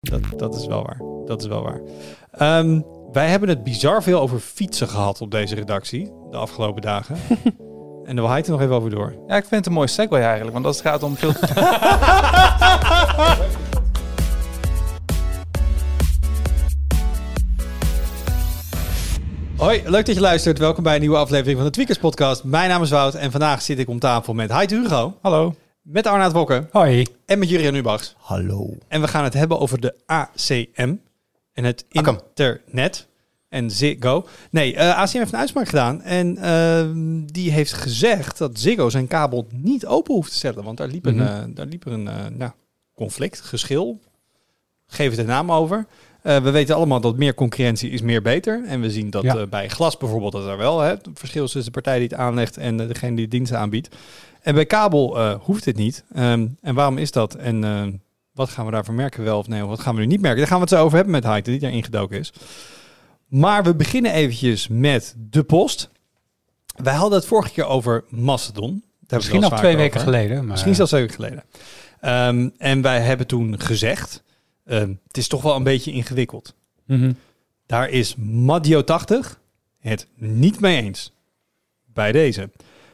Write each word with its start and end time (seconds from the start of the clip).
Dat, 0.00 0.20
dat 0.36 0.54
is 0.54 0.66
wel 0.66 0.82
waar. 0.82 1.00
Dat 1.26 1.40
is 1.40 1.46
wel 1.46 1.62
waar. 1.62 1.80
Ehm, 2.30 2.80
wij 3.12 3.28
hebben 3.28 3.48
het 3.48 3.62
bizar 3.62 4.02
veel 4.02 4.20
over 4.20 4.38
fietsen 4.38 4.88
gehad 4.88 5.20
op 5.20 5.30
deze 5.30 5.54
redactie 5.54 6.12
de 6.30 6.36
afgelopen 6.36 6.82
dagen. 6.82 7.16
en 8.06 8.14
daar 8.14 8.14
wil 8.14 8.28
hij 8.28 8.36
het 8.36 8.46
er 8.46 8.52
nog 8.52 8.60
even 8.60 8.74
over 8.74 8.90
door. 8.90 9.14
Ja, 9.26 9.36
ik 9.36 9.44
vind 9.44 9.54
het 9.54 9.66
een 9.66 9.72
mooi 9.72 9.88
segue 9.88 10.18
eigenlijk. 10.18 10.52
Want 10.52 10.66
als 10.66 10.76
het 10.76 10.86
gaat 10.86 11.02
om 11.02 11.16
veel... 11.16 11.32
Hoi, 19.56 19.82
leuk 19.84 20.06
dat 20.06 20.14
je 20.14 20.20
luistert. 20.20 20.58
Welkom 20.58 20.82
bij 20.82 20.94
een 20.94 21.00
nieuwe 21.00 21.16
aflevering 21.16 21.56
van 21.56 21.66
de 21.66 21.72
Tweakers 21.72 21.98
Podcast. 21.98 22.44
Mijn 22.44 22.68
naam 22.68 22.82
is 22.82 22.90
Wout 22.90 23.14
en 23.14 23.30
vandaag 23.30 23.62
zit 23.62 23.78
ik 23.78 23.88
om 23.88 23.98
tafel 23.98 24.34
met 24.34 24.50
Heid 24.50 24.70
Hugo, 24.70 25.14
Hallo. 25.22 25.54
Met 25.90 26.06
Arnaud 26.06 26.32
Wokken 26.32 26.68
Hoi. 26.72 27.06
en 27.26 27.38
met 27.38 27.48
Jurien 27.48 27.74
Ubachs. 27.74 28.14
Hallo. 28.18 28.76
En 28.88 29.00
we 29.00 29.08
gaan 29.08 29.24
het 29.24 29.34
hebben 29.34 29.58
over 29.58 29.80
de 29.80 29.94
ACM 30.06 30.94
en 31.52 31.64
het 31.64 31.84
internet 31.88 33.06
en 33.48 33.70
Ziggo. 33.70 34.26
Nee, 34.50 34.74
eh, 34.76 34.98
ACM 34.98 35.18
heeft 35.18 35.32
een 35.32 35.38
uitspraak 35.38 35.68
gedaan 35.68 36.02
en 36.02 36.36
eh, 36.38 36.86
die 37.32 37.50
heeft 37.50 37.72
gezegd 37.72 38.38
dat 38.38 38.58
Ziggo 38.58 38.88
zijn 38.90 39.06
kabel 39.06 39.46
niet 39.52 39.86
open 39.86 40.14
hoeft 40.14 40.30
te 40.30 40.36
stellen. 40.36 40.64
Want 40.64 40.76
daar 40.76 40.88
liep 40.88 41.06
een, 41.06 41.16
Mhm. 41.16 41.26
eh, 41.26 41.44
daar 41.48 41.66
liep 41.66 41.86
er 41.86 41.92
een 41.92 42.08
eh, 42.08 42.26
nou, 42.26 42.52
conflict, 42.94 43.40
geschil. 43.40 44.00
Geef 44.86 45.10
het 45.10 45.18
een 45.18 45.26
naam 45.26 45.52
over. 45.52 45.86
Eh, 46.22 46.36
we 46.42 46.50
weten 46.50 46.74
allemaal 46.74 47.00
dat 47.00 47.16
meer 47.16 47.34
concurrentie 47.34 47.90
is 47.90 48.02
meer 48.02 48.22
beter. 48.22 48.64
En 48.66 48.80
we 48.80 48.90
zien 48.90 49.10
dat 49.10 49.22
Ja. 49.22 49.36
eh, 49.36 49.46
bij 49.46 49.68
glas 49.68 49.96
bijvoorbeeld 49.96 50.32
dat 50.32 50.46
er 50.46 50.56
wel 50.56 50.80
hè, 50.80 50.88
het 50.88 51.08
verschil 51.14 51.44
is 51.44 51.52
tussen 51.52 51.72
de 51.72 51.80
partij 51.80 51.98
die 51.98 52.08
het 52.08 52.18
aanlegt 52.18 52.56
en 52.56 52.80
eh, 52.80 52.88
degene 52.88 53.16
die 53.16 53.24
de 53.24 53.30
diensten 53.36 53.58
aanbiedt. 53.58 53.96
En 54.42 54.54
bij 54.54 54.66
kabel 54.66 55.32
hoeft 55.32 55.64
dit 55.64 55.76
niet. 55.76 56.04
Ehm, 56.14 56.46
en 56.60 56.74
waarom 56.74 56.98
is 56.98 57.10
dat? 57.12 57.34
En 57.34 58.00
wat 58.32 58.48
gaan 58.48 58.64
we 58.66 58.70
daarvoor 58.72 58.94
merken 58.94 59.24
wel 59.24 59.38
of 59.38 59.48
nee? 59.48 59.62
Of 59.62 59.68
wat 59.68 59.80
gaan 59.80 59.94
we 59.94 60.00
nu 60.00 60.06
niet 60.06 60.20
merken? 60.20 60.38
Daar 60.38 60.48
gaan 60.48 60.56
we 60.56 60.62
het 60.64 60.72
zo 60.72 60.82
over 60.82 60.94
hebben 60.96 61.14
met 61.14 61.24
Heite, 61.24 61.50
die 61.50 61.60
daar 61.60 61.70
ingedoken 61.70 62.18
is. 62.18 62.32
Maar 63.26 63.62
we 63.64 63.74
beginnen 63.74 64.12
eventjes 64.12 64.68
met 64.68 65.14
de 65.16 65.42
post. 65.42 65.90
Wij 66.76 66.94
hadden 66.94 67.18
het 67.18 67.28
vorige 67.28 67.50
keer 67.50 67.66
over 67.66 68.04
we 69.08 69.16
Misschien 69.16 69.40
nog 69.40 69.58
twee 69.58 69.76
weken 69.76 70.00
geleden. 70.00 70.36
Maar 70.36 70.46
Misschien 70.46 70.74
zelfs 70.74 70.90
twee 70.90 71.02
weken 71.02 71.16
geleden. 71.16 71.44
Ehm, 72.00 72.48
en 72.58 72.82
wij 72.82 73.00
hebben 73.00 73.26
toen 73.26 73.60
gezegd, 73.60 74.22
ehm, 74.68 74.94
het 75.06 75.16
is 75.16 75.28
toch 75.28 75.42
wel 75.42 75.56
een 75.56 75.62
beetje 75.62 75.92
ingewikkeld. 75.92 76.54
Mhm. 76.84 77.12
Daar 77.66 77.88
is 77.88 78.16
Madio80 78.16 79.38
het 79.78 80.06
niet 80.14 80.60
mee 80.60 80.82
eens. 80.82 81.12
Bij 81.84 82.12
deze. 82.12 82.50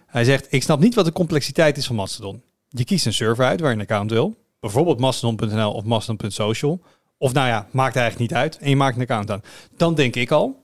Hij 0.06 0.24
zegt, 0.24 0.46
ik 0.52 0.62
snap 0.62 0.80
niet 0.80 0.94
wat 0.94 1.04
de 1.04 1.12
complexiteit 1.12 1.76
is 1.76 1.86
van 1.86 1.96
Mastodon. 1.96 2.42
Je 2.68 2.84
kiest 2.84 3.06
een 3.06 3.12
server 3.12 3.44
uit 3.44 3.60
waar 3.60 3.70
je 3.70 3.76
een 3.76 3.82
account 3.82 4.10
wil. 4.10 4.36
Bijvoorbeeld 4.60 5.00
mastodon.nl 5.00 5.72
of 5.72 5.84
mastodon.social. 5.84 6.80
Of 7.18 7.32
nou 7.32 7.48
ja, 7.48 7.68
maakt 7.70 7.96
eigenlijk 7.96 8.30
niet 8.30 8.40
uit. 8.40 8.58
En 8.58 8.68
je 8.68 8.76
maakt 8.76 8.96
een 8.96 9.02
account 9.02 9.30
aan. 9.30 9.42
Dan 9.76 9.94
denk 9.94 10.16
ik 10.16 10.30
al, 10.30 10.63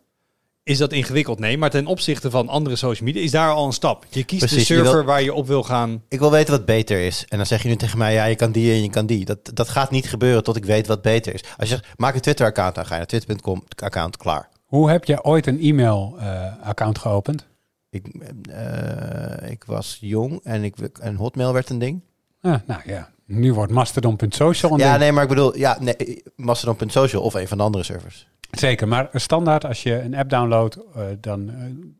is 0.62 0.78
dat 0.78 0.92
ingewikkeld? 0.92 1.38
Nee, 1.38 1.58
maar 1.58 1.70
ten 1.70 1.86
opzichte 1.86 2.30
van 2.30 2.48
andere 2.48 2.76
social 2.76 3.04
media 3.08 3.22
is 3.22 3.30
daar 3.30 3.50
al 3.52 3.66
een 3.66 3.72
stap. 3.72 4.06
Je 4.08 4.24
kiest 4.24 4.46
Precies, 4.46 4.66
de 4.68 4.74
je 4.74 4.80
server 4.80 4.96
wil- 4.98 5.04
waar 5.04 5.22
je 5.22 5.34
op 5.34 5.46
wil 5.46 5.62
gaan. 5.62 6.02
Ik 6.08 6.18
wil 6.18 6.30
weten 6.30 6.52
wat 6.54 6.64
beter 6.64 7.00
is. 7.00 7.24
En 7.28 7.36
dan 7.36 7.46
zeg 7.46 7.62
je 7.62 7.68
nu 7.68 7.76
tegen 7.76 7.98
mij, 7.98 8.12
ja, 8.12 8.24
je 8.24 8.34
kan 8.36 8.52
die 8.52 8.72
en 8.72 8.82
je 8.82 8.90
kan 8.90 9.06
die. 9.06 9.24
Dat, 9.24 9.50
dat 9.54 9.68
gaat 9.68 9.90
niet 9.90 10.08
gebeuren 10.08 10.42
tot 10.44 10.56
ik 10.56 10.64
weet 10.64 10.86
wat 10.86 11.02
beter 11.02 11.34
is. 11.34 11.40
Als 11.58 11.68
je 11.68 11.74
zegt, 11.74 11.86
maak 11.96 12.14
een 12.14 12.20
Twitter-account, 12.20 12.74
dan 12.74 12.84
ga 12.86 12.90
je 12.92 12.98
naar 12.98 13.06
twitter.com 13.06 13.62
account, 13.76 14.16
klaar. 14.16 14.48
Hoe 14.64 14.90
heb 14.90 15.04
je 15.04 15.24
ooit 15.24 15.46
een 15.46 15.60
e-mail-account 15.60 16.98
geopend? 16.98 17.46
Ik, 17.90 18.06
eh, 18.50 19.50
ik 19.50 19.64
was 19.64 19.98
jong 20.00 20.40
en, 20.42 20.64
ik, 20.64 20.74
en 21.00 21.14
Hotmail 21.16 21.52
werd 21.52 21.70
een 21.70 21.78
ding. 21.78 22.00
Ah, 22.40 22.54
nou 22.66 22.80
ja, 22.84 23.10
nu 23.26 23.52
wordt 23.54 23.72
mastodon.social 23.72 24.72
een 24.72 24.78
Ja, 24.78 24.88
ding. 24.88 24.98
nee, 24.98 25.12
maar 25.12 25.22
ik 25.22 25.28
bedoel, 25.28 25.56
ja, 25.56 25.76
nee, 25.80 26.22
Mastodon.social 26.36 27.22
of 27.22 27.34
een 27.34 27.48
van 27.48 27.58
de 27.58 27.64
andere 27.64 27.84
servers. 27.84 28.28
Zeker, 28.50 28.88
maar 28.88 29.08
standaard 29.12 29.64
als 29.66 29.82
je 29.82 30.00
een 30.00 30.14
app 30.14 30.30
downloadt, 30.30 30.76
eh, 30.94 31.02
dan 31.20 31.48
eh, 31.48 31.54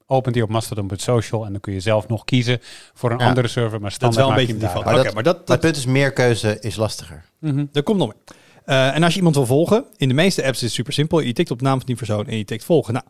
opent 0.06 0.34
die 0.34 0.42
op 0.42 0.48
mastodon.social 0.48 1.44
en 1.44 1.52
dan 1.52 1.60
kun 1.60 1.72
je 1.72 1.80
zelf 1.80 2.08
nog 2.08 2.24
kiezen 2.24 2.58
voor 2.94 3.11
een 3.11 3.18
Ja. 3.18 3.27
andere 3.28 3.48
server. 3.48 3.80
Maar 3.80 3.80
Dat 3.80 3.90
is 3.90 3.94
standaard 3.94 4.27
wel 4.27 4.30
een 4.30 4.46
beetje 4.46 4.83
Maar 4.84 5.05
dat, 5.05 5.14
Maar 5.14 5.22
dat, 5.22 5.48
het 5.48 5.60
punt 5.60 5.77
is, 5.77 5.86
meer 5.86 6.12
keuze 6.12 6.58
is 6.60 6.77
lastiger. 6.77 7.24
uit. 7.42 7.52
Mhm. 7.55 7.64
Er 7.72 7.83
komt 7.83 7.98
nog 7.98 8.08
meer. 8.08 8.36
Eh, 8.64 8.94
en 8.94 9.02
als 9.02 9.12
je 9.12 9.18
iemand 9.18 9.34
wil 9.34 9.46
volgen, 9.46 9.84
in 9.96 10.08
de 10.08 10.14
meeste 10.14 10.42
apps 10.44 10.56
is 10.56 10.62
het 10.62 10.72
super 10.72 10.92
simpel. 10.92 11.20
Je 11.20 11.33
tikt 11.33 11.50
op 11.50 11.58
de 11.58 11.64
naam 11.64 11.77
van 11.77 11.86
die 11.86 11.96
persoon 11.96 12.27
en 12.27 12.36
je 12.36 12.44
tikt 12.44 12.64
volgen. 12.64 12.92
Nou, 12.92 13.05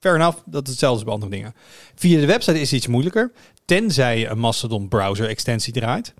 fair 0.00 0.14
enough. 0.14 0.38
Dat 0.44 0.62
is 0.64 0.70
hetzelfde 0.70 0.96
als 0.96 1.04
bij 1.04 1.12
andere 1.14 1.32
dingen. 1.32 1.54
Via 1.94 2.20
de 2.20 2.26
website 2.26 2.60
is 2.60 2.70
het 2.70 2.78
iets 2.78 2.86
moeilijker. 2.86 3.32
Tenzij 3.64 4.18
je 4.18 4.26
een 4.28 4.38
Mastodon 4.38 4.88
browser 4.88 5.28
extensie 5.28 5.72
draait. 5.72 6.14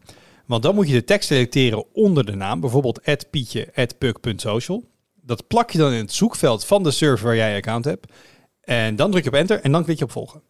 Want 0.47 0.63
dan 0.63 0.75
moet 0.75 0.87
je 0.89 0.93
de 0.95 1.05
tekst 1.05 1.29
selecteren 1.29 1.85
onder 1.93 2.27
de 2.27 2.35
naam. 2.35 2.61
Bijvoorbeeld 2.61 3.01
pietje, 3.31 3.69
puk.social. 3.99 4.85
Dat 5.31 5.47
plak 5.47 5.71
je 5.71 5.79
dan 5.79 5.93
in 5.93 6.01
het 6.01 6.13
zoekveld 6.13 6.65
van 6.65 6.83
de 6.83 6.91
server 6.91 7.27
waar 7.27 7.37
jij 7.37 7.51
je 7.51 7.57
account 7.57 7.85
hebt. 7.85 8.13
En 8.61 8.97
dan 8.97 9.11
druk 9.11 9.23
je 9.23 9.29
op 9.29 9.37
enter 9.37 9.61
en 9.61 9.73
dan 9.73 9.85
klik 9.85 9.99
je 9.99 10.05
op 10.05 10.11
volgen. 10.11 10.43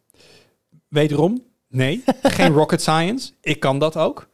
Wederom, 0.89 1.43
nee, 1.69 2.05
geen 2.23 2.53
rocket 2.53 2.81
science. 2.81 3.33
Ik 3.41 3.61
kan 3.61 3.79
dat 3.79 3.97
ook. 3.97 4.29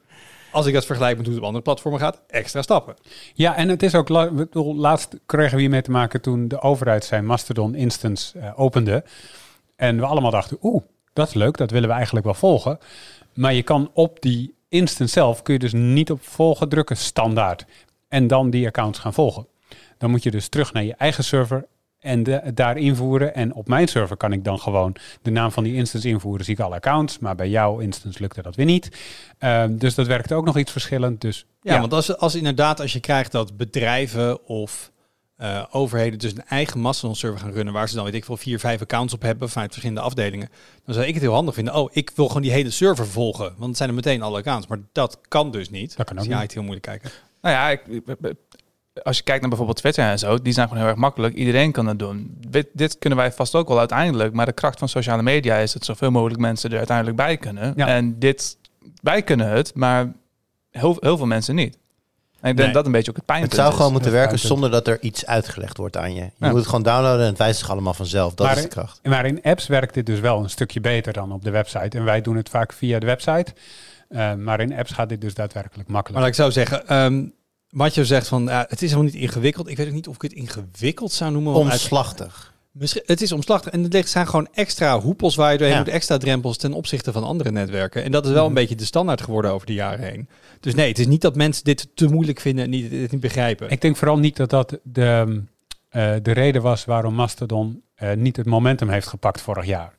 Als 0.52 0.66
ik 0.66 0.74
dat 0.74 0.86
vergelijk 0.86 1.16
met 1.16 1.24
hoe 1.26 1.34
het 1.34 1.42
op 1.42 1.46
andere 1.46 1.64
platformen 1.64 2.00
gaat, 2.00 2.22
extra 2.26 2.62
stappen. 2.62 2.94
Ja, 3.34 3.56
en 3.56 3.68
het 3.68 3.82
is 3.82 3.94
ook, 3.94 4.08
laatst 4.54 5.18
kregen 5.26 5.54
we 5.54 5.60
hiermee 5.60 5.82
te 5.82 5.90
maken 5.90 6.20
toen 6.20 6.48
de 6.48 6.60
overheid 6.60 7.04
zijn 7.04 7.26
Mastodon 7.26 7.74
instance 7.74 8.38
eh, 8.38 8.52
opende. 8.60 9.04
En 9.76 9.96
we 9.96 10.06
allemaal 10.06 10.30
dachten, 10.30 10.58
oeh, 10.62 10.82
dat 11.12 11.28
is 11.28 11.34
leuk, 11.34 11.56
dat 11.56 11.70
willen 11.70 11.88
we 11.88 11.94
eigenlijk 11.94 12.24
wel 12.24 12.34
volgen. 12.34 12.78
Maar 13.34 13.54
je 13.54 13.62
kan 13.62 13.90
op 13.92 14.20
die 14.20 14.54
instance 14.68 15.12
zelf, 15.12 15.42
kun 15.42 15.54
je 15.54 15.60
dus 15.60 15.72
niet 15.72 16.10
op 16.10 16.22
volgen 16.22 16.68
drukken 16.68 16.96
standaard. 16.96 17.66
En 18.08 18.26
dan 18.26 18.50
die 18.50 18.66
accounts 18.66 18.98
gaan 18.98 19.14
volgen. 19.14 19.46
Dan 19.98 20.10
moet 20.10 20.22
je 20.22 20.30
dus 20.30 20.48
terug 20.48 20.72
naar 20.72 20.84
je 20.84 20.94
eigen 20.94 21.24
server 21.24 21.66
en 22.00 22.22
de, 22.22 22.50
daar 22.54 22.76
invoeren. 22.76 23.34
En 23.34 23.54
op 23.54 23.68
mijn 23.68 23.88
server 23.88 24.16
kan 24.16 24.32
ik 24.32 24.44
dan 24.44 24.58
gewoon 24.58 24.96
de 25.22 25.30
naam 25.30 25.50
van 25.52 25.64
die 25.64 25.74
instance 25.74 26.08
invoeren. 26.08 26.44
Zie 26.44 26.54
ik 26.54 26.60
alle 26.60 26.74
accounts, 26.74 27.18
maar 27.18 27.34
bij 27.34 27.48
jouw 27.48 27.78
instance 27.78 28.20
lukte 28.20 28.42
dat 28.42 28.56
weer 28.56 28.66
niet. 28.66 28.88
Ehm, 29.38 29.76
dus 29.76 29.94
dat 29.94 30.06
werkt 30.06 30.32
ook 30.32 30.44
nog 30.44 30.58
iets 30.58 30.72
verschillend. 30.72 31.20
Dus 31.20 31.46
Ja, 31.60 31.80
want 31.80 31.92
als, 31.92 32.16
als 32.16 32.34
inderdaad, 32.34 32.80
als 32.80 32.92
je 32.92 33.00
krijgt 33.00 33.32
dat 33.32 33.56
bedrijven 33.56 34.44
of 34.46 34.92
eh, 35.36 35.64
overheden 35.70 36.18
dus 36.18 36.32
een 36.32 36.44
eigen 36.48 36.80
Mastodon-server 36.80 37.40
gaan 37.40 37.52
runnen, 37.52 37.72
waar 37.74 37.88
ze 37.88 37.94
dan, 37.94 38.04
weet 38.04 38.14
ik 38.14 38.24
veel, 38.24 38.36
vier, 38.36 38.58
vijf 38.58 38.80
accounts 38.80 39.14
op 39.14 39.22
hebben 39.22 39.48
vanuit 39.48 39.70
verschillende 39.70 40.02
afdelingen, 40.04 40.48
dan 40.84 40.94
zou 40.94 41.06
ik 41.06 41.14
het 41.14 41.22
heel 41.22 41.32
handig 41.32 41.54
vinden. 41.54 41.74
Oh, 41.74 41.90
ik 41.92 42.10
wil 42.14 42.26
gewoon 42.26 42.42
die 42.42 42.50
hele 42.50 42.70
server 42.70 43.06
volgen, 43.06 43.52
want 43.56 43.66
het 43.68 43.76
zijn 43.76 43.88
er 43.88 43.94
meteen 43.94 44.22
alle 44.22 44.38
accounts. 44.38 44.66
Maar 44.66 44.78
dat 44.92 45.18
kan 45.28 45.50
dus 45.50 45.70
niet. 45.70 45.96
Dat 45.96 46.06
kan 46.06 46.16
ook 46.16 46.22
dus 46.22 46.32
ja, 46.32 46.38
niet. 46.40 46.42
het 46.42 46.52
heel 46.52 46.62
moeilijk 46.62 46.86
kijken. 46.86 47.10
Nou 47.42 47.54
ja, 47.54 47.68
ik- 47.70 48.04
als 49.02 49.16
je 49.16 49.22
kijkt 49.22 49.40
naar 49.40 49.48
bijvoorbeeld 49.48 49.78
Twitter 49.78 50.04
en 50.04 50.18
zo, 50.18 50.42
die 50.42 50.52
zijn 50.52 50.66
gewoon 50.68 50.82
heel 50.82 50.90
erg 50.92 51.00
makkelijk. 51.00 51.34
Iedereen 51.34 51.72
kan 51.72 51.86
het 51.86 51.98
doen. 51.98 52.36
Dit, 52.48 52.66
dit 52.72 52.98
kunnen 52.98 53.18
wij 53.18 53.32
vast 53.32 53.54
ook 53.54 53.68
wel 53.68 53.78
uiteindelijk. 53.78 54.32
Maar 54.32 54.46
de 54.46 54.52
kracht 54.52 54.78
van 54.78 54.88
sociale 54.88 55.22
media 55.22 55.56
is 55.56 55.72
dat 55.72 55.84
zoveel 55.84 56.10
mogelijk 56.10 56.40
mensen 56.40 56.70
er 56.70 56.76
uiteindelijk 56.76 57.16
bij 57.16 57.36
kunnen. 57.36 57.72
Ja. 57.76 57.86
En 57.86 58.18
dit, 58.18 58.56
wij 59.02 59.22
kunnen 59.22 59.48
het, 59.48 59.74
maar 59.74 60.12
heel, 60.70 60.96
heel 61.00 61.16
veel 61.16 61.26
mensen 61.26 61.54
niet. 61.54 61.78
En 62.40 62.52
ik 62.52 62.56
denk 62.56 62.56
Nee. 62.56 62.66
dat 62.66 62.74
dat 62.74 62.86
een 62.86 62.92
beetje 62.92 63.10
ook 63.10 63.16
het 63.16 63.26
pijnpunt 63.26 63.52
Het 63.52 63.60
zou 63.60 63.72
is. 63.72 63.76
gewoon 63.76 63.92
moeten 63.92 64.10
dat 64.10 64.20
werken 64.20 64.38
zonder 64.38 64.70
dat 64.70 64.86
er 64.88 65.00
iets 65.02 65.26
uitgelegd 65.26 65.76
wordt 65.76 65.96
aan 65.96 66.14
je. 66.14 66.20
Je 66.20 66.30
Ja. 66.38 66.48
moet 66.48 66.56
het 66.58 66.66
gewoon 66.66 66.82
downloaden 66.82 67.20
en 67.20 67.26
het 67.28 67.38
wijst 67.38 67.58
zich 67.58 67.70
allemaal 67.70 67.94
vanzelf. 67.94 68.34
Dat 68.34 68.46
Maar- 68.46 68.56
is 68.56 68.62
de 68.62 68.68
kracht. 68.68 69.00
Maar 69.02 69.26
in 69.26 69.42
apps 69.42 69.66
werkt 69.66 69.94
dit 69.94 70.06
dus 70.06 70.20
wel 70.20 70.42
een 70.42 70.50
stukje 70.50 70.80
beter 70.80 71.12
dan 71.12 71.32
op 71.32 71.44
de 71.44 71.50
website. 71.50 71.98
En 71.98 72.04
wij 72.04 72.20
doen 72.20 72.36
het 72.36 72.48
vaak 72.48 72.72
via 72.72 72.98
de 72.98 73.06
website. 73.06 73.52
Uh, 74.10 74.34
maar 74.34 74.60
in 74.60 74.74
apps 74.78 74.92
gaat 74.92 75.08
dit 75.08 75.20
dus 75.20 75.34
daadwerkelijk 75.34 75.88
Maar 75.88 75.96
makkelijk. 75.96 76.20
laat 76.20 76.28
ik 76.28 76.34
zo 76.34 76.50
zeggen, 76.50 76.86
ehm 76.88 77.24
wat 77.76 77.94
je 77.94 78.04
zegt 78.04 78.28
van, 78.28 78.44
ja, 78.44 78.64
het 78.68 78.82
is 78.82 78.90
helemaal 78.90 79.12
niet 79.12 79.22
ingewikkeld. 79.22 79.68
Ik 79.68 79.76
weet 79.76 79.86
ook 79.86 79.92
niet 79.92 80.08
of 80.08 80.14
ik 80.14 80.22
het 80.22 80.32
ingewikkeld 80.32 81.12
zou 81.12 81.32
noemen. 81.32 81.54
Omslachtig. 81.54 82.54
Misschien, 82.70 83.02
het 83.06 83.22
is 83.22 83.32
omslachtig 83.32 83.72
en 83.72 83.92
er 83.92 84.06
zijn 84.08 84.26
gewoon 84.26 84.48
extra 84.52 85.00
hoepels 85.00 85.34
waar 85.34 85.52
je 85.52 85.58
doorheen 85.58 85.76
Ja. 85.76 85.82
moet, 85.82 85.92
extra 85.92 86.16
drempels 86.18 86.56
ten 86.56 86.72
opzichte 86.72 87.12
van 87.12 87.24
andere 87.24 87.50
netwerken. 87.50 88.02
En 88.04 88.12
dat 88.12 88.26
is 88.26 88.32
wel 88.32 88.40
een 88.44 88.52
Mhm. 88.52 88.60
beetje 88.60 88.74
de 88.74 88.84
standaard 88.84 89.20
geworden 89.22 89.50
over 89.50 89.66
de 89.66 89.72
jaren 89.74 90.04
heen. 90.04 90.28
Dus 90.60 90.74
nee, 90.74 90.88
het 90.88 90.98
is 90.98 91.06
niet 91.06 91.20
dat 91.20 91.34
mensen 91.36 91.64
dit 91.64 91.88
te 91.94 92.06
moeilijk 92.08 92.40
vinden 92.40 92.64
en 92.64 92.70
niet, 92.70 92.90
dit 92.90 93.10
niet 93.10 93.20
begrijpen. 93.20 93.70
Ik 93.70 93.80
denk 93.80 93.96
vooral 93.96 94.18
niet 94.18 94.36
dat 94.36 94.50
dat 94.50 94.78
de, 94.82 95.42
eh, 95.88 96.14
de 96.22 96.32
reden 96.32 96.62
was 96.62 96.84
waarom 96.84 97.14
Mastodon 97.14 97.82
eh, 97.94 98.12
niet 98.12 98.36
het 98.36 98.46
momentum 98.46 98.88
heeft 98.88 99.06
gepakt 99.06 99.40
vorig 99.40 99.66
jaar. 99.66 99.94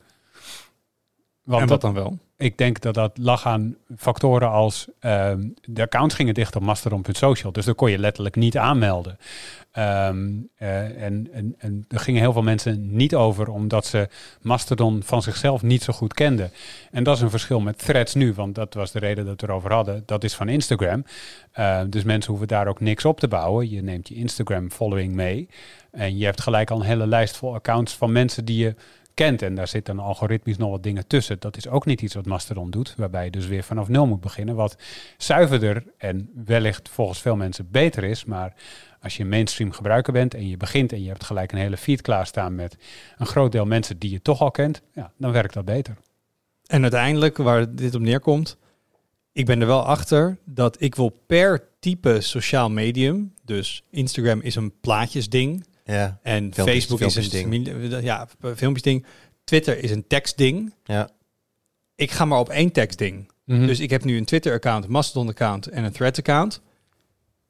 Want 1.43 1.61
en 1.61 1.67
wat 1.67 1.81
dat, 1.81 1.81
dan 1.81 1.93
wel? 2.03 2.17
Ik 2.37 2.57
denk 2.57 2.79
dat 2.79 2.93
dat 2.93 3.17
lag 3.17 3.45
aan 3.45 3.75
factoren 3.97 4.49
als 4.49 4.87
ehm, 4.99 5.47
de 5.61 5.81
accounts 5.81 6.15
gingen 6.15 6.33
dicht 6.33 6.55
op 6.55 6.61
mastodon.social. 6.61 7.51
Dus 7.51 7.65
daar 7.65 7.75
kon 7.75 7.91
je 7.91 7.97
letterlijk 7.97 8.35
niet 8.35 8.57
aanmelden. 8.57 9.17
Ehm, 9.71 10.27
eh, 10.55 11.03
en, 11.03 11.27
en, 11.59 11.85
er 11.89 11.99
gingen 11.99 12.21
heel 12.21 12.33
veel 12.33 12.41
mensen 12.41 12.95
niet 12.95 13.15
over 13.15 13.49
omdat 13.49 13.85
ze 13.85 14.07
Mastodon 14.41 15.03
van 15.03 15.21
zichzelf 15.21 15.61
niet 15.61 15.83
zo 15.83 15.93
goed 15.93 16.13
kenden. 16.13 16.51
En 16.91 17.03
dat 17.03 17.15
is 17.15 17.21
een 17.21 17.29
verschil 17.29 17.59
met 17.59 17.77
threads 17.77 18.13
nu, 18.13 18.33
want 18.33 18.55
dat 18.55 18.73
was 18.73 18.91
de 18.91 18.99
reden 18.99 19.25
dat 19.25 19.41
we 19.41 19.47
erover 19.47 19.73
hadden. 19.73 20.03
Dat 20.05 20.23
is 20.23 20.35
van 20.35 20.49
Instagram. 20.49 21.05
Eh, 21.51 21.81
dus 21.89 22.03
mensen 22.03 22.29
hoeven 22.29 22.47
daar 22.47 22.67
ook 22.67 22.79
niks 22.79 23.05
op 23.05 23.19
te 23.19 23.27
bouwen. 23.27 23.69
Je 23.69 23.83
neemt 23.83 24.07
je 24.07 24.15
Instagram 24.15 24.71
following 24.71 25.13
mee. 25.13 25.49
En 25.91 26.17
je 26.17 26.25
hebt 26.25 26.41
gelijk 26.41 26.71
al 26.71 26.79
een 26.79 26.85
hele 26.85 27.07
lijst 27.07 27.37
vol 27.37 27.53
accounts 27.53 27.93
van 27.93 28.11
mensen 28.11 28.45
die 28.45 28.57
je 28.57 28.75
kent. 29.17 29.41
En 29.41 29.55
daar 29.55 29.67
zitten 29.67 29.99
algoritmisch 29.99 30.57
nog 30.57 30.69
wat 30.69 30.83
dingen 30.83 31.07
tussen. 31.07 31.39
Dat 31.39 31.57
is 31.57 31.67
ook 31.67 31.85
niet 31.85 32.01
iets 32.01 32.15
wat 32.15 32.25
Mastodon 32.25 32.69
doet, 32.69 32.93
waarbij 32.97 33.23
je 33.23 33.31
dus 33.31 33.47
weer 33.47 33.63
vanaf 33.63 33.87
nul 33.87 34.07
moet 34.07 34.21
beginnen. 34.21 34.55
Wat 34.55 34.77
zuiverder 35.17 35.83
en 35.97 36.29
wellicht 36.45 36.89
volgens 36.89 37.21
veel 37.21 37.35
mensen 37.35 37.67
beter 37.71 38.03
is. 38.03 38.25
Maar 38.25 38.53
Als 39.01 39.17
je 39.17 39.23
een 39.23 39.29
mainstream 39.29 39.71
gebruiker 39.71 40.13
bent 40.13 40.33
en 40.33 40.47
je 40.47 40.57
begint 40.57 40.91
en 40.91 41.01
je 41.01 41.07
hebt 41.07 41.23
gelijk 41.23 41.51
een 41.51 41.57
hele 41.57 41.77
feed 41.77 42.01
klaarstaan 42.01 42.55
met 42.55 42.77
een 43.17 43.25
groot 43.25 43.51
deel 43.51 43.65
mensen 43.65 43.99
die 43.99 44.11
je 44.11 44.21
toch 44.21 44.41
al 44.41 44.51
kent, 44.51 44.81
ja, 44.93 45.11
dan 45.17 45.31
werkt 45.31 45.53
dat 45.53 45.65
beter. 45.65 45.97
En 46.65 46.81
uiteindelijk, 46.81 47.37
waar 47.37 47.75
dit 47.75 47.95
op 47.95 48.01
neerkomt, 48.01 48.57
ik 49.31 49.45
ben 49.45 49.61
er 49.61 49.67
wel 49.67 49.85
achter 49.85 50.37
dat 50.45 50.81
ik 50.81 50.95
wil 50.95 51.09
per 51.27 51.63
type 51.79 52.21
sociaal 52.21 52.69
medium, 52.69 53.33
dus 53.45 53.83
Instagram 53.89 54.41
is 54.41 54.55
een 54.55 54.79
plaatjesding 54.79 55.65
Ja, 55.87 56.19
en 56.23 56.53
Filmpjes- 56.53 56.65
Facebook 56.85 56.99
is 57.01 57.15
een 57.15 57.23
familie- 57.41 58.01
ja, 58.01 58.27
filmpjesding, 58.55 59.05
Twitter 59.43 59.83
is 59.83 59.91
een 59.91 60.07
tekstding. 60.07 60.73
ja. 60.83 61.09
Ik 61.95 62.11
ga 62.11 62.25
maar 62.25 62.39
op 62.39 62.49
één 62.49 62.71
tekstding. 62.71 63.31
Mhm. 63.45 63.65
Dus 63.65 63.79
ik 63.79 63.89
heb 63.89 64.03
nu 64.03 64.17
een 64.17 64.25
Twitter-account, 64.25 64.83
een 64.85 64.91
Mastodon-account 64.91 65.67
en 65.67 65.83
een 65.83 65.91
Threads-account. 65.91 66.61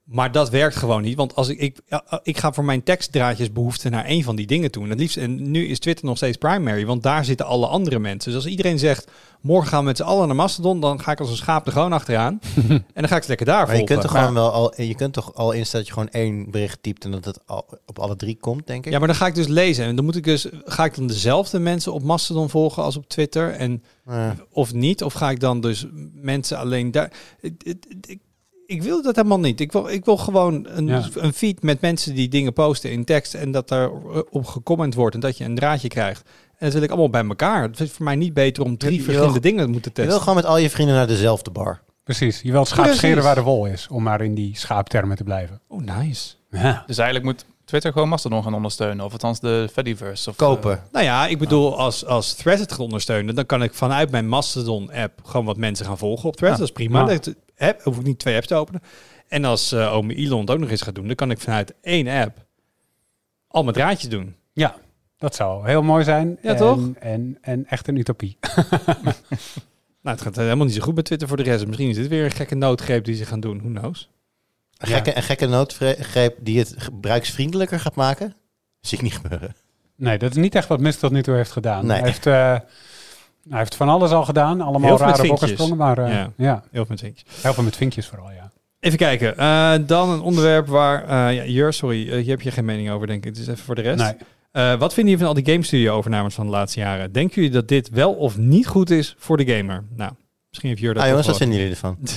Maar 0.07 0.31
dat 0.31 0.49
werkt 0.49 0.75
gewoon 0.75 1.01
niet, 1.01 1.15
want 1.17 1.35
als 1.35 1.47
ik, 1.47 1.59
ik, 1.59 1.79
ja, 1.87 2.19
ik 2.23 2.37
ga 2.37 2.51
voor 2.53 2.65
mijn 2.65 2.83
tekstdraadjes 2.83 3.51
behoefte 3.51 3.89
naar 3.89 4.05
één 4.05 4.23
van 4.23 4.35
die 4.35 4.47
dingen 4.47 4.71
toe. 4.71 4.83
En 4.83 4.89
het 4.89 4.99
liefst, 4.99 5.17
en 5.17 5.51
nu 5.51 5.67
is 5.67 5.79
Twitter 5.79 6.05
nog 6.05 6.17
steeds 6.17 6.37
primary, 6.37 6.85
want 6.85 7.03
daar 7.03 7.25
zitten 7.25 7.45
alle 7.45 7.67
andere 7.67 7.99
mensen. 7.99 8.31
Dus 8.31 8.41
als 8.43 8.51
iedereen 8.51 8.79
zegt, 8.79 9.11
morgen 9.41 9.69
gaan 9.69 9.79
we 9.79 9.85
met 9.85 9.97
z'n 9.97 10.03
allen 10.03 10.27
naar 10.27 10.35
Mastodon, 10.35 10.79
dan 10.79 11.01
ga 11.01 11.11
ik 11.11 11.19
als 11.19 11.29
een 11.29 11.35
schaap 11.35 11.65
er 11.65 11.71
gewoon 11.71 11.93
achteraan. 11.93 12.39
en 12.67 12.83
dan 12.93 13.07
ga 13.07 13.15
ik 13.15 13.21
ze 13.21 13.27
lekker 13.27 13.45
daar 13.45 13.65
Maar 13.65 13.71
je 13.75 13.77
volgen. 13.77 13.95
kunt 13.95 14.01
toch 14.01 14.17
gewoon 14.19 14.33
wel 14.33 14.51
al, 14.51 14.81
je 14.81 14.95
kunt 14.95 15.13
toch 15.13 15.33
al 15.35 15.51
instellen 15.51 15.85
dat 15.85 15.95
je 15.95 16.01
gewoon 16.01 16.21
één 16.23 16.51
bericht 16.51 16.83
typt 16.83 17.05
en 17.05 17.11
dat 17.11 17.25
het 17.25 17.39
al 17.45 17.65
op 17.85 17.99
alle 17.99 18.15
drie 18.15 18.37
komt, 18.39 18.67
denk 18.67 18.85
ik. 18.85 18.91
Ja, 18.91 18.97
maar 18.99 19.07
dan 19.07 19.17
ga 19.17 19.27
ik 19.27 19.35
dus 19.35 19.47
lezen. 19.47 19.85
En 19.85 19.95
dan 19.95 20.05
moet 20.05 20.15
ik 20.15 20.23
dus, 20.23 20.47
ga 20.65 20.85
ik 20.85 20.95
dan 20.95 21.07
dezelfde 21.07 21.59
mensen 21.59 21.93
op 21.93 22.03
Mastodon 22.03 22.49
volgen 22.49 22.83
als 22.83 22.97
op 22.97 23.07
Twitter? 23.09 23.51
En 23.51 23.83
Ja. 24.05 24.35
of 24.51 24.73
niet? 24.73 25.03
Of 25.03 25.13
ga 25.13 25.29
ik 25.29 25.39
dan 25.39 25.61
dus 25.61 25.85
mensen 26.13 26.57
alleen 26.57 26.91
daar... 26.91 27.11
Ik, 27.41 27.63
ik, 27.63 28.19
ik- 28.67 28.81
wil 28.83 29.01
dat 29.01 29.15
helemaal 29.15 29.39
niet. 29.39 29.59
Ik 29.59 29.71
wil, 29.71 29.87
ik 29.87 30.05
wil 30.05 30.17
gewoon 30.17 30.65
een, 30.69 30.87
Ja. 30.87 31.03
een 31.15 31.33
feed 31.33 31.63
met 31.63 31.81
mensen 31.81 32.15
die 32.15 32.27
dingen 32.27 32.53
posten 32.53 32.91
in 32.91 33.05
tekst... 33.05 33.33
en 33.33 33.51
dat 33.51 33.71
er 33.71 33.91
op 34.29 34.45
gecomment 34.45 34.93
wordt 34.93 35.15
en 35.15 35.21
dat 35.21 35.37
je 35.37 35.43
een 35.43 35.55
draadje 35.55 35.87
krijgt. 35.87 36.21
En 36.57 36.65
dat 36.65 36.73
wil 36.73 36.81
ik 36.81 36.89
allemaal 36.89 37.09
bij 37.09 37.25
elkaar. 37.25 37.61
Het 37.61 37.79
is 37.79 37.91
voor 37.91 38.05
mij 38.05 38.15
niet 38.15 38.33
beter 38.33 38.63
om 38.63 38.77
drie 38.77 38.91
Je 38.91 38.97
wil- 38.97 39.05
verschillende 39.05 39.39
dingen 39.39 39.65
te 39.65 39.71
moeten 39.71 39.91
Je 39.93 39.97
wil 39.97 40.05
testen. 40.05 40.23
gewoon 40.27 40.35
met 40.43 40.45
al 40.51 40.57
je 40.57 40.69
vrienden 40.69 40.95
naar 40.95 41.07
dezelfde 41.07 41.51
bar. 41.51 41.81
Precies. 42.03 42.41
Je 42.41 42.51
wilt 42.51 42.67
schaap 42.67 42.81
Precies. 42.83 42.99
scheren 43.01 43.23
waar 43.23 43.35
de 43.35 43.41
wol 43.41 43.65
is, 43.65 43.87
om 43.91 44.03
maar 44.03 44.21
in 44.21 44.35
die 44.35 44.57
schaaptermen 44.57 45.17
te 45.17 45.23
blijven. 45.23 45.61
Oh, 45.67 45.81
nice. 45.81 46.33
Ja. 46.49 46.83
Dus 46.87 46.97
eigenlijk 46.97 47.25
moet 47.25 47.45
Twitter 47.65 47.91
gewoon 47.91 48.09
Mastodon 48.09 48.43
gaan 48.43 48.53
ondersteunen. 48.53 49.05
Of 49.05 49.11
althans 49.11 49.39
de 49.39 49.69
Fediverse. 49.73 50.29
Of, 50.29 50.35
Kopen. 50.35 50.71
eh, 50.71 50.77
Nou 50.91 51.05
ja, 51.05 51.27
ik 51.27 51.37
bedoel, 51.37 51.77
als, 51.77 52.05
als 52.05 52.33
Threads 52.33 52.61
het 52.61 52.71
gaat 52.71 52.79
ondersteunen... 52.79 53.35
dan 53.35 53.45
kan 53.45 53.63
ik 53.63 53.73
vanuit 53.73 54.11
mijn 54.11 54.27
Mastodon-app 54.27 55.19
gewoon 55.23 55.45
wat 55.45 55.57
mensen 55.57 55.85
gaan 55.85 55.97
volgen 55.97 56.29
op 56.29 56.35
Threads. 56.35 56.53
Ja. 56.53 56.59
Dat 56.59 56.67
is 56.67 56.73
prima. 56.73 56.99
Ja. 56.99 57.05
Dat 57.05 57.33
heb, 57.57 57.83
hoef 57.83 57.97
ik 57.97 58.03
niet 58.05 58.19
twee 58.19 58.35
apps 58.35 58.47
te 58.47 58.55
openen. 58.55 58.81
En 59.27 59.45
als 59.45 59.71
eh 59.71 59.93
ome 59.93 60.15
Elon 60.15 60.39
het 60.39 60.49
ook 60.49 60.59
nog 60.59 60.69
eens 60.69 60.81
gaat 60.81 60.95
doen... 60.95 61.07
dan 61.07 61.15
kan 61.15 61.31
ik 61.31 61.39
vanuit 61.39 61.73
één 61.81 62.07
app 62.07 62.45
al 63.47 63.63
mijn 63.63 63.75
draadjes 63.75 64.09
doen. 64.09 64.35
ja, 64.53 64.75
dat 65.17 65.35
zou 65.35 65.67
heel 65.67 65.81
mooi 65.81 66.03
zijn. 66.03 66.37
Ja, 66.41 66.49
en, 66.49 66.57
toch? 66.57 66.89
En, 66.99 67.37
en 67.41 67.65
echt 67.67 67.87
een 67.87 67.95
utopie. 67.97 68.37
Nou, 70.01 70.19
het 70.19 70.27
gaat 70.27 70.35
helemaal 70.35 70.65
niet 70.65 70.75
zo 70.75 70.81
goed 70.81 70.95
met 70.95 71.05
Twitter 71.05 71.27
voor 71.27 71.37
de 71.37 71.43
rest. 71.43 71.65
Misschien 71.67 71.89
is 71.89 71.95
dit 71.95 72.07
weer 72.07 72.23
een 72.23 72.31
gekke 72.31 72.55
noodgreep 72.55 73.05
die 73.05 73.15
ze 73.15 73.25
gaan 73.25 73.39
doen. 73.39 73.57
Who 73.57 73.69
knows? 73.69 74.09
Een 74.77 74.89
Ja. 74.89 74.95
gekke, 74.95 75.15
een 75.15 75.23
gekke 75.23 75.45
noodgreep 75.45 76.35
die 76.39 76.59
het 76.59 76.73
gebruiksvriendelijker 76.77 77.79
gaat 77.79 77.95
maken? 77.95 78.35
Zie 78.81 78.97
ik 78.97 79.03
niet 79.03 79.13
gebeuren. 79.13 79.55
Nee, 79.95 80.17
dat 80.17 80.31
is 80.31 80.37
niet 80.37 80.55
echt 80.55 80.67
wat 80.67 80.79
Mist 80.79 80.99
tot 80.99 81.11
nu 81.11 81.23
toe 81.23 81.35
heeft 81.35 81.51
gedaan. 81.51 81.85
Nee. 81.85 81.97
Hij, 81.97 82.07
heeft, 82.07 82.25
eh, 82.25 82.59
hij 83.49 83.59
heeft 83.59 83.75
van 83.75 83.89
alles 83.89 84.11
al 84.11 84.23
gedaan. 84.25 84.61
Allemaal 84.61 84.81
Heel 84.89 84.97
veel 84.97 85.05
rare 85.07 85.17
vinkjes. 85.21 85.39
bokkensprongen. 85.39 85.77
Maar 85.77 85.97
eh, 85.97 86.13
Ja. 86.13 86.31
ja. 86.37 86.53
Heel 86.71 86.85
veel 86.85 86.85
met 86.89 86.99
vinkjes. 86.99 87.25
heel 87.41 87.53
veel 87.53 87.63
met 87.63 87.75
vinkjes 87.75 88.07
vooral, 88.07 88.31
ja. 88.31 88.51
Even 88.79 88.97
kijken. 88.97 89.37
Eh, 89.37 89.73
dan 89.85 90.09
een 90.09 90.21
onderwerp 90.21 90.67
waar... 90.67 91.01
eh 91.03 91.35
ja, 91.35 91.43
Jur, 91.45 91.73
sorry. 91.73 92.09
eh, 92.09 92.15
hier 92.21 92.29
heb 92.29 92.41
je 92.41 92.51
geen 92.51 92.65
mening 92.65 92.89
over, 92.91 93.07
denk 93.07 93.25
ik. 93.25 93.29
Het 93.29 93.41
is 93.41 93.47
even 93.47 93.63
voor 93.65 93.75
de 93.75 93.81
rest. 93.81 94.03
Nee. 94.03 94.13
Eh, 94.51 94.69
wat 94.79 94.93
vinden 94.93 95.11
jullie 95.13 95.17
van 95.27 95.35
al 95.35 95.43
die 95.43 95.53
Game 95.53 95.65
Studio 95.65 95.95
overnames 95.95 96.33
van 96.33 96.45
de 96.45 96.51
laatste 96.51 96.79
jaren? 96.79 97.11
Denken 97.11 97.35
jullie 97.35 97.49
dat 97.51 97.67
dit 97.67 97.89
wel 97.89 98.13
of 98.13 98.37
niet 98.37 98.67
goed 98.67 98.89
is 98.89 99.15
voor 99.17 99.37
de 99.37 99.45
gamer? 99.55 99.83
Nou, 99.95 100.11
misschien 100.49 100.69
heeft 100.69 100.81
Jur 100.81 100.93
dat 100.93 101.03
Ah, 101.03 101.09
jongens, 101.09 101.27
wat 101.27 101.37
vinden 101.37 101.57
jullie 101.57 101.71
ervan? 101.73 101.97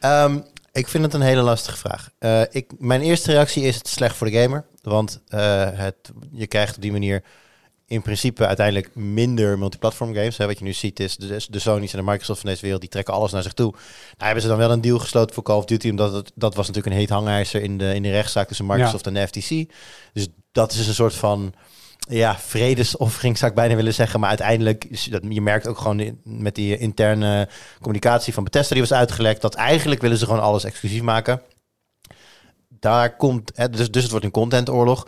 Ehm, 0.00 0.38
ik 0.72 0.88
vind 0.88 1.04
het 1.04 1.14
een 1.14 1.20
hele 1.20 1.40
lastige 1.42 1.76
vraag. 1.76 2.10
Eh, 2.18 2.40
ik, 2.50 2.72
mijn 2.78 3.00
eerste 3.00 3.32
reactie 3.32 3.62
is 3.62 3.74
het 3.76 3.86
is 3.86 3.92
slecht 3.92 4.16
voor 4.16 4.30
de 4.30 4.40
gamer. 4.40 4.64
Want 4.82 5.20
eh, 5.28 5.68
het, 5.72 6.12
je 6.32 6.46
krijgt 6.46 6.76
op 6.76 6.82
die 6.82 6.92
manier 6.92 7.22
in 7.86 8.02
principe 8.02 8.46
uiteindelijk 8.46 8.94
minder 8.94 9.58
multiplatform 9.58 10.14
games. 10.14 10.36
Hè. 10.36 10.46
Wat 10.46 10.58
je 10.58 10.64
nu 10.64 10.72
ziet 10.72 11.00
is 11.00 11.16
de, 11.16 11.44
de 11.48 11.58
Sony's 11.58 11.92
en 11.92 11.98
de 11.98 12.10
Microsoft 12.10 12.40
van 12.40 12.50
deze 12.50 12.62
wereld, 12.62 12.80
die 12.80 12.90
trekken 12.90 13.14
alles 13.14 13.32
naar 13.32 13.42
zich 13.42 13.52
toe. 13.52 13.70
Nou 13.70 13.82
hebben 14.16 14.42
ze 14.42 14.48
dan 14.48 14.58
wel 14.58 14.70
een 14.70 14.80
deal 14.80 14.98
gesloten 14.98 15.34
voor 15.34 15.44
Call 15.44 15.56
of 15.56 15.64
Duty, 15.64 15.90
omdat 15.90 16.12
het, 16.12 16.32
dat 16.34 16.54
was 16.54 16.66
natuurlijk 16.66 16.94
een 16.94 17.00
heet 17.00 17.10
hangijzer 17.10 17.62
in 17.62 17.78
de, 17.78 17.94
in 17.94 18.02
de 18.02 18.10
rechtszaak 18.10 18.48
tussen 18.48 18.66
Microsoft 18.66 19.06
en 19.06 19.14
de 19.14 19.26
FTC. 19.26 19.72
Dus 20.12 20.28
dat 20.52 20.72
is 20.72 20.86
een 20.86 20.94
soort 20.94 21.14
van 21.14 21.54
ja, 22.08 22.38
vredesoffering 22.38 23.38
zou 23.38 23.50
ik 23.50 23.56
bijna 23.56 23.74
willen 23.74 23.94
zeggen. 23.94 24.20
Maar 24.20 24.28
uiteindelijk, 24.28 24.86
je 25.28 25.40
merkt 25.40 25.66
ook 25.66 25.78
gewoon 25.78 26.18
met 26.24 26.54
die 26.54 26.78
interne 26.78 27.48
communicatie 27.80 28.34
van 28.34 28.44
Bethesda 28.44 28.74
die 28.74 28.82
was 28.82 28.92
uitgelekt, 28.92 29.42
dat 29.42 29.54
eigenlijk 29.54 30.00
willen 30.00 30.18
ze 30.18 30.24
gewoon 30.24 30.42
alles 30.42 30.64
exclusief 30.64 31.02
maken. 31.02 31.42
Daar 32.68 33.16
komt, 33.16 33.52
hè, 33.54 33.70
dus, 33.70 33.90
dus 33.90 34.02
het 34.02 34.10
wordt 34.10 34.26
een 34.26 34.32
contentoorlog. 34.32 35.06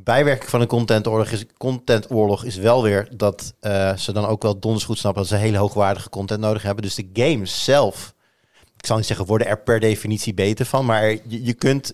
Bijwerking 0.00 0.50
van 0.50 0.60
een 0.60 0.66
contentoorlog 0.66 1.28
is, 1.28 1.44
contentoorlog 1.56 2.44
is 2.44 2.56
wel 2.56 2.82
weer 2.82 3.08
dat 3.16 3.54
eh, 3.60 3.96
ze 3.96 4.12
dan 4.12 4.26
ook 4.26 4.42
wel 4.42 4.58
donders 4.58 4.84
goed 4.84 4.98
snappen 4.98 5.22
dat 5.22 5.30
ze 5.30 5.36
hele 5.36 5.58
hoogwaardige 5.58 6.08
content 6.08 6.40
nodig 6.40 6.62
hebben. 6.62 6.82
Dus 6.82 6.94
de 6.94 7.08
games 7.12 7.64
zelf, 7.64 8.14
ik 8.78 8.86
zal 8.86 8.96
niet 8.96 9.06
zeggen 9.06 9.26
worden 9.26 9.46
er 9.46 9.58
per 9.58 9.80
definitie 9.80 10.34
beter 10.34 10.66
van, 10.66 10.84
maar 10.84 11.10
je, 11.10 11.44
je 11.44 11.52
kunt, 11.52 11.92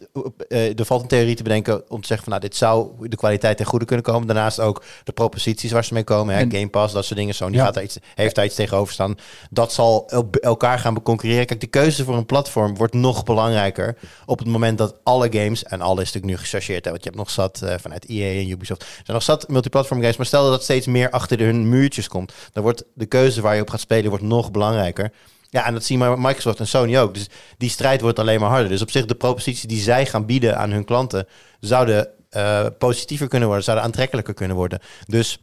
eh, 0.48 0.78
er 0.78 0.84
valt 0.84 1.02
een 1.02 1.08
theorie 1.08 1.34
te 1.34 1.42
bedenken 1.42 1.90
om 1.90 2.00
te 2.00 2.06
zeggen 2.06 2.26
van 2.30 2.38
nou 2.38 2.40
dit 2.48 2.56
zou 2.56 2.90
de 3.08 3.16
kwaliteit 3.16 3.56
ten 3.56 3.66
goede 3.66 3.84
kunnen 3.84 4.04
komen. 4.04 4.26
Daarnaast 4.26 4.60
ook 4.60 4.82
de 5.04 5.12
proposities 5.12 5.72
waar 5.72 5.84
ze 5.84 5.94
mee 5.94 6.04
komen, 6.04 6.34
hè, 6.34 6.40
En- 6.40 6.52
Game 6.52 6.68
Pass, 6.68 6.94
dat 6.94 7.04
soort 7.04 7.18
dingen. 7.18 7.34
Sony 7.34 7.56
Ja. 7.56 7.64
gaat 7.64 7.74
daar 7.74 7.82
iets, 7.82 7.98
heeft 8.14 8.34
daar 8.34 8.44
iets 8.44 8.54
tegenover 8.54 8.92
staan. 8.92 9.14
Dat 9.50 9.72
zal 9.72 10.04
el- 10.08 10.28
elkaar 10.40 10.78
gaan 10.78 11.02
concurreren. 11.02 11.46
Kijk, 11.46 11.60
de 11.60 11.66
keuze 11.66 12.04
voor 12.04 12.16
een 12.16 12.26
platform 12.26 12.76
wordt 12.76 12.94
nog 12.94 13.22
belangrijker 13.24 13.96
op 14.26 14.38
het 14.38 14.48
moment 14.48 14.78
dat 14.78 14.94
alle 15.02 15.28
games, 15.32 15.64
en 15.64 15.80
alle 15.80 16.00
is 16.02 16.12
natuurlijk 16.12 16.32
nu 16.32 16.36
gechargeerd, 16.44 16.84
hè, 16.84 16.90
want 16.90 17.02
je 17.04 17.08
hebt 17.10 17.20
nog 17.22 17.30
zat 17.30 17.62
eh, 17.62 17.74
vanuit 17.80 18.06
EA 18.08 18.40
en 18.40 18.48
Ubisoft, 18.50 18.82
er 18.82 18.86
zijn 18.88 19.02
nog 19.06 19.22
zat 19.22 19.48
multiplatform 19.48 20.00
games, 20.00 20.16
maar 20.16 20.26
stel 20.26 20.42
dat 20.42 20.50
dat 20.52 20.62
steeds 20.62 20.86
meer 20.86 21.10
achter 21.10 21.36
de, 21.36 21.44
hun 21.44 21.68
muurtjes 21.68 22.08
komt, 22.08 22.32
dan 22.52 22.62
wordt 22.62 22.84
de 22.94 23.06
keuze 23.06 23.40
waar 23.40 23.54
je 23.54 23.60
op 23.60 23.70
gaat 23.70 23.80
spelen 23.80 24.08
wordt 24.10 24.24
nog 24.24 24.50
belangrijker. 24.50 25.12
Ja, 25.54 25.66
en 25.66 25.72
dat 25.72 25.84
zien 25.84 25.98
Microsoft 26.20 26.58
en 26.58 26.66
Sony 26.66 26.98
ook. 26.98 27.14
Dus 27.14 27.28
die 27.56 27.70
strijd 27.70 28.00
wordt 28.00 28.18
alleen 28.18 28.40
maar 28.40 28.48
harder. 28.48 28.68
Dus 28.68 28.82
op 28.82 28.90
zich 28.90 29.04
de 29.04 29.14
propositie 29.14 29.68
die 29.68 29.80
zij 29.80 30.06
gaan 30.06 30.26
bieden 30.26 30.58
aan 30.58 30.70
hun 30.70 30.84
klanten 30.84 31.26
zouden 31.60 32.08
eh, 32.30 32.66
positiever 32.78 33.28
kunnen 33.28 33.46
worden, 33.48 33.64
zouden 33.64 33.86
aantrekkelijker 33.86 34.34
kunnen 34.34 34.56
worden. 34.56 34.78
Dus 35.06 35.38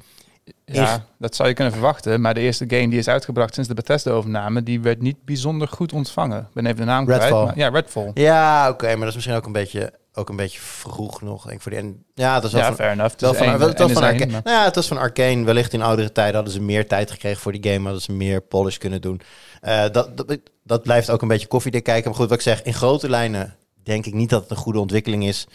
Ja, 0.65 1.05
dat 1.19 1.35
zou 1.35 1.50
je 1.50 1.55
kunnen 1.55 1.74
verwachten. 1.74 2.21
Maar 2.21 2.33
de 2.33 2.39
eerste 2.39 2.65
game 2.67 2.88
die 2.89 3.00
is 3.00 3.07
uitgebracht 3.07 3.53
sinds 3.53 3.69
de 3.69 3.75
Bethesda-overname, 3.75 4.63
die 4.63 4.81
werd 4.81 5.01
niet 5.01 5.25
bijzonder 5.25 5.67
goed 5.67 5.93
ontvangen. 5.93 6.39
Ik 6.39 6.53
ben 6.53 6.65
even 6.65 6.77
de 6.77 6.83
naam 6.85 7.05
kwijt. 7.05 7.21
Redfall. 7.21 7.45
maar- 7.45 7.57
ja, 7.57 7.69
Redfall. 7.69 8.12
ja, 8.13 8.69
oké, 8.69 8.88
maar 8.88 8.97
dat 9.00 9.07
is 9.07 9.15
misschien 9.15 9.35
ook 9.35 9.45
een 9.45 9.51
beetje, 9.51 9.93
ook 10.13 10.29
een 10.29 10.35
beetje 10.35 10.59
vroeg 10.59 11.21
nog. 11.21 11.43
Denk 11.43 11.55
ik, 11.55 11.61
voor 11.61 11.71
die, 11.71 11.79
en, 11.79 12.03
ja, 12.13 12.35
dat 12.35 12.43
is 12.43 12.51
wel 12.51 12.61
Ja, 12.61 12.67
van, 12.67 12.75
fair 12.75 12.91
enough. 12.91 13.15
Wel 13.17 13.33
van, 13.33 13.57
wel, 13.57 13.89
van 13.89 14.03
Arcane. 14.03 14.25
Nou 14.31 14.41
ja, 14.43 14.63
het 14.63 14.75
was 14.75 14.87
van 14.87 14.97
Arcane. 14.97 15.43
Wellicht 15.43 15.73
in 15.73 15.81
oudere 15.81 16.11
tijden 16.11 16.35
hadden 16.35 16.53
ze 16.53 16.61
meer 16.61 16.87
tijd 16.87 17.11
gekregen 17.11 17.41
voor 17.41 17.51
die 17.51 17.71
game. 17.71 17.83
Hadden 17.83 18.01
ze 18.01 18.11
meer 18.11 18.41
polish 18.41 18.77
kunnen 18.77 19.01
doen. 19.01 19.21
Eh, 19.61 19.81
dat, 19.91 20.17
dat, 20.17 20.39
dat 20.63 20.83
blijft 20.83 21.09
ook 21.09 21.21
een 21.21 21.27
beetje 21.27 21.47
koffiedik 21.47 21.83
kijken. 21.83 22.09
Maar 22.09 22.19
goed, 22.19 22.29
wat 22.29 22.37
ik 22.37 22.43
zeg, 22.43 22.61
in 22.63 22.73
grote 22.73 23.09
lijnen 23.09 23.55
denk 23.83 24.05
ik 24.05 24.13
niet 24.13 24.29
dat 24.29 24.41
het 24.41 24.51
een 24.51 24.57
goede 24.57 24.79
ontwikkeling 24.79 25.25
is. 25.25 25.47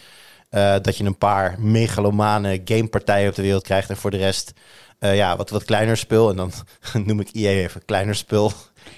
eh, 0.49 0.75
dat 0.81 0.97
je 0.97 1.03
een 1.03 1.17
paar 1.17 1.55
megalomane 1.59 2.61
gamepartijen 2.65 3.29
op 3.29 3.35
de 3.35 3.41
wereld 3.41 3.63
krijgt. 3.63 3.89
En 3.89 3.97
voor 3.97 4.11
de 4.11 4.17
rest, 4.17 4.53
eh, 4.99 5.15
ja, 5.15 5.37
wat, 5.37 5.49
wat 5.49 5.63
kleiner 5.63 5.97
spul. 5.97 6.29
En 6.29 6.35
dan 6.35 6.51
noem 7.05 7.19
ik 7.19 7.29
EA 7.33 7.49
even 7.49 7.85
kleiner 7.85 8.15
spul. 8.15 8.51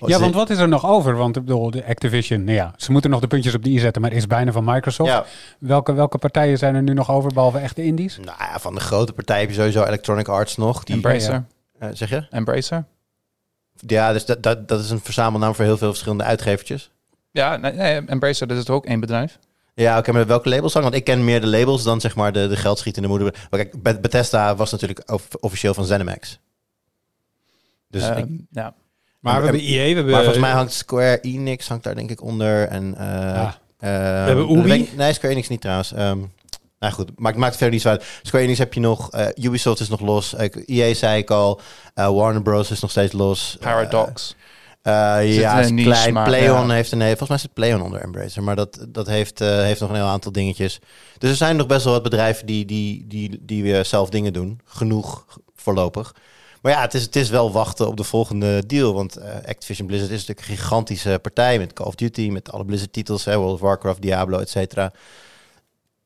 Ja, 0.05 0.19
want 0.19 0.33
wat 0.33 0.49
is 0.49 0.57
er 0.57 0.67
nog 0.67 0.85
over? 0.85 1.15
Want 1.15 1.35
ik 1.35 1.45
bedoel, 1.45 1.71
de 1.71 1.85
Activision, 1.85 2.43
nou 2.43 2.55
ja, 2.57 2.73
ze 2.77 2.91
moeten 2.91 3.09
nog 3.09 3.19
de 3.19 3.27
puntjes 3.27 3.53
op 3.55 3.63
de 3.63 3.69
i 3.69 3.79
zetten, 3.79 4.01
maar 4.01 4.11
is 4.13 4.27
bijna 4.27 4.51
van 4.51 4.63
Microsoft. 4.63 5.09
Ja, 5.09 5.25
Welke, 5.59 5.93
welke 5.93 6.17
partijen 6.17 6.57
zijn 6.57 6.75
er 6.75 6.83
nu 6.83 6.93
nog 6.93 7.11
over, 7.11 7.33
behalve 7.33 7.57
echte 7.57 7.83
indies? 7.83 8.17
nou 8.17 8.37
ja, 8.39 8.59
van 8.59 8.73
de 8.75 8.79
grote 8.81 9.13
partijen 9.13 9.41
heb 9.41 9.49
je 9.49 9.55
sowieso 9.55 9.83
Electronic 9.83 10.27
Arts 10.27 10.57
nog. 10.57 10.83
Die, 10.83 10.95
Embracer. 10.95 11.43
eh, 11.79 11.89
zeg 11.93 12.09
je? 12.09 12.27
Embracer. 12.29 12.85
Ja, 13.75 14.13
dus 14.13 14.25
dat, 14.25 14.43
dat, 14.43 14.67
dat 14.67 14.79
is 14.79 14.89
een 14.89 14.99
verzamelnaam 14.99 15.55
voor 15.55 15.65
heel 15.65 15.77
veel 15.77 15.89
verschillende 15.89 16.23
uitgevertjes. 16.23 16.91
Ja, 17.31 17.57
nee, 17.57 17.71
nee, 17.73 18.01
Embracer, 18.05 18.47
dat 18.47 18.57
is 18.57 18.63
toch 18.63 18.75
ook 18.75 18.85
één 18.85 18.99
bedrijf? 18.99 19.39
Ja, 19.73 19.97
oké, 19.97 20.11
maar 20.11 20.27
welke 20.27 20.49
labels 20.49 20.73
dan? 20.73 20.81
Want 20.81 20.93
ik 20.95 21.03
ken 21.03 21.23
meer 21.23 21.41
de 21.41 21.47
labels 21.47 21.83
dan 21.83 22.01
zeg 22.01 22.15
maar 22.15 22.31
de, 22.31 22.47
de 22.47 22.55
geldschietende 22.55 23.07
moeder. 23.07 23.47
Maar 23.49 23.59
kijk, 23.59 23.83
Be- 23.83 23.99
Bethesda 23.99 24.55
was 24.55 24.71
natuurlijk 24.71 25.11
of- 25.11 25.27
officieel 25.39 25.73
van 25.73 25.85
ZeniMax. 25.85 26.39
Dus 27.89 28.03
Eh, 28.09 28.17
ik- 28.17 28.27
ja. 28.51 28.73
Maar 29.19 29.37
we 29.37 29.43
hebben 29.47 29.61
EA, 29.63 29.77
we 29.87 29.93
hebben... 29.93 30.05
maar 30.05 30.23
volgens 30.23 30.43
mij 30.43 30.51
hangt 30.51 30.73
Square 30.73 31.19
Enix 31.21 31.67
hangt 31.67 31.83
daar 31.83 31.95
denk 31.95 32.09
ik 32.09 32.21
onder. 32.23 32.67
En, 32.67 32.95
eh 32.97 33.07
Ah. 33.39 33.51
eh, 33.79 34.25
hebben 34.25 34.57
Ubi. 34.57 34.89
Nee, 34.95 35.13
Square 35.13 35.33
Enix 35.33 35.47
niet 35.47 35.61
trouwens. 35.61 35.93
Ehm, 35.93 36.17
nou 36.79 36.93
goed, 36.93 37.09
maakt, 37.15 37.37
maakt 37.37 37.55
verder 37.55 37.73
niet 37.73 37.81
zo 37.81 37.89
uit. 37.89 38.03
Square 38.21 38.43
Enix 38.43 38.59
heb 38.59 38.73
je 38.73 38.79
nog. 38.79 39.11
eh, 39.11 39.27
Ubisoft 39.45 39.79
is 39.79 39.89
nog 39.89 39.99
los. 39.99 40.35
Eh, 40.35 40.49
EA 40.65 40.93
zei 40.93 41.17
ik 41.21 41.29
al. 41.31 41.61
Eh, 41.93 42.09
Warner 42.09 42.41
Bros. 42.41 42.71
is 42.71 42.79
nog 42.79 42.91
steeds 42.91 43.13
los. 43.13 43.57
Paradox. 43.59 44.35
Eh, 44.81 44.91
ja, 45.39 45.59
is 45.59 45.69
niche, 45.71 45.89
klein. 45.89 46.13
maar, 46.13 46.23
Playon 46.27 46.67
ja. 46.67 46.73
heeft 46.73 46.91
een... 46.91 47.01
Volgens 47.01 47.29
mij 47.29 47.37
zit 47.37 47.53
Playon 47.53 47.81
onder 47.81 48.01
Embracer. 48.01 48.43
Maar 48.43 48.55
dat, 48.55 48.85
dat 48.89 49.07
heeft, 49.07 49.41
eh, 49.41 49.47
heeft 49.49 49.79
nog 49.79 49.89
een 49.89 49.95
heel 49.95 50.05
aantal 50.05 50.31
dingetjes. 50.31 50.79
Dus 51.17 51.29
er 51.29 51.35
zijn 51.35 51.55
nog 51.55 51.67
best 51.67 51.83
wel 51.83 51.93
wat 51.93 52.03
bedrijven 52.03 52.45
die, 52.45 52.65
die, 52.65 53.05
die, 53.07 53.39
die 53.41 53.63
weer 53.63 53.85
zelf 53.85 54.09
dingen 54.09 54.33
doen. 54.33 54.59
Genoeg 54.65 55.25
voorlopig. 55.55 56.15
Maar 56.61 56.71
ja, 56.71 56.81
het 56.81 56.93
is, 56.93 57.03
het 57.03 57.15
is 57.15 57.29
wel 57.29 57.51
wachten 57.51 57.87
op 57.87 57.97
de 57.97 58.03
volgende 58.03 58.65
deal. 58.65 58.93
Want 58.93 59.15
eh, 59.15 59.35
Activision 59.35 59.87
Blizzard 59.87 60.11
is 60.11 60.19
natuurlijk 60.19 60.47
een 60.47 60.55
gigantische 60.57 61.19
partij... 61.21 61.57
met 61.59 61.73
Call 61.73 61.85
of 61.87 61.95
Duty, 61.95 62.29
met 62.29 62.51
alle 62.51 62.65
Blizzard-titels. 62.65 63.25
hè, 63.25 63.37
World 63.37 63.53
of 63.53 63.59
Warcraft, 63.59 64.01
Diablo, 64.01 64.37
et 64.37 64.49
cetera. 64.49 64.91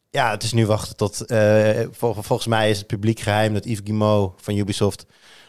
Ja, 0.09 0.31
het 0.31 0.43
is 0.43 0.53
nu 0.53 0.65
wachten 0.65 0.95
tot... 0.95 1.21
eh, 1.25 1.79
vol- 1.91 2.13
volgens 2.13 2.47
mij 2.47 2.69
is 2.69 2.77
het 2.77 2.87
publiek 2.87 3.19
geheim 3.19 3.53
dat 3.53 3.65
Yves 3.65 3.79
Guillemot 3.83 4.33
van 4.41 4.55
Ubisoft... 4.57 5.05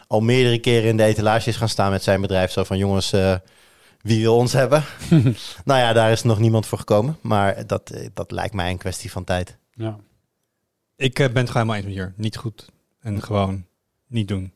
al 0.07 0.19
meerdere 0.21 0.59
keren 0.59 0.89
in 0.89 0.97
de 0.97 1.03
etalage 1.03 1.49
is 1.49 1.55
gaan 1.55 1.69
staan 1.69 1.91
met 1.91 2.03
zijn 2.03 2.21
bedrijf. 2.21 2.51
Zo 2.51 2.63
van, 2.63 2.77
jongens, 2.77 3.13
eh, 3.13 3.35
wie 4.01 4.21
wil 4.21 4.35
ons 4.35 4.53
hebben? 4.53 4.83
nou 5.65 5.79
ja, 5.79 5.93
daar 5.93 6.11
is 6.11 6.23
nog 6.23 6.39
niemand 6.39 6.65
voor 6.65 6.77
gekomen. 6.77 7.17
Maar 7.21 7.67
dat, 7.67 7.91
dat 8.13 8.31
lijkt 8.31 8.53
mij 8.53 8.69
een 8.71 8.77
kwestie 8.77 9.11
van 9.11 9.23
tijd. 9.23 9.57
Ja. 9.73 9.97
Ik 10.95 11.13
ben 11.13 11.23
het 11.23 11.33
gewoon 11.33 11.51
helemaal 11.53 11.75
eens 11.75 11.85
met 11.85 11.93
hier. 11.93 12.13
Niet 12.17 12.37
goed. 12.37 12.69
En 13.01 13.21
gewoon 13.21 13.65
niet 14.07 14.27
doen. 14.27 14.53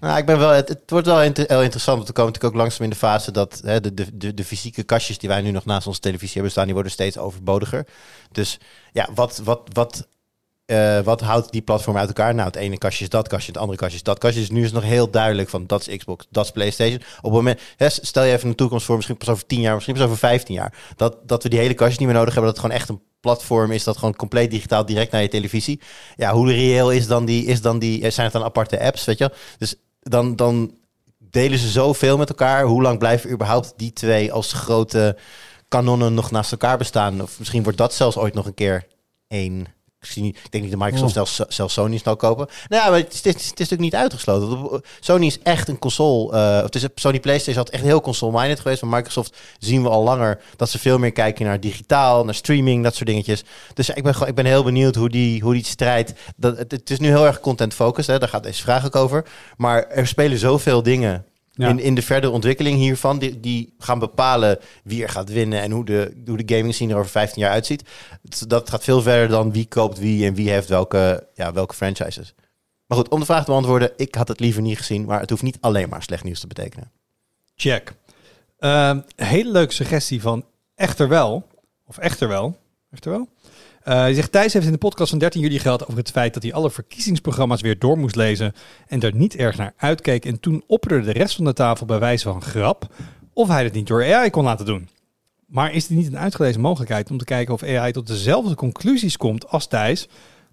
Nou, 0.00 0.18
ik 0.18 0.26
ben 0.26 0.38
wel, 0.38 0.50
het, 0.50 0.68
het 0.68 0.90
wordt 0.90 1.06
wel 1.06 1.18
heel 1.18 1.62
interessant. 1.62 1.96
Want 1.96 2.06
we 2.06 2.12
komen 2.12 2.32
natuurlijk 2.32 2.44
ook 2.44 2.54
langzaam 2.54 2.84
in 2.84 2.90
de 2.90 2.96
fase 2.96 3.30
dat 3.30 3.60
hè, 3.64 3.80
de, 3.80 3.94
de, 3.94 4.16
de, 4.16 4.34
de 4.34 4.44
fysieke 4.44 4.82
kastjes 4.82 5.18
die 5.18 5.28
wij 5.28 5.40
nu 5.40 5.50
nog 5.50 5.64
naast 5.64 5.86
onze 5.86 6.00
televisie 6.00 6.34
hebben 6.34 6.50
staan, 6.50 6.64
die 6.64 6.74
worden 6.74 6.92
steeds 6.92 7.18
overbodiger. 7.18 7.86
Dus 8.32 8.58
ja, 8.92 9.08
wat, 9.14 9.40
wat, 9.44 9.68
wat, 9.72 10.08
eh, 10.66 11.00
wat 11.00 11.20
houdt 11.20 11.52
die 11.52 11.62
platform 11.62 11.96
uit 11.96 12.08
elkaar? 12.08 12.34
Nou, 12.34 12.46
het 12.46 12.56
ene 12.56 12.78
kastje 12.78 13.04
is 13.04 13.10
dat 13.10 13.28
kastje, 13.28 13.52
het 13.52 13.60
andere 13.60 13.78
kastje 13.78 13.96
is 13.96 14.02
dat 14.02 14.18
kastje. 14.18 14.40
Dus 14.40 14.50
nu 14.50 14.58
is 14.58 14.64
het 14.64 14.74
nog 14.74 14.84
heel 14.84 15.10
duidelijk 15.10 15.48
van 15.48 15.66
dat 15.66 15.88
is 15.88 15.96
Xbox, 15.96 16.26
dat 16.30 16.44
is 16.44 16.50
PlayStation. 16.50 17.00
Op 17.16 17.22
het 17.22 17.32
moment, 17.32 17.60
hè, 17.76 17.88
stel 17.88 18.24
je 18.24 18.32
even 18.32 18.48
een 18.48 18.54
toekomst 18.54 18.84
voor, 18.84 18.94
misschien 18.96 19.16
pas 19.16 19.28
over 19.28 19.46
10 19.46 19.60
jaar, 19.60 19.74
misschien 19.74 19.94
pas 19.94 20.04
over 20.04 20.16
15 20.16 20.54
jaar. 20.54 20.74
Dat, 20.96 21.16
dat 21.28 21.42
we 21.42 21.48
die 21.48 21.58
hele 21.58 21.74
kastjes 21.74 21.98
niet 21.98 22.08
meer 22.08 22.16
nodig 22.16 22.34
hebben, 22.34 22.52
dat 22.52 22.62
het 22.62 22.70
gewoon 22.70 22.80
echt 22.80 22.88
een 22.88 23.12
platform 23.20 23.70
is 23.70 23.84
dat 23.84 23.96
gewoon 23.96 24.16
compleet 24.16 24.50
digitaal 24.50 24.86
direct 24.86 25.12
naar 25.12 25.22
je 25.22 25.28
televisie. 25.28 25.80
Ja, 26.16 26.32
hoe 26.32 26.52
reëel 26.52 26.92
is 26.92 27.06
dan 27.06 27.24
die, 27.24 27.44
is 27.46 27.60
dan 27.60 27.78
die, 27.78 28.10
zijn 28.10 28.24
het 28.24 28.32
dan 28.32 28.44
aparte 28.44 28.80
apps, 28.80 29.04
weet 29.04 29.18
je? 29.18 29.30
Dus 29.58 29.74
dan, 30.00 30.36
dan 30.36 30.74
delen 31.18 31.58
ze 31.58 31.68
zoveel 31.68 32.16
met 32.16 32.28
elkaar. 32.28 32.64
Hoe 32.64 32.82
lang 32.82 32.98
blijven 32.98 33.30
überhaupt 33.30 33.72
die 33.76 33.92
twee 33.92 34.32
als 34.32 34.52
grote 34.52 35.16
kanonnen 35.68 36.14
nog 36.14 36.30
naast 36.30 36.52
elkaar 36.52 36.78
bestaan? 36.78 37.22
Of 37.22 37.38
misschien 37.38 37.62
wordt 37.62 37.78
dat 37.78 37.94
zelfs 37.94 38.16
ooit 38.16 38.34
nog 38.34 38.46
een 38.46 38.54
keer 38.54 38.86
één. 39.28 39.66
Ik, 40.04 40.10
zie 40.10 40.22
niet, 40.22 40.36
ik 40.36 40.50
denk 40.50 40.64
niet 40.64 40.72
dat 40.72 40.82
Microsoft 40.82 41.12
zelfs, 41.12 41.40
zelfs 41.48 41.74
Sony 41.74 41.98
snel 41.98 42.16
kopen. 42.16 42.48
Nou 42.68 42.82
ja, 42.82 42.90
maar 42.90 42.98
het 42.98 43.12
is, 43.12 43.24
het, 43.24 43.26
is, 43.26 43.32
het 43.32 43.42
is 43.42 43.68
natuurlijk 43.68 43.80
niet 43.80 43.94
uitgesloten. 43.94 44.82
Sony 45.00 45.26
is 45.26 45.38
echt 45.42 45.68
een 45.68 45.78
console. 45.78 46.32
eh, 46.32 46.56
of 46.56 46.62
het 46.62 46.74
is, 46.74 46.86
Sony 46.94 47.20
PlayStation 47.20 47.64
had 47.64 47.72
echt 47.72 47.82
heel 47.82 48.00
console-minded 48.00 48.60
geweest. 48.60 48.78
Van 48.78 48.88
Microsoft 48.88 49.36
zien 49.58 49.82
we 49.82 49.88
al 49.88 50.02
langer 50.02 50.40
dat 50.56 50.70
ze 50.70 50.78
veel 50.78 50.98
meer 50.98 51.12
kijken 51.12 51.44
naar 51.44 51.60
digitaal, 51.60 52.24
naar 52.24 52.34
streaming, 52.34 52.82
dat 52.82 52.94
soort 52.94 53.08
dingetjes. 53.08 53.44
Dus 53.74 53.88
ik 53.88 54.02
ben, 54.02 54.12
gewoon, 54.12 54.28
ik 54.28 54.34
ben 54.34 54.46
heel 54.46 54.64
benieuwd 54.64 54.94
hoe 54.94 55.08
die, 55.08 55.42
hoe 55.42 55.52
die 55.52 55.64
strijd. 55.64 56.14
Dat, 56.36 56.58
het, 56.58 56.70
het 56.70 56.90
is 56.90 56.98
nu 56.98 57.08
heel 57.08 57.26
erg 57.26 57.40
content-focused, 57.40 58.12
hè, 58.12 58.18
daar 58.18 58.28
gaat 58.28 58.42
deze 58.42 58.62
vraag 58.62 58.86
ook 58.86 58.96
over. 58.96 59.24
Maar 59.56 59.86
er 59.88 60.06
spelen 60.06 60.38
zoveel 60.38 60.82
dingen 60.82 61.24
Ja. 61.56 61.68
in, 61.68 61.78
in 61.78 61.94
de 61.94 62.02
verdere 62.02 62.32
ontwikkeling 62.32 62.78
hiervan, 62.78 63.18
die, 63.18 63.40
die 63.40 63.74
gaan 63.78 63.98
bepalen 63.98 64.58
wie 64.84 65.02
er 65.02 65.08
gaat 65.08 65.28
winnen 65.28 65.60
en 65.60 65.70
hoe 65.70 65.84
de, 65.84 66.22
hoe 66.26 66.44
de 66.44 66.54
gaming 66.54 66.74
scene 66.74 66.92
er 66.92 66.98
over 66.98 67.10
15 67.10 67.42
jaar 67.42 67.50
uitziet. 67.50 67.82
Dat 68.46 68.70
gaat 68.70 68.84
veel 68.84 69.02
verder 69.02 69.28
dan 69.28 69.52
wie 69.52 69.66
koopt 69.66 69.98
wie 69.98 70.26
en 70.26 70.34
wie 70.34 70.50
heeft 70.50 70.68
welke, 70.68 71.28
ja, 71.34 71.52
welke 71.52 71.74
franchises. 71.74 72.34
Maar 72.86 72.98
goed, 72.98 73.08
om 73.08 73.20
de 73.20 73.26
vraag 73.26 73.44
te 73.44 73.50
beantwoorden, 73.50 73.92
ik 73.96 74.14
had 74.14 74.28
het 74.28 74.40
liever 74.40 74.62
niet 74.62 74.78
gezien, 74.78 75.04
maar 75.04 75.20
het 75.20 75.30
hoeft 75.30 75.42
niet 75.42 75.58
alleen 75.60 75.88
maar 75.88 76.02
slecht 76.02 76.24
nieuws 76.24 76.40
te 76.40 76.46
betekenen. 76.46 76.90
Check. 77.54 77.92
Ehm, 78.58 79.00
hele 79.16 79.50
leuke 79.50 79.72
suggestie 79.72 80.20
van 80.20 80.44
Echter 80.74 81.08
wel. 81.08 81.46
Of 81.86 81.98
Echter 81.98 82.28
wel. 82.28 82.58
Echter 82.90 83.10
wel. 83.10 83.28
Eh, 83.84 83.94
hij 83.94 84.14
zegt, 84.14 84.32
Thijs 84.32 84.52
heeft 84.52 84.66
in 84.66 84.72
de 84.72 84.78
podcast 84.78 85.10
van 85.10 85.18
13 85.18 85.40
juli 85.40 85.58
gehad 85.58 85.82
over 85.82 85.96
het 85.96 86.10
feit 86.10 86.34
dat 86.34 86.42
hij 86.42 86.52
alle 86.52 86.70
verkiezingsprogramma's 86.70 87.60
weer 87.60 87.78
door 87.78 87.98
moest 87.98 88.16
lezen 88.16 88.52
en 88.86 89.00
er 89.00 89.14
niet 89.14 89.36
erg 89.36 89.56
naar 89.56 89.72
uitkeek. 89.76 90.24
En 90.24 90.40
toen 90.40 90.64
opperde 90.66 91.00
de 91.00 91.12
rest 91.12 91.36
van 91.36 91.44
de 91.44 91.52
tafel 91.52 91.86
bij 91.86 91.98
wijze 91.98 92.24
van 92.24 92.42
grap 92.42 92.86
of 93.32 93.48
hij 93.48 93.64
het 93.64 93.72
niet 93.72 93.86
door 93.86 94.14
AI 94.14 94.30
kon 94.30 94.44
laten 94.44 94.66
doen. 94.66 94.88
Maar 95.46 95.72
is 95.72 95.86
dit 95.86 95.96
niet 95.96 96.06
een 96.06 96.18
uitgelezen 96.18 96.60
mogelijkheid 96.60 97.10
om 97.10 97.18
te 97.18 97.24
kijken 97.24 97.54
of 97.54 97.62
AI 97.62 97.92
tot 97.92 98.06
dezelfde 98.06 98.54
conclusies 98.54 99.16
komt 99.16 99.48
als 99.48 99.66
Thijs, 99.66 100.08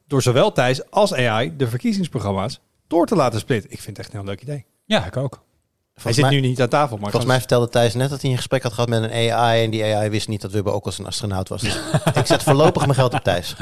door 0.07 0.21
zowel 0.21 0.51
Thijs 0.51 0.89
als 0.89 1.13
AI 1.13 1.53
de 1.57 1.67
verkiezingsprogramma's 1.67 2.59
door 2.87 3.05
te 3.05 3.15
laten 3.15 3.39
splitten? 3.39 3.71
Ik 3.71 3.81
vind 3.81 3.97
het 3.97 4.05
echt 4.05 4.15
een 4.15 4.19
heel 4.19 4.29
leuk 4.29 4.41
idee. 4.41 4.65
ja, 4.85 5.05
ik 5.05 5.17
ook. 5.17 5.43
Hij 6.01 6.13
Volgens 6.13 6.31
zit 6.31 6.41
mij, 6.41 6.49
nu 6.49 6.55
niet 6.55 6.61
aan 6.61 6.79
tafel, 6.79 6.97
maar 6.97 7.11
volgens 7.11 7.31
mij 7.31 7.39
vertelde 7.39 7.69
Thijs 7.69 7.93
net 7.93 8.09
dat 8.09 8.21
hij 8.21 8.31
een 8.31 8.37
gesprek 8.37 8.63
had 8.63 8.73
gehad 8.73 8.89
met 8.89 9.03
een 9.03 9.31
AI 9.31 9.63
en 9.63 9.69
die 9.69 9.83
AI 9.83 10.09
wist 10.09 10.27
niet 10.27 10.41
dat 10.41 10.51
Wubbe 10.51 10.71
ook 10.71 10.85
als 10.85 10.99
een 10.99 11.05
astronaut 11.05 11.49
was. 11.49 11.61
Dus 11.61 11.79
ik 12.13 12.25
zet 12.25 12.43
voorlopig 12.43 12.81
mijn 12.81 12.95
geld 12.95 13.13
op 13.13 13.23
Thijs. 13.23 13.55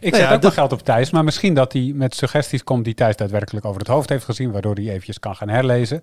Ik 0.00 0.10
Nou 0.12 0.22
zet 0.30 0.42
ja, 0.42 0.48
ook 0.48 0.54
geld 0.54 0.72
op 0.72 0.82
Thijs, 0.82 1.10
maar 1.10 1.24
misschien 1.24 1.54
dat 1.54 1.72
hij 1.72 1.92
met 1.94 2.14
suggesties 2.14 2.64
komt 2.64 2.84
die 2.84 2.94
Thijs 2.94 3.16
daadwerkelijk 3.16 3.66
over 3.66 3.78
het 3.78 3.88
hoofd 3.88 4.08
heeft 4.08 4.24
gezien, 4.24 4.50
waardoor 4.52 4.74
hij 4.74 4.88
eventjes 4.88 5.18
kan 5.18 5.36
gaan 5.36 5.48
herlezen. 5.48 6.02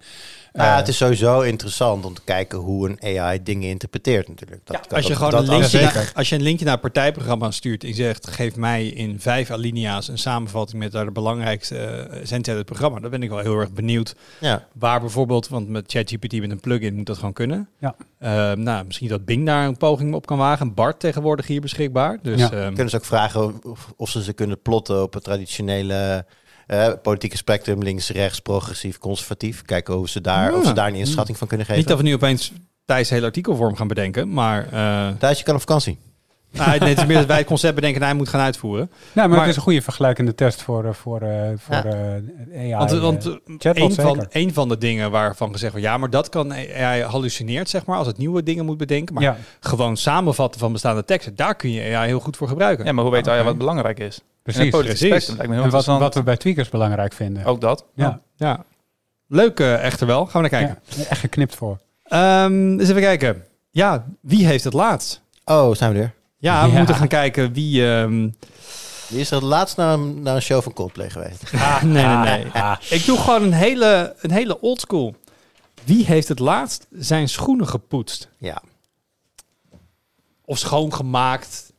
Nou 0.54 0.68
ja, 0.68 0.72
Eh, 0.72 0.78
het 0.80 0.88
is 0.88 0.98
sowieso 0.98 1.42
interessant 1.42 2.06
om 2.06 2.14
te 2.14 2.22
kijken 2.24 2.58
hoe 2.60 2.90
een 2.90 3.18
AI 3.20 3.44
dingen 3.44 3.70
interpreteert 3.70 4.28
natuurlijk. 4.28 4.62
Dat, 4.66 4.94
Als 4.94 5.02
je, 5.04 5.08
dat- 5.08 5.18
gewoon 5.18 5.32
dat 5.32 5.48
een 5.48 5.50
linkje 5.60 5.82
naar, 5.82 6.12
als 6.16 6.30
je 6.30 6.36
een 6.36 6.42
linkje 6.42 6.64
naar 6.66 6.74
het 6.74 6.82
partijprogramma 6.82 7.52
stuurt 7.52 7.84
en 7.84 7.94
zegt: 7.94 8.28
geef 8.28 8.56
mij 8.56 8.88
in 8.88 9.20
vijf 9.20 9.52
alinea's 9.52 10.08
een 10.08 10.18
samenvatting 10.18 10.80
met 10.84 10.92
daar 10.92 11.06
de 11.06 11.12
belangrijkste 11.12 11.76
uh, 11.76 12.22
essentie 12.22 12.50
uit 12.54 12.58
het 12.62 12.66
programma, 12.72 13.00
dan 13.00 13.10
ben 13.10 13.24
ik 13.24 13.30
wel 13.30 13.40
heel 13.40 13.60
erg 13.60 13.72
benieuwd. 13.72 14.16
Ja. 14.40 14.66
Waar 14.74 15.00
bijvoorbeeld, 15.00 15.48
want 15.48 15.70
met 15.70 15.84
ChatGPT 15.92 16.40
met 16.40 16.52
een 16.52 16.60
plugin 16.60 16.96
moet 16.96 17.06
dat 17.06 17.18
gewoon 17.18 17.34
kunnen. 17.34 17.68
Ja. 17.80 17.96
Eh, 18.18 18.52
nou, 18.52 18.86
misschien 18.86 19.08
dat 19.08 19.26
Bing 19.26 19.46
daar 19.46 19.68
een 19.68 19.78
poging 19.78 20.14
op 20.14 20.26
kan 20.26 20.38
wagen. 20.38 20.74
Bart 20.74 21.00
tegenwoordig 21.00 21.48
hier 21.48 21.62
beschikbaar. 21.62 22.20
Dus 22.22 22.40
Ja. 22.40 22.52
ehm, 22.52 22.66
Kunnen 22.68 22.90
ze 22.90 22.96
ook 22.96 23.06
vragen 23.06 23.62
of, 23.88 23.94
of 23.98 24.10
ze 24.10 24.24
ze 24.24 24.34
kunnen 24.34 24.62
plotten 24.62 25.02
op 25.04 25.14
het 25.14 25.24
traditionele 25.24 26.26
eh, 26.68 26.92
politieke 27.02 27.38
spectrum, 27.38 27.84
links, 27.84 28.10
rechts, 28.10 28.40
progressief, 28.40 28.98
conservatief. 28.98 29.62
Kijken 29.62 29.94
hoe 29.94 30.10
ze 30.10 30.22
daar, 30.22 30.52
Ja. 30.52 30.58
of 30.58 30.66
ze 30.66 30.74
daar 30.74 30.88
een 30.88 30.96
inschatting 30.96 31.38
van 31.38 31.48
kunnen 31.48 31.66
geven. 31.66 31.80
niet 31.82 31.90
dat 31.90 31.98
we 32.00 32.04
nu 32.04 32.14
opeens 32.14 32.52
Thijs 32.86 33.10
hele 33.10 33.26
artikelvorm 33.26 33.76
gaan 33.76 33.88
bedenken, 33.88 34.34
maar 34.34 34.74
uh, 34.74 35.10
Thijs, 35.20 35.38
je 35.38 35.44
kan 35.44 35.54
op 35.56 35.60
vakantie. 35.62 35.98
Nou, 36.52 36.70
het 36.72 36.98
is 36.98 37.06
meer 37.06 37.18
dat 37.18 37.26
wij 37.26 37.38
het 37.38 37.46
concept 37.46 37.76
bedenken 37.76 38.02
en 38.02 38.08
hij 38.08 38.16
moet 38.16 38.30
gaan 38.30 38.42
uitvoeren. 38.42 38.90
nou, 38.92 39.00
maar, 39.14 39.30
maar- 39.30 39.40
het 39.40 39.50
is 39.50 39.56
een 39.56 39.62
goede 39.62 39.82
vergelijkende 39.82 40.36
test 40.36 40.62
voor, 40.62 40.86
eh, 40.86 40.94
voor, 40.94 41.22
eh, 41.22 41.50
voor 41.58 41.76
Ja. 41.76 41.84
eh, 41.84 42.74
AI. 42.76 42.76
Want, 42.76 42.92
eh, 42.92 43.00
want 43.02 43.24
chatbot 43.58 43.98
een, 43.98 44.04
van, 44.04 44.26
een 44.30 44.54
van 44.54 44.70
de 44.70 44.78
dingen 44.78 45.12
waarvan 45.12 45.52
gezegd 45.52 45.72
wordt, 45.72 45.88
ja, 45.88 45.98
maar 45.98 46.10
dat 46.10 46.30
kan 46.30 46.54
AI 46.54 47.02
hallucineert, 47.04 47.70
zeg 47.70 47.86
maar, 47.86 47.98
als 47.98 48.08
het 48.08 48.18
nieuwe 48.18 48.44
dingen 48.44 48.66
moet 48.66 48.78
bedenken. 48.78 49.14
Maar 49.14 49.24
ja, 49.24 49.38
gewoon 49.60 49.98
samenvatten 49.98 50.60
van 50.60 50.72
bestaande 50.72 51.06
teksten, 51.06 51.36
daar 51.36 51.56
kun 51.56 51.72
je 51.72 51.96
AI 51.96 52.08
heel 52.08 52.20
goed 52.20 52.38
voor 52.38 52.48
gebruiken. 52.48 52.86
Ja, 52.86 52.92
maar 52.92 53.04
hoe 53.04 53.14
weet 53.14 53.28
Ah, 53.28 53.34
oké. 53.36 53.44
wat 53.44 53.58
belangrijk 53.58 54.00
is? 54.00 54.22
Precies. 54.44 54.70
precies. 54.70 55.36
En 55.38 55.70
wat, 55.70 55.86
wat 55.86 56.14
we 56.16 56.24
bij 56.24 56.38
tweakers 56.38 56.70
belangrijk 56.70 57.14
vinden. 57.14 57.46
Ook 57.46 57.62
dat. 57.62 57.86
ja. 57.96 58.20
Ja. 58.36 58.64
Leuk 59.28 59.60
eh, 59.60 59.84
echter 59.86 60.08
wel. 60.08 60.26
Gaan 60.26 60.42
we 60.44 60.50
naar 60.50 60.60
kijken. 60.62 60.80
Ja, 60.96 61.04
echt 61.10 61.20
geknipt 61.20 61.56
voor. 61.56 61.78
Ehm, 62.04 62.80
eens 62.80 62.90
even 62.90 63.02
kijken. 63.02 63.44
Ja, 63.70 64.06
wie 64.22 64.46
heeft 64.46 64.64
het 64.64 64.74
laatst? 64.74 65.22
Oh, 65.46 65.76
zijn 65.76 65.94
we 65.94 66.00
er. 66.00 66.14
Ja, 66.42 66.66
we 66.66 66.72
Ja. 66.72 66.78
moeten 66.78 66.96
gaan 66.96 67.08
kijken 67.08 67.54
wie... 67.54 67.88
ehm, 67.96 68.30
Wie 69.08 69.20
is 69.20 69.30
er 69.30 69.36
het 69.36 69.44
laatst 69.46 69.78
naar 69.78 69.94
een, 69.94 70.22
naar 70.22 70.36
een 70.36 70.42
show 70.42 70.62
van 70.64 70.74
Coldplay 70.74 71.10
geweest? 71.10 71.52
nee, 71.84 72.06
nee, 72.06 72.16
nee. 72.44 72.46
Ah, 72.54 72.78
Ik 72.90 73.06
doe 73.06 73.18
gewoon 73.18 73.44
een 73.44 73.54
hele, 73.54 74.16
een 74.22 74.32
hele 74.32 74.62
oldschool. 74.62 75.16
Wie 75.84 76.06
heeft 76.06 76.28
het 76.28 76.40
laatst 76.40 76.88
zijn 76.92 77.30
schoenen 77.30 77.68
gepoetst? 77.68 78.30
Ja. 78.38 78.62
Of 80.46 80.58
schoongemaakt? 80.58 81.74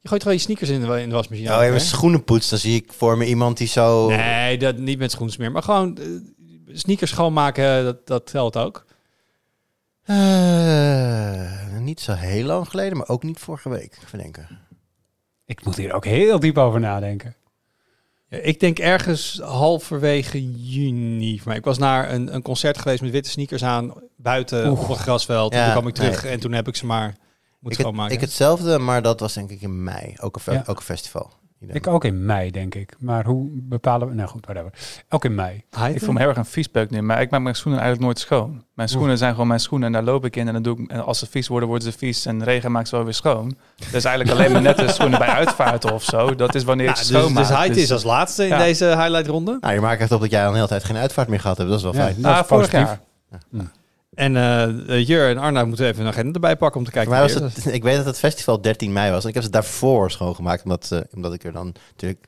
Je 0.00 0.08
gooit 0.08 0.22
gewoon 0.22 0.36
je 0.36 0.42
sneakers 0.42 0.70
in 0.70 0.80
de, 0.80 1.00
in 1.02 1.08
de 1.08 1.14
wasmachine. 1.14 1.48
Nou, 1.48 1.60
ook, 1.60 1.66
even 1.66 1.78
hè? 1.80 1.84
schoenenpoets, 1.86 2.48
dan 2.48 2.58
zie 2.58 2.74
ik 2.74 2.92
voor 2.96 3.16
me 3.18 3.26
iemand 3.26 3.56
die 3.56 3.66
zo... 3.68 4.08
Nee, 4.08 4.58
dat, 4.58 4.76
niet 4.76 4.98
met 4.98 5.10
schoensmeer. 5.10 5.52
Maar 5.52 5.62
gewoon 5.62 5.98
eh, 5.98 6.04
sneakers 6.72 7.10
schoonmaken, 7.10 7.84
dat, 7.84 8.06
dat 8.06 8.26
telt 8.26 8.56
ook. 8.56 8.84
Eh, 10.08 11.76
niet 11.80 12.00
zo 12.00 12.12
heel 12.12 12.44
lang 12.44 12.68
geleden, 12.68 12.98
maar 12.98 13.08
ook 13.08 13.22
niet 13.22 13.38
vorige 13.38 13.68
week, 13.68 13.98
even 14.04 14.18
denken. 14.18 14.48
ik 15.44 15.64
moet 15.64 15.76
hier 15.76 15.92
ook 15.92 16.04
heel 16.04 16.40
diep 16.40 16.58
over 16.58 16.80
nadenken. 16.80 17.34
Ja, 18.28 18.38
ik 18.38 18.60
denk 18.60 18.78
ergens 18.78 19.40
halverwege 19.44 20.52
juni. 20.52 21.40
Maar 21.44 21.56
ik 21.56 21.64
was 21.64 21.78
naar 21.78 22.12
een, 22.12 22.34
een 22.34 22.42
concert 22.42 22.78
geweest 22.78 23.02
met 23.02 23.10
witte 23.10 23.30
sneakers 23.30 23.64
aan 23.64 23.92
buiten 24.16 24.70
op 24.70 24.88
een 24.88 24.96
grasveld. 24.96 25.52
Ja, 25.54 25.62
toen 25.64 25.72
kwam 25.72 25.88
ik 25.88 25.94
terug 25.94 26.22
nee. 26.22 26.32
en 26.32 26.40
toen 26.40 26.52
heb 26.52 26.68
ik 26.68 26.76
ze 26.76 26.86
maar 26.86 27.08
Ik, 27.08 27.14
moeten 27.60 27.60
het, 27.70 27.80
schoonmaken. 27.80 28.14
ik 28.14 28.20
hetzelfde, 28.20 28.78
maar 28.78 29.02
dat 29.02 29.20
was 29.20 29.32
denk 29.34 29.50
ik 29.50 29.60
in 29.60 29.82
mei. 29.82 30.14
Ook 30.20 30.38
een, 30.44 30.52
Ja. 30.54 30.62
ook 30.66 30.76
een 30.76 30.82
festival. 30.82 31.30
Ik 31.66 31.86
ook 31.86 32.04
in 32.04 32.24
mei, 32.26 32.50
denk 32.50 32.74
ik. 32.74 32.94
Maar 32.98 33.24
hoe 33.24 33.48
bepalen 33.52 34.08
we... 34.08 34.14
Nou 34.14 34.28
goed, 34.28 34.44
whatever. 34.46 34.72
Ook 35.08 35.24
in 35.24 35.34
mei. 35.34 35.64
Ik 35.92 36.02
voel 36.02 36.12
me 36.12 36.18
heel 36.18 36.28
erg 36.28 36.36
een 36.36 36.44
viespeuk 36.44 36.90
nu, 36.90 37.02
maar 37.02 37.20
ik 37.20 37.30
maak 37.30 37.40
mijn 37.40 37.54
schoenen 37.54 37.80
eigenlijk 37.82 38.10
nooit 38.12 38.26
schoon. 38.26 38.64
Mijn 38.74 38.88
schoenen 38.88 39.18
zijn 39.18 39.32
gewoon 39.32 39.46
mijn 39.46 39.60
schoenen 39.60 39.86
en 39.86 39.92
daar 39.92 40.02
loop 40.02 40.24
ik 40.24 40.36
in 40.36 40.46
en 40.46 40.52
dan 40.52 40.62
doe 40.62 40.78
ik, 40.78 40.90
en 40.90 41.04
als 41.04 41.18
ze 41.18 41.26
vies 41.26 41.48
worden, 41.48 41.68
worden 41.68 41.92
ze 41.92 41.98
vies 41.98 42.26
en 42.26 42.44
regen 42.44 42.72
maakt 42.72 42.88
ze 42.88 42.94
wel 42.96 43.04
weer 43.04 43.14
schoon. 43.14 43.56
Dus 43.92 44.04
eigenlijk 44.04 44.38
alleen 44.38 44.52
maar 44.52 44.62
net 44.62 44.76
de 44.76 44.88
schoenen 44.92 45.18
bij 45.18 45.28
uitvaarten 45.28 45.92
of 45.92 46.02
zo. 46.02 46.34
Dat 46.34 46.54
is 46.54 46.64
wanneer 46.64 46.86
Ja, 46.86 46.92
ik 46.92 46.98
dus, 46.98 47.06
schoonmaak. 47.06 47.46
dus 47.48 47.56
Hyde 47.56 47.74
Dus- 47.74 47.82
is 47.82 47.92
als 47.92 48.02
laatste 48.04 48.42
in 48.42 48.48
Ja. 48.48 48.58
deze 48.58 48.84
highlight 48.86 49.26
ronde. 49.26 49.56
Nou, 49.60 49.74
je 49.74 49.80
maakt 49.80 50.00
echt 50.00 50.12
op 50.12 50.20
dat 50.20 50.30
jij 50.30 50.42
al 50.42 50.48
een 50.48 50.54
hele 50.54 50.68
tijd 50.68 50.84
geen 50.84 50.96
uitvaart 50.96 51.28
meer 51.28 51.40
gehad 51.40 51.56
hebt. 51.56 51.68
Dat 51.68 51.78
is 51.78 51.84
wel 51.84 51.94
Ja, 51.94 52.00
fijn. 52.00 52.14
dat 52.22 52.32
is 52.32 52.38
Ah, 52.38 52.44
vorig 52.44 52.70
positief. 52.70 52.98
jaar. 53.50 53.68
En 54.18 54.36
eh 54.36 55.06
Jur 55.06 55.28
en 55.28 55.38
Arna 55.38 55.64
moeten 55.64 55.86
even 55.86 56.02
een 56.02 56.08
agenda 56.08 56.32
erbij 56.32 56.56
pakken 56.56 56.80
om 56.80 56.86
te 56.86 56.92
kijken. 56.92 57.18
Was 57.18 57.34
het, 57.34 57.66
ik 57.66 57.82
weet 57.82 57.96
dat 57.96 58.04
het 58.04 58.18
festival 58.18 58.60
13 58.60 58.92
mei 58.92 59.10
was. 59.10 59.22
En 59.22 59.28
ik 59.28 59.34
heb 59.34 59.42
ze 59.42 59.50
daarvoor 59.50 60.10
schoongemaakt. 60.10 60.62
Omdat, 60.62 60.88
eh, 60.92 61.00
omdat 61.14 61.32
ik 61.32 61.44
er 61.44 61.52
dan 61.52 61.74
natuurlijk 61.90 62.24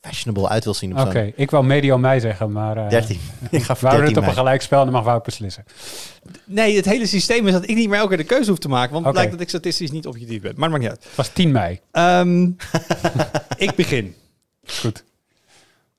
fashionable 0.00 0.48
uit 0.48 0.64
wil 0.64 0.74
zien. 0.74 0.98
Op 0.98 1.06
Oké, 1.06 1.32
ik 1.36 1.50
wou 1.50 1.64
medio 1.64 1.98
mei 1.98 2.20
zeggen, 2.20 2.52
maar... 2.52 2.76
eh 2.76 2.88
13. 2.88 3.20
ik 3.50 3.62
ga 3.62 3.72
We 3.72 3.78
voor 3.78 3.88
houden 3.88 3.88
13 3.90 4.06
het 4.06 4.16
op 4.16 4.24
een 4.24 4.34
gelijk 4.34 4.62
spel, 4.62 4.84
dan 4.84 4.92
mag 4.92 5.04
Wout 5.04 5.22
beslissen. 5.22 5.64
Nee, 6.44 6.76
het 6.76 6.84
hele 6.84 7.06
systeem 7.06 7.46
is 7.46 7.52
dat 7.52 7.68
ik 7.68 7.76
niet 7.76 7.88
meer 7.88 7.98
elke 7.98 8.08
keer 8.08 8.16
de 8.16 8.34
keuze 8.34 8.50
hoef 8.50 8.58
te 8.58 8.68
maken. 8.68 8.92
Want 8.92 9.04
het 9.04 9.14
blijkt 9.14 9.32
dat 9.32 9.40
ik 9.40 9.48
statistisch 9.48 9.90
niet 9.90 10.06
objectief 10.06 10.40
ben. 10.40 10.52
Maar 10.56 10.70
dat 10.70 10.80
maakt 10.80 10.82
niet 10.82 10.90
uit. 10.90 11.04
Het 11.04 11.16
was 11.16 11.28
10 11.28 11.52
mei. 11.52 11.80
Ehm, 11.90 12.50
ik 13.66 13.74
begin. 13.76 14.14
Goed. 14.66 15.04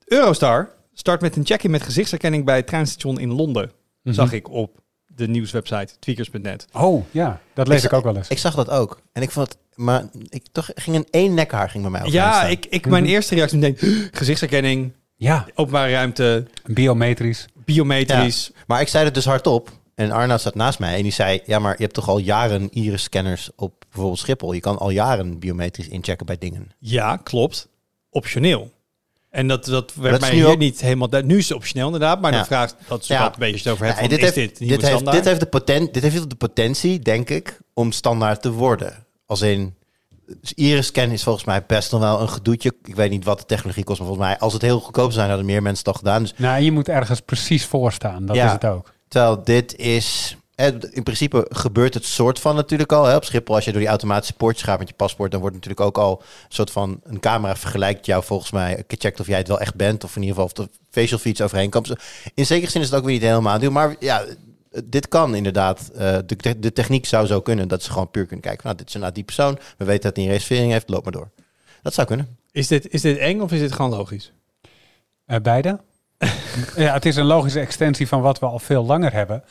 Eurostar 0.05 0.69
start 0.93 1.21
met 1.21 1.35
een 1.35 1.45
check-in 1.45 1.71
met 1.71 1.81
gezichtsherkenning 1.81 2.45
bij 2.45 2.55
het 2.55 2.67
treinstation 2.67 3.19
in 3.19 3.33
Londen. 3.33 3.71
Mhm. 4.03 4.15
Zag 4.15 4.31
ik 4.33 4.49
op 4.49 4.81
de 5.15 5.27
nieuwswebsite 5.27 5.93
tweakers.net. 5.99 6.65
Oh, 6.73 7.05
ja. 7.11 7.39
Dat 7.53 7.67
lees 7.67 7.83
ik 7.83 7.93
ook 7.93 8.03
wel 8.03 8.15
eens. 8.15 8.27
Ik 8.27 8.37
zag 8.37 8.55
dat 8.55 8.69
ook. 8.69 9.01
En 9.13 9.21
ik 9.21 9.31
vond 9.31 9.47
het... 9.47 9.57
Maar 9.75 10.03
ik 10.29 10.43
toch 10.51 10.69
ging 10.75 10.95
een 10.95 11.07
één 11.09 11.33
nekhaar 11.33 11.69
ging 11.69 11.83
bij 11.83 11.91
mij 11.91 12.01
overeind 12.03 12.33
Ja, 12.35 12.43
ik, 12.47 12.65
ik, 12.65 12.85
mijn 12.87 13.03
Mhm. 13.03 13.11
eerste 13.11 13.35
reactie 13.35 13.57
meteen, 13.57 14.09
gezichtsherkenning, 14.11 14.93
Ja, 15.15 15.45
openbare 15.55 15.91
ruimte, 15.91 16.47
biometrisch. 16.65 17.45
biometrisch. 17.65 18.51
Maar 18.67 18.81
ik 18.81 18.87
zei 18.87 19.05
het 19.05 19.13
dus 19.13 19.25
hardop. 19.25 19.69
En 19.95 20.11
Arna 20.11 20.37
zat 20.37 20.55
naast 20.55 20.79
mij 20.79 20.95
en 20.95 21.03
die 21.03 21.11
zei... 21.11 21.41
Ja, 21.45 21.59
maar 21.59 21.71
je 21.77 21.81
hebt 21.83 21.93
toch 21.93 22.09
al 22.09 22.17
jaren 22.17 22.69
iris-scanners 22.71 23.49
op 23.55 23.73
bijvoorbeeld 23.89 24.19
Schiphol. 24.19 24.53
Je 24.53 24.59
kan 24.59 24.77
al 24.77 24.89
jaren 24.89 25.39
biometrisch 25.39 25.87
inchecken 25.87 26.25
bij 26.25 26.37
dingen. 26.37 26.71
Ja, 26.79 27.17
klopt. 27.17 27.67
Optioneel. 28.09 28.71
En 29.33 29.47
dat, 29.47 29.65
dat 29.65 29.93
werd 29.95 30.11
dat 30.11 30.21
mij 30.21 30.29
nu 30.31 30.35
hier 30.35 30.47
ook- 30.47 30.57
niet 30.57 30.81
helemaal... 30.81 31.07
Nu 31.25 31.37
is 31.37 31.47
het 31.47 31.57
optioneel 31.57 31.85
inderdaad, 31.85 32.21
maar 32.21 32.33
Ja. 32.33 32.39
de 32.39 32.45
vraag 32.45 32.75
dat 32.87 33.01
is 33.01 33.07
Ja. 33.07 33.21
wat 33.21 33.33
een 33.33 33.39
beetje 33.39 33.57
het 33.57 33.67
over 33.67 33.85
hebt 33.85 33.99
Nee, 33.99 34.09
van, 34.09 34.17
dit, 34.17 34.27
is 34.29 34.35
heeft, 34.35 34.59
dit 34.59 34.69
dit, 34.69 34.81
heeft, 34.81 35.11
dit, 35.11 35.25
heeft 35.25 35.39
de 35.39 35.45
poten, 35.45 35.89
dit 35.91 36.03
heeft 36.03 36.29
de 36.29 36.35
potentie, 36.35 36.99
denk 36.99 37.29
ik, 37.29 37.59
om 37.73 37.91
standaard 37.91 38.41
te 38.41 38.51
worden. 38.51 39.05
Als 39.25 39.41
in... 39.41 39.75
Dus 40.41 40.53
iris-scan 40.53 41.11
is 41.11 41.23
volgens 41.23 41.45
mij 41.45 41.65
best 41.65 41.91
nog 41.91 42.01
wel 42.01 42.21
een 42.21 42.29
gedoetje. 42.29 42.73
Ik 42.83 42.95
weet 42.95 43.09
niet 43.09 43.23
wat 43.25 43.39
de 43.39 43.45
technologie 43.45 43.83
kost, 43.83 43.99
maar 43.99 44.07
volgens 44.07 44.27
mij... 44.27 44.37
Als 44.39 44.53
het 44.53 44.61
heel 44.61 44.79
goedkoop 44.79 45.03
zou 45.03 45.13
zijn, 45.13 45.27
hadden 45.27 45.45
meer 45.45 45.61
mensen 45.61 45.85
het 45.85 45.93
al 45.95 45.99
gedaan. 46.01 46.21
Dus 46.21 46.33
Nou, 46.37 46.61
je 46.63 46.71
moet 46.71 46.87
ergens 46.89 47.19
precies 47.19 47.65
voor 47.65 47.91
staan. 47.91 48.25
Dat 48.25 48.35
Ja. 48.35 48.45
is 48.45 48.51
het 48.51 48.65
ook. 48.65 48.91
Terwijl 49.07 49.43
dit 49.43 49.75
is... 49.75 50.37
eh, 50.55 50.67
In 50.91 51.03
principe 51.03 51.45
gebeurt 51.49 51.93
het 51.93 52.05
soort 52.05 52.39
van 52.39 52.55
natuurlijk 52.55 52.91
al. 52.91 53.05
Hè? 53.05 53.15
Op 53.15 53.23
Schiphol, 53.25 53.55
als 53.55 53.65
je 53.65 53.71
door 53.71 53.79
die 53.79 53.89
automatische 53.89 54.33
poortjes 54.33 54.63
gaat 54.63 54.79
met 54.79 54.87
je 54.87 54.93
paspoort... 54.95 55.31
dan 55.31 55.39
wordt 55.39 55.55
natuurlijk 55.55 55.81
ook 55.81 55.97
al 55.97 56.19
een 56.21 56.25
soort 56.49 56.71
van... 56.71 56.99
een 57.03 57.19
camera 57.19 57.55
vergelijkt 57.55 58.05
jou 58.05 58.23
volgens 58.23 58.51
mij... 58.51 58.83
gecheckt 58.87 59.19
of 59.19 59.27
jij 59.27 59.37
het 59.37 59.47
wel 59.47 59.59
echt 59.59 59.75
bent... 59.75 60.03
of 60.03 60.15
in 60.15 60.21
ieder 60.21 60.35
geval 60.35 60.51
of 60.63 60.67
de 60.67 60.79
facial 60.89 61.19
feeds 61.19 61.41
overheen 61.41 61.69
komt. 61.69 61.87
Dus 61.87 61.97
In 62.33 62.45
zekere 62.45 62.71
zin 62.71 62.81
is 62.81 62.87
het 62.89 62.97
ook 62.97 63.03
weer 63.05 63.13
niet 63.13 63.21
helemaal. 63.23 63.71
Maar 63.71 63.95
ja, 63.99 64.23
dit 64.83 65.07
kan 65.07 65.35
inderdaad. 65.35 65.89
eh, 65.95 66.17
de, 66.25 66.35
te- 66.35 66.59
de 66.59 66.73
techniek 66.73 67.05
zou 67.05 67.25
zo 67.27 67.41
kunnen... 67.41 67.67
dat 67.67 67.83
ze 67.83 67.91
gewoon 67.91 68.11
puur 68.11 68.25
kunnen 68.25 68.45
kijken... 68.45 68.61
nou, 68.63 68.77
dit 68.77 68.87
is 68.87 68.93
inderdaad 68.93 69.15
die 69.17 69.25
persoon. 69.25 69.57
We 69.77 69.85
weten 69.85 70.03
dat 70.03 70.15
hij 70.15 70.25
een 70.25 70.31
reservering 70.31 70.71
heeft. 70.71 70.89
Loop 70.89 71.03
maar 71.03 71.13
door. 71.13 71.29
Dat 71.81 71.93
zou 71.93 72.07
kunnen. 72.07 72.37
Is, 72.51 72.67
dit, 72.67 72.89
is 72.93 73.01
dit 73.01 73.17
eng 73.17 73.39
of 73.39 73.51
is 73.51 73.59
dit 73.59 73.71
gewoon 73.71 73.91
logisch? 73.91 74.31
Eh, 75.25 75.39
beide? 75.41 75.79
ja, 76.75 76.93
het 76.93 77.05
is 77.05 77.15
een 77.15 77.25
logische 77.25 77.59
extensie 77.59 78.07
van 78.07 78.21
wat 78.21 78.39
we 78.39 78.45
al 78.45 78.59
veel 78.59 78.85
langer 78.85 79.13
hebben. 79.13 79.43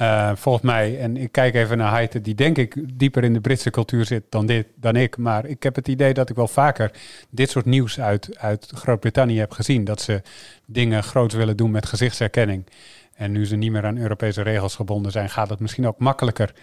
Eh, 0.00 0.30
volgens 0.34 0.64
mij, 0.64 1.00
en 1.00 1.16
ik 1.16 1.32
kijk 1.32 1.54
even 1.54 1.78
naar 1.78 1.92
Heite, 1.92 2.20
die 2.20 2.34
denk 2.34 2.58
ik 2.58 2.98
dieper 2.98 3.24
in 3.24 3.32
de 3.32 3.40
Britse 3.40 3.70
cultuur 3.70 4.04
zit 4.04 4.24
dan, 4.28 4.46
dit, 4.46 4.66
dan 4.74 4.96
ik. 4.96 5.16
Maar 5.16 5.46
ik 5.46 5.62
heb 5.62 5.74
het 5.74 5.88
idee 5.88 6.14
dat 6.14 6.30
ik 6.30 6.36
wel 6.36 6.48
vaker 6.48 6.90
dit 7.30 7.50
soort 7.50 7.64
nieuws 7.64 8.00
uit, 8.00 8.38
uit 8.38 8.70
Groot-Brittannië 8.74 9.38
heb 9.38 9.52
gezien. 9.52 9.84
Dat 9.84 10.00
ze 10.00 10.22
dingen 10.66 11.02
groot 11.02 11.32
willen 11.32 11.56
doen 11.56 11.70
met 11.70 11.86
gezichtsherkenning. 11.86 12.66
En 13.14 13.32
nu 13.32 13.46
ze 13.46 13.56
niet 13.56 13.70
meer 13.70 13.86
aan 13.86 13.98
Europese 13.98 14.42
regels 14.42 14.74
gebonden 14.74 15.12
zijn, 15.12 15.30
gaat 15.30 15.50
het 15.50 15.60
misschien 15.60 15.86
ook 15.86 15.98
makkelijker. 15.98 16.54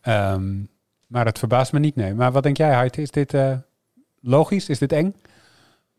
Ehm, 0.00 0.52
maar 1.06 1.26
het 1.26 1.38
verbaast 1.38 1.72
me 1.72 1.78
niet, 1.78 1.96
nee. 1.96 2.14
Maar 2.14 2.32
wat 2.32 2.42
denk 2.42 2.56
jij, 2.56 2.74
Heite? 2.74 3.02
Is 3.02 3.10
dit 3.10 3.34
eh, 3.34 3.56
logisch? 4.20 4.68
Is 4.68 4.78
dit 4.78 4.92
eng? 4.92 5.14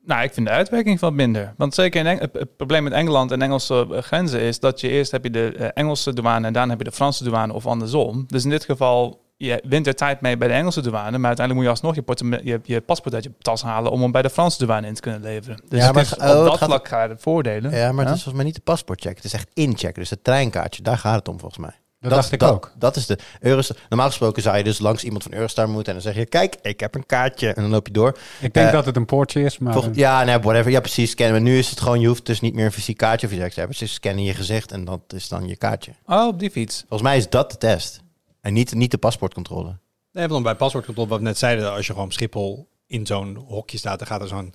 Nou, 0.05 0.23
ik 0.23 0.33
vind 0.33 0.47
de 0.47 0.51
uitwerking 0.53 0.99
wat 0.99 1.13
minder. 1.13 1.53
Want 1.57 1.73
zeker 1.73 1.99
in 1.99 2.07
Eng- 2.07 2.19
het, 2.19 2.55
probleem 2.57 2.83
met 2.83 2.93
Engeland 2.93 3.31
en 3.31 3.41
Engelse 3.41 3.87
eh, 3.91 4.01
grenzen 4.01 4.39
is 4.39 4.59
dat 4.59 4.79
je 4.81 4.87
eerst 4.89 5.11
heb 5.11 5.23
je 5.23 5.29
de 5.29 5.55
eh, 5.57 5.67
Engelse 5.73 6.13
douane 6.13 6.47
en 6.47 6.53
daarna 6.53 6.69
heb 6.69 6.79
je 6.83 6.89
de 6.89 6.95
Franse 6.95 7.23
douane 7.23 7.53
of 7.53 7.65
andersom. 7.65 8.23
Dus 8.27 8.43
in 8.43 8.49
dit 8.49 8.65
geval, 8.65 9.21
je 9.37 9.63
wint 9.67 9.87
er 9.87 9.95
tijd 9.95 10.21
mee 10.21 10.37
bij 10.37 10.47
de 10.47 10.53
Engelse 10.53 10.81
douane, 10.81 11.17
maar 11.17 11.27
uiteindelijk 11.27 11.53
moet 11.55 11.63
je 11.63 11.69
alsnog 11.69 11.95
je, 12.19 12.39
je, 12.43 12.59
je 12.63 12.81
paspoort 12.81 13.13
uit 13.15 13.23
je 13.23 13.31
tas 13.39 13.61
halen 13.63 13.91
om 13.91 14.01
hem 14.01 14.11
bij 14.11 14.21
de 14.21 14.29
Franse 14.29 14.57
douane 14.65 14.87
in 14.87 14.93
te 14.93 15.01
kunnen 15.01 15.21
leveren. 15.21 15.59
Dus 15.69 15.79
Ja, 15.79 15.91
maar 15.91 16.01
is, 16.01 16.13
op 16.13 16.19
dat 16.19 16.57
gaat- 16.57 16.69
vlak 16.69 16.87
ga 16.87 17.03
je 17.03 17.09
de 17.09 17.15
voordelen. 17.17 17.71
Ja, 17.71 17.91
maar 17.91 18.03
Ja? 18.03 18.09
het 18.09 18.17
is 18.17 18.23
volgens 18.23 18.33
mij 18.35 18.43
niet 18.43 18.55
de 18.55 18.61
paspoortcheck. 18.61 19.15
Het 19.15 19.25
is 19.25 19.33
echt 19.33 19.49
inchecken. 19.53 20.01
Dus 20.01 20.09
het 20.09 20.23
treinkaartje. 20.23 20.81
Daar 20.83 20.97
gaat 20.97 21.15
het 21.15 21.27
om 21.27 21.39
volgens 21.39 21.59
mij. 21.59 21.73
Dat, 22.09 22.11
dacht 22.19 22.31
ik 22.31 22.43
ook. 22.43 22.71
Dat 22.77 22.95
is 22.95 23.05
de 23.05 23.17
Eurostar. 23.39 23.77
Normaal 23.89 24.07
gesproken 24.07 24.41
zou 24.41 24.57
je 24.57 24.63
dus 24.63 24.79
langs 24.79 25.03
iemand 25.03 25.23
van 25.23 25.33
Eurostar 25.33 25.69
moeten 25.69 25.87
en 25.95 26.01
dan 26.03 26.11
zeg 26.13 26.21
je: 26.23 26.25
Kijk, 26.29 26.55
ik 26.61 26.79
heb 26.79 26.95
een 26.95 27.05
kaartje. 27.05 27.47
En 27.53 27.61
dan 27.61 27.71
loop 27.71 27.87
je 27.87 27.93
door. 27.93 28.17
Ik 28.41 28.53
denk 28.53 28.67
Eh, 28.67 28.73
dat 28.73 28.85
het 28.85 28.95
een 28.95 29.05
poortje 29.05 29.41
is, 29.43 29.57
maar... 29.57 29.73
Volg- 29.73 29.87
ja, 29.93 30.23
nee, 30.23 30.39
whatever. 30.39 30.71
Ja, 30.71 30.79
precies. 30.79 31.11
Scannen. 31.11 31.35
Maar 31.35 31.51
nu 31.51 31.57
is 31.57 31.69
het 31.69 31.79
gewoon: 31.81 31.99
je 31.99 32.07
hoeft 32.07 32.25
dus 32.25 32.41
niet 32.41 32.53
meer 32.53 32.65
een 32.65 32.71
fysiek 32.71 32.97
kaartje 32.97 33.27
of 33.27 33.33
iets 33.33 33.41
dergelijks 33.41 33.53
te 33.55 33.59
hebben. 33.59 33.77
Ze 33.77 33.87
scannen 33.93 34.23
je 34.23 34.33
gezicht 34.33 34.71
en 34.71 34.85
dat 34.85 35.01
is 35.15 35.27
dan 35.27 35.47
je 35.47 35.55
kaartje. 35.55 35.91
Oh, 36.05 36.27
op 36.27 36.39
die 36.39 36.51
fiets. 36.51 36.79
Volgens 36.79 37.01
mij 37.01 37.17
is 37.17 37.29
dat 37.29 37.51
de 37.51 37.57
test. 37.57 38.01
En 38.41 38.53
niet, 38.53 38.73
niet 38.73 38.91
de 38.91 38.97
paspoortcontrole. 38.97 39.77
Nee, 40.11 40.27
want 40.27 40.43
bij 40.43 40.55
paspoortcontrole, 40.55 41.09
wat 41.09 41.17
we 41.19 41.23
net 41.25 41.37
zeiden, 41.37 41.71
als 41.71 41.85
je 41.85 41.91
gewoon 41.91 42.07
op 42.07 42.13
Schiphol 42.13 42.67
in 42.87 43.05
zo'n 43.05 43.35
hokje 43.47 43.77
staat, 43.77 43.97
dan 43.99 44.07
gaat 44.07 44.21
er 44.21 44.27
zo'n 44.27 44.53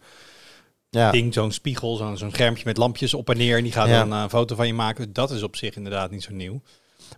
Ja. 0.90 1.10
ding, 1.10 1.34
zo'n 1.34 1.52
spiegel, 1.52 1.96
zo'n 1.96 2.16
zo'n 2.16 2.30
schermpje 2.30 2.62
met 2.66 2.76
lampjes 2.76 3.14
op 3.14 3.30
en 3.30 3.36
neer. 3.36 3.56
En 3.56 3.62
die 3.62 3.72
gaat 3.72 3.88
Ja. 3.88 3.98
dan 3.98 4.12
eh, 4.12 4.20
een 4.22 4.30
foto 4.30 4.54
van 4.54 4.66
je 4.66 4.74
maken. 4.74 5.12
Dat 5.12 5.30
is 5.30 5.42
op 5.42 5.56
zich 5.56 5.76
inderdaad 5.76 6.10
niet 6.10 6.22
zo 6.22 6.32
nieuw. 6.32 6.60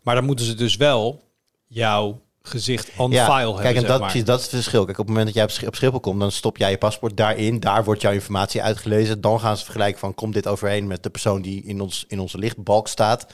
Maar 0.02 0.14
dan 0.14 0.24
moeten 0.24 0.44
ze 0.44 0.54
dus 0.54 0.76
wel 0.76 1.22
jouw 1.66 2.20
gezicht 2.42 2.90
on 2.96 3.10
Ja, 3.10 3.24
file 3.24 3.36
hebben, 3.46 3.62
Kijk, 3.62 3.74
en 3.74 3.80
zeg 3.80 3.90
dat, 3.90 4.00
maar. 4.00 4.08
precies, 4.08 4.26
dat 4.26 4.38
is 4.38 4.44
het 4.44 4.54
verschil. 4.54 4.84
Kijk, 4.84 4.98
op 4.98 5.06
het 5.06 5.14
moment 5.14 5.26
dat 5.26 5.34
jij 5.34 5.44
op 5.44 5.50
Sch- 5.50 5.62
op 5.66 5.74
Schiphol 5.74 6.00
komt, 6.00 6.20
dan 6.20 6.32
stop 6.32 6.56
jij 6.56 6.70
je 6.70 6.78
paspoort 6.78 7.16
daarin. 7.16 7.60
Daar 7.60 7.84
wordt 7.84 8.00
jouw 8.00 8.12
informatie 8.12 8.62
uitgelezen. 8.62 9.20
Dan 9.20 9.40
gaan 9.40 9.56
ze 9.56 9.64
vergelijken 9.64 10.00
van, 10.00 10.14
komt 10.14 10.34
dit 10.34 10.46
overeen 10.46 10.86
met 10.86 11.02
de 11.02 11.10
persoon 11.10 11.42
die 11.42 11.62
in, 11.64 11.80
ons, 11.80 12.04
in 12.08 12.20
onze 12.20 12.38
lichtbalk 12.38 12.88
staat? 12.88 13.26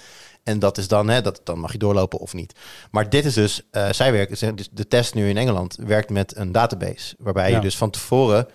En 0.43 0.59
dat 0.59 0.79
is 0.79 0.89
dan, 0.89 1.09
hè, 1.09 1.21
dat, 1.23 1.41
dan 1.45 1.59
mag 1.59 1.73
je 1.73 1.79
doorlopen 1.79 2.19
of 2.19 2.35
niet. 2.35 2.55
Maar 2.91 3.11
dit 3.11 3.25
is 3.25 3.35
dus, 3.35 3.63
eh, 3.71 3.93
zij 3.93 4.13
werken, 4.13 4.57
dus 4.57 4.69
de 4.73 4.89
test 4.89 5.15
nu 5.15 5.29
in 5.29 5.37
Engeland 5.37 5.77
werkt 5.81 6.11
met 6.11 6.37
een 6.37 6.53
database. 6.53 7.15
Waarbij 7.19 7.51
Ja. 7.51 7.57
je 7.57 7.63
dus 7.63 7.77
van 7.77 7.91
tevoren 7.91 8.49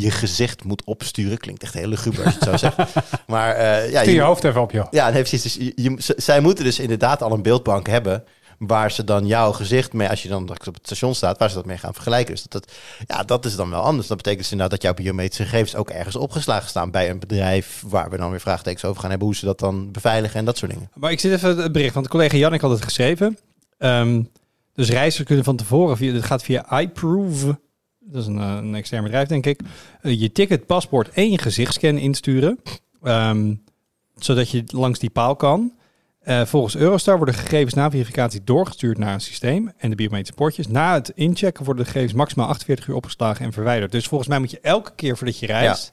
je 0.00 0.10
gezicht 0.10 0.64
moet 0.64 0.84
opsturen. 0.84 1.38
Klinkt 1.38 1.62
echt 1.62 1.74
heel 1.74 1.88
luguber 1.88 2.24
als 2.24 2.34
je 2.34 2.40
het 2.40 2.48
zo 2.48 2.56
zegt. 2.56 2.76
Maar 3.26 3.54
eh, 3.54 3.90
ja, 3.90 4.00
Stuur 4.00 4.12
je 4.12 4.18
je, 4.18 4.20
hoofd 4.26 4.44
even 4.44 4.60
op, 4.60 4.70
joh. 4.70 4.86
ja, 4.90 5.04
nee, 5.10 5.22
precies. 5.22 5.42
Dus 5.42 5.54
je, 5.54 5.72
je- 5.74 5.94
z- 5.98 6.08
zij 6.16 6.40
moeten 6.40 6.64
dus 6.64 6.78
inderdaad 6.78 7.22
al 7.22 7.32
een 7.32 7.42
beeldbank 7.42 7.86
hebben 7.86 8.24
waar 8.58 8.90
ze 8.92 9.04
dan 9.04 9.26
jouw 9.26 9.52
gezicht 9.52 9.92
mee, 9.92 10.08
als 10.08 10.22
je 10.22 10.28
dan 10.28 10.42
op 10.50 10.58
het 10.64 10.78
station 10.82 11.14
staat, 11.14 11.38
waar 11.38 11.48
ze 11.48 11.54
dat 11.54 11.66
mee 11.66 11.78
gaan 11.78 11.92
vergelijken. 11.94 12.34
Dus 12.34 12.42
dat, 12.42 12.52
dat, 12.52 12.72
ja, 13.06 13.22
dat 13.22 13.44
is 13.44 13.56
dan 13.56 13.70
wel 13.70 13.80
anders. 13.80 14.06
Dat 14.08 14.16
betekent 14.16 14.42
dus 14.42 14.52
inderdaad 14.52 14.80
dat 14.80 14.82
jouw 14.82 15.04
biometrische 15.04 15.42
gegevens 15.44 15.74
ook 15.76 15.90
ergens 15.90 16.16
opgeslagen 16.16 16.68
staan 16.68 16.90
bij 16.90 17.10
een 17.10 17.18
bedrijf 17.18 17.82
waar 17.86 18.10
we 18.10 18.16
dan 18.16 18.30
weer 18.30 18.40
vraagtekens 18.40 18.84
over 18.84 19.00
gaan 19.00 19.10
hebben 19.10 19.26
hoe 19.28 19.36
ze 19.36 19.44
dat 19.44 19.58
dan 19.58 19.90
beveiligen 19.92 20.38
en 20.38 20.44
dat 20.44 20.56
soort 20.58 20.70
dingen. 20.70 20.90
Maar 20.94 21.10
ik 21.10 21.20
zit 21.20 21.32
even 21.32 21.56
het 21.58 21.72
bericht, 21.72 21.94
want 21.94 22.06
de 22.06 22.12
collega 22.12 22.36
Jannik 22.36 22.60
had 22.60 22.70
het 22.70 22.82
geschreven. 22.84 23.38
Ehm, 23.78 24.22
dus 24.74 24.88
reizigers 24.90 25.26
kunnen 25.26 25.44
van 25.44 25.56
tevoren, 25.56 25.96
via, 25.96 26.12
dit 26.12 26.24
gaat 26.24 26.42
via 26.42 26.78
iProve, 26.80 27.58
dat 28.10 28.22
is 28.22 28.28
een, 28.28 28.38
eh, 28.38 28.58
een 28.60 28.74
extern 28.74 29.02
bedrijf 29.02 29.28
denk 29.28 29.46
ik, 29.46 29.60
eh, 30.00 30.20
je 30.20 30.32
ticket, 30.32 30.66
paspoort 30.66 31.10
en 31.10 31.30
je 31.30 31.38
gezichtscan 31.38 31.96
insturen. 31.96 32.58
Ehm, 33.02 33.54
zodat 34.16 34.50
je 34.50 34.62
langs 34.66 34.98
die 34.98 35.10
paal 35.10 35.36
kan. 35.36 35.72
Eh, 36.18 36.44
volgens 36.44 36.76
Eurostar 36.76 37.16
worden 37.16 37.34
gegevens 37.34 37.74
na 37.74 37.90
verificatie 37.90 38.44
doorgestuurd 38.44 38.98
naar 38.98 39.14
een 39.14 39.20
systeem 39.20 39.72
en 39.76 39.90
de 39.90 39.96
biometrische 39.96 40.34
poortjes. 40.34 40.68
Na 40.68 40.94
het 40.94 41.12
inchecken 41.14 41.64
worden 41.64 41.84
de 41.84 41.90
gegevens 41.90 42.16
maximaal 42.16 42.48
48 42.48 42.86
uur 42.86 42.94
opgeslagen 42.94 43.44
en 43.44 43.52
verwijderd. 43.52 43.92
Dus 43.92 44.06
volgens 44.06 44.28
mij 44.28 44.38
moet 44.38 44.50
je 44.50 44.60
elke 44.60 44.92
keer 44.94 45.16
voordat 45.16 45.38
je 45.38 45.46
reist, 45.46 45.92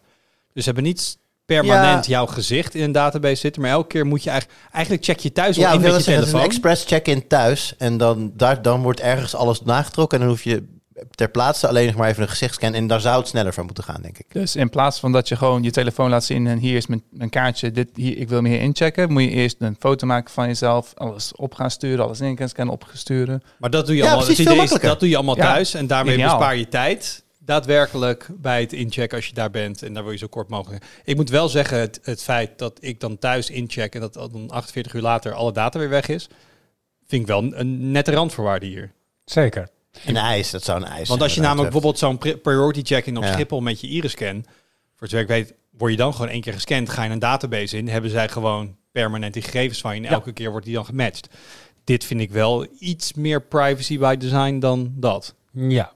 dus 0.54 0.63
ze 0.63 0.69
hebben 0.71 0.84
niet 0.84 1.17
permanent 1.45 2.06
jouw 2.06 2.25
gezicht 2.25 2.75
in 2.75 2.84
een 2.84 2.91
database 2.91 3.36
zitten, 3.36 3.62
maar 3.62 3.71
elke 3.71 3.88
keer 3.88 4.06
moet 4.06 4.23
je 4.23 4.30
eigenlijk, 4.30 4.60
eigenlijk 4.71 5.06
check 5.06 5.19
je 5.19 5.32
thuis 5.32 5.58
al 5.58 5.63
Ja, 5.63 5.71
in 5.71 5.82
met 5.82 5.95
je 5.95 6.01
zeggen, 6.01 6.36
een 6.36 6.43
express 6.43 6.86
check-in 6.86 7.28
thuis 7.28 7.75
en 7.78 7.97
dan, 7.97 8.32
daar, 8.36 8.62
dan 8.62 8.82
wordt 8.82 8.99
ergens 8.99 9.36
alles 9.36 9.62
nagetrokken 9.62 10.19
en 10.19 10.23
dan 10.23 10.34
hoef 10.34 10.43
je 10.43 10.74
ter 11.15 11.29
plaatse 11.29 11.67
alleen 11.67 11.86
nog 11.86 11.95
maar 11.95 12.10
even 12.10 12.23
een 12.23 12.29
gezichtscan 12.29 12.73
en 12.73 12.88
daar 12.88 12.99
zou 13.01 13.17
het 13.19 13.27
sneller 13.27 13.53
van 13.53 13.65
moeten 13.65 13.84
gaan, 13.84 14.01
denk 14.01 14.17
ik. 14.17 14.25
Dus 14.34 14.55
in 14.55 14.69
plaats 14.69 14.99
van 14.99 15.12
dat 15.12 15.27
je 15.27 15.36
gewoon 15.36 15.63
je 15.63 15.71
telefoon 15.71 16.10
laat 16.10 16.23
zien 16.23 16.47
en 16.47 16.58
hier 16.58 16.75
is 16.75 16.88
mijn, 16.88 17.03
mijn 17.10 17.29
kaartje, 17.29 17.71
dit, 17.71 17.89
hier, 17.93 18.17
ik 18.17 18.29
wil 18.29 18.41
me 18.41 18.49
hier 18.49 18.62
inchecken, 18.62 19.12
moet 19.12 19.23
je 19.23 19.29
eerst 19.29 19.55
een 19.60 19.75
foto 19.79 20.08
maken 20.08 20.31
van 20.34 20.47
jezelf, 20.47 20.91
alles 20.95 21.36
op 21.36 21.53
gaan 21.53 21.71
sturen, 21.71 22.05
alles 22.05 22.19
in 22.21 22.38
gaan 22.38 22.49
scannen, 22.49 22.73
opgesturen. 22.73 23.43
Maar 23.60 23.69
dat 23.69 23.86
doe 23.86 23.95
je 23.95 24.01
Ja, 24.01 24.08
allemaal. 24.08 24.25
precies, 24.25 24.43
het 24.45 24.53
idee 24.53 24.58
veel 24.58 24.63
is, 24.65 24.69
makkelijker. 24.71 24.89
dat 24.89 24.99
doe 24.99 25.10
je 25.10 25.15
allemaal 25.15 25.38
Ja, 25.38 25.53
thuis 25.53 25.73
en 25.73 25.88
daarmee 25.88 26.13
ideaal. 26.13 26.38
bespaar 26.38 26.55
je 26.55 26.67
tijd. 26.67 27.23
Daadwerkelijk 27.39 28.27
bij 28.38 28.62
het 28.62 28.73
inchecken 28.73 29.17
als 29.17 29.27
je 29.27 29.34
daar 29.34 29.51
bent 29.51 29.84
en 29.84 29.93
daar 29.93 30.03
wil 30.03 30.12
je 30.12 30.17
zo 30.17 30.27
kort 30.27 30.49
mogelijk. 30.49 30.86
Ik 31.03 31.15
moet 31.15 31.29
wel 31.29 31.49
zeggen, 31.49 31.79
het, 31.79 31.99
het 32.03 32.23
feit 32.23 32.58
dat 32.58 32.77
ik 32.81 32.99
dan 32.99 33.17
thuis 33.17 33.49
incheck 33.49 33.93
en 33.95 34.01
dat 34.01 34.13
dan 34.13 34.49
48 34.49 34.93
uur 34.93 35.01
later 35.01 35.34
alle 35.34 35.51
data 35.51 35.79
weer 35.79 35.89
weg 35.89 36.08
is, 36.08 36.27
vind 37.08 37.21
ik 37.21 37.27
wel 37.27 37.43
een, 37.43 37.60
een 37.60 37.91
nette 37.91 38.12
randvoorwaarde 38.12 38.65
hier. 38.65 38.91
Zeker. 39.25 39.67
Een 40.05 40.17
ijs, 40.17 40.51
dat 40.51 40.63
zou 40.63 40.81
een 40.81 40.88
ijs 40.88 41.10
Want 41.10 41.21
als 41.21 41.36
je 41.36 41.41
namelijk 41.41 41.71
dat 41.71 41.71
bijvoorbeeld 41.71 41.99
zo'n 41.99 42.17
pri- 42.17 42.38
priority 42.38 42.81
check-in 42.84 43.17
op 43.17 43.23
Ja. 43.23 43.31
Schiphol 43.34 43.62
met 43.62 43.81
je 43.81 43.88
iris-scan, 43.88 44.45
voor 44.95 45.08
zover 45.08 45.21
ik 45.21 45.27
weet, 45.27 45.53
word 45.77 45.91
je 45.91 45.97
dan 45.97 46.13
gewoon 46.13 46.29
één 46.29 46.41
keer 46.41 46.53
gescand, 46.53 46.89
ga 46.89 47.03
je 47.03 47.10
een 47.10 47.19
database 47.19 47.77
in, 47.77 47.88
hebben 47.88 48.10
zij 48.12 48.29
gewoon 48.29 48.75
permanent 48.91 49.34
die 49.34 49.41
gegevens 49.43 49.81
van 49.81 49.91
je 49.95 49.97
en 50.01 50.03
Ja. 50.08 50.12
elke 50.12 50.31
keer 50.31 50.49
wordt 50.51 50.65
die 50.65 50.75
dan 50.75 50.86
gematcht. 50.86 51.27
dit 51.84 52.03
vind 52.03 52.21
ik 52.21 52.31
wel 52.31 52.67
iets 52.79 53.13
meer 53.13 53.41
privacy 53.41 53.97
by 53.99 54.15
design 54.17 54.60
dan 54.60 54.91
dat. 54.95 55.36
Ja. 55.51 55.91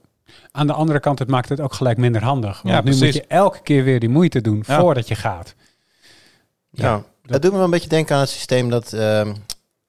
Aan 0.50 0.66
de 0.66 0.72
andere 0.72 1.00
kant, 1.00 1.18
het 1.18 1.28
maakt 1.28 1.48
het 1.48 1.60
ook 1.60 1.72
gelijk 1.72 1.96
minder 1.98 2.22
handig. 2.22 2.62
Want 2.62 2.74
Ja, 2.74 2.80
nu 2.92 2.96
moet 3.04 3.14
je 3.14 3.24
elke 3.26 3.62
keer 3.62 3.84
weer 3.84 4.00
die 4.00 4.08
moeite 4.08 4.40
doen 4.40 4.62
Ja. 4.66 4.80
voordat 4.80 5.08
je 5.08 5.14
gaat. 5.14 5.54
Ja, 6.70 7.04
dat 7.22 7.42
doet 7.42 7.50
me 7.50 7.56
wel 7.56 7.64
een 7.64 7.70
beetje 7.70 7.88
denken 7.88 8.14
aan 8.14 8.20
het 8.20 8.30
systeem 8.30 8.70
dat 8.70 8.92
ehm, 8.92 9.34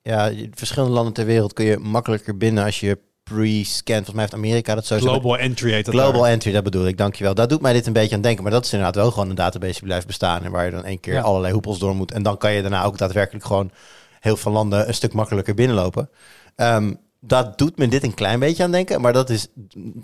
ja, 0.01 0.25
je- 0.25 0.49
verschillende 0.53 0.93
landen 0.93 1.13
ter 1.13 1.25
wereld 1.25 1.53
kun 1.53 1.65
je 1.65 1.77
makkelijker 1.77 2.37
binnen 2.37 2.63
als 2.65 2.79
je 2.79 2.97
pre-scant. 3.33 4.05
Volgens 4.05 4.11
mij 4.15 4.21
heeft 4.21 4.33
Amerika 4.33 4.75
dat 4.75 4.85
zo. 4.85 4.97
Global 4.97 5.37
entry 5.37 5.71
heet 5.71 5.85
dat 5.85 5.93
Global 5.93 6.21
daar. 6.21 6.31
entry, 6.31 6.51
dat 6.51 6.63
bedoel 6.63 6.87
ik, 6.87 6.97
dankjewel. 6.97 7.33
Dat 7.33 7.49
doet 7.49 7.61
mij 7.61 7.73
dit 7.73 7.87
een 7.87 7.93
beetje 7.93 8.15
aan 8.15 8.21
denken. 8.21 8.43
Maar 8.43 8.51
dat 8.51 8.65
is 8.65 8.71
inderdaad 8.71 8.95
wel 8.95 9.11
gewoon 9.11 9.29
een 9.29 9.35
database 9.35 9.73
die 9.73 9.83
blijft 9.83 10.07
bestaan. 10.07 10.43
En 10.43 10.51
waar 10.51 10.65
je 10.65 10.71
dan 10.71 10.85
één 10.85 10.99
keer 10.99 11.13
Ja. 11.13 11.21
allerlei 11.21 11.53
hoepels 11.53 11.79
door 11.79 11.95
moet. 11.95 12.11
En 12.11 12.23
dan 12.23 12.37
kan 12.37 12.53
je 12.53 12.61
daarna 12.61 12.83
ook 12.83 12.97
daadwerkelijk 12.97 13.45
gewoon 13.45 13.71
heel 14.19 14.37
veel 14.37 14.51
landen 14.51 14.87
een 14.87 14.93
stuk 14.93 15.13
makkelijker 15.13 15.53
binnenlopen. 15.53 16.09
Ehm, 16.55 16.93
dat 17.19 17.57
doet 17.57 17.77
me 17.77 17.87
dit 17.87 18.03
een 18.03 18.13
klein 18.13 18.39
beetje 18.39 18.63
aan 18.63 18.71
denken. 18.71 19.01
Maar 19.01 19.13
dat 19.13 19.29
is 19.29 19.47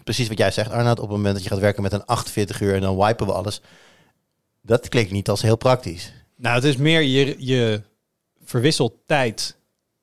precies 0.04 0.28
wat 0.28 0.38
jij 0.38 0.52
zegt, 0.52 0.72
Arnoud. 0.72 1.00
Op 1.00 1.08
het 1.08 1.16
moment 1.18 1.34
dat 1.36 1.44
je 1.44 1.50
gaat 1.50 1.60
werken 1.60 1.84
met 1.84 1.94
een 1.94 2.06
48 2.06 2.62
uur 2.62 2.74
en 2.76 2.82
dan 2.82 2.98
wipen 2.98 3.26
we 3.26 3.34
alles. 3.34 3.62
Dat 4.62 4.90
klinkt 4.90 5.12
niet 5.12 5.30
als 5.30 5.42
heel 5.42 5.56
praktisch. 5.58 6.14
Nou, 6.36 6.56
het 6.56 6.64
is 6.64 6.78
meer 6.78 7.02
je, 7.02 7.36
je 7.38 7.82
verwisselt 8.44 8.94
tijd 9.06 9.58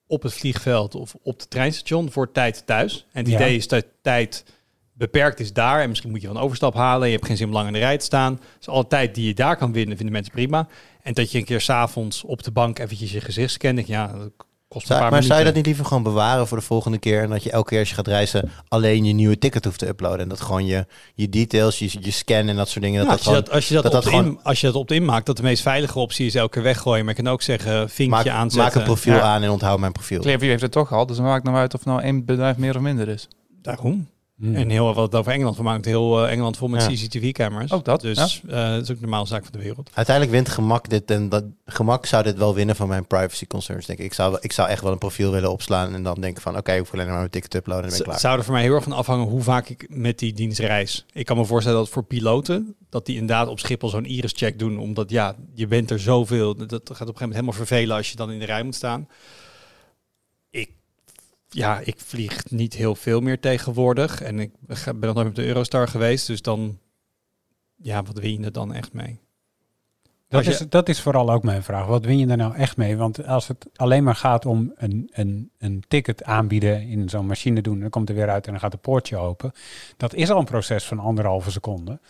op 0.06 0.22
het 0.22 0.34
vliegveld 0.34 0.94
of 0.94 1.14
op 1.22 1.38
het 1.38 1.50
treinstation 1.50 2.10
voor 2.10 2.32
tijd 2.32 2.66
thuis. 2.66 3.06
En 3.12 3.22
het 3.22 3.32
Ja. 3.32 3.34
idee 3.38 3.56
is 3.56 3.68
dat 3.68 3.84
tijd 4.02 4.44
beperkt 4.92 5.40
is 5.40 5.52
daar. 5.52 5.80
En 5.82 5.88
misschien 5.88 6.10
moet 6.10 6.20
je 6.20 6.26
wel 6.26 6.36
een 6.36 6.42
overstap 6.42 6.74
halen. 6.74 7.06
Je 7.08 7.14
hebt 7.14 7.26
geen 7.26 7.36
zin 7.36 7.46
om 7.46 7.52
lang 7.52 7.66
in 7.66 7.72
de 7.72 7.78
rij 7.78 7.98
te 7.98 8.04
staan. 8.04 8.40
Dus 8.58 8.68
alle 8.68 8.86
tijd 8.86 9.14
die 9.14 9.26
je 9.26 9.34
daar 9.34 9.56
kan 9.56 9.72
winnen, 9.72 9.96
vinden 9.96 10.14
mensen 10.14 10.32
prima. 10.32 10.68
En 11.02 11.12
dat 11.14 11.30
je 11.32 11.38
een 11.38 11.44
keer 11.44 11.60
s'avonds 11.60 12.24
op 12.24 12.42
de 12.42 12.50
bank 12.50 12.78
eventjes 12.78 13.12
je 13.12 13.20
gezicht 13.20 13.52
scant. 13.52 13.78
ik, 13.78 13.86
Ja, 13.86 14.06
dat 14.06 14.30
kost 14.74 14.90
een 14.90 14.96
Zou- 14.96 15.00
paar 15.00 15.10
maar 15.10 15.22
zou 15.22 15.38
je 15.38 15.44
dat 15.44 15.54
niet 15.54 15.66
liever 15.66 15.84
gewoon 15.84 16.02
bewaren 16.02 16.46
voor 16.48 16.58
de 16.58 16.64
volgende 16.64 16.98
keer? 16.98 17.22
En 17.22 17.30
dat 17.30 17.42
je 17.42 17.50
elke 17.50 17.68
keer 17.68 17.78
als 17.78 17.88
je 17.88 17.94
gaat 17.94 18.06
reizen 18.06 18.50
alleen 18.68 19.04
je 19.04 19.12
nieuwe 19.12 19.38
ticket 19.38 19.64
hoeft 19.64 19.78
te 19.78 19.86
uploaden. 19.88 20.20
En 20.20 20.28
dat 20.28 20.40
gewoon 20.40 20.66
je, 20.66 20.86
je 21.14 21.28
details, 21.28 21.78
je, 21.78 21.90
je 22.00 22.10
scan 22.10 22.48
en 22.48 22.56
dat 22.56 22.68
soort 22.68 22.84
dingen. 22.84 22.98
Dat 23.06 23.08
dat 23.08 23.12
als, 23.16 23.24
je 23.24 23.28
gewoon 23.28 23.44
dat, 23.44 23.54
als, 23.54 23.68
je 23.68 23.74
dat 23.74 23.82
dat 23.82 23.92
dat 23.92 24.04
opt-in- 24.04 24.18
gewoon- 24.22 24.40
als 24.42 24.60
je 24.60 24.66
dat 24.66 24.76
opt-in 24.76 25.04
maakt, 25.04 25.26
dat 25.26 25.36
de 25.36 25.42
meest 25.42 25.62
veilige 25.62 25.98
optie 25.98 26.26
is 26.26 26.34
elke 26.34 26.50
keer 26.52 26.62
weggooien. 26.62 27.04
Maar 27.04 27.14
je 27.16 27.22
kan 27.22 27.32
ook 27.32 27.42
zeggen, 27.42 27.90
vinkje 27.90 28.06
maak, 28.16 28.26
aanzetten. 28.28 28.58
maak 28.58 28.74
een 28.74 28.82
profiel 28.82 29.14
Ja. 29.14 29.20
aan 29.20 29.42
en 29.42 29.50
onthoud 29.50 29.78
mijn 29.78 29.92
profiel. 29.92 30.20
Clearview 30.20 30.48
heeft 30.48 30.62
het 30.62 30.72
toch 30.72 30.92
al, 30.92 31.06
dus 31.06 31.16
dan 31.16 31.24
maakt 31.24 31.36
het 31.42 31.44
nou 31.46 31.58
uit 31.58 31.74
of 31.74 31.84
nou 31.84 32.02
één 32.02 32.24
bedrijf 32.24 32.56
meer 32.56 32.76
of 32.76 32.82
minder 32.82 33.08
is. 33.08 33.28
Daarom. 33.62 34.08
Hmm. 34.38 34.54
En 34.54 34.68
heel 34.70 34.94
wat 34.94 34.96
het 35.12 35.14
over 35.20 35.32
Engeland 35.32 35.56
van 35.56 35.64
maakt. 35.64 35.84
Heel 35.84 36.24
eh, 36.24 36.32
Engeland 36.32 36.56
vol 36.56 36.68
met 36.68 36.82
Ja. 36.82 36.88
CCTV-camera's. 36.88 37.72
Ook 37.72 37.84
dat, 37.84 38.00
Dus 38.00 38.42
eh, 38.48 38.70
dat 38.70 38.82
is 38.82 38.90
ook 38.90 38.96
een 38.96 39.02
normale 39.02 39.26
zaak 39.26 39.42
van 39.42 39.52
de 39.52 39.58
wereld. 39.58 39.90
Uiteindelijk 39.94 40.36
wint 40.36 40.48
gemak 40.48 40.88
dit 40.88 41.10
en 41.10 41.28
dat 41.28 41.44
gemak 41.66 42.06
zou 42.06 42.22
dit 42.22 42.36
wel 42.38 42.54
winnen 42.54 42.76
van 42.76 42.88
mijn 42.88 43.06
privacy 43.06 43.46
concerns. 43.46 43.86
Denk 43.86 43.98
ik. 43.98 44.04
Ik, 44.04 44.12
zou, 44.14 44.38
ik 44.40 44.52
zou 44.52 44.68
echt 44.68 44.82
wel 44.82 44.92
een 44.92 44.98
profiel 44.98 45.30
willen 45.30 45.50
opslaan 45.50 45.94
en 45.94 46.02
dan 46.02 46.20
denken 46.20 46.42
van 46.42 46.56
oké, 46.56 46.72
ik 46.72 46.78
hoef 46.78 46.92
alleen 46.92 47.06
maar 47.06 47.16
mijn 47.18 47.30
ticket 47.30 47.50
te 47.50 47.56
uploaden 47.56 47.84
en 47.84 47.88
dan 47.90 47.98
ben 47.98 48.06
ik 48.06 48.12
Het 48.12 48.20
klaar. 48.22 48.30
zou 48.30 48.38
er 48.38 48.44
voor 48.44 48.54
mij 48.54 48.62
heel 48.62 48.74
erg 48.74 48.84
van 48.84 48.92
afhangen 48.92 49.26
hoe 49.26 49.42
vaak 49.42 49.68
ik 49.68 49.86
met 49.88 50.18
die 50.18 50.32
dienst 50.32 50.58
reis. 50.58 51.04
Ik 51.12 51.26
kan 51.26 51.36
me 51.36 51.44
voorstellen 51.44 51.78
dat 51.78 51.88
voor 51.88 52.04
piloten, 52.04 52.74
dat 52.90 53.06
die 53.06 53.14
inderdaad 53.16 53.48
op 53.48 53.58
Schiphol 53.58 53.88
zo'n 53.88 54.04
iris-check 54.04 54.58
doen. 54.58 54.78
Omdat 54.78 55.10
ja, 55.10 55.34
je 55.54 55.66
bent 55.66 55.90
er 55.90 56.00
zoveel. 56.00 56.54
Dat 56.56 56.70
gaat 56.70 56.72
op 56.72 56.88
een 56.88 56.94
gegeven 56.96 57.10
moment 57.10 57.34
helemaal 57.34 57.52
vervelen 57.66 57.96
als 57.96 58.10
je 58.10 58.16
dan 58.16 58.30
in 58.30 58.38
de 58.38 58.44
rij 58.44 58.62
moet 58.62 58.74
staan. 58.74 59.08
Ja, 61.54 61.80
ik 61.84 61.94
vlieg 62.00 62.50
niet 62.50 62.74
heel 62.74 62.94
veel 62.94 63.20
meer 63.20 63.40
tegenwoordig. 63.40 64.20
En 64.22 64.38
ik 64.40 64.50
ben 64.84 64.98
nog 65.00 65.14
nooit 65.14 65.26
met 65.26 65.36
de 65.36 65.46
Eurostar 65.46 65.88
geweest. 65.88 66.26
Dus 66.26 66.42
dan, 66.42 66.78
ja, 67.76 68.02
wat 68.02 68.18
win 68.18 68.38
je 68.38 68.44
er 68.44 68.52
dan 68.52 68.72
echt 68.74 68.92
mee? 68.92 69.20
Dat, 70.28 70.44
je- 70.44 70.50
is, 70.50 70.58
dat 70.68 70.88
is 70.88 71.00
vooral 71.00 71.30
ook 71.32 71.42
mijn 71.42 71.62
vraag. 71.62 71.86
Wat 71.86 72.04
win 72.04 72.18
je 72.18 72.26
er 72.26 72.36
nou 72.36 72.54
echt 72.54 72.76
mee? 72.76 72.96
Want 72.96 73.26
als 73.26 73.48
het 73.48 73.66
alleen 73.76 74.04
maar 74.04 74.14
gaat 74.16 74.46
om 74.46 74.72
een, 74.76 75.10
een, 75.12 75.50
een 75.58 75.84
ticket 75.88 76.24
aanbieden 76.24 76.82
in 76.88 77.08
zo'n 77.08 77.26
machine 77.26 77.62
doen, 77.62 77.80
dan 77.80 77.90
komt 77.90 78.08
er 78.08 78.14
weer 78.14 78.30
uit 78.30 78.44
en 78.46 78.50
dan 78.52 78.60
gaat 78.60 78.72
de 78.72 78.78
poortje 78.78 79.16
open. 79.16 79.52
Dat 79.96 80.14
is 80.14 80.30
al 80.30 80.38
een 80.38 80.44
proces 80.44 80.84
van 80.84 80.98
anderhalve 80.98 81.50
seconde. 81.50 82.00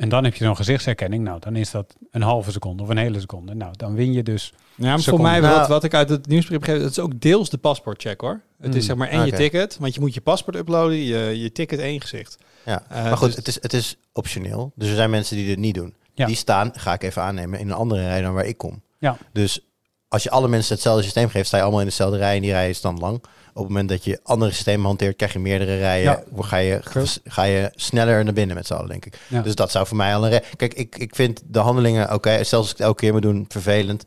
En 0.00 0.08
dan 0.08 0.24
heb 0.24 0.34
je 0.34 0.44
zo'n 0.44 0.56
gezichtsherkenning. 0.56 1.24
Nou, 1.24 1.40
dan 1.40 1.56
is 1.56 1.70
dat 1.70 1.94
een 2.10 2.22
halve 2.22 2.50
seconde 2.50 2.82
of 2.82 2.88
een 2.88 2.96
hele 2.96 3.20
seconde. 3.20 3.54
Nou, 3.54 3.72
dan 3.76 3.94
win 3.94 4.12
je 4.12 4.22
dus. 4.22 4.52
Ja, 4.74 4.90
maar 4.90 5.00
voor 5.00 5.20
mij, 5.20 5.42
wat, 5.42 5.68
wat 5.68 5.84
ik 5.84 5.94
uit 5.94 6.08
het 6.08 6.26
nieuwsbrief 6.26 6.66
heb, 6.66 6.80
het 6.80 6.90
is 6.90 6.98
ook 6.98 7.20
deels 7.20 7.50
de 7.50 7.58
paspoortcheck 7.58 8.20
hoor. 8.20 8.40
Het 8.60 8.74
is 8.74 8.80
Mm, 8.80 8.80
zeg 8.80 8.96
maar 8.96 9.08
en 9.08 9.26
je 9.26 9.32
ticket, 9.32 9.76
want 9.80 9.94
je 9.94 10.00
moet 10.00 10.14
je 10.14 10.20
paspoort 10.20 10.56
uploaden, 10.56 10.96
je, 10.96 11.40
je 11.40 11.52
ticket 11.52 11.78
en 11.78 11.92
je 11.92 12.00
gezicht. 12.00 12.38
Ja. 12.64 12.84
Eh, 12.88 13.02
maar 13.02 13.16
goed, 13.16 13.26
dus- 13.26 13.36
het, 13.36 13.48
is, 13.48 13.58
het 13.60 13.72
is 13.72 13.96
optioneel. 14.12 14.72
Dus 14.74 14.88
er 14.88 14.94
zijn 14.94 15.10
mensen 15.10 15.36
die 15.36 15.46
dit 15.46 15.58
niet 15.58 15.74
doen. 15.74 15.94
Ja. 16.14 16.26
Die 16.26 16.36
staan, 16.36 16.70
ga 16.74 16.92
ik 16.92 17.02
even 17.02 17.22
aannemen, 17.22 17.58
in 17.58 17.68
een 17.68 17.74
andere 17.74 18.00
rij 18.02 18.22
dan 18.22 18.34
waar 18.34 18.46
ik 18.46 18.58
kom. 18.58 18.82
Ja. 18.98 19.16
Dus 19.32 19.60
als 20.08 20.22
je 20.22 20.30
alle 20.30 20.48
mensen 20.48 20.74
hetzelfde 20.74 21.02
systeem 21.02 21.28
geeft, 21.28 21.46
sta 21.46 21.56
je 21.56 21.62
allemaal 21.62 21.80
in 21.80 21.86
dezelfde 21.86 22.18
rij 22.18 22.36
en 22.36 22.42
die 22.42 22.50
rij 22.50 22.68
is 22.68 22.80
dan 22.80 22.98
lang. 22.98 23.22
Op 23.60 23.66
het 23.66 23.74
moment 23.74 23.88
dat 23.88 24.04
je 24.04 24.20
andere 24.22 24.52
systemen 24.52 24.86
hanteert, 24.86 25.16
krijg 25.16 25.32
je 25.32 25.38
meerdere 25.38 25.78
rijen. 25.78 26.04
Ja. 26.04 26.22
Ga, 26.38 26.56
je, 26.56 26.80
ga 27.24 27.42
je 27.42 27.70
sneller 27.74 28.24
naar 28.24 28.32
binnen 28.32 28.56
met 28.56 28.66
z'n 28.66 28.72
allen, 28.72 28.88
denk 28.88 29.04
ik. 29.04 29.18
Ja. 29.28 29.42
Dus 29.42 29.54
dat 29.54 29.70
zou 29.70 29.86
voor 29.86 29.96
mij 29.96 30.14
al 30.14 30.26
een... 30.26 30.42
Kijk, 30.56 30.74
ik, 30.74 30.96
ik 30.96 31.14
vind 31.14 31.42
de 31.46 31.58
handelingen, 31.58 32.14
oké, 32.14 32.30
zelfs 32.30 32.52
als 32.52 32.70
ik 32.70 32.76
het 32.76 32.86
elke 32.86 33.00
keer 33.00 33.12
moet 33.12 33.22
doen, 33.22 33.44
vervelend. 33.48 34.04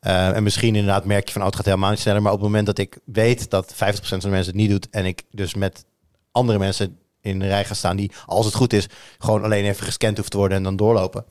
Eh, 0.00 0.36
en 0.36 0.42
misschien 0.42 0.74
inderdaad 0.74 1.04
merk 1.04 1.26
je 1.26 1.32
van, 1.32 1.40
oh, 1.40 1.46
het 1.46 1.56
gaat 1.56 1.64
helemaal 1.64 1.90
niet 1.90 1.98
sneller. 1.98 2.22
Maar 2.22 2.32
op 2.32 2.38
het 2.38 2.46
moment 2.46 2.66
dat 2.66 2.78
ik 2.78 2.98
weet 3.04 3.50
dat 3.50 3.74
50% 3.74 3.76
van 3.76 4.18
de 4.18 4.28
mensen 4.28 4.52
het 4.52 4.60
niet 4.60 4.70
doet... 4.70 4.88
en 4.90 5.04
ik 5.04 5.22
dus 5.30 5.54
met 5.54 5.84
andere 6.32 6.58
mensen 6.58 6.98
in 7.20 7.38
de 7.38 7.46
rij 7.46 7.64
ga 7.64 7.74
staan... 7.74 7.96
die, 7.96 8.12
als 8.26 8.46
het 8.46 8.54
goed 8.54 8.72
is, 8.72 8.88
gewoon 9.18 9.42
alleen 9.42 9.64
even 9.64 9.84
gescand 9.84 10.16
hoeft 10.16 10.30
te 10.30 10.36
worden 10.36 10.56
en 10.56 10.62
dan 10.62 10.76
doorlopen. 10.76 11.24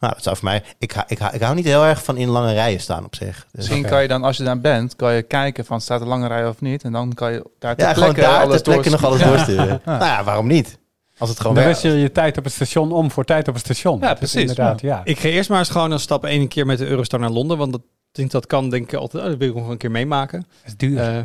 Nou, 0.00 0.12
dat 0.14 0.22
zou 0.22 0.36
voor 0.36 0.44
mij... 0.44 0.62
Ik, 0.78 0.94
ik, 1.08 1.18
hou- 1.18 1.34
ik 1.34 1.40
hou 1.40 1.54
niet 1.54 1.64
heel 1.64 1.84
erg 1.84 2.04
van 2.04 2.16
in 2.16 2.28
lange 2.28 2.52
rijen 2.52 2.80
staan 2.80 3.04
op 3.04 3.14
zich. 3.14 3.34
Dus, 3.36 3.46
Misschien 3.52 3.86
kan 3.86 4.02
je 4.02 4.08
dan, 4.08 4.24
als 4.24 4.36
je 4.36 4.42
daar 4.44 4.60
bent, 4.60 4.96
kan 4.96 5.14
je 5.14 5.22
kijken 5.22 5.64
van 5.64 5.80
staat 5.80 6.00
er 6.00 6.06
lange 6.06 6.26
rij 6.26 6.48
of 6.48 6.60
niet. 6.60 6.82
En 6.84 6.92
dan 6.92 7.14
kan 7.14 7.32
je 7.32 7.50
daar 7.58 7.76
ter 7.76 7.86
ja, 7.86 7.92
plekke 7.94 8.20
daar 8.20 8.42
alles 8.42 8.62
nog 8.62 9.04
alles 9.04 9.20
doorsturen. 9.22 9.28
doorsturen. 9.28 9.80
Nou 9.98 10.04
ja, 10.04 10.24
waarom 10.24 10.46
niet? 10.46 10.78
Als 11.18 11.28
het 11.28 11.40
gewoon 11.40 11.56
Dan 11.56 11.64
wist 11.64 11.82
je 11.82 11.88
je 11.90 12.12
tijd 12.12 12.38
op 12.38 12.44
het 12.44 12.52
station 12.52 12.92
om 12.92 13.10
voor 13.10 13.24
tijd 13.24 13.48
op 13.48 13.54
het 13.54 13.64
station. 13.64 14.00
Ja, 14.00 14.08
Dat 14.08 14.18
precies, 14.18 14.40
Inderdaad, 14.40 14.80
ja. 14.80 15.00
Ik 15.04 15.18
ga 15.18 15.28
eerst 15.28 15.48
maar 15.50 15.58
eens 15.58 15.68
gewoon 15.70 15.90
een 15.90 16.00
stap 16.00 16.24
één 16.24 16.48
keer 16.48 16.66
met 16.66 16.78
de 16.78 16.86
Eurostar 16.86 17.20
naar 17.20 17.30
Londen, 17.30 17.58
want 17.58 17.72
dat, 17.72 17.82
denk 18.12 18.30
dat 18.30 18.46
kan 18.46 18.70
denk 18.70 18.92
ik 18.92 18.98
altijd, 18.98 19.22
oh, 19.22 19.28
dat 19.28 19.38
wil 19.38 19.48
ik 19.48 19.54
nog 19.54 19.68
een 19.68 19.76
keer 19.76 19.90
meemaken. 19.90 20.40
Dat 20.40 20.66
is 20.66 20.76
duur. 20.76 20.98
Eh, 21.00 21.22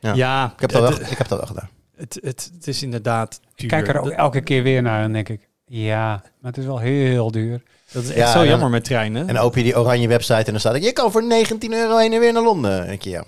Ja. 0.00 0.12
ja, 0.14 0.52
Ik 0.54 0.60
heb, 0.60 0.70
dat 0.70 0.80
wel, 0.82 0.90
het, 0.90 1.10
ik 1.10 1.18
heb 1.18 1.28
dat 1.28 1.38
wel 1.38 1.46
gedaan. 1.46 1.68
het, 1.96 2.18
het, 2.22 2.50
het 2.54 2.66
is 2.66 2.82
inderdaad 2.82 3.40
duur. 3.40 3.48
ik 3.54 3.68
kijk 3.68 3.88
er 3.88 4.00
ook 4.00 4.08
elke 4.10 4.40
keer 4.40 4.62
weer 4.62 4.82
naar 4.82 5.02
en 5.02 5.12
denk 5.12 5.28
ik, 5.28 5.48
ja, 5.66 6.08
maar 6.40 6.50
het 6.50 6.58
is 6.58 6.64
wel 6.64 6.78
heel 6.78 7.30
duur. 7.30 7.62
Dat 7.92 8.02
is 8.02 8.08
echt 8.08 8.18
Ja, 8.18 8.32
zo 8.32 8.38
dan- 8.38 8.48
jammer 8.48 8.70
met 8.70 8.84
treinen. 8.84 9.28
En 9.28 9.34
dan 9.34 9.44
open 9.44 9.58
je 9.58 9.64
die 9.64 9.78
oranje 9.78 10.08
website 10.08 10.34
en 10.44 10.50
dan 10.50 10.60
staat 10.60 10.74
er... 10.74 10.82
je 10.82 10.92
kan 10.92 11.12
voor 11.12 11.24
19 11.24 11.72
euro 11.72 11.96
heen 11.96 12.12
en 12.12 12.20
weer 12.20 12.32
naar 12.32 12.42
Londen. 12.42 12.96
Je, 13.00 13.10
ja. 13.10 13.24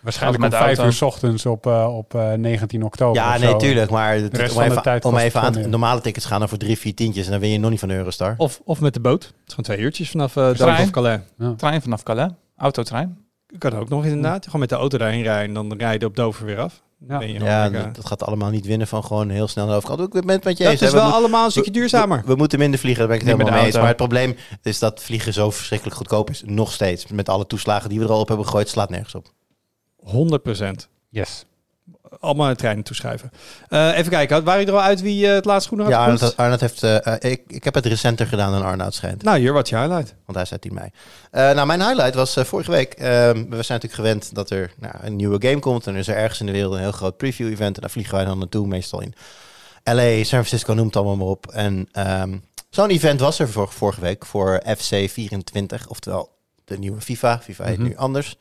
Waarschijnlijk 0.00 0.44
om 0.44 0.50
vijf 0.50 0.78
uur 0.78 0.92
s 0.92 1.02
ochtends 1.02 1.46
op, 1.46 1.66
eh, 1.66 1.96
op 1.96 2.14
eh, 2.14 2.32
19 2.32 2.82
oktober. 2.84 3.22
Ja, 3.22 3.34
of 3.34 3.40
nee, 3.40 3.50
zo. 3.50 3.56
tuurlijk. 3.56 3.90
Maar 3.90 4.14
het- 4.14 4.22
om 4.32 4.48
van 4.48 4.62
de 4.64 4.70
even, 4.70 4.82
tijd 4.82 5.04
om 5.04 5.16
even 5.16 5.40
aan 5.40 5.52
te- 5.52 5.66
normale 5.66 6.00
tickets 6.00 6.24
gaan 6.24 6.38
dan 6.38 6.48
voor 6.48 6.58
drie, 6.58 6.78
vier 6.78 6.94
tientjes. 6.94 7.24
En 7.24 7.30
dan 7.30 7.40
win 7.40 7.50
je 7.50 7.58
nog 7.58 7.70
niet 7.70 7.78
van 7.80 7.88
de 7.88 7.94
Eurostar. 7.94 8.34
Of, 8.36 8.60
of 8.64 8.80
met 8.80 8.94
de 8.94 9.00
boot. 9.00 9.22
Het 9.22 9.32
is 9.46 9.54
gewoon 9.54 9.64
twee 9.64 9.78
uurtjes 9.78 10.10
vanaf 10.10 10.36
uh, 10.36 10.42
Dover 10.44 10.56
Trein. 10.56 10.82
of 10.84 10.90
Calais. 10.90 11.20
Trein 11.56 11.82
vanaf 11.82 12.02
Calais, 12.02 12.30
autotrein. 12.56 13.18
Kan 13.58 13.72
ook 13.76 13.88
nog 13.88 14.04
inderdaad. 14.04 14.44
Gewoon 14.44 14.60
met 14.60 14.68
de 14.68 14.74
auto 14.74 14.98
daarheen 14.98 15.22
rijden 15.22 15.56
en 15.56 15.68
dan 15.68 15.78
rijden 15.78 16.08
op 16.08 16.16
Dover 16.16 16.44
weer 16.46 16.58
af. 16.58 16.82
Ja. 17.06 17.18
ben 17.18 17.28
je 17.28 17.34
gewoon 17.34 17.48
Ja, 17.48 17.68
dat, 17.68 17.94
dat 17.94 18.06
gaat 18.06 18.22
allemaal 18.22 18.50
niet 18.50 18.66
winnen 18.66 18.86
van 18.86 19.04
gewoon 19.04 19.28
heel 19.28 19.48
snel 19.48 19.64
naar 19.64 19.78
de 19.78 19.86
overkant. 19.86 20.14
Ik 20.14 20.24
ben 20.26 20.34
het 20.34 20.44
met 20.44 20.58
je 20.58 20.64
dat 20.64 20.72
eens. 20.72 20.82
is 20.82 20.92
hè. 20.92 20.98
Wel 20.98 21.10
allemaal 21.12 21.44
een 21.44 21.50
stukje 21.50 21.70
duurzamer. 21.70 22.20
We, 22.20 22.26
we 22.26 22.34
moeten 22.34 22.58
minder 22.58 22.80
vliegen, 22.80 23.00
daar 23.00 23.08
ben 23.08 23.20
ik 23.20 23.26
het 23.26 23.36
helemaal 23.36 23.58
mee 23.58 23.66
eens. 23.66 23.76
Maar 23.78 23.86
het 23.86 23.96
probleem 23.96 24.36
is 24.62 24.78
dat 24.78 25.02
vliegen 25.02 25.32
zo 25.32 25.50
verschrikkelijk 25.50 25.96
goedkoop 25.96 26.30
is. 26.30 26.42
Nog 26.46 26.72
steeds. 26.72 27.06
Met 27.06 27.28
alle 27.28 27.46
toeslagen 27.46 27.88
die 27.88 27.98
we 27.98 28.04
er 28.04 28.10
al 28.10 28.20
op 28.20 28.28
hebben 28.28 28.46
gegooid, 28.46 28.68
slaat 28.68 28.90
nergens 28.90 29.14
op. 29.14 29.32
100 29.96 30.42
procent. 30.42 30.88
Yes. 31.08 31.44
Allemaal 32.20 32.48
de 32.48 32.54
treinen 32.56 32.84
toeschrijven. 32.84 33.30
Eh, 33.68 33.96
even 33.98 34.10
kijken, 34.10 34.44
waren 34.44 34.60
je 34.60 34.66
er 34.66 34.72
al 34.72 34.80
uit 34.82 35.00
wie 35.00 35.26
eh, 35.26 35.34
het 35.34 35.44
laatste 35.44 35.64
schoenen 35.64 35.86
had 35.86 35.94
Ja, 35.94 36.00
heeft... 36.60 36.82
eh, 36.82 37.30
ik, 37.32 37.42
ik 37.46 37.64
heb 37.64 37.74
het 37.74 37.86
recenter 37.86 38.26
gedaan 38.26 38.52
dan 38.52 38.62
Arnoud 38.64 38.94
schijnt. 38.94 39.22
Nou, 39.22 39.38
hier 39.38 39.52
wat 39.52 39.68
je 39.68 39.76
highlight. 39.76 40.14
Want 40.24 40.36
hij 40.38 40.44
zei 40.46 40.60
10 40.60 40.74
mei. 40.74 40.88
Nou, 41.54 41.66
mijn 41.66 41.82
highlight 41.82 42.14
was 42.14 42.36
vorige 42.42 42.70
week. 42.70 42.92
ehm, 42.92 43.34
we 43.34 43.62
zijn 43.62 43.80
natuurlijk 43.80 43.94
gewend 43.94 44.34
dat 44.34 44.50
er 44.50 44.72
nou, 44.78 44.94
een 45.00 45.16
nieuwe 45.16 45.48
game 45.48 45.58
komt. 45.58 45.86
En 45.86 45.92
er 45.92 45.98
is 45.98 46.08
er 46.08 46.16
ergens 46.16 46.40
in 46.40 46.46
de 46.46 46.52
wereld 46.52 46.72
een 46.74 46.78
heel 46.80 46.92
groot 46.92 47.16
preview-event. 47.16 47.74
En 47.74 47.80
daar 47.80 47.90
vliegen 47.90 48.14
wij 48.14 48.24
dan 48.24 48.38
naartoe, 48.38 48.66
meestal 48.66 49.00
in 49.00 49.14
LA, 49.84 50.02
San 50.16 50.24
Francisco, 50.24 50.72
noem 50.72 50.86
het 50.86 50.96
allemaal 50.96 51.16
maar 51.16 51.26
op. 51.26 51.46
En 51.46 51.88
ehm, 51.92 52.36
zo'n 52.70 52.88
event 52.90 53.20
was 53.20 53.38
er 53.38 53.48
vor- 53.48 53.72
vorige 53.72 54.00
week 54.00 54.26
voor 54.26 54.62
FC24. 54.66 55.86
Oftewel 55.88 56.36
de 56.64 56.78
nieuwe 56.78 57.00
FIFA. 57.00 57.38
FIFA 57.42 57.64
heet 57.64 57.78
Mhm. 57.78 57.86
nu 57.88 57.96
anders. 57.96 58.36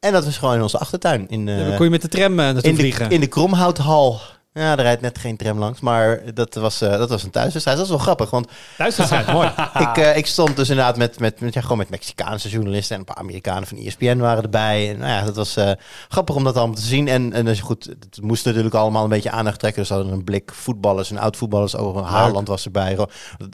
En 0.00 0.12
dat 0.12 0.24
was 0.24 0.38
gewoon 0.38 0.54
in 0.54 0.62
onze 0.62 0.78
achtertuin. 0.78 1.28
In, 1.28 1.48
eh, 1.48 1.58
Ja, 1.58 1.64
dan 1.66 1.76
kon 1.76 1.84
je 1.84 1.90
met 1.90 2.02
de 2.02 2.08
tram 2.08 2.30
eh, 2.30 2.36
naartoe 2.36 2.62
in, 2.62 2.74
de, 2.74 2.80
vliegen. 2.80 3.10
in 3.10 3.20
de 3.20 3.26
Kromhouthal. 3.26 4.20
Ja, 4.52 4.76
er 4.76 4.82
rijdt 4.82 5.00
net 5.00 5.18
geen 5.18 5.36
tram 5.36 5.58
langs, 5.58 5.80
maar 5.80 6.34
dat 6.34 6.54
was, 6.54 6.80
eh, 6.80 6.98
dat 6.98 7.08
was 7.08 7.22
een 7.22 7.30
thuiswedstrijd. 7.30 7.76
Dat 7.76 7.86
is 7.86 7.92
wel 7.92 8.02
grappig, 8.02 8.30
want 8.30 8.48
Thuiswedstrijd, 8.76 9.26
mooi. 9.32 9.52
ik, 9.78 9.96
eh, 9.96 10.16
ik 10.16 10.26
stond 10.26 10.56
dus 10.56 10.68
inderdaad 10.68 10.96
met, 10.96 11.18
met, 11.18 11.40
met, 11.40 11.54
ja, 11.54 11.60
gewoon 11.60 11.78
met 11.78 11.90
Mexicaanse 11.90 12.48
journalisten 12.48 12.94
en 12.94 13.00
een 13.00 13.06
paar 13.06 13.22
Amerikanen 13.22 13.66
van 13.66 13.78
ESPN 13.78 14.16
waren 14.18 14.42
erbij. 14.42 14.90
En 14.90 14.98
nou 14.98 15.10
ja, 15.10 15.24
dat 15.24 15.36
was 15.36 15.56
eh, 15.56 15.70
grappig 16.08 16.34
om 16.34 16.44
dat 16.44 16.56
allemaal 16.56 16.74
te 16.74 16.82
zien. 16.82 17.08
En, 17.08 17.32
en 17.32 17.44
dus 17.44 17.60
goed, 17.60 17.84
het 17.84 18.18
moest 18.22 18.44
natuurlijk 18.44 18.74
allemaal 18.74 19.02
een 19.02 19.08
beetje 19.08 19.30
aandacht 19.30 19.58
trekken. 19.58 19.80
Dus 19.80 19.90
we 19.90 19.96
hadden 19.96 20.12
een 20.12 20.24
blik 20.24 20.52
voetballers 20.54 21.10
en 21.10 21.18
oud-voetballers 21.18 21.76
over. 21.76 22.02
Haaland 22.02 22.48
was 22.48 22.64
erbij. 22.64 22.98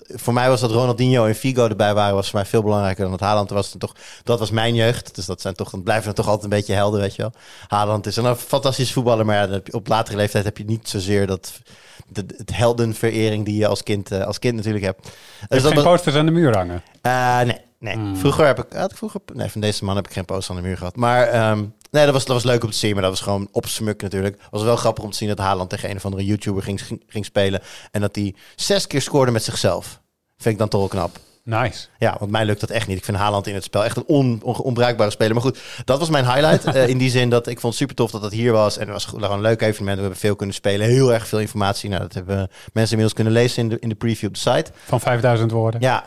Voor 0.06 0.32
mij 0.32 0.48
was 0.48 0.60
dat 0.60 0.70
Ronaldinho 0.70 1.26
en 1.26 1.34
Figo 1.34 1.68
erbij 1.68 1.94
waren, 1.94 2.14
was 2.14 2.30
voor 2.30 2.38
mij 2.38 2.48
veel 2.48 2.62
belangrijker 2.62 3.02
dan 3.02 3.10
dat 3.10 3.20
Haaland 3.20 3.50
was. 3.50 3.70
Dan 3.70 3.78
toch, 3.78 3.94
dat 4.22 4.38
was 4.38 4.50
mijn 4.50 4.74
jeugd. 4.74 5.14
Dus 5.14 5.26
dat 5.26 5.40
zijn 5.40 5.54
toch, 5.54 5.70
dan 5.70 5.82
blijven 5.82 6.08
er 6.08 6.14
toch 6.14 6.26
altijd 6.26 6.44
een 6.44 6.58
beetje 6.58 6.74
helden, 6.74 7.00
weet 7.00 7.14
je 7.14 7.22
wel. 7.22 7.32
Haaland 7.66 8.06
is 8.06 8.16
een 8.16 8.36
fantastisch 8.36 8.92
voetballer, 8.92 9.26
maar 9.26 9.60
op 9.70 9.88
latere 9.88 10.16
leeftijd 10.16 10.44
heb 10.44 10.58
je 10.58 10.64
niet 10.64 10.85
zozeer 10.88 11.26
dat... 11.26 11.60
De, 12.08 12.24
het 12.36 12.56
heldenverering 12.56 13.44
die 13.44 13.56
je 13.56 13.66
als 13.66 13.82
kind, 13.82 14.10
eh, 14.10 14.24
als 14.24 14.38
kind 14.38 14.54
natuurlijk 14.56 14.84
hebt. 14.84 15.08
Dus 15.48 15.62
dat 15.62 15.72
geen 15.72 15.82
posters 15.82 16.16
aan 16.16 16.26
de 16.26 16.32
muur 16.32 16.56
hangen. 16.56 16.82
eh, 17.02 17.40
nee, 17.40 17.58
nee. 17.78 17.94
Hmm. 17.94 18.16
Vroeger 18.16 18.46
heb 18.46 18.58
ik, 18.64 18.72
had 18.72 18.90
ik 18.90 18.96
vroeger, 18.96 19.20
nee, 19.34 19.48
van 19.48 19.60
deze 19.60 19.84
man 19.84 19.96
heb 19.96 20.06
ik 20.06 20.12
geen 20.12 20.24
poster 20.24 20.54
aan 20.54 20.60
de 20.62 20.66
muur 20.66 20.76
gehad. 20.76 20.96
Maar 20.96 21.26
ehm, 21.28 21.64
nee, 21.90 22.04
dat 22.04 22.12
was, 22.12 22.24
dat 22.24 22.34
was 22.34 22.44
leuk 22.44 22.64
om 22.64 22.70
te 22.70 22.76
zien, 22.76 22.92
maar 22.92 23.02
dat 23.02 23.10
was 23.10 23.20
gewoon 23.20 23.48
opsmuk 23.52 24.02
natuurlijk. 24.02 24.34
Het 24.34 24.50
was 24.50 24.62
wel 24.62 24.76
grappig 24.76 25.04
om 25.04 25.10
te 25.10 25.16
zien 25.16 25.28
dat 25.28 25.38
Haaland 25.38 25.70
tegen 25.70 25.90
een 25.90 25.96
of 25.96 26.04
andere 26.04 26.24
YouTuber 26.24 26.62
ging, 26.62 26.82
ging, 26.82 27.02
ging 27.06 27.24
spelen 27.24 27.60
en 27.90 28.00
dat 28.00 28.14
hij 28.14 28.34
zes 28.56 28.86
keer 28.86 29.02
scoorde 29.02 29.32
met 29.32 29.44
zichzelf. 29.44 30.00
Vind 30.36 30.54
ik 30.54 30.58
dan 30.58 30.68
toch 30.68 30.80
wel 30.80 30.88
knap. 30.88 31.18
Nice. 31.48 31.86
Ja, 31.98 32.16
want 32.18 32.30
mij 32.30 32.44
lukt 32.44 32.60
dat 32.60 32.70
echt 32.70 32.86
niet. 32.86 32.96
Ik 32.96 33.04
vind 33.04 33.16
Haaland 33.16 33.46
in 33.46 33.54
het 33.54 33.64
spel 33.64 33.84
echt 33.84 33.96
een 33.96 34.04
on, 34.06 34.40
on- 34.42 34.60
onbruikbare 34.60 35.10
speler. 35.10 35.32
Maar 35.34 35.42
goed, 35.42 35.58
dat 35.84 35.98
was 35.98 36.10
mijn 36.10 36.24
highlight. 36.24 36.64
eh, 36.74 36.88
in 36.88 36.98
die 36.98 37.10
zin 37.10 37.30
dat 37.30 37.46
ik 37.46 37.60
vond 37.60 37.72
het 37.72 37.82
super 37.82 37.94
tof 37.96 38.10
dat 38.10 38.22
dat 38.22 38.32
hier 38.32 38.52
was. 38.52 38.74
En 38.76 38.82
het 38.82 38.92
was 38.92 39.04
gewoon 39.04 39.32
een 39.32 39.40
leuk 39.40 39.60
evenement. 39.62 39.96
We 39.96 40.02
hebben 40.02 40.20
veel 40.20 40.36
kunnen 40.36 40.54
spelen. 40.54 40.86
Heel 40.86 41.12
erg 41.12 41.26
veel 41.28 41.40
informatie. 41.40 41.88
Nou, 41.88 42.02
dat 42.02 42.12
hebben 42.14 42.36
mensen 42.72 42.98
inmiddels 42.98 43.12
kunnen 43.12 43.32
lezen 43.32 43.62
in 43.62 43.68
de, 43.68 43.76
in 43.80 43.88
de 43.88 43.94
preview 43.94 44.28
op 44.28 44.34
de 44.34 44.40
site. 44.40 44.70
Van 44.84 45.00
5000 45.00 45.50
woorden. 45.50 45.80
Ja, 45.80 46.04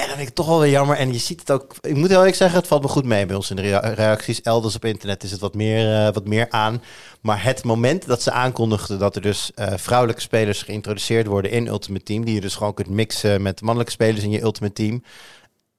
en 0.00 0.06
dan 0.06 0.16
vind 0.16 0.28
ik 0.28 0.34
toch 0.34 0.46
wel 0.46 0.60
weer 0.60 0.70
jammer. 0.70 0.96
En 0.96 1.12
je 1.12 1.18
ziet 1.18 1.40
het 1.40 1.50
ook. 1.50 1.74
Ik 1.80 1.96
moet 1.96 2.08
heel 2.08 2.18
eerlijk 2.18 2.36
zeggen, 2.36 2.58
het 2.58 2.66
valt 2.68 2.82
me 2.82 2.88
goed 2.88 3.04
mee 3.04 3.26
bij 3.26 3.36
ons 3.36 3.50
in 3.50 3.56
de 3.56 3.62
rea- 3.62 3.78
reacties. 3.94 4.42
Elders 4.42 4.74
op 4.74 4.84
internet 4.84 5.22
is 5.22 5.30
het 5.30 5.40
wat 5.40 5.54
meer, 5.54 5.94
eh, 6.06 6.12
wat 6.12 6.26
meer 6.26 6.46
aan. 6.50 6.82
Maar 7.20 7.44
het 7.44 7.64
moment 7.64 8.06
dat 8.06 8.22
ze 8.22 8.30
aankondigden 8.30 8.98
dat 8.98 9.16
er 9.16 9.22
dus 9.22 9.50
eh, 9.54 9.72
vrouwelijke 9.76 10.22
spelers 10.22 10.62
geïntroduceerd 10.62 11.26
worden 11.26 11.50
in 11.50 11.66
Ultimate 11.66 12.04
Team, 12.04 12.24
die 12.24 12.34
je 12.34 12.40
dus 12.40 12.54
gewoon 12.54 12.74
kunt 12.74 12.88
mixen 12.88 13.42
met 13.42 13.60
mannelijke 13.60 13.92
spelers 13.92 14.22
in 14.22 14.30
je 14.30 14.40
Ultimate 14.42 14.74
Team. 14.74 15.04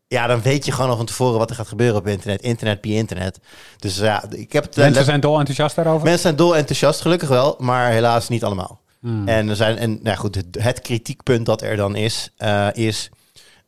Ja, 0.08 0.28
dan 0.28 0.42
weet 0.42 0.66
je 0.66 0.72
gewoon 0.72 0.90
al 0.90 0.98
van 0.98 1.06
tevoren 1.06 1.38
wat 1.40 1.50
er 1.50 1.56
gaat 1.56 1.68
gebeuren 1.68 1.98
op 1.98 2.08
internet. 2.08 2.42
Internet 2.42 2.82
bij 2.82 2.92
internet. 2.92 3.40
Dus 3.80 3.98
ja, 3.98 4.24
ik 4.30 4.52
heb 4.52 4.64
het. 4.64 4.76
Mensen 4.76 5.06
zijn 5.06 5.20
dol 5.20 5.38
enthousiast 5.38 5.76
daarover. 5.76 6.04
Mensen 6.04 6.22
zijn 6.22 6.36
dol 6.36 6.56
enthousiast, 6.56 7.02
gelukkig 7.02 7.30
wel, 7.30 7.56
maar 7.60 7.92
helaas 7.92 8.30
niet 8.30 8.44
allemaal. 8.44 8.80
Hmm. 9.00 9.28
En 9.28 9.50
er 9.50 9.56
zijn, 9.56 9.78
en 9.78 10.00
nou 10.04 10.18
goed, 10.18 10.36
het, 10.36 10.46
het 10.60 10.82
kritiekpunt 10.82 11.46
dat 11.46 11.62
er 11.62 11.76
dan 11.76 11.96
is, 11.96 12.30
eh, 12.38 12.68
is 12.74 13.10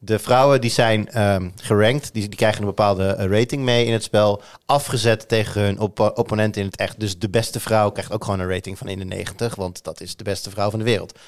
de 0.06 0.20
vrouwen 0.20 0.62
die 0.62 0.70
zijn 0.70 1.10
ehm, 1.10 1.50
gerankt, 1.56 2.14
die, 2.14 2.28
die 2.28 2.38
krijgen 2.38 2.60
een 2.60 2.68
bepaalde 2.68 3.06
eh, 3.06 3.40
rating 3.40 3.64
mee 3.64 3.86
in 3.86 3.94
het 3.94 4.04
spel, 4.04 4.42
afgezet 4.66 5.28
tegen 5.28 5.62
hun 5.62 5.80
oppo- 5.80 6.12
opponent 6.14 6.58
in 6.58 6.66
het 6.66 6.76
echt. 6.76 7.00
Dus 7.00 7.20
de 7.20 7.30
beste 7.30 7.60
vrouw 7.60 7.92
krijgt 7.92 8.12
ook 8.12 8.24
gewoon 8.24 8.40
een 8.40 8.50
rating 8.50 8.78
van 8.78 8.88
in 8.88 9.00
de 9.00 9.06
90, 9.06 9.56
want 9.56 9.84
dat 9.84 10.02
is 10.02 10.16
de 10.16 10.24
beste 10.24 10.50
vrouw 10.50 10.70
van 10.70 10.80
de 10.80 10.86
wereld. 10.86 11.20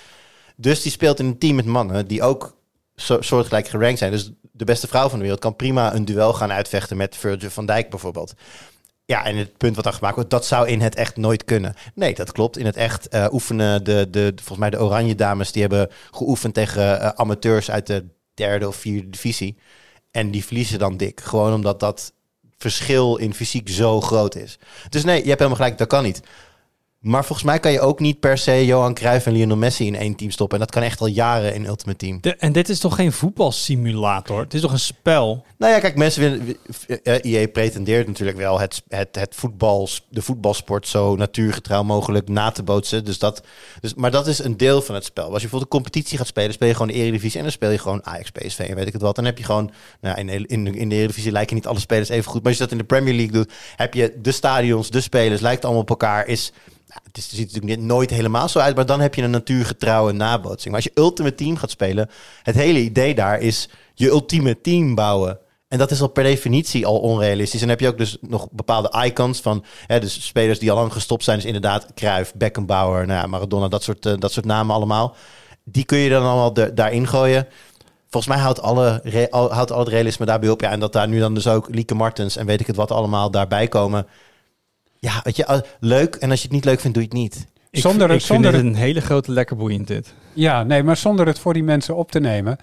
Dus 0.56 0.82
die 0.82 0.92
speelt 0.92 1.20
in 1.20 1.26
een 1.26 1.38
team 1.38 1.56
met 1.56 1.66
mannen 1.66 2.08
die 2.08 2.24
ook 2.24 2.58
soortgelijk 3.20 3.68
gerankt 3.68 4.00
zijn. 4.00 4.12
Dus 4.12 4.32
de 4.52 4.66
beste 4.66 4.88
vrouw 4.88 5.10
van 5.10 5.18
de 5.18 5.24
wereld 5.24 5.42
kan 5.42 5.56
prima 5.56 5.94
een 5.94 6.06
duel 6.06 6.34
gaan 6.34 6.52
uitvechten 6.52 6.98
met 6.98 7.16
Virgil 7.16 7.50
van 7.50 7.66
Dijk 7.66 7.90
bijvoorbeeld. 7.90 8.34
Ja, 9.06 9.26
en 9.26 9.38
het 9.38 9.58
punt 9.58 9.76
wat 9.76 9.84
dan 9.84 9.94
gemaakt 9.94 10.16
wordt, 10.16 10.30
dat 10.30 10.46
zou 10.46 10.68
in 10.68 10.82
het 10.82 10.96
echt 10.96 11.16
nooit 11.18 11.44
kunnen. 11.44 11.76
Nee, 11.94 12.16
dat 12.16 12.32
klopt. 12.32 12.58
In 12.58 12.66
het 12.66 12.76
echt 12.76 13.08
eh, 13.08 13.26
oefenen 13.32 13.84
de, 13.84 14.08
de, 14.10 14.32
volgens 14.36 14.58
mij 14.58 14.70
de 14.70 14.84
Oranje 14.84 15.16
Dames, 15.16 15.52
die 15.52 15.62
hebben 15.62 15.90
geoefend 16.12 16.54
tegen 16.54 17.02
eh, 17.02 17.10
amateurs 17.10 17.72
uit 17.72 17.88
de 17.88 18.06
derde 18.36 18.68
of 18.68 18.76
vierde 18.76 19.10
divisie. 19.10 19.58
En 20.12 20.32
die 20.32 20.46
verliezen 20.46 20.80
dan 20.80 20.98
dik. 20.98 21.22
Gewoon 21.22 21.54
omdat 21.54 21.80
dat 21.80 22.14
verschil 22.58 23.16
in 23.16 23.34
fysiek 23.34 23.70
zo 23.70 24.02
groot 24.02 24.36
is. 24.36 24.60
Dus 24.90 25.04
nee, 25.04 25.22
je 25.22 25.28
hebt 25.28 25.40
helemaal 25.40 25.60
gelijk, 25.60 25.78
dat 25.78 25.88
kan 25.88 26.04
niet. 26.04 26.22
Maar 27.06 27.26
volgens 27.26 27.48
mij 27.48 27.60
kan 27.60 27.72
je 27.72 27.80
ook 27.80 28.00
niet 28.00 28.20
per 28.20 28.38
se 28.38 28.66
Johan 28.66 28.94
Cruijff 28.94 29.26
en 29.26 29.32
Lionel 29.34 29.58
Messi 29.58 29.86
in 29.86 29.96
één 29.96 30.16
team 30.16 30.32
stoppen. 30.32 30.60
En 30.60 30.64
dat 30.66 30.74
kan 30.74 30.84
echt 30.84 31.02
al 31.02 31.08
jaren 31.08 31.54
in 31.54 31.66
Ultimate 31.66 31.98
Team. 32.06 32.18
De- 32.22 32.36
en 32.36 32.52
dit 32.52 32.70
is 32.70 32.80
toch 32.80 32.96
geen 32.96 33.12
voetbalsimulator? 33.12 34.40
Het 34.40 34.54
is 34.54 34.62
toch 34.62 34.72
een 34.72 34.80
spel? 34.80 35.46
Nou 35.58 35.74
ja, 35.74 35.80
kijk, 35.80 35.96
mensen 35.96 36.22
willen. 36.22 36.58
eh, 37.04 37.34
EA 37.42 37.48
pretendeert 37.48 38.08
natuurlijk 38.08 38.38
wel 38.38 38.60
het, 38.60 38.84
het, 38.88 39.08
het 39.12 39.36
voetbal, 39.36 39.90
de 40.10 40.22
voetbalsport 40.22 40.88
zo 40.88 41.16
natuurgetrouw 41.16 41.84
mogelijk 41.84 42.28
na 42.30 42.52
te 42.52 42.64
bootsen. 42.64 43.06
Dus 43.06 43.20
dat, 43.20 43.42
dus, 43.82 43.94
maar 43.94 44.12
dat 44.12 44.28
is 44.28 44.40
een 44.44 44.58
deel 44.58 44.82
van 44.82 44.96
het 44.96 45.06
spel. 45.06 45.24
Als 45.24 45.34
je 45.34 45.40
bijvoorbeeld 45.50 45.74
een 45.74 45.80
competitie 45.82 46.18
gaat 46.18 46.28
spelen, 46.28 46.54
speel 46.54 46.68
je 46.68 46.74
gewoon 46.74 46.88
de 46.88 46.94
Eredivisie 46.94 47.38
en 47.38 47.44
dan 47.44 47.52
speel 47.52 47.70
je 47.72 47.78
gewoon 47.78 48.06
Ajax, 48.06 48.30
PSV 48.32 48.60
en 48.60 48.76
weet 48.76 48.88
ik 48.88 48.94
het 48.94 49.02
wat. 49.02 49.16
Dan 49.16 49.26
heb 49.26 49.38
je 49.38 49.44
gewoon, 49.44 49.72
nou, 50.02 50.18
in, 50.20 50.28
de- 50.28 50.48
in, 50.48 50.76
in 50.76 50.90
de 50.90 50.96
Eredivisie 50.96 51.32
lijken 51.32 51.56
niet 51.56 51.68
alle 51.68 51.80
spelers 51.80 52.10
even 52.10 52.32
goed. 52.32 52.40
Maar 52.42 52.50
als 52.50 52.58
je 52.58 52.64
dat 52.64 52.72
in 52.72 52.78
de 52.78 52.84
Premier 52.84 53.14
League 53.14 53.34
doet, 53.34 53.52
heb 53.76 53.94
je 53.94 54.18
de 54.22 54.32
stadions, 54.32 54.90
de 54.90 55.02
spelers, 55.02 55.42
lijkt 55.42 55.64
allemaal 55.64 55.82
op 55.82 55.90
elkaar. 55.90 56.28
Is, 56.28 56.52
het, 56.88 57.18
is, 57.18 57.26
het 57.26 57.36
ziet 57.36 57.54
natuurlijk 57.54 57.82
nooit 57.82 58.10
helemaal 58.10 58.50
zo 58.50 58.60
uit, 58.60 58.76
maar 58.76 58.86
dan 58.86 59.00
heb 59.00 59.16
je 59.16 59.22
een 59.22 59.32
natuurgetrouwe 59.32 60.12
nabootsing. 60.12 60.74
Maar 60.74 60.84
als 60.84 60.94
je 60.94 61.02
Ultimate 61.02 61.36
Team 61.36 61.58
gaat 61.58 61.70
spelen, 61.70 62.10
het 62.44 62.56
hele 62.56 62.80
idee 62.80 63.16
daar 63.16 63.40
is 63.40 63.70
je 63.94 64.10
ultieme 64.10 64.62
team 64.62 64.96
bouwen. 64.96 65.40
En 65.68 65.78
dat 65.78 65.92
is 65.92 66.02
al 66.02 66.08
per 66.08 66.24
definitie 66.24 66.86
al 66.86 67.00
onrealistisch. 67.00 67.62
En 67.62 67.68
dan 67.68 67.70
heb 67.70 67.80
je 67.80 67.88
ook 67.88 67.98
dus 67.98 68.18
nog 68.22 68.48
bepaalde 68.52 69.04
icons 69.06 69.42
van... 69.42 69.66
Hè, 69.88 70.00
dus 70.00 70.26
spelers 70.26 70.60
die 70.60 70.72
al 70.72 70.78
lang 70.78 70.94
gestopt 70.94 71.24
zijn. 71.24 71.38
Dus 71.38 71.46
inderdaad 71.46 71.88
Cruyff, 71.94 72.34
Beckenbauer, 72.34 73.06
nou 73.08 73.20
ja, 73.20 73.28
Maradona, 73.28 73.68
dat 73.68 73.84
soort, 73.84 74.06
eh, 74.06 74.14
dat 74.20 74.32
soort 74.32 74.46
namen 74.46 74.76
allemaal. 74.76 75.16
Die 75.64 75.84
kun 75.84 75.98
je 75.98 76.10
dan 76.10 76.24
allemaal 76.24 76.74
daarin 76.74 77.08
gooien. 77.08 77.48
Volgens 78.10 78.34
mij 78.36 78.44
houdt, 78.44 78.62
alle, 78.62 79.28
al- 79.30 79.54
houdt 79.54 79.72
al 79.72 79.80
het 79.80 79.88
realisme 79.88 80.26
daarbij 80.26 80.50
op. 80.50 80.62
Ja, 80.62 80.72
en 80.72 80.80
dat 80.80 80.94
daar 80.94 81.08
nu 81.08 81.20
dan 81.20 81.34
dus 81.34 81.48
ook 81.48 81.70
Lieke 81.70 81.96
Martens 81.96 82.36
en 82.36 82.46
weet 82.46 82.60
ik 82.60 82.68
het 82.68 82.76
wat 82.76 82.92
allemaal 82.92 83.32
daarbij 83.32 83.68
komen. 83.68 84.08
Ja, 85.06 85.20
weet 85.24 85.36
je, 85.36 85.46
al- 85.46 85.62
leuk. 85.80 86.16
En 86.16 86.30
als 86.30 86.40
je 86.40 86.46
het 86.46 86.56
niet 86.56 86.66
leuk 86.66 86.80
vindt, 86.80 86.98
doe 86.98 87.04
je 87.06 87.10
het 87.10 87.20
niet. 87.20 87.48
Ik, 87.70 87.82
Zonder 87.82 88.06
ik 88.08 88.14
het- 88.14 88.24
vind 88.24 88.44
zonder 88.44 88.54
het 88.54 88.62
een 88.62 88.76
hele 88.76 89.02
grote 89.02 89.32
lekker 89.32 89.56
boeiend 89.56 89.88
dit. 89.88 90.14
Ja, 90.34 90.64
nee, 90.64 90.84
maar 90.84 90.98
zonder 90.98 91.28
het 91.28 91.40
voor 91.40 91.54
die 91.54 91.64
mensen 91.64 91.96
op 91.96 92.12
te 92.12 92.20
nemen. 92.20 92.58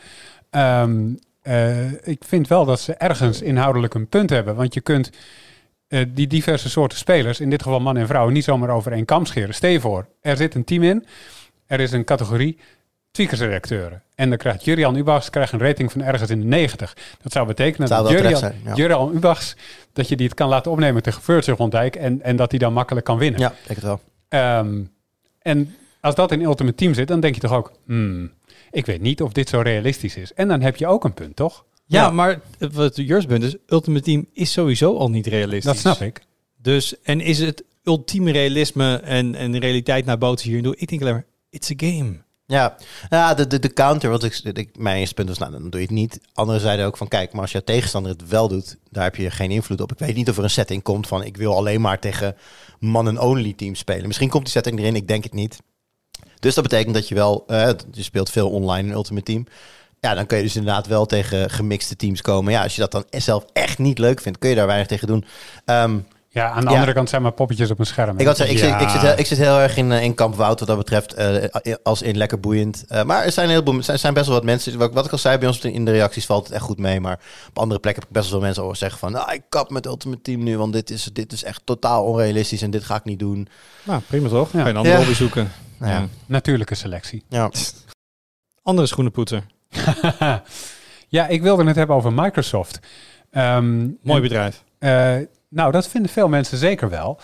ehm, 0.51 1.15
eh, 1.43 1.93
ik 1.93 2.23
vind 2.27 2.49
wel 2.49 2.65
dat 2.65 2.81
ze 2.81 2.95
ergens 2.95 3.43
inhoudelijk 3.43 3.95
een 3.95 4.09
punt 4.09 4.31
hebben. 4.31 4.55
Want 4.55 4.75
je 4.75 4.81
kunt 4.81 5.11
eh, 5.89 6.05
die 6.09 6.27
diverse 6.27 6.71
soorten 6.71 6.99
spelers, 6.99 7.41
in 7.41 7.51
dit 7.51 7.63
geval 7.63 7.81
man 7.81 7.97
en 7.97 8.07
vrouw, 8.07 8.29
niet 8.29 8.45
zomaar 8.45 8.71
over 8.71 8.93
één 8.93 9.05
kam 9.05 9.27
scheren. 9.27 9.55
Stel 9.55 9.71
je 9.71 9.81
voor, 9.81 10.07
er 10.21 10.37
zit 10.37 10.55
een 10.55 10.65
team 10.65 10.83
in, 10.83 11.05
er 11.67 11.81
is 11.81 11.93
een 11.93 12.05
categorie 12.05 12.59
tweakersredacteuren. 13.13 14.03
En 14.15 14.29
dan 14.29 14.39
krijgt 14.39 14.65
Jurian 14.65 14.97
Ubachs 14.97 15.31
krijgt 15.31 15.53
een 15.53 15.59
rating 15.59 15.93
van 15.93 16.03
ergens 16.03 16.31
in 16.31 16.41
de 16.41 16.47
90. 16.47 16.97
Dat 17.23 17.33
zou 17.33 17.47
betekenen 17.47 17.89
Zou 17.89 18.03
dat 18.03 18.13
Jurian, 18.13 18.37
zijn, 18.37 18.61
ja. 18.65 18.75
Jurian 18.75 19.15
Ubachs, 19.15 19.57
dat 19.93 20.09
je 20.09 20.17
die 20.17 20.27
het 20.27 20.35
kan 20.35 20.49
laten 20.49 20.71
opnemen 20.71 21.03
tegen 21.03 21.23
Virgil 21.23 21.57
van 21.57 21.71
Dijk 21.71 21.97
en, 21.97 22.23
en 22.23 22.37
dat 22.37 22.51
hij 22.51 22.59
dan 22.59 22.73
makkelijk 22.73 23.07
kan 23.07 23.19
winnen. 23.19 23.41
Ja, 23.41 23.49
ik 23.51 23.57
denk 23.67 23.75
het 23.81 23.83
wel. 23.83 24.01
Ehm, 24.29 24.81
en 25.39 25.75
als 26.01 26.15
dat 26.15 26.33
in 26.33 26.43
Ultimate 26.43 26.77
Team 26.77 26.95
zit, 26.95 27.09
dan 27.09 27.21
denk 27.21 27.35
je 27.35 27.41
toch 27.41 27.53
ook, 27.53 27.73
hmm, 27.87 28.33
ik 28.71 28.87
weet 28.87 29.01
niet 29.01 29.23
of 29.23 29.33
dit 29.33 29.49
zo 29.49 29.61
realistisch 29.61 30.17
is. 30.17 30.33
En 30.35 30.49
dan 30.49 30.61
heb 30.61 30.77
je 30.77 30.87
ook 30.87 31.05
een 31.05 31.15
punt, 31.15 31.37
toch? 31.37 31.65
Ja, 31.87 32.03
Ja. 32.03 32.11
maar 32.11 32.41
wat 32.73 32.97
Jurs 32.97 33.25
punt 33.27 33.43
is, 33.43 33.57
Ultimate 33.67 34.05
Team 34.05 34.27
is 34.33 34.53
sowieso 34.53 34.97
al 34.97 35.11
niet 35.11 35.27
realistisch. 35.27 35.65
Dat 35.65 35.77
snap 35.79 36.01
ik. 36.09 36.21
Dus, 36.63 37.01
en 37.03 37.21
is 37.21 37.39
het 37.39 37.65
ultieme 37.85 38.33
realisme 38.33 38.97
en, 38.97 39.35
en 39.35 39.53
de 39.53 39.59
realiteit 39.59 40.05
naar 40.05 40.19
bootsen 40.19 40.51
hier? 40.51 40.75
Ik 40.77 40.89
denk 40.89 41.01
alleen 41.01 41.15
maar, 41.15 41.25
it's 41.51 41.71
a 41.71 41.75
game. 41.77 42.13
Ja, 42.47 42.77
ja 43.09 43.35
de, 43.35 43.47
de, 43.47 43.59
de 43.59 43.73
counter, 43.73 44.11
wat 44.11 44.25
ik, 44.25 44.41
ik, 44.53 44.77
mijn 44.77 44.97
eerste 44.97 45.15
punt 45.15 45.29
was, 45.29 45.39
nou, 45.39 45.53
dan 45.53 45.71
doe 45.71 45.81
je 45.81 45.87
het 45.87 45.95
niet. 45.95 46.21
Anderen 46.35 46.61
zeiden 46.61 46.87
ook 46.87 46.97
van, 46.97 47.09
kijk, 47.09 47.33
maar 47.33 47.43
als 47.43 47.53
jouw 47.53 47.61
tegenstander 47.65 48.13
het 48.13 48.29
wel 48.29 48.49
doet, 48.49 48.77
daar 48.91 49.05
heb 49.05 49.17
je 49.17 49.31
geen 49.31 49.51
invloed 49.51 49.81
op. 49.81 49.93
Ik 49.93 49.99
weet 49.99 50.15
niet 50.15 50.29
of 50.29 50.37
er 50.37 50.45
een 50.45 50.51
setting 50.51 50.83
komt 50.83 51.07
van, 51.07 51.25
ik 51.25 51.37
wil 51.37 51.57
alleen 51.57 51.81
maar 51.81 51.99
tegen 51.99 52.37
man-only 52.79 53.53
teams 53.53 53.79
spelen. 53.79 54.07
Misschien 54.07 54.29
komt 54.29 54.45
die 54.45 54.53
setting 54.53 54.79
erin, 54.79 54.97
ik 54.97 55.09
denk 55.09 55.25
het 55.25 55.33
niet. 55.33 55.59
Dus 56.39 56.55
dat 56.55 56.65
betekent 56.65 56.95
dat 56.95 57.09
je 57.09 57.15
wel, 57.15 57.45
eh, 57.47 57.71
je 57.91 58.03
speelt 58.03 58.31
veel 58.31 58.51
online 58.51 58.89
in 58.89 58.95
Ultimate 58.95 59.25
Team. 59.25 59.47
Ja, 60.01 60.15
dan 60.15 60.27
kun 60.27 60.37
je 60.37 60.43
dus 60.43 60.57
inderdaad 60.57 60.87
wel 60.87 61.07
tegen 61.07 61.51
gemixte 61.51 61.97
teams 61.97 62.21
komen. 62.21 62.53
Ja, 62.53 62.63
als 62.63 62.75
je 62.75 62.81
dat 62.81 62.93
dan 62.93 63.05
zelf 63.11 63.45
echt 63.53 63.79
niet 63.79 63.99
leuk 63.99 64.21
vindt, 64.21 64.39
kun 64.39 64.51
je 64.51 64.57
daar 64.57 64.67
weinig 64.67 64.87
tegen 64.87 65.07
doen. 65.07 65.25
Ehm, 65.65 65.99
Ja, 66.35 66.51
aan 66.51 66.61
de 66.65 66.69
Ja. 66.71 66.75
andere 66.75 66.93
kant 66.93 67.09
zijn 67.09 67.23
maar 67.23 67.33
poppetjes 67.33 67.71
op 67.71 67.79
een 67.79 67.87
scherm. 67.87 68.19
ik, 68.19 68.27
had 68.27 68.37
zeggen, 68.37 68.57
ik, 68.57 68.63
Ja. 68.63 68.69
zit, 68.79 68.81
ik, 68.83 68.89
zit, 68.89 69.01
heel- 69.01 69.19
ik 69.19 69.27
zit 69.27 69.39
heel 69.39 69.59
erg 69.59 69.77
in, 69.77 69.93
eh, 69.93 70.03
in 70.03 70.15
kamp 70.15 70.35
Wout 70.35 70.59
wat 70.59 70.69
dat 70.69 70.77
betreft. 70.79 71.15
eh, 71.15 71.75
als 71.83 72.03
in 72.03 72.17
lekker 72.17 72.41
boeiend. 72.41 72.85
Eh, 72.89 73.03
maar 73.05 73.25
er 73.25 73.33
zijn, 73.33 73.47
een 73.47 73.53
heleboel, 73.53 73.77
er 73.77 73.83
zijn, 73.85 73.99
zijn 73.99 74.15
best 74.15 74.27
wel 74.27 74.35
wat 74.35 74.45
mensen. 74.45 74.79
Wat, 74.79 74.93
wat 74.93 75.05
ik 75.07 75.13
al 75.13 75.19
zei, 75.19 75.39
bij 75.39 75.49
ons 75.49 75.61
in 75.61 75.85
de 75.85 75.91
reacties 75.91 76.27
valt 76.27 76.45
het 76.45 76.53
echt 76.55 76.63
goed 76.65 76.79
mee. 76.79 77.01
Maar 77.01 77.21
op 77.49 77.59
andere 77.59 77.81
plekken 77.81 78.03
heb 78.03 78.11
ik 78.11 78.17
best 78.17 78.29
wel 78.31 78.35
veel 78.39 78.47
mensen 78.47 78.63
horen 78.63 78.79
zeggen 78.79 78.99
van... 78.99 79.13
Nou, 79.13 79.33
ik 79.33 79.43
kap 79.49 79.71
met 79.71 79.87
Ultimate 79.87 80.23
Team 80.23 80.43
nu, 80.43 80.59
want 80.59 80.73
dit 80.73 80.91
is, 80.91 81.05
dit 81.13 81.33
is 81.33 81.45
echt 81.45 81.61
totaal 81.65 82.05
onrealistisch 82.05 82.63
en 82.63 82.71
dit 82.71 82.85
ga 82.85 82.97
ik 82.97 83.05
niet 83.05 83.19
doen. 83.19 83.49
Nou, 83.83 84.01
prima 84.07 84.29
toch? 84.29 84.53
Ja. 84.53 84.63
Je 84.63 84.69
een 84.69 84.77
andere 84.77 84.95
Ja. 84.95 85.01
hobby 85.01 85.15
zoeken. 85.17 85.53
Ja. 85.81 85.89
Ja. 85.89 86.07
Natuurlijke 86.27 86.75
selectie. 86.75 87.25
Ja. 87.29 87.51
Andere 88.63 88.87
schoenenpoetser. 88.87 89.43
ja, 91.09 91.27
ik 91.29 91.43
wilde 91.43 91.65
het 91.65 91.77
hebben 91.77 91.97
over 91.97 92.13
Microsoft. 92.13 92.79
Ehm, 93.31 93.77
Mooi 93.81 93.97
en, 94.05 94.21
bedrijf. 94.23 94.63
Nou, 95.53 95.73
dat 95.73 95.89
vinden 95.89 96.11
veel 96.11 96.29
mensen 96.29 96.59
zeker 96.59 96.89
wel. 96.89 97.21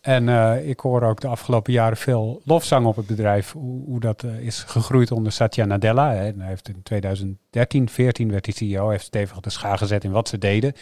En 0.00 0.28
eh, 0.28 0.68
ik 0.68 0.80
hoor 0.80 1.02
ook 1.02 1.20
de 1.20 1.28
afgelopen 1.28 1.72
jaren 1.72 1.96
veel 1.96 2.40
lofzang 2.44 2.86
op 2.86 2.96
het 2.96 3.06
bedrijf, 3.06 3.52
hoe, 3.52 3.84
hoe 3.84 4.00
dat 4.00 4.22
eh, 4.22 4.38
is 4.38 4.62
gegroeid 4.62 5.10
onder 5.10 5.32
Satya 5.32 5.64
Nadella. 5.64 6.10
Hè. 6.10 6.16
Hij 6.16 6.34
heeft 6.38 6.68
in 6.68 6.82
2013, 6.82 7.88
14 7.88 8.30
werd 8.30 8.46
hij 8.46 8.54
CEO, 8.54 8.88
heeft 8.88 9.04
stevig 9.04 9.40
de 9.40 9.50
schaar 9.50 9.78
gezet 9.78 10.04
in 10.04 10.10
wat 10.10 10.28
ze 10.28 10.38
deden. 10.38 10.72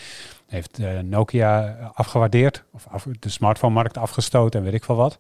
Heeft 0.47 0.79
eh, 0.79 0.99
Nokia 0.99 1.77
afgewaardeerd, 1.95 2.65
of 2.73 3.07
de 3.19 3.29
smartphone-markt 3.29 3.97
afgestoten 3.97 4.59
en 4.59 4.65
weet 4.65 4.75
ik 4.75 4.85
veel 4.85 4.97
wat. 4.97 5.17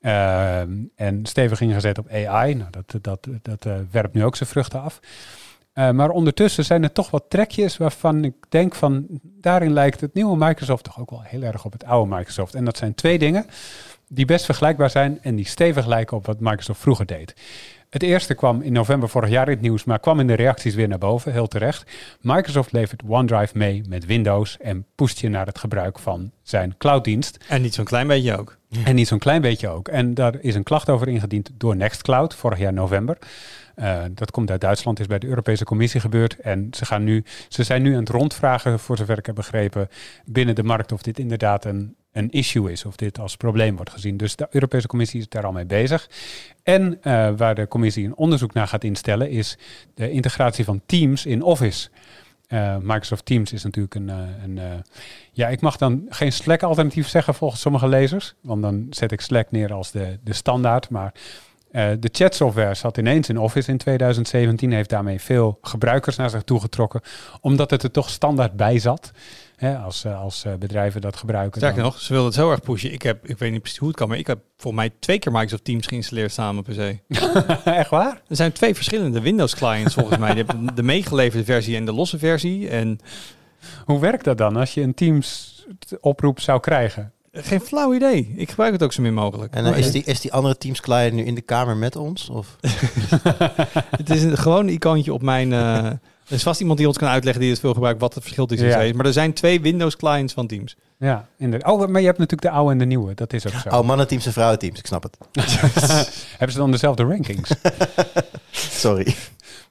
Ehm, 0.00 0.72
en 0.96 1.26
stevig 1.26 1.60
ingezet 1.60 1.98
op 1.98 2.08
AI. 2.10 2.54
Nou, 2.54 2.70
dat 2.70 2.94
dat, 3.02 3.28
dat 3.42 3.66
werpt 3.90 4.14
nu 4.14 4.24
ook 4.24 4.36
zijn 4.36 4.48
vruchten 4.48 4.82
af. 4.82 5.00
Eh, 5.72 5.90
maar 5.90 6.10
ondertussen 6.10 6.64
zijn 6.64 6.82
er 6.82 6.92
toch 6.92 7.10
wat 7.10 7.24
trekjes 7.28 7.76
waarvan 7.76 8.24
ik 8.24 8.34
denk 8.48 8.74
van 8.74 9.06
daarin 9.22 9.72
lijkt 9.72 10.00
het 10.00 10.14
nieuwe 10.14 10.36
Microsoft 10.36 10.84
toch 10.84 11.00
ook 11.00 11.10
wel 11.10 11.22
heel 11.22 11.42
erg 11.42 11.64
op 11.64 11.72
het 11.72 11.84
oude 11.84 12.14
Microsoft. 12.14 12.54
En 12.54 12.64
dat 12.64 12.76
zijn 12.76 12.94
twee 12.94 13.18
dingen 13.18 13.46
die 14.08 14.24
best 14.24 14.44
vergelijkbaar 14.44 14.90
zijn 14.90 15.18
en 15.22 15.36
die 15.36 15.46
stevig 15.46 15.86
lijken 15.86 16.16
op 16.16 16.26
wat 16.26 16.40
Microsoft 16.40 16.80
vroeger 16.80 17.06
deed. 17.06 17.34
Het 17.90 18.02
eerste 18.02 18.34
kwam 18.34 18.60
in 18.60 18.72
november 18.72 19.08
vorig 19.08 19.30
jaar 19.30 19.46
in 19.46 19.52
het 19.52 19.60
nieuws, 19.60 19.84
maar 19.84 19.98
kwam 19.98 20.20
in 20.20 20.26
de 20.26 20.34
reacties 20.34 20.74
weer 20.74 20.88
naar 20.88 20.98
boven, 20.98 21.32
heel 21.32 21.48
terecht. 21.48 21.90
Microsoft 22.20 22.72
levert 22.72 23.02
OneDrive 23.06 23.58
mee 23.58 23.82
met 23.88 24.06
Windows 24.06 24.56
en 24.58 24.86
pusht 24.94 25.18
je 25.18 25.28
naar 25.28 25.46
het 25.46 25.58
gebruik 25.58 25.98
van 25.98 26.30
zijn 26.42 26.74
clouddienst. 26.78 27.44
En 27.48 27.62
niet 27.62 27.74
zo'n 27.74 27.84
klein 27.84 28.06
beetje 28.06 28.38
ook. 28.38 28.56
En 28.84 28.94
niet 28.94 29.08
zo'n 29.08 29.18
klein 29.18 29.40
beetje 29.40 29.68
ook. 29.68 29.88
En 29.88 30.14
daar 30.14 30.34
is 30.40 30.54
een 30.54 30.62
klacht 30.62 30.88
over 30.88 31.08
ingediend 31.08 31.50
door 31.54 31.76
Nextcloud 31.76 32.34
vorig 32.34 32.58
jaar 32.58 32.72
november. 32.72 33.18
Uh, 33.76 34.02
dat 34.10 34.30
komt 34.30 34.50
uit 34.50 34.60
Duitsland, 34.60 35.00
is 35.00 35.06
bij 35.06 35.18
de 35.18 35.26
Europese 35.26 35.64
Commissie 35.64 36.00
gebeurd. 36.00 36.38
En 36.38 36.68
ze, 36.70 36.84
gaan 36.84 37.04
nu, 37.04 37.24
ze 37.48 37.62
zijn 37.62 37.82
nu 37.82 37.92
aan 37.92 38.00
het 38.00 38.08
rondvragen, 38.08 38.78
voor 38.78 38.96
zover 38.96 39.18
ik 39.18 39.26
heb 39.26 39.34
begrepen, 39.34 39.88
binnen 40.24 40.54
de 40.54 40.62
markt 40.62 40.92
of 40.92 41.02
dit 41.02 41.18
inderdaad 41.18 41.64
een, 41.64 41.94
een 42.12 42.30
issue 42.30 42.72
is, 42.72 42.84
of 42.84 42.96
dit 42.96 43.18
als 43.18 43.36
probleem 43.36 43.76
wordt 43.76 43.90
gezien. 43.90 44.16
Dus 44.16 44.36
de 44.36 44.46
Europese 44.50 44.86
Commissie 44.86 45.20
is 45.20 45.28
daar 45.28 45.46
al 45.46 45.52
mee 45.52 45.66
bezig. 45.66 46.08
En 46.62 46.98
uh, 47.02 47.30
waar 47.36 47.54
de 47.54 47.68
Commissie 47.68 48.04
een 48.04 48.16
onderzoek 48.16 48.52
naar 48.52 48.68
gaat 48.68 48.84
instellen, 48.84 49.30
is 49.30 49.58
de 49.94 50.10
integratie 50.10 50.64
van 50.64 50.80
Teams 50.86 51.26
in 51.26 51.42
Office. 51.42 51.88
Uh, 52.48 52.76
Microsoft 52.76 53.24
Teams 53.26 53.52
is 53.52 53.64
natuurlijk 53.64 53.94
een, 53.94 54.08
een 54.08 54.84
ja, 55.32 55.48
ik 55.48 55.60
mag 55.60 55.76
dan 55.76 56.06
geen 56.08 56.32
Slack-alternatief 56.32 57.08
zeggen 57.08 57.34
volgens 57.34 57.60
sommige 57.60 57.88
lezers, 57.88 58.34
want 58.40 58.62
dan 58.62 58.86
zet 58.90 59.12
ik 59.12 59.20
Slack 59.20 59.50
neer 59.50 59.72
als 59.72 59.90
de, 59.90 60.18
de 60.24 60.32
standaard. 60.32 60.90
Maar 60.90 61.12
uh, 61.72 61.90
de 61.98 62.08
chatsoftware 62.12 62.74
zat 62.74 62.98
ineens 62.98 63.28
in 63.28 63.38
Office 63.38 63.70
in 63.70 63.76
2017, 63.76 64.72
heeft 64.72 64.90
daarmee 64.90 65.20
veel 65.20 65.58
gebruikers 65.62 66.16
naar 66.16 66.30
zich 66.30 66.42
toe 66.42 66.60
getrokken, 66.60 67.00
omdat 67.40 67.70
het 67.70 67.82
er 67.82 67.90
toch 67.90 68.10
standaard 68.10 68.56
bij 68.56 68.78
zat. 68.78 69.12
Hè, 69.56 69.76
als, 69.76 70.04
uh, 70.04 70.20
als 70.20 70.44
uh, 70.44 70.54
bedrijven 70.54 71.00
dat 71.00 71.16
gebruiken. 71.16 71.60
Sterker 71.60 71.82
nog, 71.82 72.00
ze 72.00 72.12
wilden 72.12 72.30
het 72.30 72.40
zo 72.40 72.50
erg 72.50 72.60
pushen. 72.60 72.92
Ik, 72.92 73.02
heb, 73.02 73.28
ik 73.28 73.38
weet 73.38 73.50
niet 73.50 73.60
precies 73.60 73.78
hoe 73.78 73.88
het 73.88 73.96
kan, 73.96 74.08
maar 74.08 74.18
ik 74.18 74.26
heb 74.26 74.38
voor 74.56 74.74
mij 74.74 74.90
twee 74.98 75.18
keer 75.18 75.32
Microsoft 75.32 75.64
Teams 75.64 75.86
geïnstalleerd 75.86 76.32
samen 76.32 76.62
per 76.62 76.74
se. 76.74 76.98
Echt 77.64 77.90
waar? 77.90 78.22
Er 78.28 78.36
zijn 78.36 78.52
twee 78.52 78.74
verschillende 78.74 79.20
Windows 79.20 79.54
clients 79.54 79.94
volgens 79.94 80.18
mij. 80.18 80.34
Je 80.36 80.44
hebt 80.44 80.76
de 80.76 80.82
meegeleverde 80.82 81.44
versie 81.44 81.76
en 81.76 81.84
de 81.84 81.92
losse 81.92 82.18
versie. 82.18 82.68
En 82.68 82.98
hoe 83.84 84.00
werkt 84.00 84.24
dat 84.24 84.38
dan 84.38 84.56
als 84.56 84.74
je 84.74 84.80
een 84.80 84.94
Teams 84.94 85.64
oproep 86.00 86.40
zou 86.40 86.60
krijgen? 86.60 87.12
Geen 87.32 87.60
flauw 87.60 87.94
idee. 87.94 88.32
Ik 88.36 88.48
gebruik 88.48 88.72
het 88.72 88.82
ook 88.82 88.92
zo 88.92 89.02
min 89.02 89.14
mogelijk. 89.14 89.54
En 89.54 89.66
uh, 89.66 89.78
is, 89.78 89.90
die, 89.90 90.04
is 90.04 90.20
die 90.20 90.32
andere 90.32 90.58
Teams 90.58 90.80
client 90.80 91.12
nu 91.12 91.24
in 91.24 91.34
de 91.34 91.40
kamer 91.40 91.76
met 91.76 91.96
ons? 91.96 92.28
Of? 92.28 92.56
het 94.00 94.10
is 94.10 94.22
een, 94.22 94.38
gewoon 94.38 94.66
een 94.66 94.72
icoontje 94.72 95.12
op 95.12 95.22
mijn... 95.22 95.50
Uh, 95.50 95.84
er 95.86 96.38
is 96.38 96.42
vast 96.42 96.60
iemand 96.60 96.78
die 96.78 96.86
ons 96.86 96.98
kan 96.98 97.08
uitleggen 97.08 97.42
die 97.42 97.50
het 97.50 97.60
veel 97.60 97.72
gebruikt 97.72 98.00
wat 98.00 98.14
het 98.14 98.22
verschil 98.22 98.46
tussen 98.46 98.68
ja. 98.68 98.80
is. 98.80 98.92
Maar 98.92 99.06
er 99.06 99.12
zijn 99.12 99.32
twee 99.32 99.60
Windows 99.60 99.96
clients 99.96 100.32
van 100.32 100.46
Teams. 100.46 100.76
Ja, 100.98 101.28
inderdaad. 101.38 101.72
Oh, 101.72 101.88
maar 101.88 102.00
je 102.00 102.06
hebt 102.06 102.18
natuurlijk 102.18 102.52
de 102.52 102.58
oude 102.58 102.72
en 102.72 102.78
de 102.78 102.84
nieuwe. 102.84 103.14
Dat 103.14 103.32
is 103.32 103.46
ook 103.46 103.52
zo. 103.52 103.68
Oh, 103.68 103.86
mannen 103.86 104.08
teams 104.08 104.26
en 104.26 104.32
vrouwen 104.32 104.58
teams. 104.58 104.78
Ik 104.78 104.86
snap 104.86 105.02
het. 105.02 105.18
hebben 106.30 106.52
ze 106.52 106.58
dan 106.58 106.70
dezelfde 106.70 107.04
rankings? 107.04 107.50
Sorry. 108.82 109.14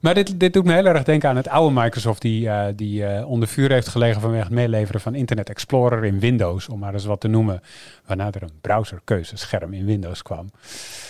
Maar 0.02 0.14
dit, 0.14 0.40
dit 0.40 0.52
doet 0.52 0.64
me 0.64 0.72
heel 0.72 0.84
erg 0.84 1.02
denken 1.02 1.28
aan 1.28 1.36
het 1.36 1.48
oude 1.48 1.80
Microsoft, 1.80 2.22
die, 2.22 2.44
uh, 2.44 2.64
die 2.76 3.02
uh, 3.02 3.28
onder 3.28 3.48
vuur 3.48 3.72
heeft 3.72 3.88
gelegen 3.88 4.20
vanwege 4.20 4.42
het 4.42 4.52
meeleveren 4.52 5.00
van 5.00 5.14
Internet 5.14 5.48
Explorer 5.48 6.04
in 6.04 6.20
Windows, 6.20 6.68
om 6.68 6.78
maar 6.78 6.92
eens 6.92 7.04
wat 7.04 7.20
te 7.20 7.28
noemen. 7.28 7.62
Waarna 8.06 8.32
er 8.32 8.42
een 8.42 8.60
browserkeuzescherm 8.60 9.72
in 9.72 9.84
Windows 9.84 10.22
kwam. 10.22 10.50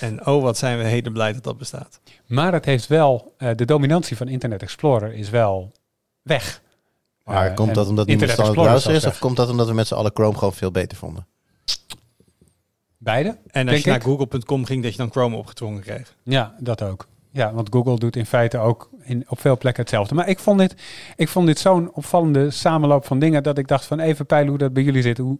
En 0.01 0.27
oh, 0.27 0.43
wat 0.43 0.59
zijn 0.59 0.79
we 0.79 0.85
heden 0.85 1.13
blij 1.13 1.33
dat 1.33 1.45
dat 1.45 1.59
bestaat. 1.59 2.01
Maar 2.27 2.53
het 2.53 2.65
heeft 2.65 2.87
wel, 2.87 3.35
uh, 3.39 3.51
de 3.57 3.65
dominantie 3.65 4.17
van 4.17 4.29
Internet 4.29 4.63
Explorer 4.63 5.15
is 5.15 5.31
wel 5.31 5.73
weg. 6.23 6.63
Maar 7.25 7.55
komt 7.55 7.75
dat 7.75 7.89
omdat 7.89 8.09
het 8.09 8.21
niet 8.21 8.39
een 8.39 8.53
browser 8.53 8.95
is, 8.95 9.07
of 9.07 9.19
komt 9.19 9.37
dat 9.37 9.51
omdat 9.51 9.67
we 9.67 9.75
met 9.75 9.87
z'n 9.87 9.95
allen 9.95 10.11
Chrome 10.15 10.39
gewoon 10.39 10.55
veel 10.55 10.71
beter 10.71 10.99
vonden? 10.99 11.27
Beide. 12.99 13.37
En 13.47 13.69
als 13.69 13.81
je 13.81 13.91
naar 13.91 14.03
google.com 14.03 14.65
ging, 14.65 14.83
dat 14.83 14.93
je 14.93 14.99
dan 14.99 15.11
Chrome 15.11 15.37
opgedrongen 15.37 15.83
kreeg. 15.83 16.15
Ja, 16.23 16.55
dat 16.59 16.83
ook. 16.83 17.11
Ja, 17.33 17.53
want 17.53 17.69
Google 17.71 17.99
doet 17.99 18.17
in 18.17 18.27
feite 18.27 18.59
ook 18.59 18.91
in, 19.03 19.25
op 19.29 19.41
veel 19.41 19.59
plekken 19.59 19.83
hetzelfde. 19.83 20.15
Maar 20.15 20.29
ik 20.29 20.39
vond 20.39 20.59
dit, 20.59 20.75
ik 21.17 21.29
vond 21.29 21.47
dit 21.47 21.59
zo'n 21.59 21.93
opvallende 21.93 22.51
samenloop 22.51 23.07
van 23.07 23.19
dingen 23.19 23.43
dat 23.43 23.59
ik 23.59 23.69
dacht 23.69 23.85
van 23.85 24.01
even 24.01 24.27
peilen 24.27 24.49
hoe 24.49 24.59
dat 24.59 24.73
bij 24.73 24.83
jullie 24.83 25.03
zit. 25.03 25.19
Hoe 25.19 25.39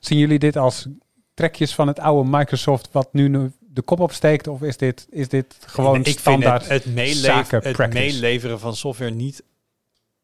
zien 0.00 0.18
jullie 0.18 0.38
dit 0.38 0.56
als 0.56 0.86
trekjes 1.34 1.74
van 1.74 1.86
het 1.86 1.98
oude 1.98 2.30
Microsoft 2.30 2.88
wat 2.92 3.12
nu 3.12 3.52
de 3.60 3.82
kop 3.82 4.00
opsteekt? 4.00 4.46
Of 4.46 4.62
is 4.62 4.76
dit, 4.76 5.06
is 5.10 5.28
dit 5.28 5.56
gewoon 5.66 6.04
ik 6.04 6.18
standaard 6.18 6.64
vind 6.64 6.72
het, 6.72 6.84
het, 6.84 6.94
meelever, 6.94 7.64
het 7.64 7.92
meeleveren 7.92 8.60
van 8.60 8.76
software 8.76 9.10
niet 9.10 9.42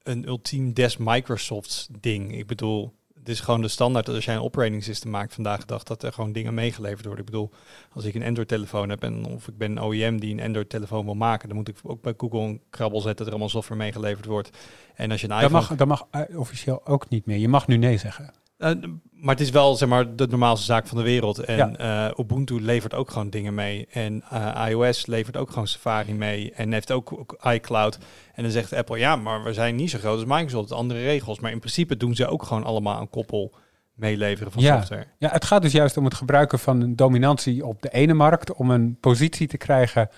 een 0.02 0.26
ultiem 0.26 0.72
des 0.72 0.96
Microsofts 0.96 1.88
ding. 2.00 2.36
Ik 2.36 2.46
bedoel, 2.46 2.92
het 3.20 3.28
is 3.28 3.40
gewoon 3.40 3.60
de 3.60 3.68
standaard 3.68 4.06
dat 4.06 4.14
als 4.14 4.24
jij 4.24 4.34
een 4.34 4.42
operating 4.42 4.84
system 4.84 5.10
maakt 5.10 5.34
vandaag 5.34 5.60
de 5.60 5.66
dag, 5.66 5.82
dat 5.82 6.02
er 6.02 6.12
gewoon 6.12 6.32
dingen 6.32 6.54
meegeleverd 6.54 7.04
worden. 7.04 7.24
Ik 7.24 7.30
bedoel, 7.30 7.50
als 7.92 8.04
ik 8.04 8.14
een 8.14 8.24
Android-telefoon 8.24 8.88
heb 8.88 9.02
en 9.02 9.24
of 9.24 9.48
ik 9.48 9.58
ben 9.58 9.70
een 9.70 9.82
OEM 9.82 10.20
die 10.20 10.32
een 10.32 10.42
Android-telefoon 10.42 11.04
wil 11.04 11.14
maken, 11.14 11.48
dan 11.48 11.56
moet 11.56 11.68
ik 11.68 11.76
ook 11.82 12.02
bij 12.02 12.14
Google 12.16 12.40
een 12.40 12.60
krabbel 12.70 13.00
zetten 13.00 13.16
dat 13.16 13.26
er 13.26 13.32
allemaal 13.32 13.48
software 13.48 13.80
meegeleverd 13.80 14.24
wordt. 14.24 14.50
En 14.94 15.10
als 15.10 15.20
je 15.20 15.28
een 15.28 15.42
iPhone... 15.42 15.52
Dat 15.52 15.68
mag, 15.68 15.78
dat 15.78 16.10
mag 16.12 16.28
uh, 16.30 16.38
officieel 16.38 16.86
ook 16.86 17.08
niet 17.08 17.26
meer. 17.26 17.38
Je 17.38 17.48
mag 17.48 17.66
nu 17.66 17.76
nee 17.76 17.96
zeggen. 17.96 18.32
Uh, 18.60 18.70
maar 19.10 19.34
het 19.34 19.44
is 19.44 19.50
wel 19.50 19.74
zeg 19.74 19.88
maar 19.88 20.16
de 20.16 20.26
normaalste 20.26 20.64
zaak 20.64 20.86
van 20.86 20.98
de 20.98 21.04
wereld. 21.04 21.38
En 21.38 21.56
ja. 21.78 22.08
uh, 22.08 22.18
Ubuntu 22.18 22.60
levert 22.60 22.94
ook 22.94 23.10
gewoon 23.10 23.30
dingen 23.30 23.54
mee. 23.54 23.86
En 23.90 24.24
uh, 24.32 24.64
iOS 24.68 25.06
levert 25.06 25.36
ook 25.36 25.48
gewoon 25.48 25.66
Safari 25.66 26.14
mee. 26.14 26.52
En 26.52 26.72
heeft 26.72 26.92
ook, 26.92 27.12
ook, 27.12 27.38
iCloud. 27.42 27.98
En 28.34 28.42
dan 28.42 28.52
zegt 28.52 28.72
Apple, 28.72 28.98
ja, 28.98 29.16
maar 29.16 29.42
we 29.42 29.52
zijn 29.52 29.76
niet 29.76 29.90
zo 29.90 29.98
groot 29.98 30.14
als 30.14 30.24
Microsoft. 30.24 30.72
Andere 30.72 31.00
regels. 31.00 31.40
Maar 31.40 31.50
in 31.50 31.58
principe 31.58 31.96
doen 31.96 32.14
ze 32.14 32.26
ook 32.26 32.42
gewoon 32.42 32.64
allemaal 32.64 33.00
een 33.00 33.10
koppel 33.10 33.52
meeleveren 33.94 34.52
van 34.52 34.62
ja. 34.62 34.76
software. 34.76 35.06
Ja, 35.18 35.30
het 35.30 35.44
gaat 35.44 35.62
dus 35.62 35.72
juist 35.72 35.96
om 35.96 36.04
het 36.04 36.14
gebruiken 36.14 36.58
van 36.58 36.80
een 36.80 36.96
dominantie 36.96 37.66
op 37.66 37.82
de 37.82 37.90
ene 37.90 38.14
markt. 38.14 38.52
Om 38.52 38.70
een 38.70 38.96
positie 39.00 39.46
te 39.46 39.56
krijgen 39.56 40.08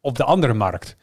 op 0.00 0.16
de 0.16 0.24
andere 0.24 0.54
markt. 0.54 0.96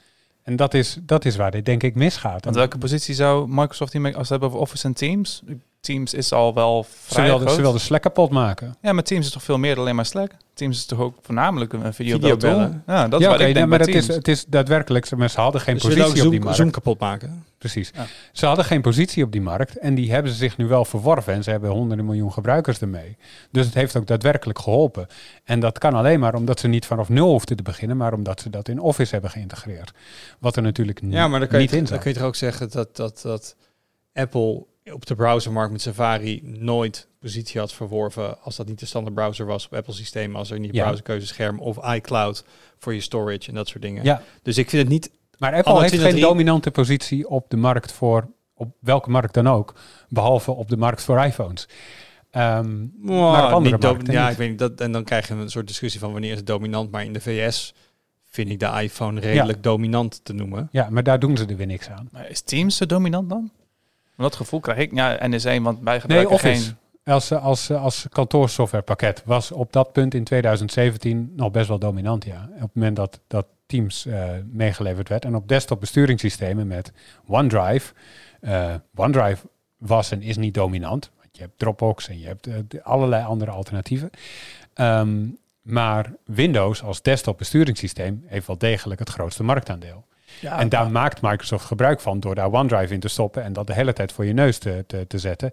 En 0.43 0.55
dat 0.55 0.73
is, 0.73 0.99
dat 1.01 1.25
is 1.25 1.35
waar 1.35 1.51
dit 1.51 1.65
denk 1.65 1.83
ik 1.83 1.95
misgaat. 1.95 2.43
Want 2.43 2.55
welke 2.55 2.77
positie 2.77 3.15
zou 3.15 3.47
Microsoft 3.47 3.91
hiermee, 3.91 4.15
als 4.15 4.27
we 4.27 4.31
hebben 4.31 4.49
over 4.49 4.61
Office 4.61 4.87
en 4.87 4.93
Teams? 4.93 5.43
Teams 5.79 6.13
is 6.13 6.31
al 6.31 6.53
wel 6.53 6.83
vrij 6.83 7.25
ze 7.25 7.29
wilde, 7.29 7.45
groot. 7.45 7.55
Ze 7.55 7.61
wilde 7.61 7.79
Slack 7.79 8.01
kapot 8.01 8.29
maken. 8.29 8.75
Ja, 8.81 8.93
maar 8.93 9.03
Teams 9.03 9.25
is 9.25 9.31
toch 9.31 9.43
veel 9.43 9.57
meer 9.57 9.75
dan 9.75 9.83
alleen 9.83 9.95
maar 9.95 10.05
Slack? 10.05 10.31
Teams 10.53 10.77
is 10.77 10.85
toch 10.85 10.99
ook 10.99 11.17
voornamelijk 11.21 11.73
een 11.73 11.93
video, 11.93 12.37
bellen. 12.37 12.83
Ja, 12.87 13.07
dat 13.07 13.21
ja, 13.21 13.29
is 13.29 13.33
okay, 13.33 13.47
ik 13.47 13.55
nee, 13.55 13.65
maar 13.65 13.79
het 13.79 13.95
is, 13.95 14.07
het 14.07 14.27
is 14.27 14.45
daadwerkelijk, 14.45 15.15
maar 15.15 15.29
ze 15.29 15.39
hadden 15.39 15.61
geen 15.61 15.73
dus 15.73 15.83
positie 15.83 16.09
op 16.09 16.17
zoom, 16.17 16.29
die 16.29 16.39
markt. 16.39 16.57
Zoom 16.57 16.71
kapot 16.71 16.99
maken. 16.99 17.45
Precies. 17.57 17.91
Ja. 17.93 18.05
Ze 18.31 18.45
hadden 18.45 18.65
geen 18.65 18.81
positie 18.81 19.23
op 19.23 19.31
die 19.31 19.41
markt 19.41 19.77
en 19.77 19.95
die 19.95 20.11
hebben 20.11 20.31
ze 20.31 20.37
zich 20.37 20.57
nu 20.57 20.67
wel 20.67 20.85
verworven 20.85 21.33
en 21.33 21.43
ze 21.43 21.49
hebben 21.49 21.69
honderden 21.69 22.05
miljoen 22.05 22.33
gebruikers 22.33 22.79
ermee. 22.79 23.17
Dus 23.51 23.65
het 23.65 23.73
heeft 23.73 23.97
ook 23.97 24.07
daadwerkelijk 24.07 24.59
geholpen. 24.59 25.07
En 25.43 25.59
dat 25.59 25.77
kan 25.77 25.93
alleen 25.93 26.19
maar 26.19 26.35
omdat 26.35 26.59
ze 26.59 26.67
niet 26.67 26.85
vanaf 26.85 27.09
nul 27.09 27.29
hoefden 27.29 27.57
te 27.57 27.63
beginnen, 27.63 27.97
maar 27.97 28.13
omdat 28.13 28.41
ze 28.41 28.49
dat 28.49 28.67
in 28.67 28.79
Office 28.79 29.11
hebben 29.11 29.31
geïntegreerd. 29.31 29.91
Wat 30.39 30.55
er 30.55 30.61
natuurlijk 30.61 30.99
ja, 31.03 31.27
maar 31.27 31.39
dan 31.39 31.49
kan 31.49 31.59
niet 31.59 31.71
je, 31.71 31.77
in. 31.77 31.83
Dan 31.83 31.99
kun 31.99 32.11
je 32.11 32.17
toch 32.17 32.27
ook 32.27 32.35
zeggen 32.35 32.69
dat, 32.71 32.95
dat, 32.95 33.21
dat 33.21 33.55
Apple 34.13 34.65
op 34.93 35.05
de 35.05 35.15
browsermarkt 35.15 35.71
met 35.71 35.81
Safari 35.81 36.41
nooit 36.43 37.07
positie 37.19 37.59
had 37.59 37.73
verworven 37.73 38.41
als 38.41 38.55
dat 38.55 38.67
niet 38.67 38.79
de 38.79 38.85
standaard 38.85 39.15
browser 39.15 39.45
was 39.45 39.65
op 39.65 39.73
Apple 39.73 39.93
systeem, 39.93 40.35
als 40.35 40.51
er 40.51 40.59
niet 40.59 40.73
Ja. 40.75 40.83
browserkeuzescherm 40.83 41.59
of 41.59 41.93
iCloud 41.95 42.43
voor 42.77 42.93
je 42.93 43.01
storage 43.01 43.47
en 43.47 43.53
dat 43.53 43.67
soort 43.67 43.81
dingen. 43.81 44.03
Ja, 44.03 44.21
Dus 44.43 44.57
ik 44.57 44.69
vind 44.69 44.81
het 44.81 44.91
niet 44.91 45.11
maar 45.37 45.53
Apple 45.53 45.71
heeft 45.71 45.89
geen 45.89 45.99
23 45.99 46.29
dominante 46.29 46.71
positie 46.71 47.29
op 47.29 47.49
de 47.49 47.57
markt 47.57 47.91
voor, 47.91 48.27
op 48.53 48.75
welke 48.79 49.09
markt 49.09 49.33
dan 49.33 49.47
ook, 49.47 49.73
behalve 50.09 50.51
op 50.51 50.69
de 50.69 50.77
markt 50.77 51.03
voor 51.03 51.23
iPhones. 51.23 51.67
Ehm, 52.31 52.77
maar 53.01 53.45
op 53.47 53.51
andere 53.53 53.75
niet 53.75 53.83
markten 53.83 54.13
ja, 54.13 54.21
niet. 54.23 54.31
ik 54.31 54.37
weet 54.37 54.49
niet. 54.49 54.59
Dat, 54.59 54.81
en 54.81 54.91
dan 54.91 55.03
krijg 55.03 55.27
je 55.27 55.33
een 55.33 55.49
soort 55.49 55.67
discussie 55.67 55.99
van 55.99 56.11
wanneer 56.11 56.31
is 56.31 56.37
het 56.37 56.47
dominant. 56.47 56.91
Maar 56.91 57.03
in 57.03 57.13
de 57.13 57.21
VS 57.21 57.73
vind 58.29 58.49
ik 58.49 58.59
de 58.59 58.79
iPhone 58.81 59.19
redelijk 59.19 59.63
dominant 59.63 60.19
te 60.23 60.33
noemen. 60.33 60.69
Ja, 60.71 60.87
maar 60.89 61.03
daar 61.03 61.19
doen 61.19 61.37
ze 61.37 61.45
er 61.45 61.55
weer 61.55 61.65
niks 61.67 61.89
aan. 61.89 62.09
Maar 62.11 62.29
is 62.29 62.41
Teams 62.41 62.77
zo 62.77 62.85
dominant 62.85 63.29
dan? 63.29 63.51
Want 64.19 64.31
dat 64.31 64.41
gevoel 64.41 64.59
krijg 64.59 64.77
ik. 64.77 64.93
Ja, 64.93 65.17
NS1, 65.17 65.61
want 65.61 65.79
wij 65.81 65.93
Nee, 65.93 65.99
gebruiken 65.99 66.33
Office. 66.35 66.63
geen... 66.63 66.77
Als, 67.13 67.31
als, 67.31 67.71
als 67.71 68.05
kantoorsoftwarepakket 68.09 69.21
was 69.25 69.51
op 69.51 69.73
dat 69.73 69.91
punt 69.91 70.13
in 70.13 70.23
2017 70.23 71.33
nog 71.35 71.51
best 71.51 71.67
wel 71.67 71.79
dominant, 71.79 72.25
ja. 72.25 72.49
Op 72.55 72.61
het 72.61 72.73
moment 72.73 72.95
dat, 72.95 73.19
dat 73.27 73.45
Teams 73.65 74.05
eh, 74.05 74.29
meegeleverd 74.51 75.09
werd. 75.09 75.25
En 75.25 75.35
op 75.35 75.47
desktop 75.47 75.79
besturingssystemen 75.79 76.67
met 76.67 76.91
OneDrive. 77.27 77.93
eh, 78.41 78.73
OneDrive 78.95 79.47
was 79.77 80.11
en 80.11 80.21
is 80.21 80.37
niet 80.37 80.53
dominant. 80.53 81.11
Want 81.17 81.29
je 81.37 81.41
hebt 81.41 81.59
Dropbox 81.59 82.07
en 82.07 82.19
je 82.19 82.27
hebt 82.27 82.47
eh, 82.47 82.55
allerlei 82.83 83.25
andere 83.25 83.51
alternatieven. 83.51 84.09
Ehm, 84.73 85.27
maar 85.61 86.13
Windows 86.25 86.83
als 86.83 87.01
desktop 87.01 87.37
besturingssysteem 87.37 88.23
heeft 88.25 88.47
wel 88.47 88.57
degelijk 88.57 88.99
het 88.99 89.09
grootste 89.09 89.43
marktaandeel. 89.43 90.05
Ja, 90.41 90.59
en 90.59 90.69
daar 90.69 90.91
maakt 90.91 91.21
Microsoft 91.21 91.65
gebruik 91.65 91.99
van 92.01 92.19
door 92.19 92.35
daar 92.35 92.51
OneDrive 92.51 92.93
in 92.93 92.99
te 92.99 93.07
stoppen 93.07 93.43
en 93.43 93.53
dat 93.53 93.67
de 93.67 93.73
hele 93.73 93.93
tijd 93.93 94.11
voor 94.11 94.25
je 94.25 94.33
neus 94.33 94.57
te, 94.57 94.83
te, 94.87 95.07
te 95.07 95.17
zetten. 95.17 95.51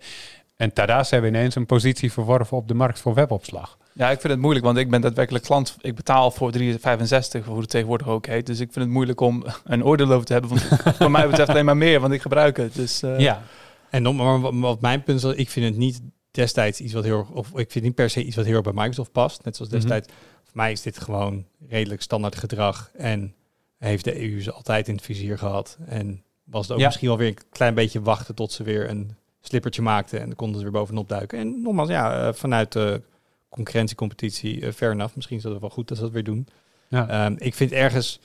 En 0.57 0.72
tada, 0.72 1.05
ze 1.05 1.14
hebben 1.14 1.35
ineens 1.35 1.55
een 1.55 1.66
positie 1.66 2.12
verworven 2.12 2.57
op 2.57 2.68
de 2.68 2.74
markt 2.74 3.01
voor 3.01 3.14
webopslag. 3.14 3.79
Ja, 3.93 4.11
ik 4.11 4.20
vind 4.20 4.33
het 4.33 4.43
moeilijk, 4.43 4.64
want 4.64 4.79
ik 4.79 4.91
ben 4.91 5.01
daadwerkelijk 5.01 5.45
klant. 5.45 5.77
Ik 5.81 5.95
betaal 5.95 6.31
voor 6.31 6.51
365, 6.53 7.45
hoe 7.45 7.61
het 7.61 7.70
tegenwoordig 7.70 8.09
ook 8.09 8.27
heet. 8.27 8.47
Dus 8.47 8.61
ik 8.61 8.72
vind 8.72 8.85
het 8.85 8.95
moeilijk 8.95 9.20
om 9.20 9.45
een 9.64 9.85
oordeel 9.85 10.12
over 10.12 10.27
te 10.27 10.33
hebben. 10.33 10.51
Want 10.51 10.62
voor 10.97 11.11
mij 11.11 11.27
betreft 11.29 11.49
alleen 11.51 11.64
maar 11.64 11.77
meer, 11.77 12.01
want 12.01 12.12
ik 12.12 12.20
gebruik 12.22 12.57
het. 12.57 12.74
Dus 12.74 13.03
eh, 13.03 13.18
ja, 13.18 13.43
En 13.91 14.16
maar 14.16 14.41
wat- 14.61 14.81
mijn 14.81 15.03
punt 15.03 15.24
is, 15.24 15.33
ik 15.35 15.51
vind 15.51 15.66
het 15.66 15.77
niet 15.77 16.01
destijds 16.31 16.81
iets 16.81 16.93
wat 16.93 17.05
heel 17.05 17.18
erg, 17.18 17.31
of 17.31 17.49
ik 17.55 17.70
vind 17.70 17.85
niet 17.85 17.95
per 17.95 18.11
se 18.11 18.24
iets 18.24 18.37
wat 18.37 18.45
heel 18.45 18.55
erg 18.55 18.62
bij 18.64 18.72
Microsoft 18.74 19.12
past. 19.12 19.45
Net 19.45 19.57
zoals 19.57 19.70
Mhm. 19.70 19.81
destijds, 19.81 20.09
voor 20.45 20.57
mij 20.57 20.72
is 20.72 20.83
dit 20.83 20.99
gewoon 20.99 21.45
redelijk 21.68 22.03
standaard 22.03 22.37
gedrag 22.37 22.91
en 22.97 23.35
heeft 23.79 24.05
de 24.05 24.20
EU 24.31 24.43
ze 24.43 24.53
altijd 24.53 24.89
in 24.89 24.95
het 24.95 25.05
vizier 25.05 25.39
gehad. 25.39 25.79
En 25.87 26.22
was 26.45 26.62
het 26.62 26.72
ook 26.72 26.79
Ja. 26.79 26.87
misschien 26.87 27.09
wel 27.09 27.16
weer 27.18 27.29
een 27.29 27.39
klein 27.51 27.74
beetje 27.74 28.03
wachten 28.03 28.35
tot 28.35 28.53
ze 28.53 28.62
weer 28.62 28.91
een 28.91 29.16
slippertje 29.41 29.83
maakten 29.83 30.20
en 30.20 30.27
dan 30.27 30.37
konden 30.37 30.57
ze 30.57 30.62
weer 30.62 30.72
bovenop 30.72 31.09
duiken. 31.09 31.39
En 31.39 31.62
nogmaals, 31.62 31.89
ja, 31.89 32.27
eh, 32.29 32.35
vanuit 32.35 32.72
de 32.72 33.03
concurrentiecompetitie, 33.49 34.66
eh 34.66 34.72
fair 34.72 34.93
enough. 34.93 35.14
Misschien 35.14 35.37
is 35.37 35.43
dat 35.43 35.61
wel 35.61 35.70
goed 35.70 35.89
dat 35.89 35.97
ze 35.97 36.03
dat 36.03 36.12
weer 36.12 36.24
doen. 36.24 36.49
ja. 36.89 37.09
Ehm, 37.09 37.35
ik 37.39 37.55
vind 37.55 37.72
ergens 37.72 38.20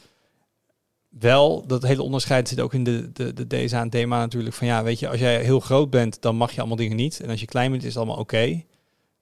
wel 1.10 1.68
dat 1.68 1.84
hele 1.84 2.02
onderscheid 2.02 2.48
zit 2.48 2.60
ook 2.60 2.74
in 2.74 2.84
de, 2.84 3.12
de, 3.12 3.34
de 3.34 3.48
DSA 3.48 3.82
en 3.82 3.90
DMA 3.90 4.18
natuurlijk. 4.20 4.56
Van 4.56 4.68
ja, 4.68 4.84
weet 4.84 5.00
je, 5.00 5.08
als 5.10 5.20
jij 5.20 5.44
heel 5.44 5.60
groot 5.60 5.90
bent, 5.90 6.22
dan 6.22 6.36
mag 6.36 6.52
je 6.52 6.58
allemaal 6.60 6.78
dingen 6.78 6.98
niet. 6.98 7.20
En 7.20 7.30
als 7.30 7.40
je 7.40 7.46
klein 7.46 7.72
bent, 7.72 7.84
is 7.84 7.88
het 7.88 7.98
allemaal 7.98 8.18
oké. 8.18 8.64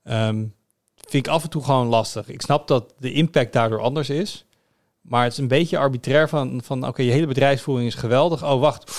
Ehm, 0.03 0.35
vind 0.95 1.25
ik 1.25 1.31
af 1.33 1.43
en 1.43 1.49
toe 1.49 1.63
gewoon 1.63 1.87
lastig. 1.87 2.29
Ik 2.29 2.41
snap 2.41 2.67
dat 2.67 2.93
de 2.99 3.11
impact 3.13 3.53
daardoor 3.53 3.79
anders 3.81 4.09
is. 4.09 4.45
Maar 5.09 5.23
het 5.23 5.31
is 5.31 5.37
een 5.37 5.47
beetje 5.47 5.77
arbitrair 5.77 6.29
van, 6.29 6.61
van 6.63 6.87
oké, 6.87 7.01
je 7.01 7.11
hele 7.11 7.27
bedrijfsvoering 7.27 7.87
is 7.87 7.95
geweldig. 7.95 8.43
Oh, 8.43 8.59
wacht. 8.59 8.91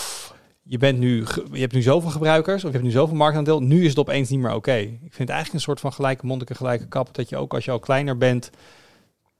Je, 0.63 0.79
bent 0.79 0.99
nu, 0.99 1.27
je 1.53 1.61
hebt 1.61 1.73
nu 1.73 1.83
zoveel 1.83 2.11
gebruikers, 2.11 2.65
of 2.65 2.71
je 2.71 2.77
hebt 2.77 2.85
nu 2.85 2.91
zoveel 2.91 3.17
marktaandeel. 3.17 3.63
Nu 3.63 3.83
is 3.83 3.89
het 3.89 3.99
opeens 3.99 4.29
niet 4.29 4.41
meer 4.41 4.55
oké. 4.55 4.77
Ik 4.77 4.99
vind 5.01 5.19
het 5.19 5.29
eigenlijk 5.29 5.53
een 5.53 5.61
soort 5.61 5.81
van 5.81 5.93
gelijke 5.93 6.27
monniken, 6.27 6.57
gelijke 6.57 6.87
kap. 6.87 7.15
Dat 7.15 7.29
je 7.29 7.37
ook 7.37 7.55
als 7.55 7.65
je 7.65 7.71
al 7.71 7.79
kleiner 7.79 8.17
bent, 8.17 8.51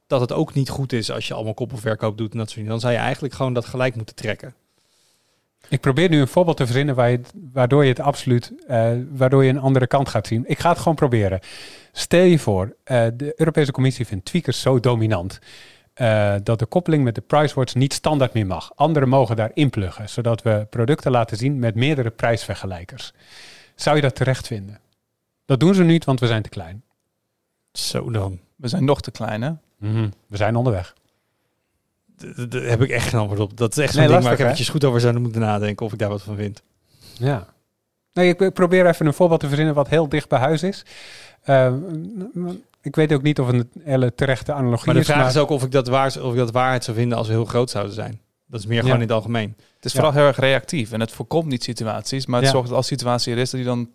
dat 0.07 0.21
het 0.21 0.31
ook 0.31 0.53
niet 0.53 0.69
goed 0.69 0.93
is 0.93 1.11
als 1.11 1.27
je 1.27 1.33
allemaal 1.33 1.53
koppelverkoop 1.53 2.17
doet 2.17 2.31
en 2.31 2.37
dat 2.37 2.45
soort 2.45 2.57
dingen. 2.57 2.71
Dan 2.71 2.79
zou 2.79 2.93
je 2.93 2.99
eigenlijk 2.99 3.33
gewoon 3.33 3.53
dat 3.53 3.65
gelijk 3.65 3.95
moeten 3.95 4.15
trekken. 4.15 4.53
Ik 5.69 5.81
probeer 5.81 6.09
nu 6.09 6.19
een 6.19 6.27
voorbeeld 6.27 6.57
te 6.57 6.65
verzinnen 6.65 6.95
waar 6.95 7.11
je 7.11 7.21
waardoor 7.53 7.83
je 7.83 7.89
het 7.89 7.99
absoluut, 7.99 8.53
eh, 8.67 8.91
waardoor 9.11 9.43
je 9.43 9.49
een 9.49 9.59
andere 9.59 9.87
kant 9.87 10.09
gaat 10.09 10.27
zien. 10.27 10.43
Ik 10.47 10.59
ga 10.59 10.69
het 10.69 10.77
gewoon 10.77 10.95
proberen. 10.95 11.39
Stel 11.91 12.23
je 12.23 12.39
voor, 12.39 12.75
eh, 12.83 13.07
de 13.13 13.33
Europese 13.35 13.71
Commissie 13.71 14.05
vindt 14.05 14.25
tweakers 14.25 14.61
zo 14.61 14.79
dominant 14.79 15.39
eh, 15.93 16.35
dat 16.43 16.59
de 16.59 16.65
koppeling 16.65 17.03
met 17.03 17.15
de 17.15 17.21
PriceWatch 17.21 17.75
niet 17.75 17.93
standaard 17.93 18.33
meer 18.33 18.45
mag. 18.45 18.71
Anderen 18.75 19.09
mogen 19.09 19.35
daar 19.35 19.51
inpluggen, 19.53 20.09
zodat 20.09 20.41
we 20.41 20.67
producten 20.69 21.11
laten 21.11 21.37
zien 21.37 21.59
met 21.59 21.75
meerdere 21.75 22.09
prijsvergelijkers. 22.09 23.13
Zou 23.75 23.95
je 23.95 24.01
dat 24.01 24.15
terecht 24.15 24.47
vinden? 24.47 24.79
Dat 25.45 25.59
doen 25.59 25.73
ze 25.73 25.83
niet, 25.83 26.05
want 26.05 26.19
we 26.19 26.27
zijn 26.27 26.41
te 26.41 26.49
klein. 26.49 26.83
Zo 27.71 28.11
dan. 28.11 28.39
we 28.55 28.67
zijn 28.67 28.85
nog 28.85 29.01
te 29.01 29.11
klein, 29.11 29.41
hè? 29.41 29.51
We 30.27 30.37
zijn 30.37 30.55
onderweg. 30.55 30.95
Daar 32.49 32.61
heb 32.61 32.81
ik 32.81 32.89
echt 32.89 33.07
geen 33.07 33.19
antwoord 33.19 33.41
op. 33.41 33.57
Dat 33.57 33.71
is 33.71 33.83
echt 33.83 33.93
zo'n 33.93 34.01
Nee, 34.01 34.11
ding 34.11 34.23
waar 34.23 34.33
ik 34.33 34.39
eventjes 34.39 34.69
goed 34.69 34.83
over 34.83 34.99
zou 34.99 35.19
moeten 35.19 35.41
nadenken 35.41 35.85
of 35.85 35.93
ik 35.93 35.99
daar 35.99 36.09
wat 36.09 36.21
van 36.21 36.35
vind. 36.35 36.61
Ja. 37.17 37.47
Nee, 38.13 38.35
ik 38.35 38.53
probeer 38.53 38.87
even 38.87 39.05
een 39.05 39.13
voorbeeld 39.13 39.39
te 39.39 39.47
verzinnen 39.47 39.73
wat 39.73 39.87
heel 39.87 40.09
dicht 40.09 40.29
bij 40.29 40.39
huis 40.39 40.63
is. 40.63 40.85
Eh, 41.41 41.73
ik 42.81 42.95
weet 42.95 43.13
ook 43.13 43.21
niet 43.21 43.39
of 43.39 43.47
een 43.47 43.69
hele 43.83 44.13
terechte 44.15 44.53
analogie 44.53 44.85
Maar 44.85 44.93
de 44.95 44.99
is. 45.01 45.05
vraag 45.07 45.27
is 45.29 45.37
ook 45.37 45.49
of 45.49 45.63
ik, 45.63 45.71
dat 45.71 45.87
waar, 45.87 46.21
of 46.21 46.31
ik 46.31 46.37
dat 46.37 46.51
waarheid 46.51 46.83
zou 46.83 46.97
vinden 46.97 47.17
als 47.17 47.27
we 47.27 47.33
heel 47.33 47.45
groot 47.45 47.69
zouden 47.69 47.93
zijn. 47.93 48.19
Dat 48.47 48.59
is 48.59 48.65
meer 48.65 48.79
gewoon 48.79 48.95
Ja. 48.95 49.01
in 49.01 49.07
het 49.07 49.15
algemeen. 49.17 49.55
Het 49.75 49.85
is 49.85 49.91
Ja. 49.93 49.99
vooral 49.99 50.17
heel 50.19 50.27
erg 50.27 50.39
reactief 50.39 50.91
en 50.91 50.99
het 50.99 51.11
voorkomt 51.11 51.47
niet 51.47 51.63
situaties, 51.63 52.25
maar 52.25 52.35
het 52.39 52.45
Ja. 52.45 52.51
zorgt 52.53 52.67
dat 52.67 52.77
als 52.77 52.87
situatie 52.87 53.33
er 53.33 53.39
is, 53.39 53.49
dat 53.49 53.59
die 53.59 53.69
dan 53.69 53.89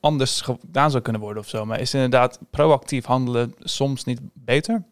anders 0.00 0.40
gedaan 0.40 0.90
zou 0.90 1.02
kunnen 1.02 1.22
worden 1.22 1.42
of 1.42 1.48
zo. 1.48 1.64
Maar 1.64 1.80
is 1.80 1.94
inderdaad 1.94 2.38
proactief 2.50 3.04
handelen 3.04 3.54
soms 3.60 4.04
niet 4.04 4.20
beter? 4.34 4.82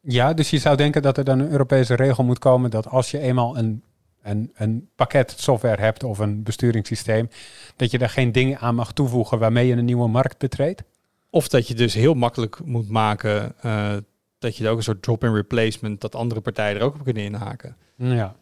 Ja, 0.00 0.32
dus 0.34 0.50
je 0.50 0.58
zou 0.58 0.76
denken 0.76 1.02
dat 1.02 1.16
er 1.18 1.24
dan 1.24 1.38
een 1.38 1.50
Europese 1.50 1.94
regel 1.94 2.24
moet 2.24 2.38
komen 2.38 2.70
dat 2.70 2.88
als 2.88 3.10
je 3.10 3.18
eenmaal 3.18 3.58
een, 3.58 3.82
een, 4.22 4.50
een 4.54 4.88
pakket 4.96 5.34
software 5.36 5.82
hebt 5.82 6.04
of 6.04 6.18
een 6.18 6.42
besturingssysteem, 6.42 7.28
dat 7.76 7.90
je 7.90 7.98
daar 7.98 8.08
geen 8.10 8.32
dingen 8.32 8.58
aan 8.58 8.74
mag 8.74 8.92
toevoegen 8.92 9.38
waarmee 9.38 9.66
je 9.66 9.72
een 9.76 9.84
nieuwe 9.84 10.08
markt 10.08 10.38
betreedt. 10.38 10.82
Of 11.30 11.48
dat 11.48 11.68
je 11.68 11.74
dus 11.74 11.94
heel 11.94 12.14
makkelijk 12.14 12.60
moet 12.64 12.88
maken 12.88 13.52
eh, 13.60 13.92
dat 14.38 14.56
je 14.56 14.64
er 14.64 14.70
ook 14.70 14.76
een 14.76 14.82
soort 14.82 15.02
drop-in 15.02 15.34
replacement, 15.34 16.00
dat 16.00 16.14
andere 16.14 16.40
partijen 16.40 16.76
er 16.76 16.82
ook 16.82 16.94
op 16.94 17.04
kunnen 17.04 17.22
inhaken. 17.22 17.76
Ja. 17.96 18.34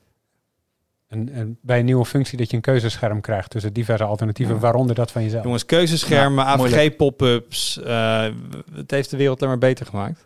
En, 1.08 1.28
en 1.32 1.58
bij 1.62 1.78
een 1.78 1.84
nieuwe 1.84 2.04
functie 2.04 2.38
dat 2.38 2.50
je 2.50 2.56
een 2.56 2.62
keuzescherm 2.62 3.20
krijgt 3.20 3.50
tussen 3.50 3.72
diverse 3.72 4.04
alternatieven, 4.04 4.54
Ja. 4.54 4.60
waaronder 4.60 4.94
dat 4.94 5.10
van 5.12 5.22
jezelf. 5.22 5.44
Jongens, 5.44 5.66
keuzeschermen, 5.66 6.44
Ja. 6.44 6.50
AVG-pop-ups, 6.50 7.82
eh, 7.82 8.26
het 8.72 8.90
heeft 8.90 9.10
de 9.10 9.16
wereld 9.16 9.38
alleen 9.42 9.58
maar 9.58 9.68
beter 9.68 9.86
gemaakt. 9.86 10.24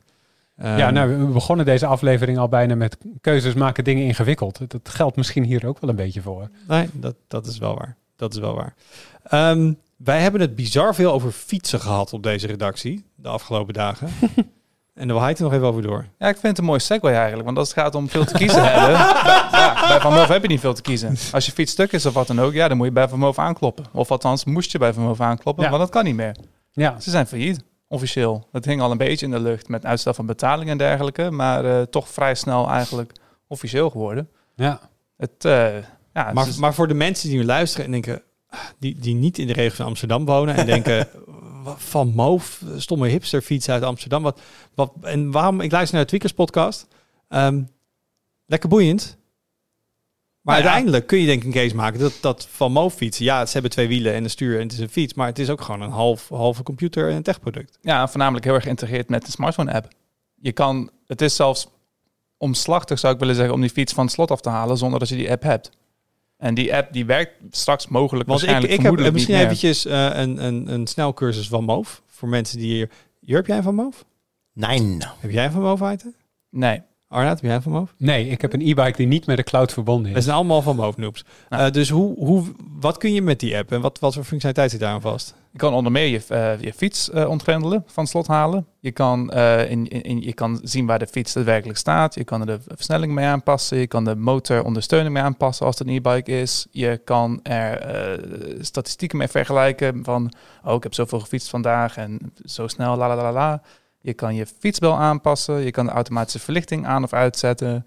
ja, 0.56 0.78
Ehm, 0.86 0.94
nou, 0.94 1.16
we 1.26 1.32
begonnen 1.32 1.66
deze 1.66 1.86
aflevering 1.86 2.38
al 2.38 2.48
bijna 2.48 2.74
met 2.74 2.96
keuzes 3.20 3.54
maken 3.54 3.84
dingen 3.84 4.04
ingewikkeld. 4.04 4.60
Dat 4.70 4.88
geldt 4.88 5.16
misschien 5.16 5.44
hier 5.44 5.66
ook 5.66 5.80
wel 5.80 5.90
een 5.90 5.96
beetje 5.96 6.22
voor. 6.22 6.48
Nee, 6.68 6.88
dat, 6.92 7.14
dat 7.28 7.46
is 7.46 7.58
wel 7.58 7.74
waar. 7.74 7.96
Dat 8.16 8.32
is 8.34 8.38
wel 8.40 8.54
waar. 8.54 8.74
Ehm, 9.22 9.72
wij 10.04 10.20
hebben 10.20 10.40
het 10.40 10.54
bizar 10.54 10.94
veel 10.94 11.12
over 11.12 11.30
fietsen 11.30 11.80
gehad 11.80 12.12
op 12.12 12.22
deze 12.22 12.46
redactie 12.46 13.04
de 13.14 13.28
afgelopen 13.28 13.74
dagen. 13.74 14.08
en 14.94 15.06
daar 15.06 15.06
wil 15.06 15.20
hij 15.20 15.28
het 15.28 15.38
er 15.38 15.44
nog 15.44 15.52
even 15.52 15.66
over 15.66 15.82
door. 15.82 16.06
Ja, 16.18 16.26
ik 16.28 16.32
vind 16.36 16.46
het 16.46 16.58
een 16.58 16.64
mooi 16.64 16.80
segue 16.80 17.10
eigenlijk, 17.10 17.44
want 17.44 17.58
als 17.58 17.68
het 17.68 17.78
gaat 17.78 17.94
om 17.94 18.08
veel 18.08 18.24
te 18.24 18.34
kiezen 18.34 18.62
hebben, 18.72 18.92
bij, 18.92 19.60
ja, 19.60 19.88
bij 19.88 20.00
Van 20.00 20.12
Moof 20.12 20.28
heb 20.28 20.42
je 20.42 20.48
niet 20.48 20.60
veel 20.60 20.74
te 20.74 20.82
kiezen. 20.82 21.16
Als 21.32 21.46
je 21.46 21.52
fiets 21.52 21.72
stuk 21.72 21.92
is 21.92 22.06
of 22.06 22.14
wat 22.14 22.26
dan 22.26 22.40
ook, 22.40 22.52
ja, 22.52 22.68
dan 22.68 22.76
moet 22.76 22.86
je 22.86 22.92
bij 22.92 23.08
Van 23.08 23.18
Moof 23.18 23.38
aankloppen. 23.38 23.84
Of 23.92 24.10
althans, 24.10 24.44
moest 24.44 24.72
je 24.72 24.78
bij 24.78 24.92
Van 24.92 25.02
Moof 25.02 25.20
aankloppen, 25.20 25.64
Ja. 25.64 25.70
want 25.70 25.82
dat 25.82 25.90
kan 25.92 26.04
niet 26.04 26.14
meer. 26.14 26.36
Ja, 26.72 27.00
Ze 27.00 27.10
zijn 27.10 27.26
failliet, 27.26 27.64
officieel. 27.88 28.48
Dat 28.52 28.64
hing 28.64 28.80
al 28.80 28.90
een 28.90 28.96
beetje 28.98 29.26
in 29.26 29.32
de 29.32 29.40
lucht 29.40 29.68
met 29.68 29.86
uitstel 29.86 30.14
van 30.14 30.26
betaling 30.26 30.70
en 30.70 30.78
dergelijke, 30.78 31.30
maar 31.30 31.64
eh, 31.64 31.82
toch 31.82 32.08
vrij 32.08 32.34
snel 32.34 32.68
eigenlijk 32.70 33.12
officieel 33.48 33.90
geworden. 33.90 34.28
ja. 34.54 34.80
Het, 35.16 35.44
eh, 35.44 35.52
ja, 36.14 36.24
het 36.24 36.34
Maar, 36.34 36.48
is- 36.48 36.56
maar 36.56 36.74
voor 36.74 36.88
de 36.88 36.94
mensen 36.94 37.28
die 37.28 37.38
nu 37.38 37.44
luisteren 37.44 37.84
en 37.86 37.90
denken, 37.92 38.22
die, 38.78 38.98
die 38.98 39.14
niet 39.14 39.38
in 39.38 39.46
de 39.46 39.52
regio 39.52 39.74
van 39.74 39.86
Amsterdam 39.86 40.24
wonen 40.24 40.54
en 40.54 40.66
denken, 40.66 41.08
van 41.92 42.12
Moof, 42.14 42.62
stomme 42.76 43.08
hipsterfiets 43.08 43.68
uit 43.68 43.82
Amsterdam. 43.82 44.22
Wat, 44.22 44.40
wat, 44.74 44.92
en 45.02 45.30
waarom, 45.30 45.60
ik 45.60 45.72
luister 45.72 45.94
naar 45.94 46.04
de 46.04 46.08
Tweakers 46.08 46.32
podcast. 46.32 46.86
Ehm, 47.28 47.62
lekker 48.46 48.68
boeiend. 48.68 49.18
Maar 50.40 50.54
Nou 50.54 50.58
ja. 50.58 50.64
uiteindelijk 50.64 51.06
kun 51.06 51.18
je 51.18 51.26
denk 51.26 51.40
ik 51.40 51.46
een 51.46 51.62
case 51.62 51.74
maken 51.74 52.00
dat, 52.00 52.18
dat 52.20 52.48
van 52.50 52.72
Moof 52.72 52.94
fietsen, 52.94 53.24
ja, 53.24 53.46
ze 53.46 53.52
hebben 53.52 53.70
twee 53.70 53.88
wielen 53.88 54.14
en 54.14 54.24
een 54.24 54.30
stuur 54.30 54.56
en 54.56 54.62
het 54.62 54.72
is 54.72 54.78
een 54.78 54.88
fiets, 54.88 55.14
maar 55.14 55.26
het 55.26 55.38
is 55.38 55.50
ook 55.50 55.60
gewoon 55.60 55.80
een 55.80 55.90
half, 55.90 56.28
halve 56.28 56.62
computer 56.62 57.08
en 57.08 57.16
een 57.16 57.22
techproduct. 57.22 57.78
Ja, 57.80 58.08
voornamelijk 58.08 58.44
heel 58.44 58.54
erg 58.54 58.62
geïntegreerd 58.62 59.08
met 59.08 59.24
de 59.24 59.30
smartphone-app. 59.30 59.88
Je 60.34 60.52
kan, 60.52 60.90
het 61.06 61.22
is 61.22 61.36
zelfs 61.36 61.68
omslachtig, 62.36 62.98
zou 62.98 63.14
ik 63.14 63.20
willen 63.20 63.34
zeggen, 63.34 63.54
om 63.54 63.60
die 63.60 63.70
fiets 63.70 63.92
van 63.92 64.04
het 64.04 64.12
slot 64.12 64.30
af 64.30 64.40
te 64.40 64.48
halen 64.48 64.76
zonder 64.76 64.98
dat 64.98 65.08
je 65.08 65.16
die 65.16 65.30
app 65.30 65.42
hebt. 65.42 65.70
En 66.40 66.54
die 66.54 66.74
app 66.76 66.92
die 66.92 67.04
werkt 67.06 67.32
straks 67.50 67.88
mogelijk 67.88 68.28
Want 68.28 68.42
ik, 68.42 68.48
waarschijnlijk 68.48 68.72
ik 68.72 68.86
heb 68.86 68.96
vermoedelijk 68.96 69.14
misschien 69.14 69.34
niet 69.34 69.44
meer. 69.44 69.52
eventjes 69.52 69.86
eh, 69.86 70.20
een, 70.22 70.44
een, 70.44 70.72
een 70.72 70.86
snelcursus 70.86 71.48
van 71.48 71.64
Moof 71.64 72.02
voor 72.06 72.28
mensen 72.28 72.58
die 72.58 72.72
hier... 72.72 72.90
Hier, 73.20 73.36
heb 73.36 73.46
jij 73.46 73.56
een 73.56 73.62
van 73.62 73.74
Moof? 73.74 74.04
Nee. 74.52 74.96
Heb 75.18 75.30
jij 75.30 75.44
een 75.44 75.52
van 75.52 75.62
Moof, 75.62 75.82
Aiten? 75.82 76.14
Nee. 76.50 76.82
Arnaud, 77.08 77.40
heb 77.40 77.50
jij 77.50 77.60
van 77.60 77.72
Moof? 77.72 77.94
Nee, 77.96 78.28
ik 78.28 78.40
heb 78.40 78.52
een 78.52 78.60
e-bike 78.60 78.96
die 78.96 79.06
niet 79.06 79.26
met 79.26 79.36
de 79.36 79.42
cloud 79.42 79.72
verbonden 79.72 80.12
We 80.12 80.18
is. 80.18 80.24
zijn 80.24 80.36
allemaal 80.36 80.62
van 80.62 80.76
Moof 80.76 80.96
noobs. 80.96 81.24
Nou. 81.48 81.66
Eh, 81.66 81.72
dus 81.72 81.88
hoe, 81.88 82.16
hoe, 82.16 82.44
wat 82.80 82.96
kun 82.96 83.12
je 83.12 83.22
met 83.22 83.40
die 83.40 83.56
app 83.56 83.72
en 83.72 83.80
wat, 83.80 83.98
wat 83.98 84.14
voor 84.14 84.24
functionaliteit 84.24 84.70
zit 84.70 84.80
daar 84.80 84.92
aan 84.92 85.00
vast? 85.00 85.34
Je 85.52 85.58
kan 85.58 85.74
onder 85.74 85.92
meer 85.92 86.06
je, 86.06 86.22
eh, 86.28 86.72
fiets 86.72 87.10
eh, 87.10 87.28
ontgrendelen, 87.28 87.84
van 87.86 88.06
slot 88.06 88.26
halen. 88.26 88.66
Je 88.80 88.92
kan, 88.92 89.30
eh, 89.30 89.70
in, 89.70 89.88
in, 89.88 90.20
je 90.20 90.32
kan 90.32 90.60
zien 90.62 90.86
waar 90.86 90.98
de 90.98 91.06
fiets 91.06 91.32
daadwerkelijk 91.32 91.78
staat. 91.78 92.14
Je 92.14 92.24
kan 92.24 92.40
er 92.40 92.46
de 92.46 92.58
versnelling 92.66 93.12
mee 93.12 93.26
aanpassen. 93.26 93.78
Je 93.78 93.86
kan 93.86 94.04
de 94.04 94.16
motorondersteuning 94.16 95.14
mee 95.14 95.22
aanpassen 95.22 95.66
als 95.66 95.78
het 95.78 95.88
een 95.88 95.94
e-bike 95.94 96.40
is. 96.40 96.66
Je 96.70 97.00
kan 97.04 97.40
er 97.42 97.80
statistieken 98.60 99.18
mee 99.18 99.28
vergelijken 99.28 100.04
van... 100.04 100.32
oh, 100.64 100.74
ik 100.74 100.82
heb 100.82 100.94
zoveel 100.94 101.20
gefietst 101.20 101.48
vandaag 101.48 101.96
en 101.96 102.32
zo 102.44 102.68
snel, 102.68 102.96
la 102.96 103.08
la 103.08 103.16
la, 103.16 103.32
la. 103.32 103.62
Je 104.00 104.14
kan 104.14 104.34
je 104.34 104.46
fietsbel 104.58 104.94
aanpassen. 104.94 105.54
Je 105.54 105.70
kan 105.70 105.86
de 105.86 105.92
automatische 105.92 106.38
verlichting 106.38 106.86
aan 106.86 107.02
of 107.02 107.12
uitzetten. 107.12 107.86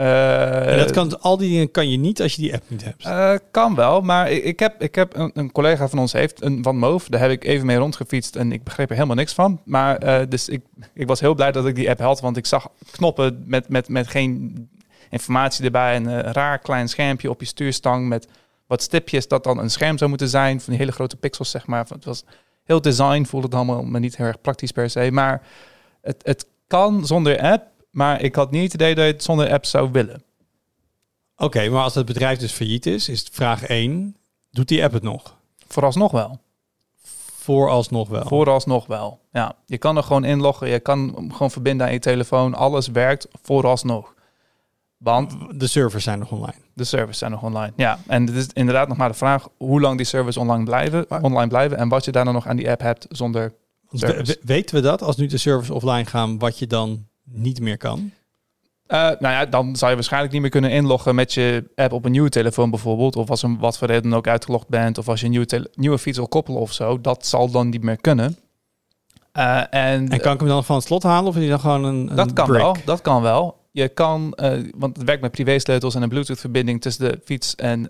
Eh, 0.00 0.72
en 0.72 0.78
dat 0.78 0.90
kan, 0.90 1.20
al 1.20 1.36
die 1.36 1.48
dingen 1.48 1.70
kan 1.70 1.90
je 1.90 1.96
niet 1.96 2.22
als 2.22 2.34
je 2.34 2.42
die 2.42 2.54
app 2.54 2.64
niet 2.66 2.84
hebt. 2.84 3.04
eh, 3.04 3.34
kan 3.50 3.74
wel, 3.74 4.00
maar 4.00 4.30
ik, 4.30 4.44
ik 4.44 4.58
heb, 4.58 4.82
ik 4.82 4.94
heb 4.94 5.16
een, 5.16 5.30
een 5.34 5.52
collega 5.52 5.88
van 5.88 5.98
ons 5.98 6.12
heeft 6.12 6.42
een 6.42 6.62
van 6.62 6.76
Moof. 6.76 7.08
Daar 7.08 7.20
heb 7.20 7.30
ik 7.30 7.44
even 7.44 7.66
mee 7.66 7.76
rondgefietst 7.76 8.36
en 8.36 8.52
ik 8.52 8.64
begreep 8.64 8.88
er 8.88 8.94
helemaal 8.94 9.16
niks 9.16 9.32
van. 9.34 9.60
Maar 9.64 9.96
eh, 9.96 10.26
dus 10.28 10.48
ik, 10.48 10.62
ik 10.94 11.06
was 11.06 11.20
heel 11.20 11.34
blij 11.34 11.52
dat 11.52 11.66
ik 11.66 11.74
die 11.74 11.90
app 11.90 12.00
had, 12.00 12.20
want 12.20 12.36
ik 12.36 12.46
zag 12.46 12.68
knoppen 12.90 13.42
met, 13.46 13.68
met, 13.68 13.88
met 13.88 14.08
geen 14.08 14.68
informatie 15.10 15.64
erbij. 15.64 15.94
En 15.94 16.06
een 16.06 16.32
raar 16.32 16.58
klein 16.58 16.88
schermpje 16.88 17.30
op 17.30 17.40
je 17.40 17.46
stuurstang 17.46 18.08
met 18.08 18.28
wat 18.66 18.82
stipjes 18.82 19.28
dat 19.28 19.44
dan 19.44 19.58
een 19.58 19.70
scherm 19.70 19.98
zou 19.98 20.10
moeten 20.10 20.28
zijn. 20.28 20.60
Van 20.60 20.72
die 20.72 20.78
hele 20.82 20.92
grote 20.92 21.16
pixels, 21.16 21.50
zeg 21.50 21.66
maar. 21.66 21.86
Het 21.88 22.04
was 22.04 22.24
heel 22.64 22.80
design, 22.80 23.24
voelde 23.24 23.46
het 23.46 23.54
allemaal 23.56 23.82
maar 23.82 24.00
niet 24.00 24.16
heel 24.16 24.26
erg 24.26 24.40
praktisch 24.40 24.72
per 24.72 24.90
se. 24.90 25.10
Maar 25.10 25.42
het, 26.02 26.20
het 26.22 26.46
kan 26.66 27.06
zonder 27.06 27.40
app, 27.40 27.66
maar 27.90 28.20
ik 28.22 28.34
had 28.34 28.50
niet 28.50 28.62
het 28.62 28.74
idee 28.74 28.94
dat 28.94 29.04
je 29.04 29.12
het 29.12 29.22
zonder 29.22 29.50
app 29.52 29.64
zou 29.64 29.90
willen. 29.92 30.22
Oké, 31.36 31.68
maar 31.68 31.82
als 31.82 31.94
het 31.94 32.06
bedrijf 32.06 32.38
dus 32.38 32.52
failliet 32.52 32.86
is, 32.86 33.08
is 33.08 33.18
het 33.20 33.28
vraag 33.32 33.62
1, 33.64 34.16
doet 34.50 34.68
die 34.68 34.84
app 34.84 34.92
het 34.92 35.02
nog? 35.02 35.36
Vooralsnog 35.68 36.12
wel. 36.12 36.40
Vooralsnog 37.38 38.08
wel. 38.08 38.24
Vooralsnog 38.26 38.86
wel. 38.86 39.20
Ja, 39.32 39.54
je 39.66 39.78
kan 39.78 39.96
er 39.96 40.02
gewoon 40.02 40.24
inloggen, 40.24 40.68
je 40.68 40.80
kan 40.80 41.12
hem 41.14 41.32
gewoon 41.32 41.50
verbinden 41.50 41.86
aan 41.86 41.92
je 41.92 41.98
telefoon. 41.98 42.54
Alles 42.54 42.88
werkt 42.88 43.28
vooralsnog. 43.42 44.14
Want 44.96 45.36
De 45.60 45.66
servers 45.66 46.04
zijn 46.04 46.18
nog 46.18 46.30
online. 46.32 46.56
de 46.74 46.84
servers 46.84 47.18
zijn 47.18 47.30
nog 47.30 47.42
online. 47.42 47.72
Ja, 47.76 47.98
en 48.06 48.26
het 48.26 48.36
is 48.36 48.46
inderdaad 48.52 48.88
nog 48.88 48.96
maar 48.96 49.08
de 49.08 49.14
vraag 49.14 49.48
hoe 49.56 49.80
lang 49.80 49.96
die 49.96 50.06
servers 50.06 50.36
online 50.36 50.64
blijven, 50.64 51.04
Maar- 51.08 51.22
online 51.22 51.48
blijven 51.48 51.76
en 51.78 51.88
wat 51.88 52.04
je 52.04 52.12
daar 52.12 52.24
dan 52.24 52.34
nog 52.34 52.46
aan 52.46 52.56
die 52.56 52.70
app 52.70 52.80
hebt 52.80 53.06
zonder. 53.08 53.52
Weten 54.42 54.74
we 54.74 54.80
dat, 54.80 55.02
als 55.02 55.16
nu 55.16 55.26
de 55.26 55.38
servers 55.38 55.70
offline 55.70 56.04
gaan, 56.04 56.38
wat 56.38 56.58
je 56.58 56.66
dan 56.66 57.06
niet 57.32 57.60
meer 57.60 57.76
kan? 57.76 58.12
Eh, 58.90 58.98
nou 58.98 59.34
ja, 59.34 59.46
dan 59.46 59.76
zou 59.76 59.90
je 59.90 59.96
waarschijnlijk 59.96 60.32
niet 60.32 60.40
meer 60.40 60.50
kunnen 60.50 60.70
inloggen 60.70 61.14
met 61.14 61.34
je 61.34 61.70
app 61.74 61.92
op 61.92 62.04
een 62.04 62.10
nieuwe 62.10 62.28
telefoon 62.28 62.70
bijvoorbeeld. 62.70 63.16
Of 63.16 63.30
als 63.30 63.42
een 63.42 63.58
wat 63.58 63.78
voor 63.78 63.88
reden 63.88 64.12
ook 64.12 64.26
uitgelogd 64.26 64.68
bent. 64.68 64.98
Of 64.98 65.08
als 65.08 65.20
je 65.20 65.26
een 65.26 65.66
nieuwe, 65.74 65.98
fiets 65.98 66.16
wil 66.16 66.28
koppelen 66.28 66.60
of 66.60 66.72
zo. 66.72 67.00
Dat 67.00 67.26
zal 67.26 67.50
dan 67.50 67.68
niet 67.68 67.82
meer 67.82 68.00
kunnen. 68.00 68.38
Eh, 69.32 69.58
en 69.58 70.08
En 70.08 70.20
kan 70.20 70.32
ik 70.32 70.40
hem 70.40 70.48
dan 70.48 70.64
van 70.64 70.76
het 70.76 70.84
slot 70.84 71.02
halen 71.02 71.28
of 71.28 71.34
is 71.34 71.40
die 71.40 71.50
dan 71.50 71.60
gewoon 71.60 71.84
een, 71.84 72.10
een 72.10 72.16
Dat 72.16 72.32
kan 72.32 72.50
wel, 72.50 72.76
dat 72.84 73.00
kan 73.00 73.22
wel. 73.22 73.58
Je 73.70 73.88
kan, 73.88 74.32
eh, 74.34 74.58
want 74.76 74.96
het 74.96 75.06
werkt 75.06 75.22
met 75.22 75.30
privésleutels 75.30 75.94
en 75.94 76.02
een 76.02 76.08
Bluetooth-verbinding 76.08 76.80
tussen 76.80 77.10
de 77.10 77.20
fiets 77.24 77.54
en 77.54 77.86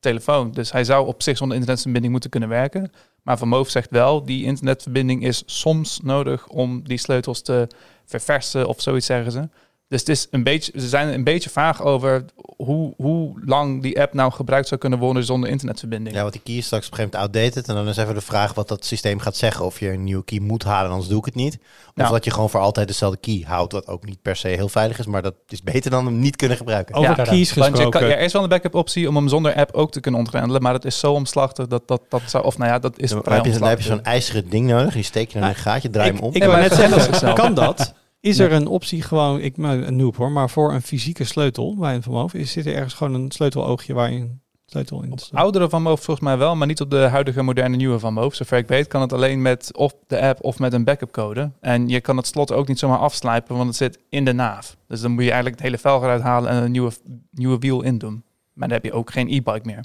telefoon. 0.00 0.52
Dus 0.52 0.72
hij 0.72 0.84
zou 0.84 1.06
op 1.06 1.22
zich 1.22 1.36
zonder 1.36 1.56
internetverbinding 1.56 2.12
moeten 2.12 2.30
kunnen 2.30 2.48
werken. 2.48 2.92
Maar 3.22 3.38
Van 3.38 3.48
Moof 3.48 3.70
zegt 3.70 3.90
wel, 3.90 4.24
die 4.24 4.44
internetverbinding 4.44 5.24
is 5.24 5.42
soms 5.46 6.00
nodig 6.02 6.48
om 6.48 6.82
die 6.84 6.98
sleutels 6.98 7.42
te 7.42 7.68
verversen 8.10 8.66
of 8.68 8.80
zoiets 8.80 9.06
zeggen 9.06 9.32
ze. 9.32 9.48
Dus 9.88 10.00
het 10.00 10.08
is 10.08 10.26
een 10.30 10.42
beetje, 10.42 10.72
ze 10.80 10.88
zijn 10.88 11.14
een 11.14 11.24
beetje 11.24 11.50
vaag 11.50 11.82
over 11.82 12.24
hoe, 12.56 12.94
hoe 12.96 13.32
lang 13.44 13.82
die 13.82 14.00
app 14.00 14.14
nou 14.14 14.32
gebruikt 14.32 14.68
zou 14.68 14.80
kunnen 14.80 14.98
worden 14.98 15.24
zonder 15.24 15.50
internetverbinding. 15.50 16.14
Ja, 16.16 16.20
want 16.20 16.32
die 16.32 16.42
key 16.42 16.54
is 16.54 16.64
straks 16.66 16.86
op 16.86 16.92
een 16.92 16.98
gegeven 16.98 17.18
moment 17.20 17.34
outdated. 17.44 17.68
En 17.68 17.74
dan 17.74 17.88
is 17.88 17.96
even 17.96 18.14
de 18.14 18.20
vraag 18.20 18.54
wat 18.54 18.68
dat 18.68 18.84
systeem 18.84 19.18
gaat 19.18 19.36
zeggen. 19.36 19.64
Of 19.64 19.80
je 19.80 19.90
een 19.92 20.04
nieuwe 20.04 20.24
key 20.24 20.38
moet 20.38 20.64
halen, 20.64 20.90
anders 20.90 21.08
doe 21.08 21.18
ik 21.18 21.24
het 21.24 21.34
niet. 21.34 21.54
Of 21.54 21.90
Ja. 21.94 22.08
dat 22.10 22.24
je 22.24 22.30
gewoon 22.30 22.50
voor 22.50 22.60
altijd 22.60 22.88
dezelfde 22.88 23.18
key 23.20 23.44
houdt. 23.46 23.72
Wat 23.72 23.86
ook 23.86 24.04
niet 24.04 24.22
per 24.22 24.36
se 24.36 24.48
heel 24.48 24.68
veilig 24.68 24.98
is. 24.98 25.06
Maar 25.06 25.22
dat 25.22 25.34
is 25.48 25.62
beter 25.62 25.90
dan 25.90 26.04
hem 26.06 26.18
niet 26.18 26.36
kunnen 26.36 26.56
gebruiken. 26.56 26.94
Over 26.94 27.08
Ja, 27.16 27.22
keys 27.24 27.54
Want 27.54 27.66
je 27.66 27.72
gesproken. 27.72 28.00
kan, 28.00 28.10
er 28.10 28.18
is 28.20 28.32
wel 28.32 28.42
een 28.42 28.48
backup 28.48 28.74
optie 28.74 29.08
om 29.08 29.16
hem 29.16 29.28
zonder 29.28 29.54
app 29.54 29.74
ook 29.74 29.92
te 29.92 30.00
kunnen 30.00 30.20
ontgrendelen. 30.20 30.62
Maar 30.62 30.72
dat 30.72 30.84
is 30.84 30.98
zo 30.98 31.12
omslachtig 31.12 31.66
dat 31.66 31.88
dat, 31.88 32.02
dat 32.08 32.22
zou... 32.26 32.44
Of 32.44 32.58
nou 32.58 32.70
ja, 32.70 32.78
dat 32.78 32.98
is 32.98 33.10
heb 33.10 33.24
je, 33.44 33.58
dan 33.58 33.68
heb 33.68 33.78
je 33.78 33.84
zo'n 33.84 34.04
ijzeren 34.04 34.48
ding 34.48 34.66
nodig. 34.66 34.92
Die 34.94 35.02
steek 35.02 35.26
je 35.32 35.34
dan 35.38 35.42
in 35.42 35.48
een 35.54 35.60
gaatje, 35.60 35.90
draai 35.90 36.08
ik, 36.10 36.14
hem 36.14 36.24
om. 36.24 36.34
ik 36.34 36.42
Ja, 36.42 36.48
wou 36.48 36.60
net 36.60 36.72
zeggen, 36.74 37.34
kan 37.42 37.54
dat? 37.54 37.92
Is 38.20 38.38
er 38.38 38.52
een 38.52 38.66
optie 38.66 39.02
gewoon, 39.02 39.40
ik 39.40 39.56
ben 39.56 39.86
een 39.86 39.96
noob 39.96 40.16
hoor, 40.16 40.30
maar 40.30 40.50
voor 40.50 40.72
een 40.72 40.82
fysieke 40.82 41.24
sleutel 41.24 41.76
bij 41.76 41.94
een 41.94 42.02
vermogen, 42.02 42.38
is 42.38 42.52
zit 42.52 42.66
er 42.66 42.74
ergens 42.74 42.94
gewoon 42.94 43.14
een 43.14 43.30
sleuteloogje 43.30 43.94
waar 43.94 44.12
je 44.12 44.18
een 44.18 44.40
sleutel 44.66 45.02
in 45.02 45.18
stopt? 45.18 45.34
Oudere 45.34 45.68
Van 45.68 45.82
Moof 45.82 46.02
volgens 46.02 46.26
mij 46.26 46.38
wel, 46.38 46.56
maar 46.56 46.66
niet 46.66 46.80
op 46.80 46.90
de 46.90 46.96
huidige 46.96 47.42
moderne 47.42 47.76
nieuwe 47.76 47.98
Van 47.98 48.12
Moof. 48.12 48.34
Zover 48.34 48.58
ik 48.58 48.68
weet 48.68 48.86
kan 48.86 49.00
het 49.00 49.12
alleen 49.12 49.42
met 49.42 49.76
of 49.76 49.94
de 50.06 50.20
app 50.20 50.44
of 50.44 50.58
met 50.58 50.72
een 50.72 50.84
backup 50.84 51.10
code. 51.10 51.50
En 51.60 51.88
je 51.88 52.00
kan 52.00 52.16
het 52.16 52.26
slot 52.26 52.52
ook 52.52 52.68
niet 52.68 52.78
zomaar 52.78 52.98
afslijpen, 52.98 53.56
want 53.56 53.68
het 53.68 53.76
zit 53.76 53.98
in 54.08 54.24
de 54.24 54.32
naaf. 54.32 54.76
Dus 54.86 55.00
dan 55.00 55.10
moet 55.10 55.22
je 55.22 55.30
eigenlijk 55.30 55.56
het 55.56 55.64
hele 55.64 55.78
velg 55.78 56.02
eruit 56.02 56.22
halen 56.22 56.50
en 56.50 56.62
een 56.62 56.70
nieuwe, 56.70 56.92
nieuwe 57.30 57.58
wiel 57.58 57.82
in 57.82 57.98
doen. 57.98 58.22
Maar 58.52 58.68
dan 58.68 58.76
heb 58.76 58.84
je 58.84 58.92
ook 58.92 59.12
geen 59.12 59.28
e-bike 59.28 59.60
meer. 59.64 59.84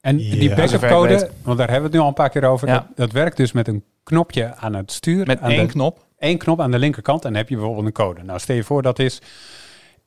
En 0.00 0.16
die 0.16 0.54
backup 0.54 0.80
code, 0.88 1.30
want 1.42 1.58
daar 1.58 1.70
hebben 1.70 1.90
we 1.90 1.96
het 1.96 1.96
nu 1.96 1.98
al 1.98 2.08
een 2.08 2.14
paar 2.14 2.30
keer 2.30 2.44
over. 2.44 2.68
Ja. 2.68 2.74
Dat, 2.74 2.86
dat 2.94 3.12
werkt 3.12 3.36
dus 3.36 3.52
met 3.52 3.68
een 3.68 3.84
knopje 4.02 4.54
aan 4.54 4.74
het 4.74 4.92
stuur. 4.92 5.26
Met 5.26 5.40
aan 5.40 5.50
één 5.50 5.66
de, 5.66 5.72
knop. 5.72 6.06
Één 6.20 6.38
knop 6.38 6.60
aan 6.60 6.70
de 6.70 6.78
linkerkant 6.78 7.24
en 7.24 7.30
dan 7.30 7.38
heb 7.38 7.48
je 7.48 7.56
bijvoorbeeld 7.56 7.86
een 7.86 7.92
code. 7.92 8.22
Nou, 8.22 8.38
stel 8.38 8.56
je 8.56 8.64
voor 8.64 8.82
dat 8.82 8.98
is 8.98 9.20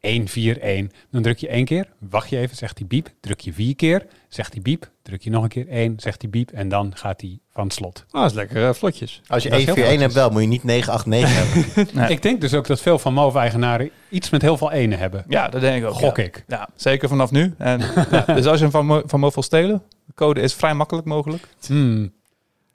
141. 0.03 0.91
Dan 1.11 1.21
druk 1.21 1.37
je 1.37 1.47
één 1.47 1.65
keer, 1.65 1.87
wacht 1.99 2.29
je 2.29 2.37
even, 2.37 2.55
zegt 2.57 2.77
hij 2.77 2.87
biep. 2.87 3.09
Druk 3.19 3.39
je 3.39 3.53
vier 3.53 3.75
keer, 3.75 4.05
zegt 4.27 4.53
hij 4.53 4.61
biep. 4.61 4.91
Druk 5.01 5.21
je 5.21 5.29
nog 5.29 5.43
een 5.43 5.49
keer 5.49 5.67
één, 5.67 5.93
zegt 5.97 6.21
hij 6.21 6.31
biep. 6.31 6.51
En 6.51 6.69
dan 6.69 6.91
gaat 6.95 7.21
hij 7.21 7.39
van 7.53 7.63
het 7.63 7.73
slot. 7.73 8.05
Ah, 8.11 8.21
dat 8.21 8.29
is 8.29 8.35
lekker 8.35 8.67
eh, 8.67 8.73
vlotjes. 8.73 9.21
Als 9.27 9.43
je 9.43 9.49
dat 9.49 9.59
is 9.59 9.65
heel 9.65 9.75
141 9.75 10.01
hebt 10.01 10.13
wel, 10.13 10.29
moet 10.29 10.41
je 10.41 10.47
niet 10.47 10.63
989 10.63 11.73
hebben. 11.75 11.93
Nee. 12.01 12.09
Ik 12.09 12.21
denk 12.21 12.41
dus 12.41 12.53
ook 12.53 12.67
dat 12.67 12.81
veel 12.81 12.99
van 12.99 13.13
MOVE-eigenaren 13.13 13.89
iets 14.09 14.29
met 14.29 14.41
heel 14.41 14.57
veel 14.57 14.71
enen 14.71 14.99
hebben. 14.99 15.25
Ja, 15.27 15.49
dat 15.49 15.61
denk 15.61 15.83
ik 15.83 15.89
ook. 15.89 15.95
Gok 15.95 16.17
ja. 16.17 16.23
ik. 16.23 16.43
Ja, 16.47 16.69
zeker 16.75 17.09
vanaf 17.09 17.31
nu. 17.31 17.53
En, 17.57 17.79
ja, 18.11 18.25
dus 18.25 18.45
als 18.45 18.59
je 18.59 18.67
hem 18.67 18.71
van, 18.71 19.03
van 19.05 19.19
Moof 19.19 19.33
wil 19.33 19.43
stelen, 19.43 19.83
de 20.05 20.13
code 20.15 20.41
is 20.41 20.53
vrij 20.53 20.73
makkelijk 20.73 21.07
mogelijk. 21.07 21.47
Hmm. 21.65 22.13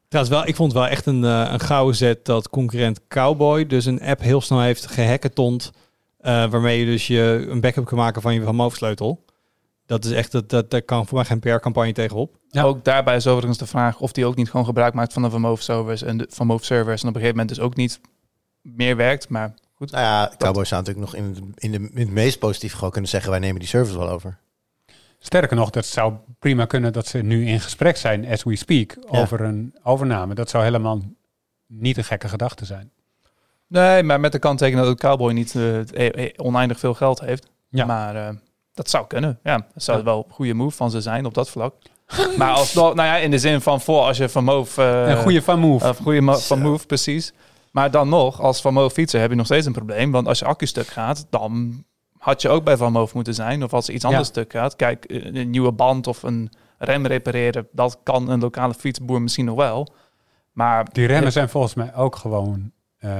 Trouwens 0.09 0.37
wel, 0.37 0.47
ik 0.47 0.57
vond 0.57 0.73
het 0.73 0.81
wel 0.81 0.91
echt 0.91 1.07
een, 1.07 1.25
eh, 1.25 1.49
een 1.53 1.61
gouden 1.61 1.97
zet 1.97 2.25
dat 2.25 2.49
concurrent 2.49 3.01
Cowboy 3.09 3.67
dus 3.67 3.85
een 3.85 4.03
app 4.03 4.21
heel 4.21 4.41
snel 4.41 4.61
heeft 4.61 4.87
gehacketond, 4.87 5.71
eh 6.19 6.51
waarmee 6.51 6.79
je 6.79 6.85
dus 6.85 7.07
je 7.07 7.47
een 7.49 7.61
backup 7.61 7.85
kan 7.85 7.99
maken 7.99 8.23
van 8.23 8.35
je 8.35 8.43
Van. 8.43 9.19
Dat 9.87 10.05
is 10.05 10.13
echt, 10.13 10.33
dat, 10.33 10.49
dat, 10.49 10.71
daar 10.71 10.83
kan 10.83 11.07
voor 11.07 11.17
mij 11.17 11.25
geen 11.27 11.39
PR-campagne 11.39 11.93
tegenop. 11.93 12.37
Ja. 12.49 12.63
Ook 12.63 12.85
daarbij 12.85 13.17
is 13.17 13.27
overigens 13.27 13.59
de 13.59 13.67
vraag 13.67 14.01
of 14.01 14.13
die 14.13 14.27
ook 14.27 14.37
niet 14.37 14.51
gewoon 14.51 14.67
gebruik 14.67 14.95
maakt 14.95 15.13
van 15.13 15.23
de 15.23 15.31
Van 15.31 15.41
Moof 15.41 15.63
servers 15.63 16.03
en 16.03 16.17
de 16.17 16.27
Van 16.31 16.47
Moof 16.47 16.65
servers. 16.65 17.03
En 17.03 17.09
op 17.09 17.15
een 17.15 17.21
gegeven 17.21 17.41
moment 17.41 17.57
dus 17.57 17.65
ook 17.65 17.77
niet 17.77 18.01
meer 18.63 18.97
werkt. 18.97 19.29
Maar 19.29 19.55
goed. 19.75 19.91
nou 19.91 20.05
ja, 20.05 20.33
Cowboys 20.39 20.69
zou 20.69 20.83
natuurlijk 20.83 21.13
nog 21.13 21.23
in 21.23 21.29
het, 21.29 21.41
in, 21.55 21.73
de, 21.73 21.91
in 21.93 22.07
het 22.07 22.11
meest 22.11 22.39
positief 22.39 22.73
gewoon 22.73 22.91
kunnen 22.91 23.11
zeggen... 23.11 23.31
wij 23.31 23.41
nemen 23.41 23.59
die 23.59 23.69
service 23.69 23.99
wel 23.99 24.11
over. 24.11 24.39
Sterker 25.19 25.57
nog, 25.57 25.71
dat 25.71 25.87
zou 25.87 26.13
prima 26.39 26.65
kunnen 26.65 26.93
dat 26.93 27.07
ze 27.07 27.19
nu 27.19 27.47
in 27.47 27.61
gesprek 27.61 27.97
zijn, 27.97 28.27
as 28.29 28.43
we 28.45 28.57
speak, 28.57 28.97
Ja. 29.11 29.21
over 29.21 29.41
een 29.41 29.75
overname. 29.83 30.35
Dat 30.35 30.51
zou 30.51 30.65
helemaal 30.65 31.01
niet 31.67 31.97
een 31.97 32.05
gekke 32.05 32.29
gedachte 32.29 32.65
zijn. 32.65 32.91
Nee, 33.67 34.03
maar 34.03 34.21
met 34.21 34.33
de 34.33 34.39
kanttekening 34.39 34.87
dat 34.87 34.99
Cowboy 35.01 35.33
niet 35.33 35.55
eh, 35.55 35.79
eh, 35.81 36.25
eh, 36.25 36.33
oneindig 36.37 36.79
veel 36.79 36.95
geld 36.95 37.21
heeft. 37.21 37.47
Ja. 37.69 37.85
Maar 37.85 38.17
eh, 38.17 38.35
dat 38.75 38.91
zou 38.91 39.07
kunnen. 39.07 39.39
Ja, 39.43 39.67
dat 39.75 39.83
zou 39.83 39.99
Ja. 39.99 40.05
wel 40.05 40.25
een 40.29 40.35
goede 40.35 40.55
move 40.55 40.77
van 40.77 40.91
ze 40.91 41.01
zijn 41.01 41.27
op 41.27 41.35
dat 41.35 41.51
vlak. 41.51 41.75
maar 42.39 42.51
als, 42.53 42.75
nou 42.75 42.97
ja, 43.03 43.17
in 43.17 43.31
de 43.31 43.39
zin 43.39 43.61
van 43.61 43.81
voor 43.81 44.01
als 44.01 44.17
je 44.17 44.29
Van 44.29 44.45
Moof... 44.45 44.79
eh, 44.79 45.09
een 45.09 45.17
goede 45.17 45.43
van 45.43 45.59
move. 45.59 45.89
Of 45.89 45.99
goede 45.99 46.33
van 46.39 46.59
move, 46.61 46.87
precies. 46.87 47.33
Maar 47.71 47.91
dan 47.91 48.09
nog, 48.09 48.41
als 48.41 48.61
Van 48.61 48.73
Moof 48.73 48.93
fietser 48.93 49.21
heb 49.21 49.31
je 49.31 49.37
nog 49.37 49.47
steeds 49.47 49.67
een 49.67 49.73
probleem. 49.73 50.11
Want 50.11 50.27
als 50.27 50.39
je 50.39 50.45
accu 50.45 50.67
stuk 50.67 50.87
gaat, 50.87 51.27
dan 51.31 51.85
had 52.19 52.43
je 52.43 52.49
ook 52.49 52.65
bij 52.65 52.77
Van 52.77 52.93
Moof 52.93 53.15
moeten 53.15 53.35
zijn. 53.35 53.65
Of 53.65 53.73
als 53.73 53.89
er 53.89 53.95
iets 53.95 54.03
Ja. 54.03 54.09
anders 54.09 54.29
stuk 54.29 54.53
gaat. 54.53 54.77
Kijk, 54.77 55.05
eh, 55.05 55.25
een 55.25 55.51
nieuwe 55.51 55.73
band 55.73 56.07
of 56.07 56.23
een 56.23 56.51
rem 56.79 57.07
repareren, 57.07 57.69
dat 57.73 57.99
kan 58.03 58.31
een 58.31 58.41
lokale 58.41 58.75
fietsboer 58.75 59.23
misschien 59.23 59.45
nog 59.45 59.57
wel. 59.57 59.89
Maar 60.53 60.87
Die 60.93 61.07
remmen 61.07 61.33
zijn 61.33 61.49
volgens 61.49 61.75
mij 61.75 61.95
ook 61.95 62.17
gewoon 62.17 62.71
eh, 62.99 63.11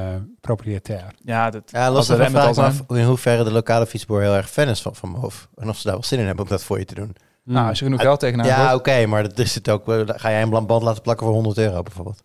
proprietair. 0.41 1.15
ja, 1.25 1.51
dat, 1.51 1.63
Ja, 1.71 1.91
los 1.91 2.07
de 2.07 2.17
vraag 2.17 2.57
af 2.59 2.83
in 2.89 3.05
hoeverre 3.05 3.45
de 3.45 3.53
lokale 3.53 3.87
fietsboer 3.87 4.21
heel 4.21 4.35
erg 4.35 4.51
fan 4.51 4.69
is 4.69 4.83
van 4.83 4.95
Van 4.95 5.09
Moof. 5.09 5.49
En 5.57 5.69
of 5.69 5.77
ze 5.77 5.83
daar 5.85 5.93
wel 5.93 6.03
zin 6.05 6.19
in 6.19 6.27
hebben 6.27 6.45
om 6.45 6.51
dat 6.51 6.63
voor 6.63 6.79
je 6.79 6.85
te 6.85 6.95
doen. 6.95 7.17
Nou, 7.45 7.69
als 7.69 7.79
je 7.79 7.85
genoeg 7.85 8.01
geld 8.01 8.21
tegenaan 8.21 8.47
ja, 8.47 8.75
oké, 8.75 9.07
maar 9.07 9.23
dat 9.23 9.39
is 9.39 9.55
het 9.55 9.69
ook. 9.71 9.83
Ga 10.07 10.31
jij 10.31 10.43
een 10.43 10.67
band 10.67 10.83
laten 10.83 11.03
plakken 11.03 11.27
voor 11.27 11.35
100 11.35 11.59
euro 11.59 11.83
bijvoorbeeld? 11.83 12.23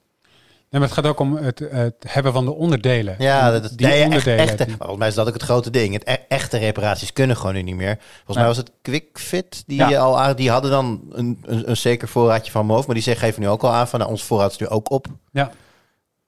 Nee, 0.74 0.82
maar 0.82 0.90
het 0.92 1.00
gaat 1.00 1.08
ook 1.12 1.20
om 1.20 1.36
het, 1.36 1.60
het 1.60 1.94
hebben 2.08 2.34
van 2.34 2.46
de 2.46 2.54
onderdelen. 2.54 3.16
Ja, 3.20 3.54
En 3.54 3.62
dat, 3.62 3.72
die 3.78 3.88
nee, 3.88 3.96
echt, 3.96 4.06
onderdelen. 4.06 4.40
echte, 4.40 4.66
die- 4.66 4.76
volgens 4.78 4.98
mij 5.00 5.08
is 5.08 5.14
dat 5.14 5.28
ook 5.28 5.34
het 5.34 5.44
grote 5.44 5.70
ding. 5.70 5.94
Het 5.94 6.08
e- 6.08 6.26
echte 6.28 6.58
reparaties 6.58 7.14
kunnen 7.14 7.38
gewoon 7.38 7.54
nu 7.54 7.62
niet 7.62 7.76
meer. 7.76 7.98
Volgens 8.16 8.38
mij 8.38 8.46
was 8.46 8.58
het 8.58 8.72
QuickFit 8.82 9.64
die 9.68 9.78
Ja. 9.78 9.90
je 9.90 9.98
al 9.98 10.20
aan, 10.20 10.36
die 10.36 10.50
hadden 10.52 10.72
dan 10.72 11.02
een, 11.12 11.40
een, 11.42 11.70
een 11.70 11.78
zeker 11.78 12.08
voorraadje 12.08 12.52
van 12.52 12.66
Moof, 12.66 12.86
maar 12.86 12.96
die 12.96 13.04
zeggen 13.04 13.28
geven 13.28 13.42
nu 13.42 13.48
ook 13.50 13.64
al 13.64 13.72
aan 13.74 13.88
van 13.88 14.00
nou, 14.00 14.12
ons 14.12 14.24
voorraad 14.24 14.52
is 14.52 14.58
nu 14.58 14.68
ook 14.68 14.92
op. 14.92 15.08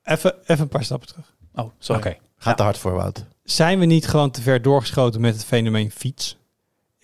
Even, 0.03 0.33
even 0.45 0.63
een 0.63 0.67
paar 0.67 0.83
stappen 0.83 1.07
terug. 1.07 1.33
Oh, 1.55 1.69
sorry. 1.79 2.01
Oké. 2.01 2.09
Gaat 2.37 2.45
Ja. 2.45 2.53
te 2.53 2.63
hard 2.63 2.77
voor 2.77 2.93
Wout. 2.93 3.23
Zijn 3.43 3.79
we 3.79 3.85
niet 3.85 4.07
gewoon 4.07 4.31
te 4.31 4.41
ver 4.41 4.61
doorgeschoten 4.61 5.21
met 5.21 5.33
het 5.33 5.45
fenomeen 5.45 5.91
fiets? 5.91 6.37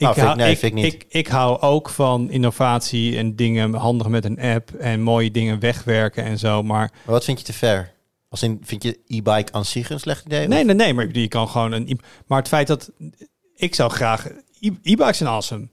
Nou, 0.01 0.15
ik- 0.15 0.21
hou- 0.21 0.35
nee, 0.35 0.57
ik 0.59 0.73
niet. 0.73 0.85
Ik, 0.93 1.05
ik 1.09 1.27
hou 1.27 1.59
ook 1.61 1.89
van 1.89 2.29
innovatie 2.29 3.17
en 3.17 3.35
dingen 3.35 3.73
handig 3.73 4.07
met 4.07 4.25
een 4.25 4.39
app 4.39 4.71
en 4.73 5.01
mooie 5.01 5.31
dingen 5.31 5.59
wegwerken 5.59 6.23
en 6.23 6.39
zo. 6.39 6.63
Maar 6.63 6.79
Maar 7.05 7.13
wat 7.13 7.23
vind 7.23 7.39
je 7.39 7.45
te 7.45 7.53
ver? 7.53 7.93
Als 8.29 8.43
in, 8.43 8.59
vind 8.63 8.83
je 8.83 8.99
e-bike 9.07 9.51
aan 9.51 9.65
zich 9.65 9.89
een 9.89 9.99
slecht 9.99 10.25
idee? 10.25 10.47
nee, 10.47 10.63
nee, 10.63 10.75
nee, 10.75 10.93
maar 10.93 11.07
je 11.11 11.27
kan 11.27 11.47
gewoon 11.47 11.71
een. 11.71 11.87
e- 11.89 11.95
Maar 12.27 12.39
het 12.39 12.47
feit 12.47 12.67
dat 12.67 12.91
ik 13.55 13.75
zou 13.75 13.89
graag 13.91 14.27
e- 14.59 14.69
e-bikes 14.81 15.17
zijn 15.17 15.29
awesome. 15.29 15.69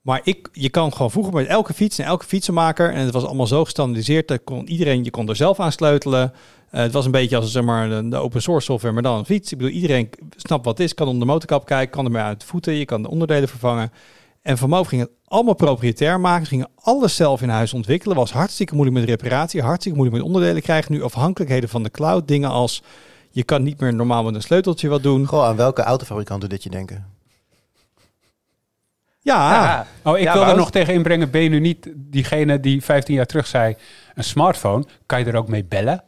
Maar 0.00 0.20
ik, 0.24 0.48
je 0.52 0.68
kan 0.68 0.92
gewoon 0.92 1.10
vroeger 1.10 1.32
met 1.34 1.46
elke 1.46 1.74
fiets 1.74 1.98
en 1.98 2.04
elke 2.04 2.24
fietsenmaker 2.24 2.92
en 2.92 3.04
het 3.04 3.12
was 3.12 3.24
allemaal 3.24 3.46
zo 3.46 3.64
gestandardiseerd 3.64 4.28
dat 4.28 4.40
kon 4.44 4.68
iedereen, 4.68 5.04
je 5.04 5.10
kon 5.10 5.28
er 5.28 5.36
zelf 5.36 5.60
aan 5.60 5.72
sleutelen. 5.72 6.32
Eh, 6.70 6.80
het 6.80 6.92
was 6.92 7.04
een 7.04 7.10
beetje 7.10 7.36
als 7.36 7.52
zeg 7.52 7.62
maar 7.62 7.88
de, 7.88 8.08
de 8.08 8.16
open 8.16 8.42
source 8.42 8.64
software, 8.64 8.94
maar 8.94 9.02
dan 9.02 9.18
een 9.18 9.24
fiets. 9.24 9.52
Ik 9.52 9.58
bedoel, 9.58 9.72
iedereen 9.72 10.10
snapt 10.36 10.64
wat 10.64 10.78
het 10.78 10.86
is, 10.86 10.94
kan 10.94 11.06
onder 11.06 11.26
de 11.26 11.32
motorkap 11.32 11.66
kijken, 11.66 11.90
kan 11.90 12.04
ermee 12.04 12.22
uit 12.22 12.40
de 12.40 12.46
voeten, 12.46 12.72
je 12.72 12.84
kan 12.84 13.02
de 13.02 13.10
onderdelen 13.10 13.48
vervangen. 13.48 13.92
En 14.42 14.58
Van 14.58 14.68
Moof 14.68 14.88
ging 14.88 15.00
het 15.00 15.10
allemaal 15.24 15.54
proprietair 15.54 16.20
maken. 16.20 16.44
Ze 16.44 16.50
gingen 16.50 16.68
alles 16.74 17.16
zelf 17.16 17.42
in 17.42 17.48
huis 17.48 17.72
ontwikkelen. 17.72 18.16
Was 18.16 18.32
hartstikke 18.32 18.74
moeilijk 18.74 18.98
met 18.98 19.08
reparatie, 19.08 19.62
hartstikke 19.62 19.98
moeilijk 19.98 20.22
met 20.22 20.32
onderdelen 20.32 20.62
krijgen. 20.62 20.92
Nu 20.92 21.02
afhankelijkheden 21.02 21.68
van 21.68 21.82
de 21.82 21.90
cloud. 21.90 22.28
Dingen 22.28 22.50
als 22.50 22.82
je 23.30 23.44
kan 23.44 23.62
niet 23.62 23.80
meer 23.80 23.94
normaal 23.94 24.24
met 24.24 24.34
een 24.34 24.42
sleuteltje 24.42 24.88
wat 24.88 25.02
doen. 25.02 25.26
Goh, 25.26 25.44
aan 25.44 25.56
welke 25.56 25.82
autofabrikant 25.82 26.40
doet 26.40 26.50
dit 26.50 26.62
je 26.62 26.70
denken? 26.70 27.06
Ja, 29.20 29.52
Ja. 29.52 29.86
Oh, 30.02 30.18
ik 30.18 30.24
Ja, 30.24 30.32
wil 30.32 30.44
er 30.44 30.56
nog 30.56 30.70
tegen 30.70 30.94
inbrengen. 30.94 31.30
Ben 31.30 31.42
je 31.42 31.48
nu 31.48 31.60
niet 31.60 31.92
diegene 31.96 32.60
die 32.60 32.84
15 32.84 33.14
jaar 33.14 33.26
terug 33.26 33.46
zei... 33.46 33.76
een 34.14 34.24
smartphone, 34.24 34.84
kan 35.06 35.18
je 35.18 35.24
er 35.24 35.36
ook 35.36 35.48
mee 35.48 35.64
bellen? 35.64 36.04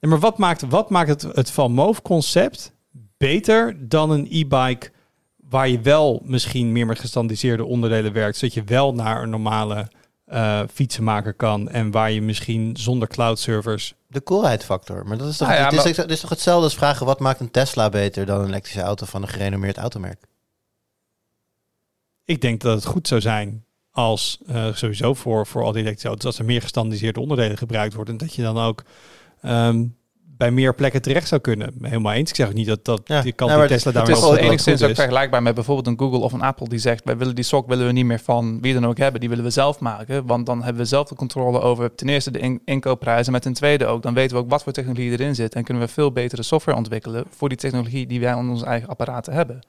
Maar 0.00 0.18
wat 0.18 0.38
maakt, 0.38 0.62
wat 0.68 0.90
maakt 0.90 1.08
het, 1.08 1.22
het 1.22 1.50
Van 1.50 1.72
Moof 1.72 2.02
concept 2.02 2.72
beter 3.16 3.88
dan 3.88 4.10
een 4.10 4.26
e-bike 4.30 4.90
waar 5.36 5.68
je 5.68 5.80
wel 5.80 6.22
misschien 6.24 6.72
meer 6.72 6.86
met 6.86 6.98
gestandardiseerde 6.98 7.64
onderdelen 7.64 8.12
werkt, 8.12 8.36
zodat 8.36 8.54
je 8.54 8.64
wel 8.64 8.94
naar 8.94 9.22
een 9.22 9.30
normale 9.30 9.88
eh, 10.24 10.62
fietsenmaker 10.72 11.34
kan 11.34 11.68
en 11.68 11.90
waar 11.90 12.10
je 12.10 12.22
misschien 12.22 12.76
zonder 12.76 13.08
cloud 13.08 13.38
servers. 13.38 13.94
De 14.08 14.22
coolheidfactor. 14.22 15.06
Maar 15.06 15.18
dat 15.18 15.28
is 15.28 15.36
toch, 15.36 15.48
Nou 15.48 15.60
ja, 15.60 15.64
het, 15.64 15.72
is, 15.72 15.84
maar- 15.84 16.04
het 16.04 16.10
is 16.10 16.20
toch 16.20 16.30
hetzelfde 16.30 16.64
als 16.64 16.74
vragen... 16.74 17.06
wat 17.06 17.20
maakt 17.20 17.40
een 17.40 17.50
Tesla 17.50 17.88
beter 17.88 18.26
dan 18.26 18.40
een 18.40 18.46
elektrische 18.48 18.80
auto 18.80 19.06
van 19.06 19.22
een 19.22 19.28
gerenommeerd 19.28 19.76
automerk? 19.76 20.26
Ik 22.24 22.40
denk 22.40 22.60
dat 22.60 22.74
het 22.74 22.84
goed 22.84 23.08
zou 23.08 23.20
zijn 23.20 23.64
als 23.90 24.38
eh, 24.46 24.74
sowieso 24.74 25.14
voor, 25.14 25.46
voor 25.46 25.62
al 25.62 25.72
die 25.72 25.80
elektrische 25.80 26.08
auto's, 26.08 26.26
als 26.26 26.38
er 26.38 26.44
meer 26.44 26.62
gestandardiseerde 26.62 27.20
onderdelen 27.20 27.56
gebruikt 27.58 27.94
worden, 27.94 28.18
en 28.18 28.26
dat 28.26 28.34
je 28.34 28.42
dan 28.42 28.58
ook 28.58 28.84
ehm, 29.42 29.84
bij 30.38 30.50
meer 30.50 30.74
plekken 30.74 31.02
terecht 31.02 31.28
zou 31.28 31.40
kunnen. 31.40 31.74
Helemaal 31.80 32.12
eens. 32.12 32.30
Ik 32.30 32.36
zeg 32.36 32.46
ook 32.48 32.54
niet 32.54 32.66
dat, 32.66 32.84
dat 32.84 33.00
Ja. 33.04 33.22
die 33.22 33.32
kan 33.32 33.48
Ja, 33.48 33.66
Tesla 33.66 33.76
Het 33.90 33.94
daarmee 33.94 34.14
is 34.14 34.20
wel 34.20 34.30
het 34.32 34.40
enigszins 34.40 34.82
ook 34.82 34.94
vergelijkbaar 34.94 35.42
met 35.42 35.54
bijvoorbeeld 35.54 35.86
een 35.86 35.98
Google 35.98 36.18
of 36.18 36.32
een 36.32 36.40
Apple 36.42 36.68
die 36.68 36.78
zegt, 36.78 37.04
wij 37.04 37.16
willen 37.16 37.34
die 37.34 37.44
sok 37.44 37.68
willen 37.68 37.86
we 37.86 37.92
niet 37.92 38.04
meer 38.04 38.18
van 38.20 38.60
wie 38.60 38.74
dan 38.74 38.86
ook 38.86 38.96
hebben, 38.98 39.20
die 39.20 39.28
willen 39.28 39.44
we 39.44 39.50
zelf 39.50 39.80
maken, 39.80 40.26
want 40.26 40.46
dan 40.46 40.62
hebben 40.62 40.82
we 40.82 40.88
zelf 40.88 41.08
de 41.08 41.14
controle 41.14 41.60
over 41.60 41.94
ten 41.94 42.08
eerste 42.08 42.30
de 42.30 42.38
in- 42.38 42.60
inkoopprijzen, 42.64 43.32
maar 43.32 43.40
ten 43.40 43.52
tweede 43.52 43.86
ook, 43.86 44.02
dan 44.02 44.14
weten 44.14 44.36
we 44.36 44.42
ook 44.42 44.50
wat 44.50 44.62
voor 44.62 44.72
technologie 44.72 45.10
erin 45.10 45.34
zit 45.34 45.54
en 45.54 45.64
kunnen 45.64 45.82
we 45.82 45.88
veel 45.88 46.12
betere 46.12 46.42
software 46.42 46.78
ontwikkelen 46.78 47.24
voor 47.30 47.48
die 47.48 47.58
technologie 47.58 48.06
die 48.06 48.20
wij 48.20 48.32
aan 48.34 48.50
onze 48.50 48.64
eigen 48.64 48.88
apparaten 48.88 49.32
hebben. 49.32 49.60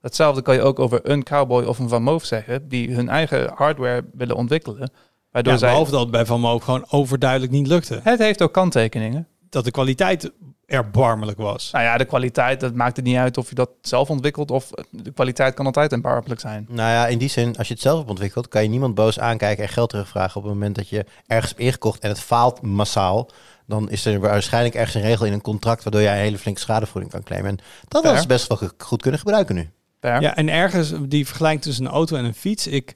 Hetzelfde 0.00 0.42
kan 0.42 0.54
je 0.54 0.62
ook 0.62 0.78
over 0.78 1.00
een 1.02 1.22
Cowboy 1.22 1.64
of 1.64 1.78
een 1.78 1.88
Van 1.88 2.02
Moof 2.02 2.24
zeggen, 2.24 2.68
die 2.68 2.94
hun 2.94 3.08
eigen 3.08 3.50
hardware 3.54 4.04
willen 4.12 4.36
ontwikkelen, 4.36 4.90
waardoor 5.34 5.52
Ja, 5.52 5.58
zij... 5.58 5.68
behalve 5.68 5.90
dat 5.90 6.00
het 6.00 6.10
bij 6.10 6.26
Van 6.26 6.40
Moof 6.40 6.62
gewoon 6.62 6.84
overduidelijk 6.88 7.52
niet 7.52 7.66
lukte. 7.66 8.00
Het 8.02 8.18
heeft 8.18 8.42
ook 8.42 8.52
kanttekeningen. 8.52 9.26
Dat 9.48 9.64
de 9.64 9.70
kwaliteit 9.70 10.30
erbarmelijk 10.66 11.38
was. 11.38 11.70
Nou 11.72 11.84
ja, 11.84 11.96
de 11.96 12.04
kwaliteit, 12.04 12.60
dat 12.60 12.74
maakt 12.74 12.96
het 12.96 13.04
niet 13.04 13.16
uit 13.16 13.38
of 13.38 13.48
je 13.48 13.54
dat 13.54 13.70
zelf 13.82 14.10
ontwikkelt 14.10 14.50
of 14.50 14.70
de 14.90 15.12
kwaliteit 15.12 15.54
kan 15.54 15.66
altijd 15.66 15.92
erbarmelijk 15.92 16.40
zijn. 16.40 16.66
Nou 16.68 16.90
ja, 16.90 17.06
in 17.06 17.18
die 17.18 17.28
zin, 17.28 17.56
als 17.56 17.68
je 17.68 17.72
het 17.72 17.82
zelf 17.82 17.96
hebt 17.98 18.10
ontwikkeld... 18.10 18.48
kan 18.48 18.62
je 18.62 18.68
niemand 18.68 18.94
boos 18.94 19.18
aankijken 19.18 19.64
en 19.64 19.70
geld 19.70 19.90
terugvragen... 19.90 20.36
op 20.36 20.42
het 20.42 20.52
moment 20.52 20.74
dat 20.74 20.88
je 20.88 21.04
ergens 21.26 21.50
hebt 21.50 21.62
ingekocht 21.62 22.02
en 22.02 22.08
het 22.08 22.20
faalt 22.20 22.62
massaal... 22.62 23.30
dan 23.66 23.90
is 23.90 24.04
er 24.04 24.20
waarschijnlijk 24.20 24.74
ergens 24.74 24.94
een 24.94 25.02
regel 25.02 25.26
in 25.26 25.32
een 25.32 25.40
contract... 25.40 25.82
waardoor 25.82 26.02
jij 26.02 26.16
een 26.16 26.22
hele 26.22 26.38
flinke 26.38 26.60
schadevergoeding 26.60 27.12
kan 27.12 27.22
claimen. 27.22 27.50
En 27.50 27.58
dat 27.88 28.20
ze 28.20 28.26
best 28.26 28.46
wel 28.48 28.70
goed 28.78 29.02
kunnen 29.02 29.20
gebruiken 29.20 29.54
nu. 29.54 29.70
Fair. 30.00 30.20
Ja, 30.20 30.36
en 30.36 30.48
ergens 30.48 30.92
die 31.02 31.26
vergelijking 31.26 31.62
tussen 31.62 31.84
een 31.84 31.90
auto 31.90 32.16
en 32.16 32.24
een 32.24 32.34
fiets. 32.34 32.66
Ik, 32.66 32.94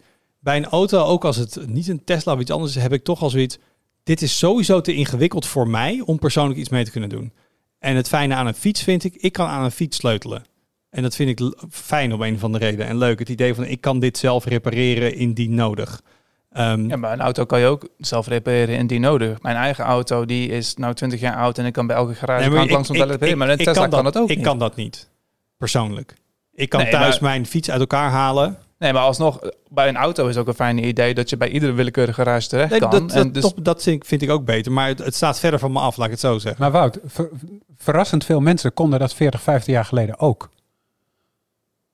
bij 0.49 0.57
een 0.57 0.67
auto, 0.67 1.05
ook 1.05 1.25
als 1.25 1.37
het 1.37 1.59
niet 1.67 1.89
een 1.89 2.05
Tesla 2.05 2.33
of 2.33 2.41
iets 2.41 2.51
anders 2.51 2.77
is, 2.77 2.83
heb 2.83 2.93
ik 2.93 3.05
toch 3.05 3.23
al 3.23 3.31
zoiets. 3.31 3.59
Dit 4.03 4.23
is 4.23 4.39
sowieso 4.39 4.81
te 4.81 4.95
ingewikkeld 4.95 5.47
voor 5.47 5.69
mij 5.69 6.03
om 6.05 6.19
persoonlijk 6.19 6.59
iets 6.61 6.69
mee 6.69 6.85
te 6.85 6.91
kunnen 6.91 7.09
doen. 7.09 7.33
En 7.79 7.97
het 7.97 8.09
fijne 8.09 8.35
aan 8.35 8.47
een 8.47 8.55
fiets 8.55 8.83
vind 8.83 9.05
ik, 9.05 9.15
ik 9.15 9.33
kan 9.33 9.49
aan 9.49 9.65
een 9.65 9.71
fiets 9.71 9.97
sleutelen. 9.97 10.43
En 10.91 11.03
dat 11.03 11.15
vind 11.15 11.41
ik 11.41 11.53
fijn 11.71 12.13
om 12.13 12.23
een 12.23 12.39
van 12.39 12.53
de 12.53 12.59
redenen. 12.59 12.87
En 12.87 12.99
leuk, 12.99 13.19
het 13.19 13.29
idee 13.29 13.55
van 13.55 13.65
ik 13.65 13.81
kan 13.81 13.99
dit 14.01 14.19
zelf 14.19 14.45
repareren 14.45 15.15
indien 15.15 15.55
nodig. 15.55 16.03
Ehm, 16.51 16.89
Ja, 16.89 16.97
maar 16.97 17.13
een 17.13 17.21
auto 17.21 17.45
kan 17.45 17.61
je 17.61 17.67
ook 17.67 17.89
zelf 17.99 18.27
repareren 18.27 18.77
indien 18.77 19.01
nodig. 19.01 19.43
Mijn 19.43 19.57
eigen 19.57 19.85
auto 19.85 20.25
die 20.25 20.49
is 20.49 20.75
nou 20.75 20.95
20 20.95 21.21
jaar 21.21 21.37
oud 21.37 21.59
en 21.59 21.67
ik 21.67 21.73
kan 21.73 21.87
bij 21.87 21.97
elke 21.97 22.15
garage 22.15 22.49
nee, 22.49 22.65
ik- 22.65 22.71
langs 22.71 22.91
om 22.91 22.97
te 22.97 23.05
repareren. 23.05 23.39
Maar 23.39 23.49
een 23.49 23.59
ik 23.59 23.65
Tesla 23.65 23.81
kan 23.83 23.91
kan 23.91 24.05
dat 24.05 24.17
ook 24.19 24.31
Ik 24.31 24.37
niet. 24.37 24.47
kan 24.47 24.59
dat 24.59 24.77
niet, 24.77 25.09
persoonlijk. 25.57 26.15
Ik 26.53 26.69
kan 26.69 26.83
Nee, 26.83 26.91
thuis 26.91 27.19
maar- 27.19 27.31
mijn 27.31 27.47
fiets 27.47 27.71
uit 27.71 27.81
elkaar 27.81 28.11
halen. 28.11 28.59
Nee, 28.79 28.93
maar 28.93 29.03
alsnog, 29.03 29.39
bij 29.69 29.89
een 29.89 29.97
auto 29.97 30.27
is 30.29 30.37
ook 30.37 30.47
een 30.49 30.55
fijn 30.55 30.87
idee 30.87 31.15
dat 31.15 31.31
je 31.31 31.37
bij 31.37 31.49
iedere 31.49 31.73
willekeurige 31.73 32.23
garage 32.23 32.49
terecht 32.49 32.71
Nee, 32.71 32.81
kan. 32.81 32.91
dat, 32.91 33.09
dat, 33.09 33.17
en 33.25 33.33
dus, 33.33 33.53
dat 33.63 33.83
vind 33.83 33.97
ik, 33.97 34.05
vind 34.05 34.23
ik 34.23 34.31
ook 34.31 34.45
beter. 34.45 34.73
Maar 34.73 34.89
het, 34.89 34.99
het 34.99 35.15
staat 35.15 35.39
verder 35.39 35.59
van 35.61 35.73
me 35.73 35.79
af, 35.81 35.97
laat 35.97 36.07
ik 36.07 36.13
het 36.13 36.21
zo 36.21 36.39
zeggen. 36.39 36.61
Maar 36.63 36.71
Wout, 36.71 36.99
ver- 37.05 37.31
verrassend 37.77 38.25
veel 38.25 38.41
mensen 38.41 38.75
konden 38.75 38.99
dat 38.99 39.15
40, 39.15 39.43
50 39.43 39.75
jaar 39.75 39.85
geleden 39.85 40.19
ook. 40.21 40.51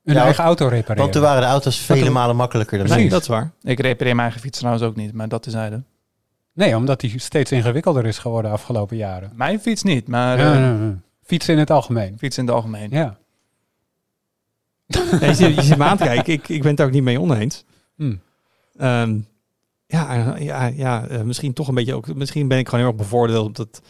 Hun 0.04 0.14
Ja, 0.14 0.22
eigen 0.22 0.44
auto 0.44 0.66
repareren. 0.68 0.96
Want 0.96 1.12
toen 1.12 1.22
waren 1.22 1.40
de 1.40 1.46
auto's 1.48 1.78
vele 1.78 2.10
malen 2.10 2.36
makkelijker 2.36 2.78
dan 2.78 2.86
Nee, 2.88 3.02
nu. 3.04 3.08
dat 3.08 3.20
is 3.20 3.28
waar. 3.28 3.50
ik 3.62 3.80
repareer 3.80 4.14
mijn 4.14 4.18
eigen 4.26 4.40
fiets 4.40 4.58
trouwens 4.58 4.84
ook 4.84 4.96
niet, 4.96 5.12
maar 5.12 5.28
dat 5.28 5.42
tezijde. 5.42 5.82
Nee, 6.52 6.76
omdat 6.76 7.00
die 7.00 7.18
steeds 7.20 7.52
ingewikkelder 7.52 8.06
is 8.06 8.18
geworden 8.18 8.50
de 8.50 8.56
afgelopen 8.56 8.96
jaren. 8.96 9.30
Mijn 9.34 9.60
fiets 9.60 9.82
niet, 9.82 10.08
maar 10.08 10.38
eh, 10.38 10.44
ja. 10.44 10.94
Fietsen 11.22 11.52
in 11.54 11.58
het 11.60 11.70
algemeen. 11.70 12.18
fiets 12.18 12.38
in 12.38 12.44
het 12.46 12.54
algemeen. 12.54 12.90
Ja. 12.90 13.16
Nee, 15.20 15.28
je, 15.30 15.34
zit, 15.34 15.54
je 15.54 15.62
zit 15.62 15.78
me 15.78 15.84
aan 15.84 15.96
te 15.96 16.04
kijken. 16.04 16.32
Ik, 16.32 16.48
ik 16.48 16.58
ben 16.58 16.68
het 16.68 16.76
daar 16.76 16.86
ook 16.86 16.92
niet 16.92 17.02
mee 17.02 17.20
oneens. 17.20 17.64
Hm. 17.96 18.16
Ehm, 18.76 19.18
ja, 19.86 20.34
eh, 20.36 20.44
ja, 20.44 20.66
ja 20.66 21.06
eh, 21.06 21.20
misschien 21.20 21.52
toch 21.52 21.68
een 21.68 21.74
beetje 21.74 21.94
ook. 21.94 22.14
Misschien 22.14 22.48
ben 22.48 22.58
ik 22.58 22.68
gewoon 22.68 22.84
heel 22.84 22.92
erg 22.92 23.00
bevoordeeld 23.02 23.46
op 23.46 23.56
dat 23.56 23.82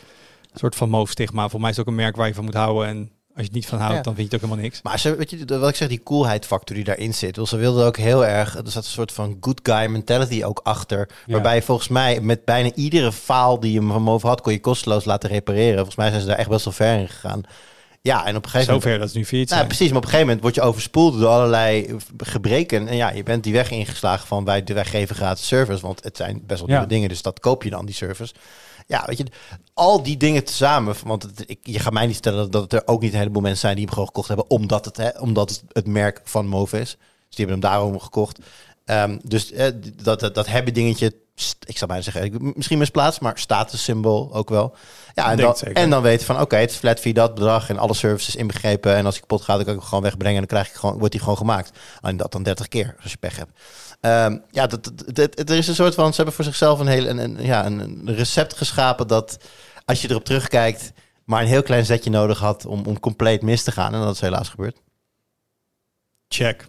soort 0.54 0.74
van 0.76 0.88
moofstigma. 0.88 1.48
Voor 1.48 1.60
mij 1.60 1.70
is 1.70 1.76
het 1.76 1.86
ook 1.86 1.92
een 1.92 1.98
merk 2.00 2.16
waar 2.16 2.26
je 2.26 2.34
van 2.34 2.44
moet 2.44 2.54
houden. 2.54 2.88
En 2.88 2.98
als 2.98 3.42
je 3.42 3.42
het 3.42 3.52
niet 3.52 3.66
van 3.66 3.78
houdt, 3.78 3.94
Ja. 3.96 4.02
dan 4.02 4.14
vind 4.14 4.30
je 4.30 4.34
het 4.34 4.34
ook 4.34 4.40
helemaal 4.50 4.70
niks. 4.70 4.82
Maar 4.82 4.98
ze, 4.98 5.16
weet 5.16 5.30
je, 5.30 5.58
wat 5.58 5.68
ik 5.68 5.74
zeg, 5.76 5.88
die 5.88 6.02
coolheidfactor 6.02 6.76
die 6.76 6.84
daarin 6.84 7.14
zit. 7.14 7.34
Dus 7.34 7.48
ze 7.48 7.56
wilden 7.56 7.86
ook 7.86 7.96
heel 7.96 8.26
erg, 8.26 8.54
er 8.56 8.70
zat 8.70 8.84
een 8.84 8.90
soort 8.90 9.12
van 9.12 9.36
good 9.40 9.60
guy 9.62 9.86
mentality 9.86 10.44
ook 10.44 10.60
achter. 10.62 11.08
Ja. 11.26 11.32
Waarbij 11.32 11.54
je 11.54 11.62
volgens 11.62 11.88
mij 11.88 12.20
met 12.20 12.44
bijna 12.44 12.70
iedere 12.74 13.12
faal 13.12 13.60
die 13.60 13.72
je 13.72 13.86
van 13.86 14.04
boven 14.04 14.28
had, 14.28 14.40
kon 14.40 14.52
je 14.52 14.60
kosteloos 14.60 15.04
laten 15.04 15.30
repareren. 15.30 15.74
Volgens 15.74 15.96
mij 15.96 16.08
zijn 16.08 16.20
ze 16.20 16.26
daar 16.26 16.36
echt 16.38 16.48
best 16.48 16.64
wel 16.64 16.74
ver 16.74 16.98
in 16.98 17.08
gegaan. 17.08 17.42
Ja, 18.06 18.26
en 18.26 18.36
op 18.36 18.44
een 18.44 18.50
gegeven 18.50 18.72
moment... 18.74 18.82
Zover 18.82 18.98
dat 18.98 19.08
is 19.08 19.14
nu 19.14 19.24
fiets. 19.24 19.52
Nou, 19.52 19.66
precies, 19.66 19.88
maar 19.88 19.96
op 19.96 20.02
een 20.02 20.08
gegeven 20.08 20.26
moment 20.26 20.42
word 20.42 20.54
je 20.54 20.60
overspoeld 20.70 21.18
door 21.18 21.28
allerlei 21.28 21.96
gebreken. 22.16 22.88
En 22.88 22.96
ja, 22.96 23.10
je 23.10 23.22
bent 23.22 23.44
die 23.44 23.52
weg 23.52 23.70
ingeslagen 23.70 24.26
van 24.26 24.44
wij, 24.44 24.64
wij 24.64 24.84
geven 24.84 25.16
gratis 25.16 25.46
service, 25.46 25.82
want 25.82 26.04
het 26.04 26.16
zijn 26.16 26.42
best 26.46 26.60
wel 26.60 26.68
Ja. 26.68 26.74
dure 26.76 26.88
dingen, 26.88 27.08
dus 27.08 27.22
dat 27.22 27.40
koop 27.40 27.62
je 27.62 27.70
dan, 27.70 27.86
die 27.86 27.94
service. 27.94 28.34
Ja, 28.86 29.02
weet 29.06 29.18
je, 29.18 29.24
al 29.74 30.02
die 30.02 30.16
dingen 30.16 30.44
tezamen, 30.44 30.94
want 31.04 31.22
het, 31.22 31.44
ik, 31.46 31.58
je 31.62 31.78
gaat 31.78 31.92
mij 31.92 32.04
niet 32.04 32.12
vertellen 32.12 32.50
dat 32.50 32.72
er 32.72 32.82
ook 32.86 33.00
niet 33.00 33.12
een 33.12 33.18
heleboel 33.18 33.42
mensen 33.42 33.60
zijn 33.60 33.74
die 33.74 33.84
hem 33.84 33.92
gewoon 33.92 34.08
gekocht 34.08 34.28
hebben, 34.28 34.50
omdat 34.50 34.84
het, 34.84 34.96
hè, 34.96 35.08
omdat 35.18 35.50
het, 35.50 35.62
het 35.72 35.86
merk 35.86 36.20
van 36.24 36.46
Move 36.46 36.80
is. 36.80 36.90
Dus 36.90 37.36
die 37.36 37.46
hebben 37.46 37.68
hem 37.68 37.72
daarom 37.72 38.00
gekocht. 38.00 38.38
Ehm, 38.84 39.18
dus 39.22 39.52
eh, 39.52 39.66
dat, 40.02 40.20
dat, 40.20 40.34
dat 40.34 40.46
hebben 40.46 40.74
dingetje, 40.74 41.06
ik 41.66 41.76
zou 41.76 41.86
bijna 41.86 42.02
zeggen, 42.02 42.52
misschien 42.56 42.78
misplaatst, 42.78 43.20
maar 43.20 43.38
statussymbool 43.38 44.34
ook 44.34 44.48
wel. 44.48 44.76
Ja, 45.14 45.24
en 45.30 45.36
dan, 45.36 45.46
en 45.82 45.90
dan 45.90 46.02
weten 46.02 46.26
van, 46.26 46.40
oké, 46.40 46.56
het 46.56 46.70
is 46.70 46.76
flat 46.76 47.00
fee 47.00 47.12
dat 47.14 47.34
bedrag 47.34 47.68
en 47.68 47.78
alle 47.78 47.94
services 47.94 48.36
inbegrepen. 48.36 48.94
En 48.96 49.06
als 49.06 49.14
ik 49.14 49.20
kapot 49.20 49.42
ga, 49.42 49.54
dan 49.54 49.64
kan 49.64 49.72
ik 49.74 49.78
hem 49.78 49.88
gewoon 49.88 50.04
wegbrengen 50.04 50.40
en 50.42 50.46
dan 50.48 50.58
krijg 50.58 50.68
ik 50.68 50.80
gewoon, 50.80 50.98
wordt 50.98 51.12
hij 51.12 51.22
gewoon 51.22 51.38
gemaakt. 51.38 51.78
En 52.00 52.16
dat 52.16 52.32
dan 52.32 52.42
30 52.42 52.68
keer, 52.68 52.96
als 53.02 53.10
je 53.10 53.16
pech 53.18 53.36
hebt. 53.36 53.50
Ehm, 54.00 54.38
ja, 54.50 54.66
dat, 54.66 54.84
dat, 54.84 55.14
dat- 55.14 55.50
er 55.50 55.56
is 55.56 55.68
een 55.68 55.74
soort 55.74 55.94
van, 55.94 56.10
ze 56.10 56.16
hebben 56.16 56.34
voor 56.34 56.44
zichzelf 56.44 56.78
een, 56.78 56.86
hele, 56.86 57.08
een, 57.08 57.18
een, 57.18 57.42
ja, 57.44 57.66
een 57.66 58.02
recept 58.04 58.56
geschapen 58.56 59.06
dat 59.08 59.36
als 59.84 60.02
je 60.02 60.10
erop 60.10 60.24
terugkijkt, 60.24 60.92
maar 61.24 61.42
een 61.42 61.48
heel 61.48 61.62
klein 61.62 61.84
zetje 61.84 62.10
nodig 62.10 62.38
had 62.38 62.66
om, 62.66 62.86
om 62.86 63.00
compleet 63.00 63.42
mis 63.42 63.62
te 63.62 63.72
gaan. 63.72 63.94
En 63.94 64.00
dat 64.00 64.14
is 64.14 64.20
helaas 64.20 64.48
gebeurd. 64.48 64.76
Check. 66.28 66.66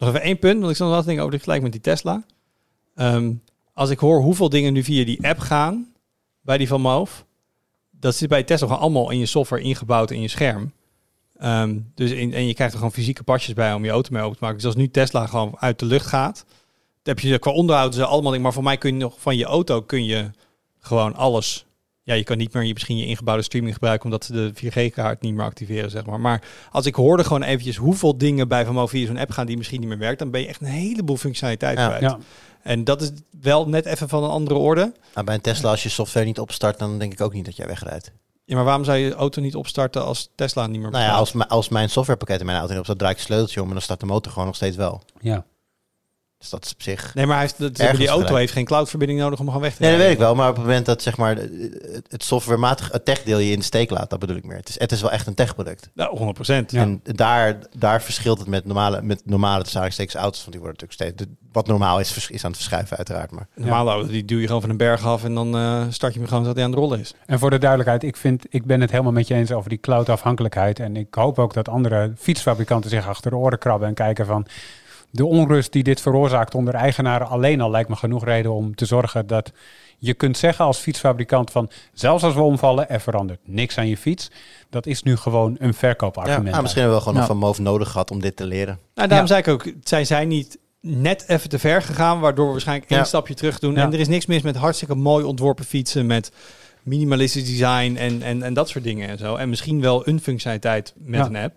Nog 0.00 0.08
even 0.08 0.22
één 0.22 0.38
punt, 0.38 0.58
want 0.58 0.70
ik 0.70 0.76
zal 0.76 0.90
nog 0.90 1.04
denken 1.04 1.24
over 1.24 1.40
gelijk 1.40 1.62
met 1.62 1.72
die 1.72 1.80
Tesla. 1.80 2.24
Ehm, 2.94 3.32
als 3.72 3.90
ik 3.90 3.98
hoor 3.98 4.20
hoeveel 4.20 4.48
dingen 4.48 4.72
nu 4.72 4.84
via 4.84 5.04
die 5.04 5.28
app 5.28 5.38
gaan 5.38 5.92
bij 6.40 6.58
die 6.58 6.68
van 6.68 6.80
Moof, 6.80 7.24
dat 7.90 8.14
zit 8.14 8.28
bij 8.28 8.42
Tesla 8.42 8.66
gewoon 8.66 8.82
allemaal 8.82 9.10
in 9.10 9.18
je 9.18 9.26
software 9.26 9.62
ingebouwd 9.62 10.10
in 10.10 10.20
je 10.20 10.28
scherm. 10.28 10.72
Ehm, 11.36 11.78
dus 11.94 12.10
in, 12.10 12.34
en 12.34 12.46
je 12.46 12.54
krijgt 12.54 12.72
er 12.72 12.78
gewoon 12.78 12.94
fysieke 12.94 13.22
pasjes 13.22 13.54
bij 13.54 13.74
om 13.74 13.84
je 13.84 13.90
auto 13.90 14.12
mee 14.12 14.22
open 14.22 14.36
te 14.36 14.42
maken. 14.44 14.58
Dus 14.58 14.66
als 14.66 14.76
nu 14.76 14.90
Tesla 14.90 15.26
gewoon 15.26 15.56
uit 15.58 15.78
de 15.78 15.86
lucht 15.86 16.06
gaat, 16.06 16.44
dan 17.02 17.14
heb 17.14 17.18
je 17.18 17.38
qua 17.38 17.50
onderhoud 17.50 17.94
ze 17.94 18.04
allemaal. 18.04 18.40
Maar 18.40 18.52
voor 18.52 18.62
mij 18.62 18.76
kun 18.76 18.92
je 18.92 18.98
nog 18.98 19.20
van 19.20 19.36
je 19.36 19.44
auto 19.44 19.82
kun 19.82 20.04
je 20.04 20.30
gewoon 20.78 21.14
alles. 21.14 21.66
Ja, 22.02 22.14
je 22.14 22.24
kan 22.24 22.38
niet 22.38 22.52
meer 22.52 22.62
je, 22.62 22.72
misschien 22.72 22.96
je 22.96 23.06
ingebouwde 23.06 23.42
streaming 23.42 23.74
gebruiken 23.74 24.04
omdat 24.04 24.24
ze 24.24 24.32
de 24.32 24.52
4G-kaart 24.54 25.22
niet 25.22 25.34
meer 25.34 25.44
activeren, 25.44 25.90
zeg 25.90 26.06
maar. 26.06 26.20
Maar 26.20 26.42
als 26.70 26.86
ik 26.86 26.94
hoorde 26.94 27.24
gewoon 27.24 27.42
eventjes 27.42 27.76
hoeveel 27.76 28.18
dingen 28.18 28.48
bij 28.48 28.64
Van 28.64 28.88
via 28.88 29.06
zo'n 29.06 29.18
app 29.18 29.30
gaan 29.30 29.46
die 29.46 29.56
misschien 29.56 29.80
niet 29.80 29.88
meer 29.88 29.98
werkt, 29.98 30.18
dan 30.18 30.30
ben 30.30 30.40
je 30.40 30.46
echt 30.46 30.60
een 30.60 30.66
heleboel 30.66 31.16
functionaliteit 31.16 31.78
Ja. 31.78 31.86
kwijt. 31.86 32.02
Ja. 32.02 32.18
En 32.62 32.84
dat 32.84 33.02
is 33.02 33.10
wel 33.40 33.68
net 33.68 33.86
even 33.86 34.08
van 34.08 34.24
een 34.24 34.30
andere 34.30 34.58
orde. 34.58 34.92
Nou, 35.14 35.26
bij 35.26 35.34
een 35.34 35.40
Tesla, 35.40 35.70
als 35.70 35.82
je 35.82 35.88
software 35.88 36.26
niet 36.26 36.38
opstart, 36.38 36.78
dan 36.78 36.98
denk 36.98 37.12
ik 37.12 37.20
ook 37.20 37.32
niet 37.32 37.44
dat 37.44 37.56
jij 37.56 37.66
wegrijdt. 37.66 38.12
Ja, 38.44 38.54
maar 38.56 38.64
waarom 38.64 38.84
zou 38.84 38.98
je 38.98 39.14
auto 39.14 39.40
niet 39.40 39.54
opstarten 39.54 40.04
als 40.04 40.30
Tesla 40.34 40.66
niet 40.66 40.80
meer 40.80 40.90
Nou 40.90 41.04
ja, 41.04 41.14
als, 41.14 41.34
als 41.48 41.68
mijn 41.68 41.90
softwarepakket 41.90 42.40
in 42.40 42.46
mijn 42.46 42.58
auto 42.58 42.70
niet 42.70 42.78
opstart, 42.78 42.98
draai 42.98 43.12
ik 43.14 43.18
het 43.20 43.28
sleuteltje 43.28 43.60
om 43.60 43.66
en 43.66 43.72
dan 43.72 43.82
start 43.82 44.00
de 44.00 44.06
motor 44.06 44.32
gewoon 44.32 44.46
nog 44.46 44.56
steeds 44.56 44.76
wel. 44.76 45.02
Ja. 45.20 45.44
Dus 46.40 46.50
dat 46.50 46.64
is 46.64 46.72
op 46.72 46.82
zich... 46.82 47.14
Nee, 47.14 47.26
maar 47.26 47.34
hij 47.36 47.44
heeft, 47.44 47.58
dat, 47.58 47.74
die 47.76 48.08
auto 48.08 48.14
gelijk. 48.24 48.38
heeft 48.38 48.52
geen 48.52 48.64
cloudverbinding 48.64 49.20
nodig 49.20 49.38
om 49.40 49.46
gewoon 49.46 49.60
weg 49.62 49.74
te 49.74 49.82
Nee, 49.82 49.90
dat 49.90 50.00
rijden. 50.00 50.18
weet 50.18 50.28
ik 50.28 50.34
wel. 50.34 50.42
Maar 50.42 50.50
op 50.50 50.56
het 50.56 50.64
moment 50.64 50.86
dat 50.86 51.02
zeg 51.02 51.16
maar, 51.16 51.36
het- 51.36 52.24
softwarematig 52.24 52.92
het 52.92 53.04
techdeel 53.04 53.38
je 53.38 53.52
in 53.52 53.58
de 53.58 53.64
steek 53.64 53.90
laat, 53.90 54.10
dat 54.10 54.18
bedoel 54.18 54.36
ik 54.36 54.44
meer. 54.44 54.56
Het 54.56 54.68
is, 54.68 54.78
het 54.78 54.92
is 54.92 55.00
wel 55.00 55.10
echt 55.10 55.26
een 55.26 55.34
techproduct. 55.34 55.90
Nou, 55.94 56.10
100 56.16 56.34
procent. 56.34 56.70
Ja. 56.70 56.80
En 56.80 57.00
daar, 57.02 57.58
daar 57.78 58.02
verschilt 58.02 58.38
het 58.38 58.48
met 58.48 58.64
normale, 58.64 59.02
met 59.02 59.22
normale 59.24 59.62
tussen 59.62 59.80
auto's. 59.80 60.18
Want 60.20 60.52
die 60.52 60.60
worden 60.60 60.60
natuurlijk 60.80 60.92
steeds... 60.92 61.16
de- 61.16 61.28
wat 61.52 61.66
normaal 61.66 62.00
is, 62.00 62.28
is 62.30 62.44
aan 62.44 62.50
het 62.50 62.60
verschuiven 62.60 62.96
uiteraard. 62.96 63.30
Maar 63.30 63.46
normale 63.54 63.90
auto, 63.90 64.08
die 64.08 64.24
duw 64.24 64.38
je 64.38 64.46
gewoon 64.46 64.60
van 64.60 64.70
een 64.70 64.76
berg 64.76 65.04
af 65.06 65.24
en 65.24 65.34
dan 65.34 65.56
eh, 65.56 65.82
start 65.90 66.12
je 66.12 66.18
hem 66.18 66.28
gewoon 66.28 66.42
zodat 66.42 66.56
hij 66.56 66.64
aan 66.66 66.70
het 66.70 66.80
rollen 66.80 67.00
is. 67.00 67.14
En 67.26 67.38
voor 67.38 67.50
de 67.50 67.58
duidelijkheid, 67.58 68.02
ik, 68.02 68.16
vind, 68.16 68.44
ik 68.48 68.64
ben 68.64 68.80
het 68.80 68.90
helemaal 68.90 69.12
met 69.12 69.28
je 69.28 69.34
eens 69.34 69.52
over 69.52 69.68
die 69.70 69.80
cloud-afhankelijkheid. 69.80 70.78
En 70.80 70.96
ik 70.96 71.14
hoop 71.14 71.38
ook 71.38 71.54
dat 71.54 71.68
andere 71.68 72.12
fietsfabrikanten 72.18 72.90
zich 72.90 73.08
achter 73.08 73.30
de 73.30 73.36
oren 73.36 73.58
krabben 73.58 73.88
en 73.88 73.94
kijken 73.94 74.26
van... 74.26 74.46
de 75.10 75.26
onrust 75.26 75.72
die 75.72 75.82
dit 75.82 76.00
veroorzaakt 76.00 76.54
onder 76.54 76.74
eigenaren 76.74 77.28
alleen 77.28 77.60
al 77.60 77.70
lijkt 77.70 77.88
me 77.88 77.96
genoeg 77.96 78.24
reden 78.24 78.52
om 78.52 78.74
te 78.74 78.84
zorgen 78.84 79.26
dat 79.26 79.52
je 79.98 80.14
kunt 80.14 80.36
zeggen 80.36 80.64
als 80.64 80.78
fietsfabrikant 80.78 81.50
van 81.50 81.70
zelfs 81.92 82.24
als 82.24 82.34
we 82.34 82.40
omvallen, 82.40 82.88
er 82.88 83.00
verandert 83.00 83.40
niks 83.44 83.78
aan 83.78 83.88
je 83.88 83.96
fiets. 83.96 84.30
Dat 84.70 84.86
is 84.86 85.02
nu 85.02 85.16
gewoon 85.16 85.56
een 85.58 85.66
Ja, 85.66 85.72
verkoopargument. 85.72 86.54
ah, 86.54 86.60
misschien 86.62 86.82
hebben 86.82 86.98
we 86.98 87.04
wel 87.04 87.12
gewoon 87.14 87.28
Ja. 87.28 87.34
nog 87.34 87.54
van 87.56 87.64
nodig 87.64 87.90
gehad 87.90 88.10
om 88.10 88.20
dit 88.20 88.36
te 88.36 88.46
leren. 88.46 88.78
Nou, 88.94 89.08
daarom 89.08 89.26
Ja. 89.28 89.34
zei 89.34 89.40
ik 89.40 89.48
ook, 89.48 89.72
zijn 89.84 90.06
zij 90.06 90.24
niet 90.24 90.58
net 90.80 91.24
even 91.28 91.48
te 91.48 91.58
ver 91.58 91.82
gegaan, 91.82 92.20
waardoor 92.20 92.46
we 92.46 92.50
waarschijnlijk 92.52 92.90
één 92.90 93.00
Ja. 93.00 93.06
stapje 93.06 93.34
terug 93.34 93.58
doen. 93.58 93.74
Ja. 93.74 93.82
En 93.82 93.92
er 93.92 94.00
is 94.00 94.08
niks 94.08 94.26
mis 94.26 94.42
met 94.42 94.56
hartstikke 94.56 94.94
mooi 94.94 95.24
ontworpen 95.24 95.64
fietsen 95.64 96.06
met 96.06 96.32
minimalistisch 96.82 97.46
design 97.46 97.96
en, 97.96 98.22
en, 98.22 98.42
en 98.42 98.54
dat 98.54 98.68
soort 98.68 98.84
dingen 98.84 99.08
en 99.08 99.18
zo. 99.18 99.36
En 99.36 99.48
misschien 99.48 99.80
wel 99.80 100.08
een 100.08 100.20
functionaliteit 100.20 100.92
met 100.96 101.20
Ja. 101.20 101.26
een 101.26 101.36
app. 101.36 101.56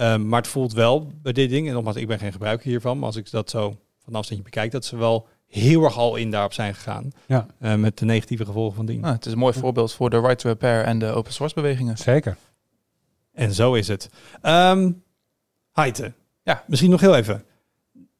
Ehm, 0.00 0.28
maar 0.28 0.40
het 0.40 0.50
voelt 0.50 0.72
wel 0.72 1.12
bij 1.22 1.32
dit 1.32 1.50
ding, 1.50 1.68
en 1.68 1.74
nogmaals, 1.74 1.96
ik 1.96 2.06
ben 2.06 2.18
geen 2.18 2.32
gebruiker 2.32 2.68
hiervan, 2.68 2.98
maar 2.98 3.06
als 3.06 3.16
ik 3.16 3.30
dat 3.30 3.50
zo 3.50 3.76
van 4.04 4.14
afstandje 4.14 4.44
bekijk, 4.44 4.70
dat 4.70 4.84
ze 4.84 4.96
wel 4.96 5.26
heel 5.46 5.84
erg 5.84 5.96
al 5.96 6.16
in 6.16 6.30
daarop 6.30 6.52
zijn 6.52 6.74
gegaan. 6.74 7.10
Ja. 7.26 7.46
Eh, 7.58 7.74
met 7.74 7.98
de 7.98 8.04
negatieve 8.04 8.44
gevolgen 8.44 8.76
van 8.76 8.86
dien. 8.86 9.00
Nou, 9.00 9.14
het 9.14 9.26
is 9.26 9.32
een 9.32 9.38
mooi 9.38 9.54
voorbeeld 9.54 9.92
voor 9.92 10.10
de 10.10 10.20
right 10.20 10.38
to 10.38 10.48
repair 10.48 10.84
en 10.84 10.98
de 10.98 11.06
open 11.06 11.32
source 11.32 11.54
bewegingen. 11.54 11.98
Zeker. 11.98 12.36
En 13.32 13.52
zo 13.52 13.74
is 13.74 13.88
het. 13.88 14.10
Ehm 14.42 14.90
Heite. 15.72 16.12
Ja. 16.42 16.64
Misschien 16.66 16.90
nog 16.90 17.00
heel 17.00 17.16
even. 17.16 17.44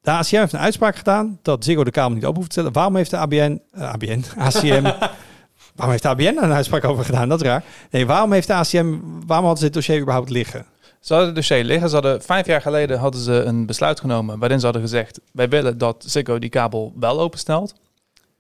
De 0.01 0.11
ACM 0.11 0.37
heeft 0.37 0.53
een 0.53 0.59
uitspraak 0.59 0.97
gedaan 0.97 1.39
dat 1.43 1.65
Ziggo 1.65 1.85
de 1.85 1.91
kabel 1.91 2.15
niet 2.15 2.25
open 2.25 2.37
hoeft 2.37 2.51
te 2.51 2.53
stellen. 2.53 2.73
Waarom 2.73 2.97
heeft 2.97 3.11
de 3.11 3.17
ABN, 3.17 3.61
eh, 3.71 3.93
ABN, 3.93 4.25
ACM, 4.37 4.83
waarom 5.75 5.91
heeft 5.91 6.03
de 6.03 6.09
ABN 6.09 6.35
daar 6.35 6.45
een 6.45 6.53
uitspraak 6.53 6.85
over 6.85 7.05
gedaan? 7.05 7.29
Dat 7.29 7.41
is 7.41 7.47
raar. 7.47 7.65
Nee, 7.91 8.07
waarom 8.07 8.33
heeft 8.33 8.47
de 8.47 8.55
ACM, 8.55 8.99
waarom 9.27 9.47
hadden 9.47 9.57
ze 9.57 9.65
dit 9.65 9.73
dossier 9.73 10.01
überhaupt 10.01 10.31
liggen? 10.31 10.67
Ze 11.01 11.13
hadden 11.13 11.27
het 11.27 11.35
dossier 11.35 11.65
liggen. 11.65 11.89
Ze 11.89 11.95
hadden, 11.95 12.23
vijf 12.23 12.47
jaar 12.47 12.61
geleden 12.61 12.99
hadden 12.99 13.21
ze 13.21 13.33
een 13.33 13.67
besluit 13.67 14.01
genomen 14.01 14.39
waarin 14.39 14.59
ze 14.59 14.65
hadden 14.65 14.83
gezegd... 14.83 15.21
wij 15.33 15.49
willen 15.49 15.79
dat 15.79 16.05
Ziggo 16.07 16.39
die 16.39 16.51
kabel 16.51 16.93
wel 16.97 17.21
openstelt. 17.21 17.75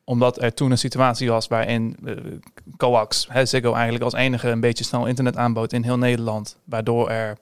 Omdat 0.04 0.42
er 0.42 0.54
toen 0.54 0.70
een 0.70 0.78
situatie 0.78 1.30
was 1.30 1.48
waarin 1.48 1.96
eh, 2.04 2.14
coax, 2.76 3.26
hè, 3.28 3.46
Ziggo 3.46 3.72
eigenlijk 3.72 4.04
als 4.04 4.14
enige 4.14 4.48
een 4.48 4.60
beetje 4.60 4.84
snel 4.84 5.06
internet 5.06 5.36
aanbood 5.36 5.72
in 5.72 5.82
heel 5.82 5.98
Nederland. 5.98 6.56
Waardoor 6.64 7.10
er... 7.10 7.38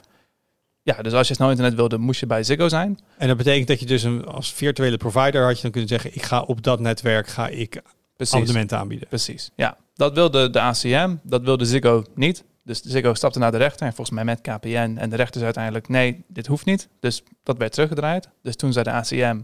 Ja, 0.83 1.03
dus 1.03 1.13
als 1.13 1.29
je 1.29 1.35
snel 1.35 1.51
internet 1.51 1.75
wilde, 1.75 1.99
moest 1.99 2.21
je 2.21 2.27
bij 2.27 2.43
Ziggo 2.43 2.69
zijn. 2.69 2.99
En 3.17 3.29
dat 3.29 3.37
betekent 3.37 3.69
dat 3.69 3.81
je 3.81 3.87
dus 3.87 4.03
een, 4.03 4.27
als 4.27 4.53
virtuele 4.53 4.97
provider 4.97 5.45
had 5.45 5.57
je 5.57 5.63
dan 5.63 5.71
kunnen 5.71 5.89
zeggen, 5.89 6.15
ik 6.15 6.23
ga 6.23 6.43
op 6.43 6.63
dat 6.63 6.81
netwerk 6.81 7.27
ga 7.27 7.49
ik 7.49 7.83
Precies. 8.17 8.35
abonnementen 8.35 8.79
aanbieden. 8.79 9.09
Precies, 9.09 9.51
ja. 9.57 9.77
Dat 9.95 10.15
wilde 10.15 10.51
de 10.51 10.61
ACM, 10.61 11.15
dat 11.23 11.43
wilde 11.43 11.65
Ziggo 11.65 12.05
niet. 12.15 12.45
Dus 12.69 12.81
Ziggo 12.83 13.15
stapte 13.15 13.39
naar 13.39 13.51
de 13.51 13.57
rechter 13.57 13.87
en 13.87 13.93
volgens 13.95 14.17
mij 14.17 14.25
met 14.25 14.41
KPN. 14.41 14.97
En 14.99 15.11
de 15.11 15.17
rechter 15.17 15.35
zei 15.41 15.45
uiteindelijk, 15.45 15.89
nee, 15.89 16.25
dit 16.27 16.47
hoeft 16.47 16.65
niet. 16.65 16.89
Dus 17.01 17.23
dat 17.43 17.57
werd 17.57 17.73
teruggedraaid. 17.73 18.29
Dus 18.43 18.57
toen 18.57 18.73
zei 18.73 18.85
de 18.85 18.91
ACM, 18.91 19.41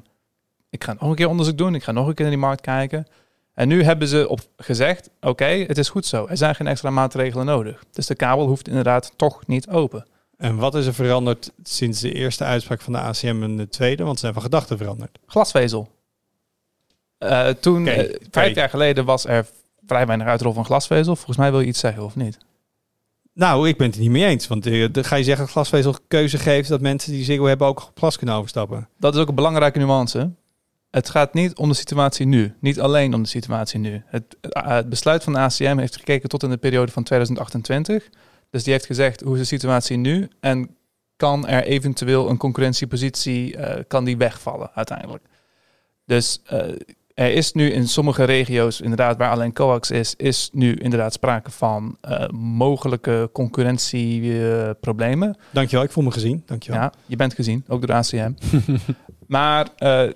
ik 0.71 0.85
ga 0.85 0.93
nog 0.93 1.09
een 1.09 1.15
keer 1.15 1.29
onderzoek 1.29 1.59
doen. 1.59 1.75
Ik 1.75 1.83
ga 1.83 1.93
nog 1.93 2.07
een 2.07 2.15
keer 2.15 2.25
naar 2.25 2.35
die 2.35 2.45
markt 2.45 2.61
kijken. 2.61 3.07
En 3.55 3.69
nu 3.69 3.83
hebben 3.83 4.09
ze 4.09 4.29
op 4.29 4.41
gezegd, 4.57 5.11
oké, 5.21 5.45
het 5.45 5.79
is 5.79 5.89
goed 5.89 6.07
zo. 6.07 6.27
Er 6.27 6.37
zijn 6.37 6.55
geen 6.55 6.67
extra 6.67 6.91
maatregelen 6.91 7.47
nodig. 7.47 7.85
Dus 7.91 8.07
de 8.07 8.15
kabel 8.15 8.47
hoeft 8.47 8.69
inderdaad 8.69 9.13
toch 9.17 9.47
niet 9.47 9.69
open. 9.69 10.07
En 10.37 10.57
wat 10.57 10.75
is 10.75 10.87
er 10.87 10.95
veranderd 10.95 11.53
sinds 11.63 12.01
de 12.01 12.13
eerste 12.13 12.45
uitspraak 12.45 12.81
van 12.81 12.93
de 12.93 12.99
ACM 12.99 13.43
en 13.43 13.57
de 13.57 13.69
tweede? 13.69 14.03
Want 14.03 14.15
ze 14.15 14.21
zijn 14.21 14.33
van 14.33 14.43
gedachten 14.43 14.79
veranderd. 14.79 15.19
Glasvezel. 15.27 15.89
Eh, 17.19 17.49
toen, 17.49 17.87
eh, 17.87 18.15
vijf 18.31 18.55
jaar 18.55 18.69
geleden, 18.69 19.05
was 19.05 19.27
er 19.27 19.47
vrij 19.87 20.07
weinig 20.07 20.27
uitrol 20.27 20.53
van 20.53 20.65
glasvezel. 20.65 21.17
Volgens 21.17 21.37
mij 21.37 21.51
wil 21.51 21.61
je 21.61 21.67
iets 21.67 21.81
zeggen, 21.81 22.05
of 22.05 22.17
niet? 22.17 22.39
Nou, 23.35 23.69
ik 23.69 23.77
ben 23.77 23.87
het 23.87 23.99
niet 23.99 24.11
mee 24.11 24.25
eens. 24.25 24.47
Want 24.47 24.63
de, 24.63 25.05
ga 25.05 25.17
je 25.17 25.25
zeggen 25.25 25.45
dat 25.45 25.53
glasvezel 25.53 25.97
keuze 26.09 26.39
geeft 26.39 26.69
dat 26.69 26.81
mensen 26.81 27.13
die 27.13 27.25
Ziggo 27.25 27.45
hebben 27.45 27.67
ook 27.67 27.93
glas 27.95 28.17
kunnen 28.17 28.35
overstappen? 28.35 28.89
Dat 28.99 29.15
is 29.15 29.21
ook 29.21 29.29
een 29.29 29.35
belangrijke 29.35 29.79
nuance. 29.79 30.31
Het 30.91 31.11
gaat 31.11 31.35
niet 31.35 31.57
om 31.57 31.69
de 31.69 31.75
situatie 31.75 32.27
nu. 32.27 32.55
Niet 32.61 32.81
alleen 32.81 33.15
om 33.15 33.23
de 33.23 33.29
situatie 33.29 33.79
nu. 33.81 34.03
Het, 34.07 34.37
eh, 34.41 34.67
het 34.67 34.89
besluit 34.89 35.25
van 35.25 35.33
de 35.33 35.39
ACM 35.39 35.79
heeft 35.79 35.97
gekeken 35.97 36.29
tot 36.29 36.43
in 36.43 36.51
de 36.51 36.57
periode 36.57 36.93
van 36.93 37.03
2028. 37.03 38.09
Dus 38.51 38.65
die 38.65 38.73
heeft 38.73 38.87
gezegd 38.87 39.21
hoe 39.21 39.35
is 39.35 39.41
de 39.41 39.47
situatie 39.47 39.97
nu 39.97 40.29
en 40.41 40.77
kan 41.17 41.47
er 41.47 41.65
eventueel 41.65 42.29
een 42.31 42.37
concurrentiepositie 42.37 43.57
eh, 43.57 43.85
kan 43.89 44.05
die 44.05 44.17
wegvallen 44.17 44.71
uiteindelijk. 44.75 45.25
Dus 46.07 46.41
er 47.15 47.33
is 47.33 47.53
nu 47.53 47.71
in 47.71 47.89
sommige 47.89 48.25
regio's, 48.25 48.81
inderdaad 48.81 49.17
waar 49.17 49.31
alleen 49.31 49.53
coax 49.53 49.91
is, 49.91 50.15
is 50.17 50.49
nu 50.53 50.75
inderdaad 50.75 51.13
sprake 51.13 51.51
van 51.51 51.97
eh, 52.01 52.29
mogelijke 52.29 53.31
concurrentieproblemen. 53.33 55.37
Dankjewel, 55.51 55.85
ik 55.85 55.91
voel 55.91 56.05
me 56.05 56.11
gezien. 56.11 56.43
Dankjewel. 56.47 56.81
Ja, 56.81 56.93
je 57.07 57.17
bent 57.17 57.35
gezien, 57.35 57.65
ook 57.69 57.87
door 57.87 57.89
de 57.89 57.95
ACM. 57.95 58.33
maar 59.27 59.69
eh, 59.77 60.11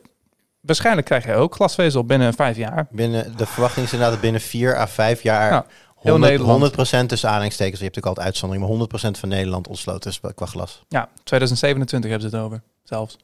waarschijnlijk 0.60 1.06
krijg 1.06 1.24
je 1.24 1.34
ook 1.34 1.54
glasvezel 1.54 2.04
binnen 2.04 2.34
vijf 2.34 2.56
jaar. 2.56 2.86
Binnen, 2.90 3.36
de 3.36 3.46
verwachting 3.46 3.86
is 3.86 3.92
inderdaad 3.92 4.14
dat 4.14 4.22
binnen 4.22 4.40
4 4.40 4.76
à 4.76 4.86
5 4.86 5.22
jaar 5.22 5.50
Ja, 5.50 5.66
heel 6.00 6.12
100, 6.12 6.32
Nederland. 6.32 6.72
100% 6.72 6.76
tussen 7.06 7.28
aanhalingstekens. 7.28 7.78
Je 7.78 7.84
hebt 7.84 7.96
natuurlijk 7.96 8.06
altijd 8.06 8.26
uitzonderingen, 8.26 8.78
maar 8.78 8.88
100% 9.14 9.18
van 9.18 9.28
Nederland 9.28 9.68
ontsloten 9.68 10.10
is 10.10 10.20
qua 10.34 10.46
glas. 10.46 10.82
Ja, 10.88 11.08
2027 11.24 12.10
hebben 12.10 12.30
ze 12.30 12.36
het 12.36 12.44
over, 12.44 12.62
zelfs. 12.82 13.16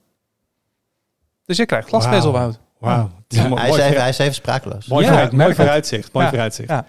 Dus 1.45 1.57
je 1.57 1.67
krijgt 1.67 1.89
glasvezel, 1.89 2.33
Wauw. 2.33 2.53
Wauw. 2.85 3.11
Ja, 3.29 3.55
Hij 3.57 3.69
is, 3.69 3.77
even, 3.77 4.01
hij 4.01 4.09
is 4.09 4.19
even 4.19 4.35
sprakeloos. 4.35 4.87
mooi, 4.87 5.05
Ja, 5.05 5.11
vooruit- 5.11 5.33
mooi 5.33 5.55
vooruitzicht. 5.55 6.13
Mooi 6.13 6.25
Ja. 6.25 6.31
vooruitzicht. 6.31 6.69
Ja. 6.69 6.87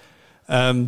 Ehm, 0.47 0.83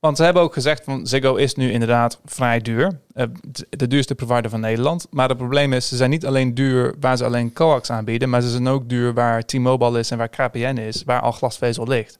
Want 0.00 0.16
ze 0.18 0.24
hebben 0.24 0.42
ook 0.42 0.52
gezegd 0.52 0.84
van 0.84 1.06
Ziggo 1.06 1.34
is 1.34 1.54
nu 1.54 1.70
inderdaad 1.72 2.20
vrij 2.24 2.60
duur. 2.60 2.98
Eh, 3.14 3.26
de 3.70 3.86
duurste 3.86 4.14
provider 4.14 4.50
van 4.50 4.60
Nederland. 4.60 5.06
Maar 5.10 5.28
het 5.28 5.36
probleem 5.38 5.72
is, 5.72 5.88
ze 5.88 5.96
zijn 5.96 6.10
niet 6.10 6.26
alleen 6.26 6.54
duur 6.54 6.94
waar 7.00 7.16
ze 7.16 7.24
alleen 7.24 7.52
coax 7.52 7.90
aanbieden, 7.90 8.28
maar 8.30 8.40
ze 8.40 8.50
zijn 8.50 8.68
ook 8.68 8.88
duur 8.88 9.14
waar 9.14 9.42
T-Mobile 9.44 9.98
is 9.98 10.10
en 10.10 10.18
waar 10.18 10.28
KPN 10.28 10.76
is, 10.76 11.02
waar 11.04 11.20
al 11.20 11.32
glasvezel 11.32 11.86
ligt. 11.88 12.18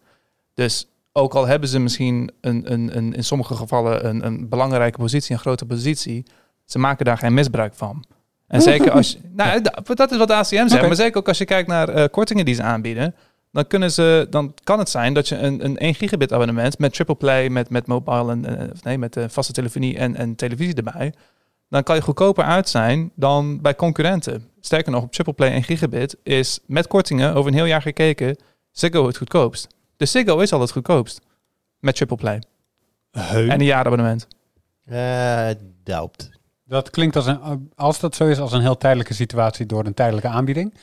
Dus 0.55 0.87
ook 1.13 1.35
al 1.35 1.47
hebben 1.47 1.69
ze 1.69 1.79
misschien 1.79 2.31
een, 2.41 2.73
een, 2.73 2.97
een, 2.97 3.15
in 3.15 3.25
sommige 3.25 3.55
gevallen 3.55 4.07
een, 4.09 4.27
een 4.27 4.49
belangrijke 4.49 4.99
positie, 4.99 5.35
een 5.35 5.41
grote 5.41 5.67
positie, 5.67 6.27
ze 6.65 6.79
maken 6.79 7.05
daar 7.05 7.19
geen 7.19 7.35
misbruik 7.35 7.75
van. 7.75 8.05
En 8.49 8.63
zeker 8.63 8.91
als 8.91 9.13
je, 9.13 9.19
nou, 9.33 9.61
da- 9.61 9.95
dat 9.95 10.11
is 10.11 10.17
wat 10.19 10.29
de 10.29 10.35
ACM 10.35 10.69
zegt, 10.69 10.87
maar 10.87 10.97
zeker 10.97 11.17
ook 11.17 11.29
als 11.29 11.39
je 11.39 11.45
kijkt 11.45 11.69
naar 11.69 11.89
eh, 11.89 12.05
kortingen 12.11 12.45
die 12.45 12.55
ze 12.55 12.63
aanbieden, 12.63 13.15
dan, 13.53 13.67
kunnen 13.67 13.93
ze, 13.93 14.27
dan 14.31 14.55
kan 14.65 14.79
het 14.79 14.89
zijn 14.89 15.15
dat 15.15 15.29
je 15.29 15.37
een, 15.37 15.65
een 15.65 15.79
1 15.79 15.95
gigabit 15.95 16.33
abonnement 16.33 16.79
met 16.79 16.93
triple 16.95 17.15
play, 17.15 17.49
met, 17.49 17.71
met 17.71 17.87
mobile 17.87 18.31
en 18.31 18.59
eh, 18.59 18.71
of 18.73 18.83
nee, 18.85 18.99
met 18.99 19.17
eh, 19.17 19.25
vaste 19.29 19.53
telefonie 19.53 19.99
en, 19.99 20.17
en 20.17 20.35
televisie 20.37 20.75
erbij. 20.75 21.13
Dan 21.69 21.83
kan 21.83 21.97
je 21.97 22.03
goedkoper 22.03 22.45
uit 22.45 22.69
zijn 22.69 23.11
dan 23.15 23.61
bij 23.61 23.75
concurrenten. 23.75 24.49
Sterker 24.61 24.93
nog, 24.93 25.03
op 25.03 25.13
triple 25.13 25.33
play 25.33 25.53
1 25.53 25.63
gigabit 25.63 26.17
is 26.23 26.59
met 26.67 26.87
kortingen 26.87 27.35
over 27.35 27.51
een 27.51 27.57
heel 27.57 27.65
jaar 27.65 27.83
gekeken 27.83 28.37
Ziggo 28.71 29.07
het 29.07 29.17
goedkoopst. 29.17 29.67
Dus 29.97 30.11
Ziggo 30.11 30.39
is 30.39 30.53
al 30.53 30.61
het 30.61 30.71
goedkoopst 30.71 31.21
met 31.81 31.97
triple 31.97 32.17
play 32.17 32.43
heu. 33.11 33.49
en 33.49 33.61
een 33.61 33.67
jaarabonnement. 33.67 34.27
Eh 34.85 35.49
doubt. 35.85 36.31
Dat 36.69 36.91
klinkt 36.91 37.17
als 37.17 37.27
een, 37.27 37.71
als 37.75 38.01
dat 38.01 38.15
zo 38.15 38.27
is, 38.27 38.39
als 38.39 38.53
een 38.53 38.61
heel 38.61 38.77
tijdelijke 38.77 39.15
situatie 39.15 39.67
door 39.67 39.87
een 39.87 39.95
tijdelijke 39.95 40.29
aanbieding. 40.29 40.75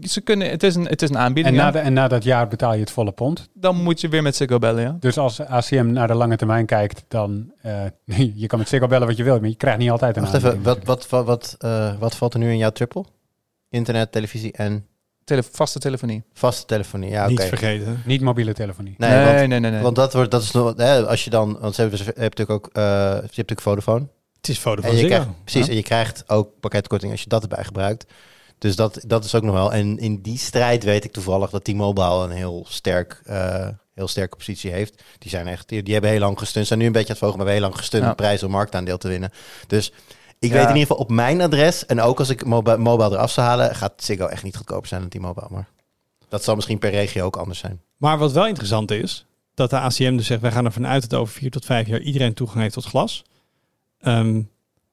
Ze 0.00 0.20
kunnen, 0.20 0.50
het 0.50 0.62
is 0.62 0.74
een, 0.74 0.86
het 0.86 1.02
is 1.02 1.08
een 1.08 1.18
aanbieding. 1.18 1.56
En 1.56 1.62
na, 1.62 1.70
de, 1.70 1.78
en 1.78 1.92
na 1.92 2.08
dat 2.08 2.24
jaar 2.24 2.48
betaal 2.48 2.74
je 2.74 2.80
het 2.80 2.90
volle 2.90 3.12
pond. 3.12 3.48
Dan 3.54 3.76
moet 3.82 4.00
je 4.00 4.08
weer 4.08 4.22
met 4.22 4.36
Ziggo 4.36 4.58
bellen, 4.58 4.82
ja. 4.82 4.96
Dus 5.00 5.18
als 5.18 5.40
ACM 5.40 5.86
naar 5.86 6.06
de 6.06 6.14
lange 6.14 6.36
termijn 6.36 6.66
kijkt, 6.66 7.04
dan... 7.08 7.52
eh, 7.62 7.84
je 8.34 8.46
kan 8.46 8.58
met 8.58 8.68
Ziggo 8.68 8.86
bellen 8.86 9.06
wat 9.06 9.16
je 9.16 9.22
wilt, 9.24 9.40
maar 9.40 9.48
je 9.50 9.56
krijgt 9.56 9.78
niet 9.78 9.90
altijd 9.90 10.16
een 10.16 10.22
Wacht 10.22 10.34
even, 10.34 10.50
aanbieding. 10.50 10.84
wat, 10.86 11.08
wat, 11.08 11.08
wat, 11.08 11.26
wat, 11.26 11.54
eh, 11.58 11.98
wat 11.98 12.16
valt 12.16 12.34
er 12.34 12.40
nu 12.40 12.50
in 12.50 12.58
jouw 12.58 12.70
triple? 12.70 13.04
Internet, 13.68 14.12
televisie 14.12 14.52
en 14.52 14.86
Tele 15.24 15.42
vaste 15.50 15.78
telefonie. 15.78 16.22
vaste 16.32 16.66
telefonie. 16.66 17.10
Ja, 17.10 17.22
oké. 17.22 17.30
Niet 17.30 17.42
vergeten. 17.42 18.02
Niet 18.04 18.20
mobiele 18.20 18.52
telefonie. 18.52 18.94
Nee, 18.98 19.10
nee, 19.10 19.24
want, 19.24 19.48
nee, 19.48 19.60
nee, 19.60 19.70
nee. 19.70 19.82
want 19.82 19.96
dat 19.96 20.12
wordt, 20.12 20.30
dat 20.30 20.42
is 20.42 20.50
nog, 20.50 20.76
hè, 20.76 21.06
als 21.06 21.24
je 21.24 21.30
dan, 21.30 21.58
want 21.60 21.74
ze 21.74 21.80
hebben, 21.80 21.98
ze 21.98 22.04
hebben 22.04 22.22
natuurlijk 22.22 22.50
ook, 22.50 22.70
eh, 22.72 22.82
je 22.82 23.10
hebt 23.12 23.22
natuurlijk 23.22 23.60
Vodafone. 23.60 24.06
Het 24.40 24.48
is 24.48 24.58
foto 24.58 24.82
En 24.82 24.88
van 24.88 24.96
je 24.96 25.06
krijgt, 25.06 25.26
precies, 25.44 25.64
Ja. 25.64 25.70
en 25.70 25.76
je 25.76 25.82
krijgt 25.82 26.24
ook 26.26 26.60
pakketkorting 26.60 27.12
als 27.12 27.22
je 27.22 27.28
dat 27.28 27.42
erbij 27.42 27.64
gebruikt. 27.64 28.06
Dus 28.58 28.76
dat, 28.76 29.00
dat 29.06 29.24
is 29.24 29.34
ook 29.34 29.42
nog 29.42 29.54
wel. 29.54 29.72
En 29.72 29.98
in 29.98 30.22
die 30.22 30.38
strijd 30.38 30.84
weet 30.84 31.04
ik 31.04 31.12
toevallig 31.12 31.50
dat 31.50 31.64
T-Mobile 31.64 32.24
een 32.24 32.30
heel 32.30 32.66
sterk, 32.68 33.20
eh, 33.24 33.68
heel 33.94 34.08
sterke 34.08 34.36
positie 34.36 34.70
heeft. 34.70 35.02
Die 35.18 35.30
zijn 35.30 35.46
echt, 35.48 35.68
die, 35.68 35.82
die 35.82 35.92
hebben 35.92 36.10
heel 36.10 36.20
lang 36.20 36.38
gestund. 36.38 36.66
Zijn 36.66 36.78
nu 36.78 36.86
een 36.86 36.92
beetje 36.92 37.06
aan 37.08 37.14
het 37.14 37.24
volgen, 37.24 37.38
maar 37.44 37.52
heel 37.52 37.60
lang 37.60 37.76
gestund 37.76 38.02
Ja. 38.02 38.08
om 38.08 38.14
prijs 38.14 38.42
om 38.42 38.50
marktaandeel 38.50 38.98
te 38.98 39.08
winnen. 39.08 39.30
Dus 39.66 39.92
ik 40.38 40.48
Ja. 40.50 40.54
weet 40.54 40.62
in 40.62 40.68
ieder 40.68 40.80
geval 40.80 40.96
op 40.96 41.10
mijn 41.10 41.40
adres 41.40 41.86
en 41.86 42.00
ook 42.00 42.18
als 42.18 42.28
ik 42.28 42.44
mobile, 42.44 42.76
mobile 42.78 43.10
eraf 43.10 43.30
zou 43.30 43.46
halen, 43.46 43.74
gaat 43.74 43.92
Ziggo 43.96 44.26
echt 44.26 44.42
niet 44.42 44.56
goedkoper 44.56 44.88
zijn 44.88 45.00
dan 45.00 45.10
T-Mobile. 45.10 45.46
Maar 45.50 45.68
dat 46.28 46.44
zal 46.44 46.54
misschien 46.54 46.78
per 46.78 46.90
regio 46.90 47.24
ook 47.24 47.36
anders 47.36 47.58
zijn. 47.58 47.80
Maar 47.96 48.18
wat 48.18 48.32
wel 48.32 48.46
interessant 48.46 48.90
is, 48.90 49.26
dat 49.54 49.70
de 49.70 49.78
ACM 49.78 50.16
dus 50.16 50.26
zegt, 50.26 50.40
wij 50.40 50.52
gaan 50.52 50.64
ervan 50.64 50.86
uit 50.86 51.10
dat 51.10 51.20
over 51.20 51.34
vier 51.34 51.50
tot 51.50 51.64
vijf 51.64 51.86
jaar 51.86 52.00
iedereen 52.00 52.34
toegang 52.34 52.60
heeft 52.60 52.74
tot 52.74 52.84
glas. 52.84 53.24
Ehm, 54.00 54.42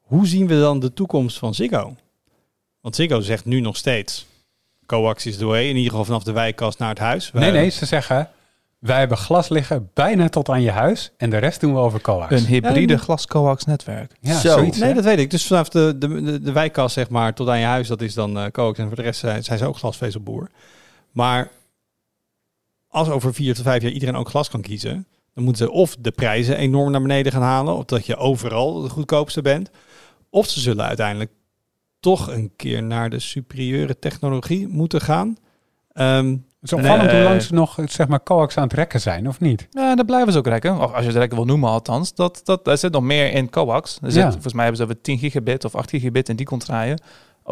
hoe 0.01 0.27
zien 0.27 0.47
we 0.47 0.59
dan 0.59 0.79
de 0.79 0.93
toekomst 0.93 1.37
van 1.37 1.53
Ziggo? 1.53 1.95
Want 2.81 2.95
Ziggo 2.95 3.19
zegt 3.21 3.45
nu 3.45 3.59
nog 3.59 3.77
steeds, 3.77 4.25
coax 4.85 5.25
is 5.25 5.37
the 5.37 5.45
way, 5.45 5.63
in 5.69 5.75
ieder 5.75 5.89
geval 5.89 6.05
vanaf 6.05 6.23
de 6.23 6.31
wijkkast 6.31 6.79
naar 6.79 6.89
het 6.89 6.99
huis. 6.99 7.31
Nee, 7.33 7.51
nee, 7.51 7.69
ze 7.69 7.85
zeggen 7.85 8.29
wij 8.79 8.99
hebben 8.99 9.17
glas 9.17 9.49
liggen 9.49 9.89
bijna 9.93 10.29
tot 10.29 10.49
aan 10.49 10.61
je 10.61 10.71
huis 10.71 11.11
en 11.17 11.29
de 11.29 11.37
rest 11.37 11.59
doen 11.59 11.73
we 11.73 11.79
over 11.79 12.01
coax. 12.01 12.31
Een 12.31 12.45
hybride 12.47 12.93
Ja, 12.93 12.99
glas-coax 12.99 13.63
netwerk. 13.65 14.11
ja, 14.21 14.39
Zo. 14.39 14.49
zoiets. 14.49 14.77
Nee, 14.77 14.87
hè? 14.89 14.93
dat 14.95 15.03
weet 15.03 15.17
ik. 15.19 15.31
Dus 15.31 15.47
vanaf 15.47 15.69
de, 15.69 15.95
de, 15.97 16.21
de, 16.21 16.41
de 16.41 16.51
wijkkast, 16.51 16.93
zeg 16.93 17.09
maar, 17.09 17.33
tot 17.33 17.49
aan 17.49 17.59
je 17.59 17.65
huis, 17.65 17.87
dat 17.87 18.01
is 18.01 18.13
dan 18.13 18.37
eh 18.39 18.51
coax. 18.51 18.79
En 18.79 18.87
voor 18.87 18.95
de 18.95 19.01
rest 19.01 19.19
zijn, 19.19 19.43
zijn 19.43 19.57
ze 19.59 19.65
ook 19.65 19.77
glasvezelboer. 19.77 20.49
Maar 21.11 21.51
als 22.87 23.09
over 23.09 23.33
vier 23.33 23.55
tot 23.55 23.63
vijf 23.63 23.81
jaar 23.81 23.91
iedereen 23.91 24.15
ook 24.15 24.29
glas 24.29 24.49
kan 24.49 24.61
kiezen, 24.61 25.05
dan 25.37 25.45
moeten 25.45 25.65
ze 25.65 25.71
of 25.71 25.95
de 25.99 26.11
prijzen 26.11 26.57
enorm 26.57 26.91
naar 26.91 27.01
beneden 27.01 27.31
gaan 27.31 27.41
halen, 27.41 27.75
of 27.75 27.85
dat 27.85 28.05
je 28.05 28.15
overal 28.15 28.81
de 28.81 28.89
goedkoopste 28.89 29.41
bent. 29.41 29.69
Of 30.29 30.47
ze 30.47 30.59
zullen 30.59 30.85
uiteindelijk 30.85 31.31
toch 31.99 32.27
een 32.31 32.51
keer 32.55 32.83
naar 32.83 33.09
de 33.09 33.19
superieure 33.19 33.99
technologie 33.99 34.67
moeten 34.67 35.01
gaan. 35.01 35.37
Ehm, 35.91 36.27
Het 36.59 36.71
is 36.71 36.73
opvallend 36.73 37.11
Nee. 37.11 37.15
hoe 37.21 37.29
lang 37.29 37.41
ze 37.41 37.53
nog 37.53 37.77
zeg 37.85 38.07
maar, 38.07 38.23
coax 38.23 38.57
aan 38.57 38.63
het 38.63 38.73
rekken 38.73 38.99
zijn, 39.01 39.27
of 39.27 39.39
niet? 39.39 39.67
Ja, 39.69 39.95
daar 39.95 40.05
blijven 40.05 40.31
ze 40.33 40.37
ook 40.37 40.47
rekken. 40.47 40.81
Of 40.81 40.91
als 40.93 41.01
je 41.01 41.07
het 41.09 41.17
rekken 41.17 41.37
wil 41.37 41.45
noemen 41.47 41.69
althans. 41.69 42.13
Dat, 42.13 42.41
dat, 42.43 42.67
er 42.67 42.77
zit 42.77 42.91
nog 42.91 43.03
meer 43.03 43.31
in 43.31 43.49
coax. 43.49 43.99
Er 44.01 44.11
zit, 44.11 44.21
Ja. 44.23 44.31
Volgens 44.31 44.53
mij 44.53 44.63
hebben 44.65 44.81
ze 44.85 44.87
over 44.91 45.01
10 45.03 45.17
gigabit 45.17 45.65
of 45.65 45.75
8 45.75 45.89
gigabit 45.89 46.29
in 46.29 46.35
die 46.35 46.45
contraien. 46.45 47.01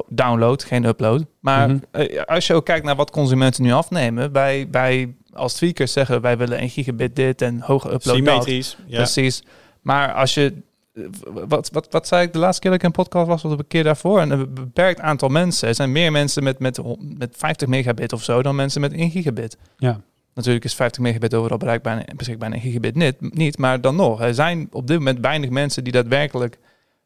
Download, 0.10 0.64
geen 0.64 0.84
upload. 0.86 1.26
Maar 1.40 1.70
Mhm. 1.70 1.78
eh, 1.92 2.24
als 2.24 2.48
je 2.48 2.54
ook 2.54 2.66
kijkt 2.66 2.86
naar 2.86 2.96
wat 2.96 3.12
consumenten 3.12 3.64
nu 3.64 3.72
afnemen. 3.72 4.32
Wij, 4.32 4.68
wij 4.72 5.16
als 5.34 5.54
tweakers 5.54 5.92
zeggen 5.92 6.22
wij 6.22 6.38
willen 6.38 6.60
1 6.60 6.70
gigabit 6.70 7.16
dit 7.16 7.42
en 7.42 7.62
hoge 7.62 7.88
upload 7.94 8.16
symmetrisch. 8.16 8.78
Ja. 8.88 8.96
Precies. 8.98 9.44
Maar 9.82 10.14
als 10.14 10.34
je... 10.34 10.54
eh, 10.94 11.04
Wat, 11.48 11.70
wat, 11.74 11.88
wat 11.90 12.08
zei 12.08 12.24
ik 12.26 12.34
de 12.34 12.40
laatste 12.40 12.62
keer 12.62 12.72
dat 12.72 12.80
ik 12.80 12.86
een 12.86 12.92
podcast 12.92 13.28
was, 13.28 13.44
of 13.46 13.52
een 13.52 13.68
keer 13.68 13.84
daarvoor? 13.84 14.20
En 14.20 14.30
een 14.32 14.54
beperkt 14.54 15.00
aantal 15.00 15.30
mensen. 15.30 15.68
Er 15.68 15.76
zijn 15.76 15.92
meer 15.92 16.12
mensen 16.12 16.44
met, 16.44 16.60
met, 16.60 16.80
met 17.18 17.36
50 17.38 17.68
megabit 17.68 18.14
of 18.14 18.24
zo 18.24 18.42
dan 18.42 18.56
mensen 18.56 18.82
met 18.82 18.94
1 18.94 19.10
gigabit. 19.12 19.58
Ja. 19.78 20.02
Natuurlijk 20.34 20.66
is 20.66 20.76
50 20.76 21.02
megabit 21.02 21.34
overal 21.34 21.58
bereikbaar 21.58 21.98
en 21.98 22.18
beschikbaar 22.18 22.48
en 22.50 22.54
1 22.54 22.62
gigabit 22.64 22.96
niet, 22.96 23.16
niet. 23.36 23.58
Maar 23.58 23.82
dan 23.82 23.96
nog, 23.96 24.22
er 24.22 24.34
zijn 24.34 24.68
op 24.72 24.88
dit 24.88 24.98
moment 24.98 25.20
weinig 25.20 25.50
mensen 25.50 25.84
die 25.84 25.94
daadwerkelijk 25.94 26.58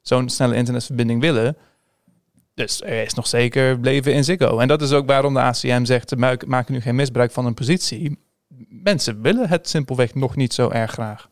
zo'n 0.01 0.29
snelle 0.29 0.55
internetverbinding 0.55 1.21
willen. 1.21 1.57
Dus 2.59 2.81
er 2.81 3.03
is 3.03 3.13
nog 3.13 3.27
zeker 3.27 3.77
leven 3.81 4.13
in 4.13 4.23
Ziggo. 4.23 4.59
En 4.59 4.67
dat 4.67 4.81
is 4.81 4.91
ook 4.91 5.07
waarom 5.07 5.33
de 5.33 5.39
ACM 5.39 5.85
zegt, 5.85 6.15
maak, 6.45 6.69
nu 6.69 6.81
geen 6.81 6.95
misbruik 6.95 7.31
van 7.31 7.45
een 7.45 7.53
positie. 7.53 8.19
Mensen 8.69 9.21
willen 9.21 9.49
het 9.49 9.69
simpelweg 9.69 10.13
nog 10.13 10.35
niet 10.35 10.53
zo 10.53 10.69
erg 10.69 10.91
graag. 10.91 11.29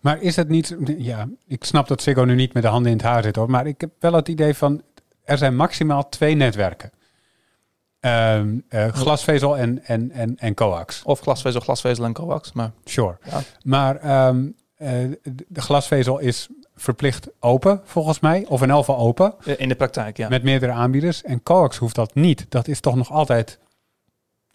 Maar 0.00 0.22
is 0.22 0.36
het 0.36 0.48
niet... 0.48 0.76
Ja, 0.98 1.28
ik 1.46 1.64
snap 1.64 1.88
dat 1.88 2.02
Ziggo 2.02 2.24
nu 2.24 2.34
niet 2.34 2.52
met 2.52 2.62
de 2.62 2.68
handen 2.68 2.90
in 2.90 2.96
het 2.96 3.06
haar 3.06 3.22
zit, 3.22 3.36
hoor. 3.36 3.50
Maar 3.50 3.66
ik 3.66 3.80
heb 3.80 3.90
wel 3.98 4.12
het 4.12 4.28
idee 4.28 4.54
van... 4.54 4.82
Er 5.24 5.38
zijn 5.38 5.56
maximaal 5.56 6.08
twee 6.08 6.34
netwerken. 6.34 6.90
Ehm, 8.00 8.58
eh, 8.68 8.88
glasvezel 8.88 9.58
en, 9.58 9.84
en, 9.84 10.10
en, 10.10 10.36
en 10.38 10.54
coax. 10.54 11.02
Of 11.02 11.20
glasvezel, 11.20 11.60
glasvezel 11.60 12.04
en 12.04 12.12
coax. 12.12 12.52
Maar 12.52 12.72
Sure. 12.84 13.18
Ja. 13.24 13.40
Maar 13.62 13.96
ehm, 13.96 14.46
eh, 14.74 14.88
de 15.48 15.60
glasvezel 15.60 16.18
is 16.18 16.48
verplicht 16.78 17.28
open, 17.40 17.80
volgens 17.84 18.20
mij. 18.20 18.44
Of 18.48 18.62
in 18.62 18.70
elk 18.70 18.78
geval 18.84 18.98
open. 18.98 19.34
eh, 19.44 19.54
in 19.58 19.68
de 19.68 19.74
praktijk, 19.74 20.16
ja. 20.16 20.28
Met 20.28 20.42
meerdere 20.42 20.72
aanbieders. 20.72 21.22
En 21.22 21.42
coax 21.42 21.76
hoeft 21.76 21.94
dat 21.94 22.14
niet. 22.14 22.46
Dat 22.48 22.68
is 22.68 22.80
toch 22.80 22.94
nog 22.94 23.10
altijd 23.12 23.58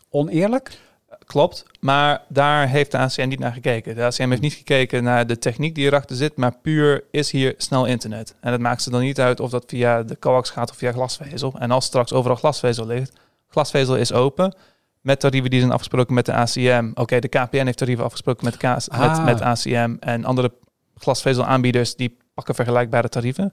oneerlijk? 0.09 0.77
Klopt, 1.25 1.65
maar 1.79 2.21
daar 2.27 2.67
heeft 2.67 2.91
de 2.91 2.97
ACM 2.97 3.27
niet 3.27 3.39
naar 3.39 3.51
gekeken. 3.53 3.95
De 3.95 4.03
ACM 4.03 4.29
heeft 4.29 4.41
niet 4.41 4.53
gekeken 4.53 5.03
naar 5.03 5.27
de 5.27 5.37
techniek 5.39 5.75
die 5.75 5.85
erachter 5.85 6.15
zit, 6.15 6.35
maar 6.37 6.55
puur 6.61 7.03
is 7.11 7.31
hier 7.31 7.53
snel 7.57 7.85
internet. 7.85 8.35
En 8.39 8.51
het 8.51 8.61
maakt 8.61 8.81
ze 8.81 8.89
dan 8.89 9.01
niet 9.01 9.19
uit 9.19 9.39
of 9.39 9.49
dat 9.49 9.63
via 9.67 10.03
de 10.03 10.19
coax 10.19 10.49
gaat 10.49 10.69
of 10.69 10.77
via 10.77 10.91
glasvezel. 10.91 11.53
En 11.59 11.71
als 11.71 11.85
straks 11.85 12.13
overal 12.13 12.35
glasvezel 12.37 12.85
ligt, 12.85 13.11
glasvezel 13.49 13.95
is 13.95 14.11
open. 14.13 14.55
Met 15.01 15.19
tarieven 15.19 15.49
die 15.49 15.59
zijn 15.59 15.71
afgesproken 15.71 16.13
met 16.13 16.25
de 16.25 16.33
ACM. 16.33 16.91
Oké, 16.93 17.19
de 17.19 17.27
KPN 17.27 17.65
heeft 17.65 17.77
tarieven 17.77 18.03
afgesproken 18.05 18.45
met, 18.45 18.57
KS, 18.57 18.89
Ah. 18.89 18.99
met, 18.99 19.23
met 19.25 19.41
ACM. 19.41 19.95
En 19.99 20.25
andere 20.25 20.51
glasvezelaanbieders 20.97 21.95
die 21.95 22.17
pakken 22.33 22.55
vergelijkbare 22.55 23.09
tarieven. 23.09 23.51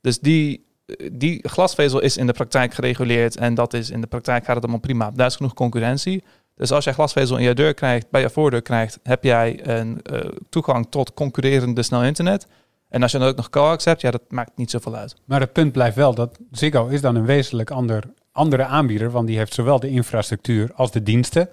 Dus 0.00 0.18
die, 0.18 0.64
die 1.12 1.48
glasvezel 1.48 2.00
is 2.00 2.16
in 2.16 2.26
de 2.26 2.32
praktijk 2.32 2.74
gereguleerd 2.74 3.36
en 3.36 3.54
dat 3.54 3.74
is 3.74 3.90
in 3.90 4.00
de 4.00 4.06
praktijk 4.06 4.44
gaat 4.44 4.54
het 4.54 4.64
allemaal 4.64 4.80
prima. 4.80 5.10
Daar 5.10 5.26
is 5.26 5.36
genoeg 5.36 5.54
concurrentie. 5.54 6.24
Dus 6.56 6.72
als 6.72 6.84
jij 6.84 6.92
glasvezel 6.92 7.36
in 7.36 7.44
je 7.44 7.54
deur 7.54 7.74
krijgt, 7.74 8.10
bij 8.10 8.20
je 8.20 8.30
voordeur 8.30 8.62
krijgt, 8.62 8.98
heb 9.02 9.24
jij 9.24 9.66
een 9.66 10.02
eh, 10.02 10.20
toegang 10.48 10.86
tot 10.90 11.14
concurrerende 11.14 11.82
snel 11.82 12.04
internet. 12.04 12.46
En 12.88 13.02
als 13.02 13.12
je 13.12 13.18
dan 13.18 13.28
ook 13.28 13.36
nog 13.36 13.50
coax 13.50 13.84
hebt, 13.84 14.00
ja, 14.00 14.10
dat 14.10 14.22
maakt 14.28 14.56
niet 14.56 14.70
zoveel 14.70 14.94
uit. 14.94 15.16
Maar 15.24 15.40
het 15.40 15.52
punt 15.52 15.72
blijft 15.72 15.96
wel 15.96 16.14
dat 16.14 16.38
Ziggo 16.50 16.86
is 16.86 17.00
dan 17.00 17.14
een 17.14 17.24
wezenlijk 17.24 17.70
ander, 17.70 18.04
andere 18.32 18.64
aanbieder. 18.64 19.10
Want 19.10 19.26
die 19.26 19.36
heeft 19.36 19.54
zowel 19.54 19.80
de 19.80 19.88
infrastructuur 19.88 20.70
als 20.74 20.90
de 20.90 21.02
diensten. 21.02 21.48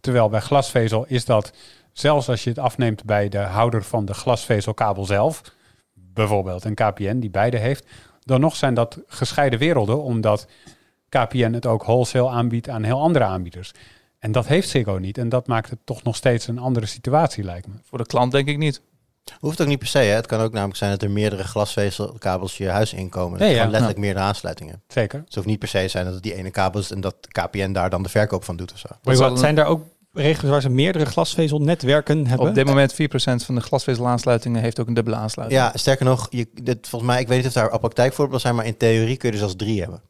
Terwijl 0.00 0.28
bij 0.28 0.40
glasvezel 0.40 1.04
is 1.08 1.24
dat, 1.24 1.52
zelfs 1.98 2.28
als 2.28 2.44
je 2.44 2.50
het 2.50 2.58
afneemt 2.58 3.04
bij 3.04 3.28
de 3.28 3.38
houder 3.38 3.84
van 3.84 4.04
de 4.04 4.14
glasvezelkabel 4.14 5.04
zelf, 5.04 5.42
bijvoorbeeld 5.94 6.64
een 6.64 6.74
KPN 6.74 7.18
die 7.18 7.30
beide 7.30 7.56
heeft, 7.56 7.86
dan 8.20 8.40
nog 8.40 8.56
zijn 8.56 8.74
dat 8.74 8.98
gescheiden 9.06 9.58
werelden, 9.58 10.02
omdat 10.02 10.46
KPN 11.08 11.52
het 11.52 11.66
ook 11.66 11.82
wholesale 11.82 12.28
aanbiedt 12.28 12.68
aan 12.68 12.82
heel 12.82 13.00
andere 13.00 13.24
aanbieders. 13.24 13.72
En 14.18 14.32
dat 14.32 14.46
heeft 14.46 14.68
Ziggo 14.68 14.96
niet. 14.98 15.18
En 15.18 15.28
dat 15.28 15.46
maakt 15.46 15.70
het 15.70 15.78
toch 15.84 16.02
nog 16.02 16.16
steeds 16.16 16.46
een 16.46 16.58
andere 16.58 16.86
situatie, 16.86 17.44
lijkt 17.44 17.66
me. 17.66 17.74
Voor 17.84 17.98
de 17.98 18.06
klant 18.06 18.32
denk 18.32 18.48
ik 18.48 18.58
niet. 18.58 18.80
Hoeft 19.40 19.60
ook 19.60 19.66
niet 19.66 19.78
per 19.78 19.88
se. 19.88 19.98
Hè? 19.98 20.14
Het 20.14 20.26
kan 20.26 20.40
ook 20.40 20.52
namelijk 20.52 20.78
zijn 20.78 20.90
dat 20.90 21.02
er 21.02 21.10
meerdere 21.10 21.44
glasvezelkabels 21.44 22.56
je 22.56 22.68
huis 22.68 22.92
inkomen. 22.92 23.38
Ja, 23.38 23.44
ja. 23.44 23.52
Gewoon 23.52 23.70
letterlijk 23.70 23.98
meerdere 24.00 24.24
aansluitingen. 24.24 24.82
Zeker. 24.88 25.22
Het 25.24 25.34
hoeft 25.34 25.46
niet 25.46 25.58
per 25.58 25.68
se 25.68 25.88
zijn 25.88 26.04
dat 26.04 26.14
het 26.14 26.22
die 26.22 26.34
ene 26.34 26.50
kabel 26.50 26.80
is 26.80 26.90
en 26.90 27.00
dat 27.00 27.16
KPN 27.28 27.72
daar 27.72 27.90
dan 27.90 28.02
de 28.02 28.08
verkoop 28.08 28.44
van 28.44 28.56
doet 28.56 28.72
of 28.72 28.78
zo. 28.78 28.88
Wait, 29.02 29.18
wat, 29.18 29.38
zijn 29.38 29.54
daar 29.54 29.66
ook 29.66 29.86
regels 30.18 30.50
waar 30.50 30.60
ze 30.60 30.68
meerdere 30.68 31.04
glasvezelnetwerken 31.04 32.26
hebben? 32.26 32.48
Op 32.48 32.54
dit 32.54 32.66
moment 32.66 32.92
4% 32.92 32.96
van 33.44 33.54
de 33.54 33.60
glasvezelaansluitingen 33.60 34.62
heeft 34.62 34.80
ook 34.80 34.86
een 34.86 34.94
dubbele 34.94 35.16
aansluiting. 35.16 35.60
Ja, 35.60 35.72
sterker 35.74 36.04
nog, 36.04 36.26
je, 36.30 36.46
dit, 36.62 36.88
volgens 36.88 37.10
mij, 37.10 37.20
ik 37.20 37.28
weet 37.28 37.38
niet 37.38 37.46
of 37.46 37.52
daar 37.52 37.70
al 37.70 37.78
praktijkvoorbeelden 37.78 38.40
zijn, 38.40 38.54
maar 38.54 38.66
in 38.66 38.76
theorie 38.76 39.16
kun 39.16 39.28
je 39.28 39.34
er 39.34 39.40
zelfs 39.40 39.56
drie 39.56 39.80
hebben. 39.80 40.02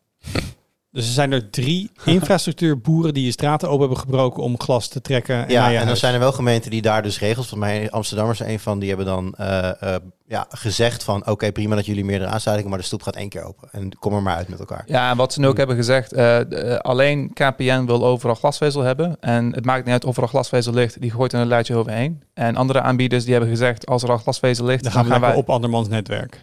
Dus 0.91 1.07
er 1.07 1.13
zijn 1.13 1.33
er 1.33 1.51
drie 1.51 1.91
infrastructuurboeren 2.05 3.15
die 3.15 3.25
je 3.25 3.31
straten 3.31 3.69
open 3.69 3.81
hebben 3.81 3.99
gebroken 3.99 4.43
om 4.43 4.61
glas 4.61 4.89
te 4.89 5.01
trekken. 5.01 5.37
Ja, 5.49 5.67
en 5.67 5.75
dan 5.75 5.87
huis. 5.87 5.99
zijn 6.01 6.15
er 6.15 6.21
wel 6.21 6.33
gemeenten 6.33 6.71
die 6.71 6.83
daar 6.83 7.03
dus 7.03 7.19
regels, 7.19 7.49
volgens 7.49 7.71
mij 7.71 7.91
Amsterdammers 7.91 8.41
er 8.41 8.49
een 8.49 8.61
van, 8.61 8.79
die 8.79 8.89
hebben 8.89 9.07
dan 9.07 9.35
eh, 9.35 9.83
eh, 9.83 10.01
ja, 10.27 10.47
gezegd 10.49 11.05
van 11.05 11.27
oké, 11.27 11.53
prima 11.53 11.75
dat 11.75 11.87
jullie 11.87 12.05
meerdere 12.05 12.31
aansluitingen, 12.31 12.71
maar 12.71 12.81
de 12.81 12.87
stoep 12.87 13.03
gaat 13.03 13.17
één 13.17 13.29
keer 13.29 13.43
open. 13.43 13.69
En 13.73 13.99
kom 13.99 14.15
er 14.15 14.23
maar 14.23 14.37
uit 14.37 14.49
met 14.49 14.59
elkaar. 14.59 14.83
Ja, 14.87 15.11
en 15.11 15.17
wat 15.17 15.33
ze 15.33 15.41
nu 15.41 15.47
ook 15.47 15.57
hebben 15.57 15.77
gezegd, 15.77 16.13
eh, 16.13 16.77
alleen 16.77 17.33
KPN 17.33 17.85
wil 17.85 18.05
overal 18.07 18.35
glasvezel 18.35 18.83
hebben. 18.83 19.17
En 19.21 19.55
het 19.55 19.65
maakt 19.65 19.85
niet 19.85 19.93
uit 19.93 20.05
of 20.05 20.17
er 20.17 20.23
al 20.23 20.29
glasvezel 20.29 20.73
ligt, 20.73 21.01
die 21.01 21.11
gooit 21.11 21.33
er 21.33 21.41
een 21.41 21.49
luidje 21.49 21.77
overheen. 21.77 22.23
En 22.35 22.57
andere 22.57 22.81
aanbieders 22.81 23.23
die 23.23 23.33
hebben 23.33 23.51
gezegd, 23.51 23.87
als 23.87 24.03
er 24.03 24.11
al 24.11 24.19
glasvezel 24.19 24.65
ligt, 24.65 24.83
Dan 24.83 24.93
gaan 24.93 25.09
we 25.09 25.19
wij, 25.19 25.35
op 25.35 25.51
andermans 25.51 25.89
netwerk. 25.89 26.41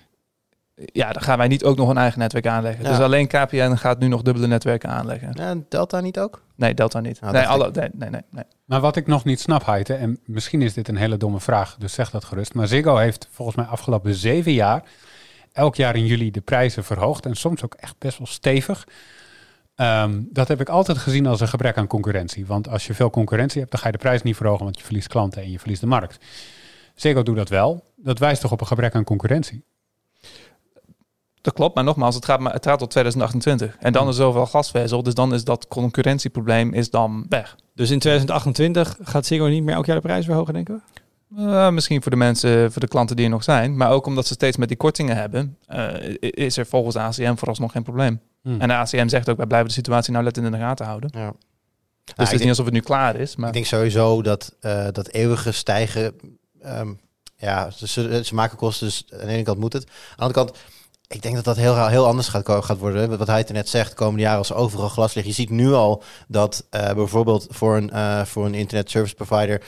Ja, 0.75 1.11
dan 1.11 1.21
gaan 1.21 1.37
wij 1.37 1.47
niet 1.47 1.63
ook 1.63 1.77
nog 1.77 1.89
een 1.89 1.97
eigen 1.97 2.19
netwerk 2.19 2.47
aanleggen. 2.47 2.83
Ja. 2.83 2.89
Dus 2.89 2.99
alleen 2.99 3.27
KPN 3.27 3.75
gaat 3.75 3.99
nu 3.99 4.07
nog 4.07 4.21
dubbele 4.21 4.47
netwerken 4.47 4.89
aanleggen. 4.89 5.29
Ja, 5.33 5.49
en 5.49 5.65
Delta 5.69 5.99
niet 5.99 6.19
ook? 6.19 6.41
Nee, 6.55 6.73
Delta 6.73 6.99
niet. 6.99 7.21
Nou, 7.21 7.33
nee, 7.33 7.47
alle, 7.47 7.71
nee, 7.73 7.89
nee, 7.93 8.09
nee, 8.09 8.21
nee. 8.29 8.43
Maar 8.65 8.81
wat 8.81 8.95
ik 8.95 9.07
nog 9.07 9.23
niet 9.23 9.39
snap, 9.39 9.65
Heite, 9.65 9.93
en 9.93 10.19
misschien 10.25 10.61
is 10.61 10.73
dit 10.73 10.87
een 10.87 10.95
hele 10.95 11.17
domme 11.17 11.39
vraag, 11.39 11.75
dus 11.79 11.93
zeg 11.93 12.09
dat 12.09 12.25
gerust. 12.25 12.53
Maar 12.53 12.67
Ziggo 12.67 12.95
heeft 12.95 13.27
volgens 13.31 13.57
mij 13.57 13.65
afgelopen 13.65 14.13
zeven 14.13 14.51
jaar 14.51 14.83
elk 15.51 15.75
jaar 15.75 15.95
in 15.95 16.05
juli 16.05 16.31
de 16.31 16.41
prijzen 16.41 16.83
verhoogd. 16.83 17.25
En 17.25 17.35
soms 17.35 17.63
ook 17.63 17.73
echt 17.73 17.95
best 17.97 18.17
wel 18.17 18.27
stevig. 18.27 18.87
Ehm, 19.75 20.21
dat 20.29 20.47
heb 20.47 20.61
ik 20.61 20.69
altijd 20.69 20.97
gezien 20.97 21.25
als 21.25 21.41
een 21.41 21.47
gebrek 21.47 21.77
aan 21.77 21.87
concurrentie. 21.87 22.45
Want 22.45 22.69
als 22.69 22.87
je 22.87 22.93
veel 22.93 23.09
concurrentie 23.09 23.59
hebt, 23.59 23.71
dan 23.71 23.79
ga 23.79 23.87
je 23.87 23.93
de 23.93 23.99
prijs 23.99 24.21
niet 24.21 24.35
verhogen, 24.35 24.63
want 24.63 24.77
je 24.77 24.83
verliest 24.83 25.07
klanten 25.07 25.41
en 25.41 25.51
je 25.51 25.59
verliest 25.59 25.81
de 25.81 25.87
markt. 25.87 26.25
Ziggo 26.95 27.23
doet 27.23 27.35
dat 27.35 27.49
wel. 27.49 27.93
Dat 27.95 28.19
wijst 28.19 28.41
toch 28.41 28.51
op 28.51 28.61
een 28.61 28.67
gebrek 28.67 28.95
aan 28.95 29.03
concurrentie? 29.03 29.63
Dat 31.45 31.53
klopt, 31.53 31.75
maar 31.75 31.83
nogmaals, 31.83 32.15
het 32.15 32.25
gaat, 32.25 32.39
maar, 32.39 32.53
het 32.53 32.65
gaat 32.65 32.79
tot 32.79 32.89
2028. 32.89 33.75
En 33.79 33.93
dan 33.93 34.07
is 34.07 34.17
er 34.17 34.25
overal 34.25 34.45
glasvezel, 34.45 35.03
dus 35.03 35.13
dan 35.13 35.33
is 35.33 35.43
dat 35.43 35.67
concurrentieprobleem 35.67 36.73
is 36.73 36.89
dan 36.89 37.25
weg. 37.29 37.55
Dus 37.73 37.89
in 37.89 37.99
2028 37.99 38.97
gaat 39.01 39.25
Ziggo 39.25 39.45
niet 39.45 39.63
meer 39.63 39.75
elk 39.75 39.85
jaar 39.85 39.95
de 39.95 40.01
prijs 40.01 40.25
verhogen, 40.25 40.53
denken 40.53 40.83
we? 41.29 41.41
Eh, 41.41 41.69
misschien 41.69 42.01
voor 42.01 42.11
de 42.11 42.17
mensen, 42.17 42.71
voor 42.71 42.81
de 42.81 42.87
klanten 42.87 43.15
die 43.15 43.25
er 43.25 43.31
nog 43.31 43.43
zijn. 43.43 43.77
Maar 43.77 43.91
ook 43.91 44.05
omdat 44.05 44.27
ze 44.27 44.33
steeds 44.33 44.57
met 44.57 44.67
die 44.67 44.77
kortingen 44.77 45.15
hebben, 45.15 45.57
eh, 45.65 46.15
is 46.19 46.57
er 46.57 46.65
volgens 46.65 46.95
de 46.95 47.01
ACM 47.01 47.35
vooralsnog 47.35 47.71
geen 47.71 47.83
probleem. 47.83 48.19
Hm. 48.41 48.61
En 48.61 48.67
de 48.67 48.73
ACM 48.73 49.07
zegt 49.07 49.29
ook, 49.29 49.37
wij 49.37 49.45
blijven 49.47 49.67
de 49.67 49.73
situatie 49.73 50.11
nou 50.11 50.23
letten 50.23 50.45
in 50.45 50.51
de 50.51 50.57
gaten 50.57 50.85
houden. 50.85 51.09
Ja. 51.13 51.19
Dus 51.25 52.15
Nou, 52.15 52.27
het 52.27 52.27
is 52.27 52.33
ik 52.33 52.39
niet 52.39 52.49
alsof 52.49 52.65
het 52.65 52.73
nu 52.73 52.79
klaar 52.79 53.15
is. 53.15 53.35
Maar 53.35 53.47
Ik 53.47 53.53
denk 53.53 53.65
sowieso 53.65 54.21
dat 54.21 54.55
dat 54.59 54.95
dat 54.95 55.07
eeuwige 55.07 55.51
stijgen, 55.51 56.15
ehm, 56.61 56.93
ja, 57.37 57.69
ze, 57.69 57.87
ze, 57.87 58.21
ze 58.23 58.35
maken 58.35 58.57
kosten, 58.57 58.87
dus 58.87 59.05
aan 59.11 59.19
de 59.19 59.33
ene 59.33 59.43
kant 59.43 59.59
moet 59.59 59.73
het. 59.73 59.83
Aan 59.85 60.15
de 60.15 60.23
andere 60.23 60.45
kant, 60.45 60.57
ik 61.07 61.21
denk 61.21 61.35
dat 61.35 61.43
dat 61.43 61.57
heel, 61.57 61.87
heel 61.87 62.05
anders 62.05 62.27
gaat, 62.27 62.77
worden. 62.77 63.17
Wat 63.17 63.27
hij 63.27 63.45
er 63.45 63.53
net 63.53 63.69
zegt, 63.69 63.89
de 63.89 63.95
komende 63.95 64.21
jaren 64.21 64.37
als 64.37 64.49
er 64.49 64.55
overal 64.55 64.89
glas 64.89 65.13
ligt. 65.13 65.27
Je 65.27 65.33
ziet 65.33 65.49
nu 65.49 65.73
al 65.73 66.03
dat 66.27 66.65
eh, 66.69 66.93
bijvoorbeeld 66.93 67.47
voor 67.49 67.75
een, 67.75 67.91
eh, 67.91 68.25
voor 68.25 68.45
een 68.45 68.53
internet 68.53 68.89
service 68.89 69.15
provider 69.15 69.61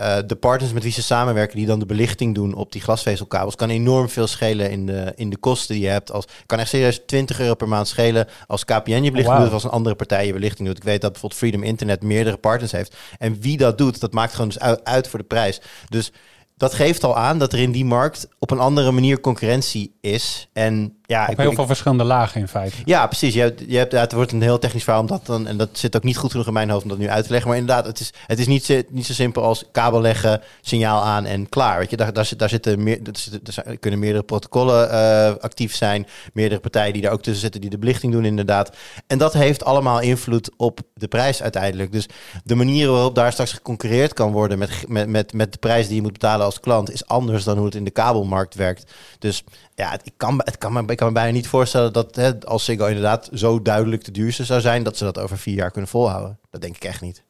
eh, 0.00 0.16
de 0.26 0.36
partners 0.36 0.72
met 0.72 0.82
wie 0.82 0.92
ze 0.92 1.02
samenwerken, 1.02 1.56
die 1.56 1.66
dan 1.66 1.78
de 1.78 1.86
belichting 1.86 2.34
doen 2.34 2.54
op 2.54 2.72
die 2.72 2.80
glasvezelkabels, 2.80 3.56
kan 3.56 3.70
enorm 3.70 4.08
veel 4.08 4.26
schelen 4.26 4.70
in 4.70 4.86
de, 4.86 5.12
in 5.16 5.30
de 5.30 5.36
kosten 5.36 5.74
die 5.74 5.84
je 5.84 5.90
hebt. 5.90 6.12
Als, 6.12 6.24
kan 6.46 6.58
echt 6.58 6.68
serieus 6.68 7.00
20 7.06 7.40
euro 7.40 7.54
per 7.54 7.68
maand 7.68 7.88
schelen 7.88 8.26
als 8.46 8.64
KPN 8.64 8.90
je 8.90 9.10
belichting 9.10 9.26
Wauw. 9.26 9.38
doet 9.38 9.46
of 9.46 9.52
als 9.52 9.64
een 9.64 9.70
andere 9.70 9.94
partij 9.94 10.26
je 10.26 10.32
belichting 10.32 10.68
doet. 10.68 10.76
Ik 10.76 10.82
weet 10.82 11.00
dat 11.00 11.12
bijvoorbeeld 11.12 11.40
Freedom 11.40 11.62
Internet 11.62 12.02
meerdere 12.02 12.36
partners 12.36 12.72
heeft. 12.72 12.96
En 13.18 13.40
wie 13.40 13.56
dat 13.56 13.78
doet, 13.78 14.00
dat 14.00 14.12
maakt 14.12 14.32
gewoon 14.32 14.48
dus 14.48 14.58
uit, 14.58 14.84
uit 14.84 15.08
voor 15.08 15.18
de 15.18 15.24
prijs. 15.24 15.60
Dus 15.88 16.12
dat 16.60 16.74
geeft 16.74 17.04
al 17.04 17.16
aan 17.16 17.38
dat 17.38 17.52
er 17.52 17.58
in 17.58 17.72
die 17.72 17.84
markt 17.84 18.28
op 18.38 18.50
een 18.50 18.58
andere 18.58 18.90
manier 18.90 19.20
concurrentie 19.20 19.96
is. 20.00 20.48
En 20.52 20.99
ja, 21.10 21.22
Op 21.24 21.30
ik, 21.30 21.36
heel 21.36 21.48
ik- 21.48 21.54
veel 21.54 21.66
verschillende 21.66 22.04
lagen 22.04 22.40
in 22.40 22.48
feite. 22.48 22.76
ja, 22.84 23.06
precies. 23.06 23.34
Je 23.34 23.40
hebt, 23.40 23.62
je 23.66 23.76
hebt, 23.76 23.92
ja, 23.92 24.00
het 24.00 24.12
wordt 24.12 24.32
een 24.32 24.42
heel 24.42 24.58
technisch 24.58 24.82
verhaal. 24.84 25.00
Omdat 25.00 25.26
dan, 25.26 25.46
en 25.46 25.56
dat 25.56 25.68
zit 25.72 25.96
ook 25.96 26.02
niet 26.02 26.16
goed 26.16 26.30
genoeg 26.30 26.46
in 26.46 26.52
mijn 26.52 26.70
hoofd 26.70 26.82
om 26.82 26.88
dat 26.88 26.98
nu 26.98 27.08
uit 27.08 27.24
te 27.24 27.30
leggen. 27.30 27.48
Maar 27.50 27.58
inderdaad, 27.58 27.86
het 27.86 28.00
is, 28.00 28.12
het 28.26 28.38
is 28.38 28.46
niet, 28.46 28.64
zo, 28.64 28.80
niet 28.88 29.06
zo 29.06 29.12
simpel 29.12 29.42
als 29.42 29.64
kabel 29.72 30.00
leggen, 30.00 30.40
signaal 30.60 31.02
aan 31.02 31.24
en 31.24 31.48
klaar. 31.48 31.78
Weet 31.78 31.90
je, 31.90 31.96
daar, 31.96 32.12
daar, 32.12 32.24
zit, 32.24 32.38
daar, 32.38 32.48
zitten 32.48 32.82
meer, 32.82 33.02
daar, 33.02 33.14
zitten, 33.18 33.78
kunnen 33.78 34.00
meerdere 34.00 34.22
protocollen 34.24 34.90
eh, 34.90 35.34
actief 35.40 35.74
zijn. 35.74 36.06
Meerdere 36.32 36.60
partijen 36.60 36.92
die 36.92 37.02
daar 37.02 37.12
ook 37.12 37.22
tussen 37.22 37.42
zitten 37.42 37.60
die 37.60 37.70
de 37.70 37.78
belichting 37.78 38.12
doen, 38.12 38.24
inderdaad. 38.24 38.76
En 39.06 39.18
dat 39.18 39.32
heeft 39.32 39.64
allemaal 39.64 40.00
invloed 40.00 40.50
op 40.56 40.80
de 40.94 41.08
prijs 41.08 41.42
uiteindelijk. 41.42 41.92
Dus 41.92 42.06
de 42.44 42.54
manieren 42.54 42.92
waarop 42.92 43.14
daar 43.14 43.32
straks 43.32 43.52
geconcurreerd 43.52 44.12
kan 44.14 44.32
worden 44.32 44.58
met, 44.58 44.70
met, 44.88 45.08
met, 45.08 45.32
met 45.32 45.52
de 45.52 45.58
prijs 45.58 45.86
die 45.86 45.96
je 45.96 46.02
moet 46.02 46.12
betalen 46.12 46.44
als 46.46 46.60
klant, 46.60 46.92
is 46.92 47.06
anders 47.06 47.44
dan 47.44 47.56
hoe 47.56 47.66
het 47.66 47.74
in 47.74 47.84
de 47.84 47.90
kabelmarkt 47.90 48.54
werkt. 48.54 48.92
Dus 49.18 49.44
ja, 49.74 49.90
het, 49.90 50.00
ik, 50.04 50.12
kan, 50.16 50.40
het 50.44 50.58
kan 50.58 50.88
ik 50.90 50.99
kan 51.00 51.08
me 51.08 51.14
bijna 51.14 51.32
niet 51.36 51.48
voorstellen 51.48 51.92
dat 51.92 52.16
hè, 52.16 52.40
als 52.46 52.64
Ziggo 52.64 52.86
inderdaad 52.86 53.28
zo 53.32 53.62
duidelijk 53.62 54.04
de 54.04 54.10
duurste 54.10 54.44
zou 54.44 54.60
zijn, 54.60 54.82
dat 54.82 54.96
ze 54.96 55.04
dat 55.04 55.18
over 55.18 55.38
vier 55.38 55.54
jaar 55.54 55.70
kunnen 55.70 55.90
volhouden. 55.90 56.38
Dat 56.50 56.60
denk 56.60 56.76
ik 56.76 56.84
echt 56.84 57.00
niet. 57.00 57.24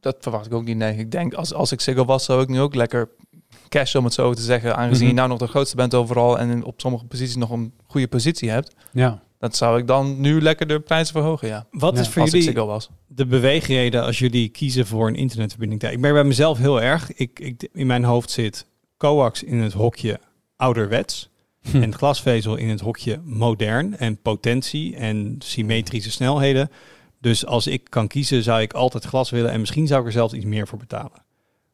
Dat 0.00 0.16
verwacht 0.20 0.46
ik 0.46 0.52
ook 0.54 0.64
niet. 0.64 0.76
Nee, 0.76 0.96
ik 0.96 1.10
denk 1.10 1.34
als, 1.34 1.54
als 1.54 1.72
ik 1.72 1.80
Ziggo 1.80 2.04
was, 2.04 2.24
zou 2.24 2.42
ik 2.42 2.48
nu 2.48 2.60
ook 2.60 2.74
lekker 2.74 3.08
cash 3.68 3.94
om 3.94 4.04
het 4.04 4.14
zo 4.14 4.34
te 4.34 4.42
zeggen. 4.42 4.76
Aangezien 4.76 4.98
Mhm. 5.06 5.08
je 5.08 5.14
nou 5.14 5.28
nog 5.28 5.38
de 5.38 5.46
grootste 5.46 5.76
bent 5.76 5.94
overal 5.94 6.38
en 6.38 6.64
op 6.64 6.80
sommige 6.80 7.04
posities 7.04 7.36
nog 7.36 7.50
een 7.50 7.72
goede 7.86 8.08
positie 8.08 8.50
hebt. 8.50 8.74
Ja. 8.92 9.22
Dat 9.38 9.56
zou 9.56 9.78
ik 9.78 9.86
dan 9.86 10.20
nu 10.20 10.40
lekker 10.40 10.66
de 10.66 10.80
prijzen 10.80 11.14
verhogen, 11.14 11.48
ja. 11.48 11.66
Wat 11.70 11.94
Ja, 11.94 12.00
is 12.00 12.08
voor 12.08 12.20
als 12.22 12.30
ik 12.30 12.36
jullie 12.36 12.50
Ziggo 12.52 12.66
was. 12.66 12.90
de 13.06 13.26
beweegreden 13.26 14.02
als 14.04 14.18
jullie 14.18 14.48
kiezen 14.48 14.86
voor 14.86 15.08
een 15.08 15.14
internetverbinding? 15.16 15.82
Ik 15.82 15.98
merk 15.98 16.14
bij 16.14 16.24
mezelf 16.24 16.58
heel 16.58 16.82
erg. 16.82 17.12
Ik, 17.12 17.38
ik, 17.40 17.68
in 17.72 17.86
mijn 17.86 18.04
hoofd 18.04 18.30
zit 18.30 18.66
coax 18.96 19.42
in 19.42 19.58
het 19.58 19.72
hokje 19.72 20.20
ouderwets. 20.56 21.28
Hm. 21.62 21.82
En 21.82 21.94
glasvezel 21.94 22.56
in 22.56 22.68
het 22.68 22.80
hokje 22.80 23.20
modern 23.24 23.96
en 23.96 24.20
potentie 24.20 24.96
en 24.96 25.36
symmetrische 25.38 26.10
snelheden. 26.10 26.70
Dus 27.20 27.46
als 27.46 27.66
ik 27.66 27.84
kan 27.90 28.06
kiezen, 28.08 28.42
zou 28.42 28.60
ik 28.60 28.72
altijd 28.72 29.04
glas 29.04 29.30
willen 29.30 29.50
en 29.50 29.60
misschien 29.60 29.86
zou 29.86 30.00
ik 30.00 30.06
er 30.06 30.12
zelfs 30.12 30.34
iets 30.34 30.44
meer 30.44 30.66
voor 30.68 30.78
betalen. 30.78 31.24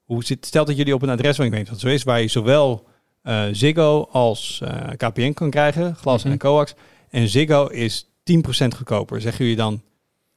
Hoe 0.05 0.24
zit, 0.24 0.47
stel 0.47 0.64
dat 0.64 0.76
jullie 0.76 0.95
op 0.95 1.03
een 1.03 1.09
adres, 1.11 1.37
waar 1.37 1.47
ik 1.47 1.53
weet 1.53 1.68
dat 1.68 1.80
zo 1.80 1.89
is, 1.89 2.03
waar 2.03 2.20
je 2.20 2.28
zowel 2.28 2.87
eh, 3.22 3.45
Ziggo 3.53 4.09
als 4.11 4.61
eh, 4.64 4.89
KPN 4.97 5.32
kan 5.32 5.51
krijgen, 5.51 5.95
glas 5.97 6.22
Mhm. 6.22 6.32
en 6.32 6.39
coax. 6.39 6.74
En 7.11 7.28
Ziggo 7.28 7.66
is 7.66 8.11
10% 8.22 8.74
goedkoper. 8.76 9.20
Zeggen 9.20 9.45
jullie 9.45 9.57
dan, 9.61 9.82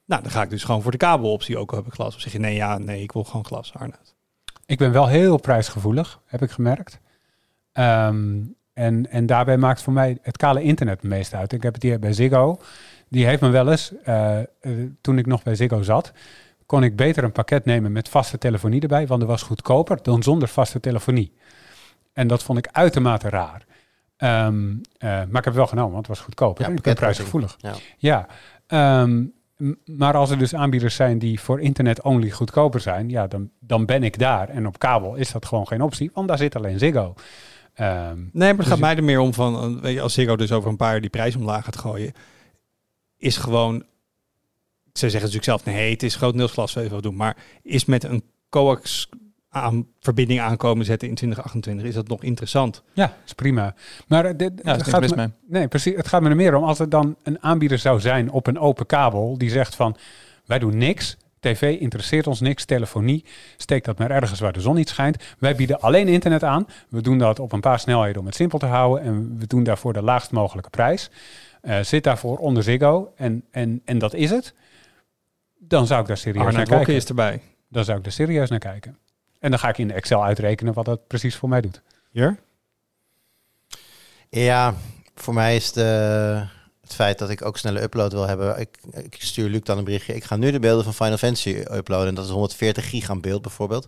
nou 0.05 0.21
dan 0.21 0.31
ga 0.31 0.41
ik 0.41 0.49
dus 0.49 0.63
gewoon 0.63 0.81
voor 0.81 0.91
de 0.91 0.97
kabeloptie 0.97 1.57
ook 1.57 1.71
heb 1.71 1.85
ik 1.87 1.93
glas. 1.93 2.15
Of 2.15 2.21
zeg 2.21 2.31
je 2.31 2.39
nee, 2.39 2.55
ja, 2.55 2.77
nee, 2.77 3.01
ik 3.03 3.11
wil 3.11 3.23
gewoon 3.23 3.45
glas, 3.45 3.73
Arnoud. 3.73 4.15
Ik 4.65 4.77
ben 4.77 4.91
wel 4.91 5.07
heel 5.07 5.37
prijsgevoelig, 5.37 6.21
heb 6.25 6.41
ik 6.41 6.51
gemerkt. 6.51 6.99
Ehm, 7.71 8.37
en, 8.79 9.11
en 9.11 9.25
daarbij 9.25 9.57
maakt 9.57 9.81
voor 9.81 9.93
mij 9.93 10.17
het 10.21 10.37
kale 10.37 10.61
internet 10.61 11.01
het 11.01 11.09
meest 11.09 11.33
uit. 11.33 11.53
Ik 11.53 11.63
heb 11.63 11.73
het 11.73 11.83
hier 11.83 11.99
bij 11.99 12.13
Ziggo. 12.13 12.59
Die 13.07 13.25
heeft 13.25 13.41
me 13.41 13.49
wel 13.49 13.71
eens, 13.71 13.93
eh, 14.03 14.39
eh, 14.39 14.45
toen 15.01 15.17
ik 15.17 15.25
nog 15.25 15.43
bij 15.43 15.55
Ziggo 15.55 15.81
zat, 15.81 16.11
kon 16.65 16.83
ik 16.83 16.95
beter 16.95 17.23
een 17.23 17.31
pakket 17.31 17.65
nemen 17.65 17.91
met 17.91 18.09
vaste 18.09 18.37
telefonie 18.37 18.81
erbij, 18.81 19.07
want 19.07 19.19
dat 19.19 19.29
was 19.29 19.41
goedkoper 19.41 19.99
dan 20.01 20.23
zonder 20.23 20.47
vaste 20.47 20.79
telefonie. 20.79 21.33
En 22.13 22.27
dat 22.27 22.43
vond 22.43 22.57
ik 22.57 22.67
uitermate 22.71 23.29
raar. 23.29 23.65
Ehm, 24.17 24.71
eh, 24.97 25.09
maar 25.09 25.23
ik 25.27 25.33
heb 25.33 25.43
het 25.45 25.55
wel 25.55 25.67
genomen, 25.67 25.91
want 25.91 26.07
het 26.07 26.15
was 26.15 26.25
goedkoper. 26.25 26.65
Ja, 26.65 26.71
ik 26.71 26.81
ben 26.81 26.95
prijsgevoelig. 26.95 27.55
Ja. 27.57 27.73
Ja, 27.97 28.27
ehm, 28.67 29.23
maar 29.85 30.13
als 30.13 30.29
er 30.29 30.37
dus 30.37 30.55
aanbieders 30.55 30.95
zijn 30.95 31.19
die 31.19 31.39
voor 31.39 31.61
internet-only 31.61 32.29
goedkoper 32.29 32.79
zijn, 32.79 33.09
ja, 33.09 33.27
dan, 33.27 33.49
dan 33.59 33.85
ben 33.85 34.03
ik 34.03 34.19
daar. 34.19 34.49
En 34.49 34.67
op 34.67 34.79
kabel 34.79 35.15
is 35.15 35.31
dat 35.31 35.45
gewoon 35.45 35.67
geen 35.67 35.81
optie, 35.81 36.11
want 36.13 36.27
daar 36.27 36.37
zit 36.37 36.55
alleen 36.55 36.79
Ziggo. 36.79 37.15
Ehm, 37.79 38.17
Nee, 38.17 38.29
maar 38.33 38.47
het 38.47 38.57
Dus 38.57 38.67
gaat 38.67 38.79
mij 38.79 38.95
er 38.95 39.03
meer 39.03 39.19
om 39.19 39.33
van, 39.33 39.75
eh, 39.75 39.81
weet 39.81 39.93
je, 39.93 40.01
als 40.01 40.13
Ziggo 40.13 40.35
dus 40.35 40.51
over 40.51 40.69
een 40.69 40.75
paar 40.77 40.91
jaar 40.91 41.01
die 41.01 41.09
prijs 41.09 41.35
omlaag 41.35 41.63
gaat 41.63 41.77
gooien, 41.77 42.13
is 43.17 43.37
gewoon, 43.37 43.83
ze 44.93 45.09
zeggen 45.09 45.19
natuurlijk 45.19 45.43
zelf, 45.43 45.65
nee, 45.65 45.91
het 45.91 46.03
is 46.03 46.15
grotendeels 46.15 46.51
glasvezel 46.51 47.01
doen, 47.01 47.15
maar 47.15 47.37
is 47.61 47.85
met 47.85 48.03
een 48.03 48.23
coax 48.49 49.09
aan, 49.49 49.87
verbinding 49.99 50.39
aankomen 50.39 50.85
zetten 50.85 51.07
in 51.07 51.15
2028, 51.15 51.85
is 51.87 51.93
dat 51.95 52.07
nog 52.07 52.23
interessant? 52.23 52.83
ja, 52.93 53.17
is 53.25 53.33
prima. 53.33 53.75
Maar 54.07 54.37
dit, 54.37 54.51
Ja, 54.63 54.71
het 54.71 54.87
gaat 54.87 55.15
me, 55.15 55.31
nee, 55.47 55.67
precies. 55.67 55.95
Het 55.95 56.07
gaat 56.07 56.21
me 56.21 56.29
er 56.29 56.35
meer 56.35 56.55
om 56.55 56.63
als 56.63 56.79
er 56.79 56.89
dan 56.89 57.15
een 57.23 57.43
aanbieder 57.43 57.77
zou 57.77 57.99
zijn 57.99 58.31
op 58.31 58.47
een 58.47 58.59
open 58.59 58.85
kabel 58.85 59.37
die 59.37 59.49
zegt 59.49 59.75
van, 59.75 59.95
wij 60.45 60.59
doen 60.59 60.77
niks. 60.77 61.17
TV 61.39 61.79
interesseert 61.79 62.27
ons 62.27 62.39
niks, 62.39 62.65
telefonie, 62.65 63.25
steek 63.57 63.83
dat 63.83 63.97
maar 63.97 64.11
ergens 64.11 64.39
waar 64.39 64.53
de 64.53 64.61
zon 64.61 64.75
niet 64.75 64.89
schijnt. 64.89 65.23
Wij 65.39 65.55
bieden 65.55 65.79
alleen 65.79 66.07
internet 66.07 66.43
aan. 66.43 66.67
We 66.89 67.01
doen 67.01 67.17
dat 67.17 67.39
op 67.39 67.51
een 67.51 67.59
paar 67.59 67.79
snelheden 67.79 68.19
om 68.19 68.25
het 68.25 68.35
simpel 68.35 68.59
te 68.59 68.65
houden. 68.65 69.03
En 69.03 69.37
we 69.37 69.47
doen 69.47 69.63
daarvoor 69.63 69.93
de 69.93 70.01
laagst 70.01 70.31
mogelijke 70.31 70.69
prijs. 70.69 71.09
Eh, 71.61 71.79
zit 71.79 72.03
daarvoor 72.03 72.37
onder 72.37 72.63
Ziggo 72.63 73.11
en, 73.15 73.43
en, 73.51 73.81
en 73.85 73.97
dat 73.97 74.13
is 74.13 74.29
het. 74.29 74.53
Dan 75.57 75.87
zou 75.87 76.01
ik 76.01 76.07
daar 76.07 76.17
serieus 76.17 76.55
naar 76.55 76.65
kijken. 76.65 76.93
Is 76.93 77.05
erbij. 77.05 77.41
Dan 77.67 77.83
zou 77.83 77.99
ik 77.99 78.05
er 78.05 78.11
serieus 78.11 78.49
naar 78.49 78.59
kijken. 78.59 78.97
En 79.39 79.49
dan 79.49 79.59
ga 79.59 79.69
ik 79.69 79.77
in 79.77 79.87
de 79.87 79.93
Excel 79.93 80.23
uitrekenen 80.23 80.73
wat 80.73 80.85
dat 80.85 81.07
precies 81.07 81.35
voor 81.35 81.49
mij 81.49 81.61
doet. 81.61 81.81
Hier? 82.11 82.39
Ja, 84.29 84.73
voor 85.15 85.33
mij 85.33 85.55
is 85.55 85.71
de, 85.71 86.43
het 86.89 86.97
feit 86.97 87.19
dat 87.19 87.29
ik 87.29 87.45
ook 87.45 87.57
snelle 87.57 87.81
upload 87.81 88.11
wil 88.11 88.27
hebben. 88.27 88.59
Ik, 88.59 88.69
ik 88.93 89.15
stuur 89.19 89.49
Luc 89.49 89.61
dan 89.63 89.77
een 89.77 89.83
berichtje. 89.83 90.15
Ik 90.15 90.23
ga 90.23 90.35
nu 90.35 90.51
de 90.51 90.59
beelden 90.59 90.83
van 90.83 90.93
Final 90.93 91.17
Fantasy 91.17 91.49
uploaden. 91.71 92.07
En 92.07 92.15
dat 92.15 92.25
is 92.25 92.31
140 92.31 92.89
gig 92.89 93.09
aan 93.09 93.21
beeld 93.21 93.41
bijvoorbeeld. 93.41 93.87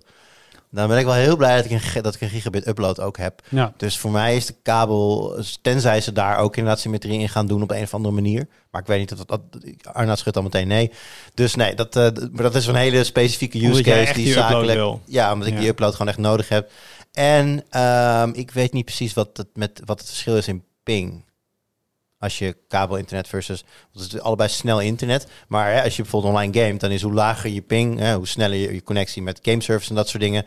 Dan 0.74 0.88
ben 0.88 0.98
ik 0.98 1.06
wel 1.06 1.14
heel 1.14 1.36
blij 1.38 1.56
dat 1.56 1.66
ik 1.66 1.72
een, 1.96 2.02
dat 2.02 2.16
ik 2.16 2.22
een 2.22 2.30
gigabit 2.30 2.68
upload 2.68 3.00
ook 3.00 3.18
heb. 3.18 3.42
Ja, 3.50 3.74
Dus 3.78 3.98
voor 3.98 4.12
mij 4.12 4.36
is 4.36 4.46
de 4.46 4.56
kabel, 4.64 5.36
tenzij 5.62 6.02
ze 6.02 6.12
daar 6.12 6.38
ook 6.38 6.56
inderdaad 6.58 6.82
symmetrie 6.82 7.20
in 7.20 7.30
gaan 7.30 7.48
doen 7.48 7.62
op 7.64 7.72
een 7.72 7.84
of 7.84 7.94
andere 7.94 8.14
manier. 8.14 8.48
Maar 8.72 8.82
ik 8.82 8.88
weet 8.88 9.00
niet 9.00 9.12
of 9.12 9.18
dat, 9.18 9.28
dat 9.52 9.64
Arnoud 9.94 10.20
schudt 10.20 10.38
al 10.38 10.44
meteen 10.44 10.68
nee. 10.68 10.92
Dus 11.34 11.56
nee, 11.56 11.76
dat, 11.76 11.96
eh, 11.96 12.02
maar 12.32 12.44
dat 12.44 12.56
is 12.56 12.68
een 12.68 12.76
hele 12.76 13.04
specifieke 13.04 13.58
use 13.58 13.68
Omdat 13.68 13.84
case 13.84 14.14
die 14.14 14.24
die 14.24 14.34
zakelijk. 14.34 14.78
wil. 14.78 15.02
Ja, 15.06 15.32
omdat 15.34 15.48
ik 15.48 15.54
Ja. 15.54 15.60
die 15.60 15.70
upload 15.70 15.92
gewoon 15.92 16.08
echt 16.08 16.18
nodig 16.18 16.50
heb. 16.50 16.72
En 17.12 17.64
ehm, 17.70 18.30
ik 18.34 18.52
weet 18.52 18.74
niet 18.74 18.86
precies 18.86 19.14
wat 19.14 19.30
het, 19.38 19.48
met, 19.54 19.82
wat 19.86 20.00
het 20.00 20.08
verschil 20.10 20.38
is 20.38 20.48
in 20.48 20.64
ping. 20.84 21.24
Als 22.22 22.40
je 22.40 22.56
kabel-internet 22.68 23.28
versus... 23.28 23.64
Want 23.94 24.06
het 24.06 24.14
is 24.14 24.20
allebei 24.22 24.50
snel 24.50 24.80
internet. 24.82 25.28
Maar 25.48 25.74
hè, 25.74 25.84
als 25.84 25.96
je 25.96 26.02
bijvoorbeeld 26.02 26.34
online 26.34 26.60
gamet... 26.60 26.80
dan 26.82 26.92
is 26.92 27.02
hoe 27.02 27.14
lager 27.14 27.50
je 27.50 27.62
ping... 27.62 28.00
Hè, 28.00 28.16
hoe 28.16 28.28
sneller 28.28 28.58
je, 28.58 28.74
je 28.74 28.84
connectie 28.84 29.22
met 29.22 29.40
gameservice 29.42 29.90
en 29.90 29.96
dat 29.96 30.10
soort 30.10 30.24
dingen... 30.24 30.46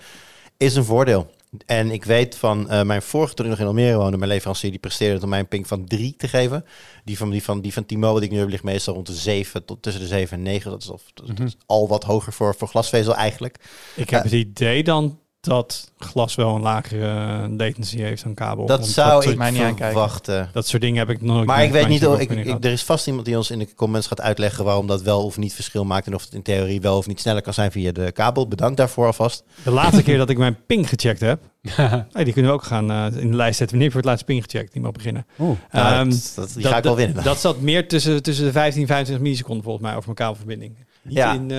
is 0.56 0.74
een 0.76 0.84
voordeel. 0.84 1.30
En 1.66 1.90
ik 1.90 2.04
weet 2.04 2.36
van 2.36 2.70
eh, 2.70 2.82
mijn 2.82 3.02
vorige, 3.02 3.34
toen 3.34 3.44
ik 3.44 3.50
nog 3.50 3.60
in 3.60 3.66
Almere 3.66 3.96
woonde... 3.96 4.16
mijn 4.16 4.30
leverancier 4.30 4.70
die 4.70 4.78
presteerde 4.80 5.22
om 5.22 5.28
mij 5.28 5.38
een 5.38 5.48
ping 5.48 5.66
van 5.66 5.84
3 5.86 6.14
te 6.16 6.28
geven. 6.28 6.64
Die 7.04 7.16
van, 7.18 7.30
die 7.30 7.42
van, 7.42 7.60
die 7.60 7.72
van 7.72 7.86
T-Mobile 7.86 8.14
die 8.20 8.28
ik 8.28 8.34
nu 8.34 8.38
heb 8.38 8.48
ligt 8.48 8.62
meestal 8.62 8.94
rond 8.94 9.06
de 9.06 9.12
7... 9.14 9.64
tot 9.64 9.82
tussen 9.82 10.02
de 10.02 10.08
7 10.08 10.36
en 10.36 10.42
9. 10.42 10.70
Dat 10.70 10.82
is, 10.82 10.88
of, 10.88 11.02
dat 11.14 11.28
is 11.28 11.34
Mhm. 11.38 11.48
al 11.66 11.88
wat 11.88 12.04
hoger 12.04 12.32
voor, 12.32 12.54
voor 12.54 12.68
glasvezel 12.68 13.14
eigenlijk. 13.14 13.56
Ik 13.96 14.10
heb 14.10 14.24
Ja. 14.24 14.30
het 14.30 14.32
idee 14.32 14.82
dan 14.84 15.18
dat 15.44 15.90
glas 15.98 16.34
wel 16.34 16.54
een 16.54 16.60
lagere 16.60 17.48
latency 17.48 17.98
heeft 17.98 18.22
dan 18.22 18.34
kabel. 18.34 18.66
Dat 18.66 18.78
Want 18.78 18.90
zou 18.90 19.30
ik 19.30 19.36
mij 19.36 19.50
niet 19.50 19.60
aankijken. 19.60 20.48
Dat 20.52 20.66
soort 20.66 20.82
dingen 20.82 20.98
heb 20.98 21.10
ik 21.10 21.20
nog 21.22 21.34
nooit 21.34 21.46
Maar 21.46 21.64
ik 21.64 21.72
weet 21.72 21.88
niet, 21.88 22.06
of 22.06 22.18
ik, 22.20 22.64
er 22.64 22.72
is 22.72 22.82
vast 22.82 23.06
iemand 23.06 23.26
die 23.26 23.36
ons 23.36 23.50
in 23.50 23.58
de 23.58 23.74
comments 23.74 24.06
gaat 24.06 24.20
uitleggen 24.20 24.64
waarom 24.64 24.86
dat 24.86 25.02
wel 25.02 25.24
of 25.24 25.36
niet 25.36 25.54
verschil 25.54 25.84
maakt 25.84 26.06
en 26.06 26.14
of 26.14 26.24
het 26.24 26.34
in 26.34 26.42
theorie 26.42 26.80
wel 26.80 26.96
of 26.96 27.06
niet 27.06 27.20
sneller 27.20 27.42
kan 27.42 27.54
zijn 27.54 27.70
via 27.72 27.92
de 27.92 28.12
kabel. 28.12 28.48
Bedankt 28.48 28.76
daarvoor 28.76 29.06
alvast. 29.06 29.44
De 29.64 29.70
laatste 29.70 30.02
keer 30.02 30.18
dat 30.18 30.30
ik 30.30 30.38
mijn 30.38 30.56
ping 30.66 30.88
gecheckt 30.88 31.20
heb, 31.20 31.40
hey, 32.12 32.24
die 32.24 32.32
kunnen 32.32 32.50
we 32.50 32.56
ook 32.56 32.64
gaan 32.64 32.90
eh, 32.90 33.06
in 33.20 33.30
de 33.30 33.36
lijst 33.36 33.58
zetten. 33.58 33.78
Wanneer 33.78 33.82
heb 33.82 33.82
je 33.82 33.90
voor 33.90 34.00
het 34.00 34.04
laatst 34.04 34.24
ping 34.24 34.42
gecheckt? 34.42 34.72
Die 34.72 34.82
mag 34.82 34.92
beginnen. 34.92 35.26
Oeh. 35.38 35.58
Nou, 35.72 35.92
Ehm, 35.94 36.10
dat, 36.10 36.32
dat- 36.36 36.52
die 36.54 36.62
dat- 36.62 36.72
ga 36.72 36.78
ik 36.78 36.84
wel 36.84 36.96
winnen. 36.96 37.24
Dat 37.24 37.40
zat 37.40 37.60
meer 37.60 37.88
tussen, 37.88 38.22
tussen 38.22 38.44
de 38.44 38.52
15 38.52 38.80
en 38.82 38.86
25 38.88 39.24
milliseconden 39.24 39.64
volgens 39.64 39.84
mij 39.84 39.92
over 39.94 40.04
mijn 40.04 40.16
kabelverbinding. 40.16 40.76
Niet 41.02 41.16
Ja. 41.16 41.32
in 41.34 41.50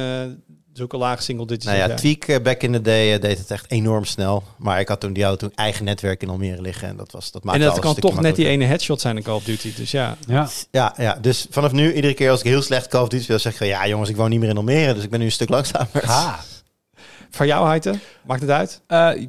zulke 0.78 0.97
lage 0.97 1.21
single 1.21 1.45
digits. 1.45 1.65
nou 1.65 1.78
ja. 1.78 1.95
Tweak 1.95 2.23
eh, 2.23 2.41
back 2.41 2.61
in 2.61 2.71
the 2.71 2.82
day 2.82 3.13
eh, 3.13 3.21
deed 3.21 3.38
het 3.38 3.51
echt 3.51 3.71
enorm 3.71 4.05
snel. 4.05 4.43
Maar 4.57 4.80
ik 4.80 4.88
had 4.88 4.99
toen 4.99 5.13
die 5.13 5.23
auto 5.23 5.47
toen 5.47 5.55
eigen 5.55 5.86
netwerk 5.86 6.21
in 6.21 6.30
Almere 6.30 6.61
liggen 6.61 6.88
en 6.88 6.95
dat 6.95 7.11
was 7.11 7.32
dat 7.32 7.43
maakte 7.43 7.61
En 7.61 7.67
dat 7.69 7.80
kan 7.80 7.95
toch 7.95 8.21
net 8.21 8.36
die 8.36 8.47
ene 8.47 8.65
headshot 8.65 9.01
zijn 9.01 9.17
in 9.17 9.23
Call 9.23 9.36
of 9.36 9.43
Duty. 9.43 9.73
Dus 9.76 9.91
ja, 9.91 10.17
Ja, 10.28 10.49
Ja, 10.71 10.93
ja, 10.97 11.17
dus 11.21 11.47
vanaf 11.49 11.71
nu 11.71 11.93
iedere 11.93 12.13
keer 12.13 12.30
als 12.32 12.39
ik 12.39 12.45
heel 12.45 12.61
slecht 12.61 12.88
Call 12.88 13.01
of 13.01 13.07
Duty 13.07 13.28
wil, 13.28 13.39
zeg 13.39 13.51
ik 13.51 13.57
van, 13.57 13.67
ja 13.67 13.88
jongens, 13.88 14.09
ik 14.09 14.15
woon 14.15 14.30
niet 14.30 14.39
meer 14.39 14.49
in 14.49 14.57
Almere, 14.57 14.93
dus 14.93 15.03
ik 15.03 15.09
ben 15.09 15.19
nu 15.19 15.26
een 15.26 15.32
stuk 15.32 15.49
langzamer. 15.49 16.05
ha. 16.05 16.39
voor 17.36 17.45
jou 17.45 17.67
Heite, 17.67 17.99
maakt 18.26 18.41
het 18.41 18.49
uit? 18.49 18.82
Eh, 18.88 18.97
nou 18.97 19.28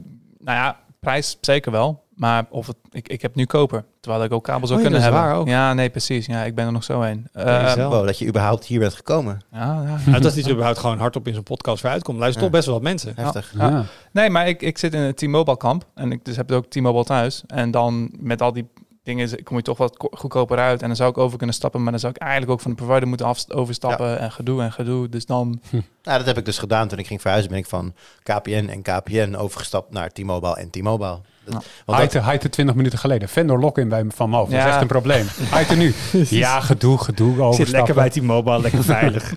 ja, 0.59 0.81
prijs 1.01 1.39
zeker 1.41 1.73
wel. 1.73 2.06
Maar 2.17 2.47
of 2.51 2.67
het, 2.67 2.77
ik, 2.91 3.09
ik 3.09 3.23
heb 3.23 3.35
nu 3.35 3.45
koper. 3.47 3.85
Terwijl 4.01 4.25
ik 4.25 4.33
ook 4.33 4.45
kabel 4.45 4.67
zou 4.67 4.79
Oh 4.79 4.85
ja, 4.85 4.91
kunnen 4.91 5.09
dat 5.11 5.19
is 5.19 5.23
hebben. 5.25 5.37
waar 5.37 5.41
ook. 5.41 5.49
Ja, 5.49 5.75
nee, 5.75 5.91
precies. 5.91 6.27
Ja, 6.27 6.43
ik 6.45 6.55
ben 6.55 6.67
er 6.67 6.73
nog 6.73 6.85
zo 6.85 7.01
heen. 7.01 7.29
Eh, 7.33 7.45
Jezelf. 7.63 7.93
Wow, 7.95 8.07
dat 8.07 8.19
je 8.19 8.27
überhaupt 8.27 8.65
hier 8.65 8.79
bent 8.79 8.95
gekomen. 8.95 9.41
ja, 9.53 9.59
ja. 9.83 9.99
Nou, 10.07 10.21
dat 10.23 10.25
is 10.31 10.35
niet 10.35 10.51
überhaupt 10.51 10.79
gewoon 10.79 10.99
hardop 10.99 11.27
in 11.29 11.35
zo'n 11.35 11.43
podcast 11.43 11.83
weer 11.83 11.93
uitkomt. 11.93 12.19
Luisteren 12.19 12.49
Ja. 12.49 12.53
toch 12.53 12.61
best 12.61 12.67
wel 12.71 12.75
wat 12.83 12.91
mensen. 12.91 13.13
Heftig. 13.17 13.53
Ja. 13.59 13.69
Ja. 13.69 13.85
Nee, 14.13 14.31
maar 14.31 14.49
ik, 14.49 14.63
ik 14.63 14.79
zit 14.79 14.95
in 14.95 15.01
het 15.01 15.17
T-Mobile 15.17 15.57
kamp. 15.57 15.85
En 15.95 16.13
ik 16.13 16.25
dus 16.25 16.37
heb 16.37 16.53
ook 16.53 16.67
T-Mobile 16.67 17.05
thuis. 17.05 17.43
En 17.47 17.71
dan 17.71 18.11
met 18.19 18.43
al 18.43 18.53
die 18.53 18.69
dingen 19.03 19.43
kom 19.43 19.57
je 19.57 19.63
toch 19.63 19.79
wat 19.79 19.97
ko- 19.97 20.11
goedkoper 20.13 20.59
uit. 20.59 20.81
En 20.83 20.87
dan 20.87 20.97
zou 20.97 21.11
ik 21.11 21.19
over 21.19 21.37
kunnen 21.37 21.55
stappen. 21.57 21.83
Maar 21.83 21.91
dan 21.91 22.01
zou 22.01 22.13
ik 22.15 22.21
eigenlijk 22.23 22.53
ook 22.53 22.61
van 22.61 22.71
de 22.71 22.77
provider 22.77 23.09
moeten 23.09 23.35
overstappen. 23.55 24.19
En 24.19 24.33
gedoe 24.33 24.63
en 24.63 24.73
gedoe. 24.73 25.09
Dus 25.09 25.27
dan... 25.27 25.61
Nou, 26.03 26.19
dat 26.19 26.27
heb 26.27 26.39
ik 26.39 26.45
dus 26.45 26.59
gedaan 26.59 26.89
toen 26.89 26.99
ik 26.99 27.07
ging 27.07 27.21
verhuizen. 27.21 27.51
Ben 27.51 27.61
ik 27.61 27.67
van 27.67 27.95
KPN 28.23 28.69
en 28.71 28.83
KPN 28.83 29.35
overgestapt 29.35 29.93
naar 29.93 30.11
T-Mobile 30.13 30.57
en 30.57 30.71
T-Mobile. 30.71 31.21
Dat- 31.53 31.65
Haite, 31.87 32.19
Haite 32.19 32.49
20 32.49 32.75
minuten 32.75 32.99
geleden. 32.99 33.29
Vendor 33.29 33.59
login 33.61 33.89
bij 33.89 34.05
Van 34.09 34.31
Moof. 34.31 34.49
Dat 34.51 34.59
is 34.59 34.65
echt 34.65 34.81
een 34.81 34.87
probleem. 34.87 35.27
Haite 35.51 35.75
nu. 35.77 35.95
Ja, 36.29 36.61
gedoe, 36.61 36.99
gedoe, 36.99 37.55
Zit 37.55 37.69
lekker 37.69 37.95
bij 37.95 38.11
T-Mobile, 38.11 38.61
lekker 38.61 38.85
veilig. 38.85 39.35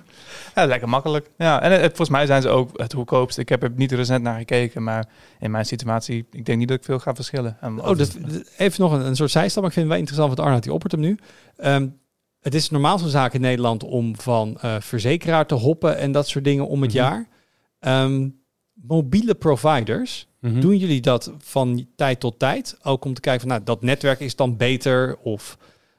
Ja, 0.56 0.66
lekker 0.66 0.90
makkelijk. 0.90 1.30
Ja, 1.38 1.62
en 1.62 1.72
het, 1.72 1.82
volgens 1.82 2.10
mij 2.10 2.26
zijn 2.26 2.42
ze 2.42 2.50
ook 2.50 2.70
het 2.74 2.94
goedkoopst. 2.94 3.38
Ik 3.38 3.50
heb 3.50 3.64
er 3.64 3.72
niet 3.76 3.92
recent 3.92 4.24
naar 4.24 4.38
gekeken. 4.38 4.84
Maar 4.84 5.06
in 5.40 5.52
mijn 5.52 5.66
situatie, 5.66 6.28
ik 6.32 6.46
denk 6.46 6.58
niet 6.60 6.68
dat 6.68 6.78
ik 6.78 6.84
veel 6.84 7.00
ga 7.00 7.16
verschillen. 7.16 7.58
En 7.62 7.82
Oh, 7.82 7.98
dat, 7.98 8.18
even 8.58 8.82
nog 8.82 8.92
een, 8.92 9.06
een 9.06 9.16
soort 9.16 9.32
zijstap. 9.32 9.62
maar 9.64 9.72
Ik 9.72 9.78
vind 9.78 9.86
het 9.86 9.96
wel 9.96 9.98
interessant 9.98 10.30
wat 10.38 10.46
Arnoud 10.46 10.64
die 10.64 10.74
oppert 10.74 10.92
hem 10.92 11.02
nu. 11.02 11.18
Ehm, 11.58 11.88
het 12.42 12.54
is 12.56 12.70
normaal 12.70 13.00
zo'n 13.00 13.10
zaak 13.10 13.34
in 13.34 13.42
Nederland 13.42 13.84
om 13.84 14.20
van 14.20 14.58
eh, 14.62 14.76
verzekeraar 14.80 15.46
te 15.46 15.56
hoppen 15.56 15.98
en 15.98 16.12
dat 16.12 16.28
soort 16.28 16.44
dingen 16.44 16.68
om 16.68 16.82
het 16.82 16.94
Mhm. 16.94 17.00
jaar. 17.00 17.28
Ehm, 17.80 18.28
mobiele 18.82 19.36
providers, 19.36 20.28
Mhm. 20.40 20.60
doen 20.60 20.78
jullie 20.78 21.02
dat 21.02 21.34
van 21.38 21.88
tijd 21.96 22.20
tot 22.20 22.40
tijd? 22.40 22.78
Ook 22.84 23.06
om 23.06 23.14
te 23.14 23.22
kijken 23.22 23.42
van, 23.42 23.50
nou, 23.50 23.64
dat 23.64 23.82
netwerk 23.82 24.20
is 24.20 24.36
dan 24.36 24.58
beter 24.58 25.18
of 25.18 25.58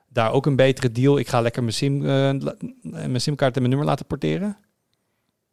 daar 0.09 0.33
ook 0.33 0.47
een 0.47 0.57
betere 0.57 0.93
deal. 0.93 1.19
Ik 1.19 1.29
ga 1.29 1.41
lekker 1.41 1.63
mijn, 1.63 1.75
sim, 1.75 2.07
eh, 2.07 2.33
mijn 2.83 3.21
simkaart 3.21 3.55
en 3.55 3.59
mijn 3.59 3.69
nummer 3.69 3.89
laten 3.89 4.07
porteren. 4.07 4.57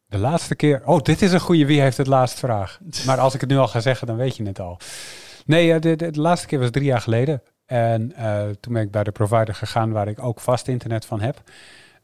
De 0.06 0.18
laatste 0.18 0.54
keer. 0.54 0.82
Oh, 0.84 1.00
dit 1.00 1.22
is 1.22 1.32
een 1.32 1.40
goede. 1.40 1.66
Wie 1.66 1.80
heeft 1.80 1.96
het 1.96 2.06
laatst 2.06 2.38
vraag? 2.38 2.80
Maar 3.06 3.18
als 3.18 3.34
ik 3.34 3.40
het 3.40 3.50
nu 3.50 3.56
al 3.56 3.68
ga 3.68 3.80
zeggen, 3.80 4.06
dan 4.06 4.16
weet 4.16 4.36
je 4.36 4.44
het 4.44 4.60
al. 4.60 4.78
Nee, 5.46 5.72
eh, 5.72 5.80
de, 5.80 5.96
de, 5.96 6.10
de 6.10 6.20
laatste 6.20 6.46
keer 6.46 6.58
was 6.58 6.70
drie 6.70 6.84
jaar 6.84 7.00
geleden. 7.00 7.42
En 7.66 8.12
eh, 8.12 8.42
toen 8.60 8.72
ben 8.72 8.82
ik 8.82 8.90
bij 8.90 9.04
de 9.04 9.12
provider 9.12 9.54
gegaan 9.54 9.92
waar 9.92 10.08
ik 10.08 10.22
ook 10.22 10.40
vast 10.40 10.68
internet 10.68 11.04
van 11.04 11.20
heb. 11.20 11.42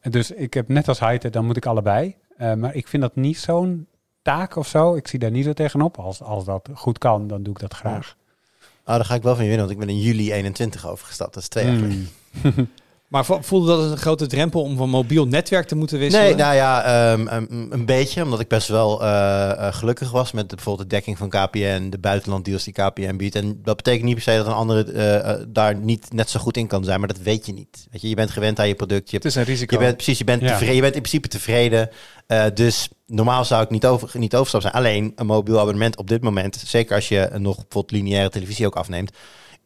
Dus 0.00 0.30
ik 0.30 0.54
heb 0.54 0.68
net 0.68 0.88
als 0.88 1.00
Heite, 1.00 1.30
dan 1.30 1.46
moet 1.46 1.56
ik 1.56 1.66
allebei. 1.66 2.16
Maar 2.56 2.74
ik 2.74 2.88
vind 2.88 3.02
dat 3.02 3.16
niet 3.16 3.38
zo'n 3.38 3.86
taak 4.24 4.56
of 4.56 4.68
zo. 4.68 4.94
Ik 4.94 5.08
zie 5.08 5.18
daar 5.18 5.30
niet 5.30 5.44
zo 5.44 5.52
tegenop. 5.52 5.98
Als, 5.98 6.22
als 6.22 6.44
dat 6.44 6.68
goed 6.74 6.98
kan, 6.98 7.26
dan 7.26 7.42
doe 7.42 7.54
ik 7.54 7.60
dat 7.60 7.74
graag. 7.74 8.16
Oh, 8.60 8.94
daar 8.94 9.04
ga 9.04 9.14
ik 9.14 9.22
wel 9.22 9.34
van 9.34 9.44
je 9.44 9.50
winnen, 9.50 9.66
want 9.66 9.80
ik 9.80 9.86
ben 9.86 9.94
in 9.94 10.02
juli 10.02 10.32
21 10.32 10.86
overgestapt. 10.86 11.34
Dat 11.34 11.42
is 11.42 11.48
twee 11.48 11.64
jaar 11.64 11.76
geleden. 11.76 12.08
Hmm. 12.30 12.68
Maar 13.14 13.24
vo- 13.24 13.38
voelde 13.42 13.66
dat 13.66 13.78
als 13.80 13.90
een 13.90 13.96
grote 13.96 14.26
drempel 14.26 14.62
om 14.62 14.76
van 14.76 14.88
mobiel 14.90 15.26
netwerk 15.26 15.66
te 15.66 15.74
moeten 15.76 15.98
wisselen? 15.98 16.26
Nee, 16.26 16.34
nou 16.34 16.54
ja, 16.54 16.82
ehm, 17.12 17.26
een, 17.28 17.66
een 17.70 17.86
beetje. 17.86 18.22
Omdat 18.22 18.40
ik 18.40 18.48
best 18.48 18.68
wel 18.68 19.02
eh, 19.02 19.50
eh, 19.50 19.74
gelukkig 19.74 20.10
was 20.10 20.32
met 20.32 20.48
de, 20.48 20.54
bijvoorbeeld 20.54 20.90
de 20.90 20.94
dekking 20.96 21.18
van 21.18 21.28
KPN, 21.28 21.90
de 21.90 21.98
buitenlanddeals 21.98 22.64
die 22.64 22.72
KPN 22.72 23.16
biedt. 23.16 23.34
En 23.34 23.60
dat 23.62 23.76
betekent 23.76 24.04
niet 24.04 24.14
per 24.14 24.22
se 24.22 24.36
dat 24.36 24.46
een 24.46 24.52
andere 24.52 24.92
eh, 24.92 25.44
daar 25.48 25.74
niet 25.76 26.12
net 26.12 26.30
zo 26.30 26.40
goed 26.40 26.56
in 26.56 26.66
kan 26.66 26.84
zijn, 26.84 26.98
maar 26.98 27.08
dat 27.08 27.18
weet 27.22 27.46
je 27.46 27.52
niet. 27.52 27.86
Weet 27.90 28.00
je, 28.02 28.08
je 28.08 28.14
bent 28.14 28.30
gewend 28.30 28.58
aan 28.58 28.68
je 28.68 28.74
product. 28.74 29.10
Je, 29.10 29.16
het 29.16 29.24
is 29.24 29.34
een 29.34 29.44
risico. 29.44 29.74
je 29.74 29.80
bent 29.84 29.94
precies, 29.96 30.18
je 30.18 30.24
bent, 30.24 30.40
Ja. 30.42 30.48
tevreden, 30.48 30.74
je 30.74 30.80
bent 30.80 30.94
in 30.94 31.00
principe 31.02 31.28
tevreden. 31.28 31.88
Eh, 32.26 32.44
dus 32.54 32.88
normaal 33.06 33.44
zou 33.44 33.62
ik 33.62 33.70
niet, 33.70 33.86
over, 33.86 34.10
niet 34.18 34.34
overstappen 34.36 34.70
zijn. 34.70 34.84
Alleen 34.84 35.12
een 35.16 35.26
mobiel 35.26 35.60
abonnement 35.60 35.96
op 35.96 36.08
dit 36.08 36.22
moment, 36.22 36.62
zeker 36.66 36.94
als 36.94 37.08
je 37.08 37.28
nog 37.36 37.54
bijvoorbeeld 37.56 37.90
lineaire 37.90 38.30
televisie 38.30 38.66
ook 38.66 38.76
afneemt, 38.76 39.10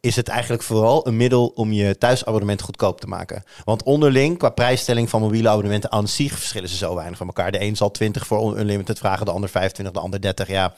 is 0.01 0.17
het 0.17 0.29
eigenlijk 0.29 0.63
vooral 0.63 1.07
een 1.07 1.17
middel 1.17 1.47
om 1.47 1.73
je 1.73 1.99
thuisabonnement 1.99 2.63
goedkoop 2.63 3.01
te 3.01 3.07
maken. 3.07 3.43
Want 3.65 3.83
onderling, 3.83 4.39
qua 4.39 4.49
prijsstelling 4.49 5.09
van 5.09 5.21
mobiele 5.21 5.49
abonnementen 5.49 5.93
aan 5.93 6.09
zich, 6.09 6.33
verschillen 6.33 6.69
ze 6.69 6.77
zo 6.77 6.95
weinig 6.95 7.19
van 7.19 7.27
elkaar. 7.27 7.53
De 7.53 7.61
een 7.61 7.77
zal 7.77 7.91
20 7.91 8.27
voor 8.27 8.59
unlimited 8.59 8.99
vragen, 8.99 9.27
de 9.27 9.33
ander 9.33 9.51
25, 9.51 9.95
de 9.95 10.01
ander 10.01 10.21
30. 10.21 10.49
Ja, 10.49 10.75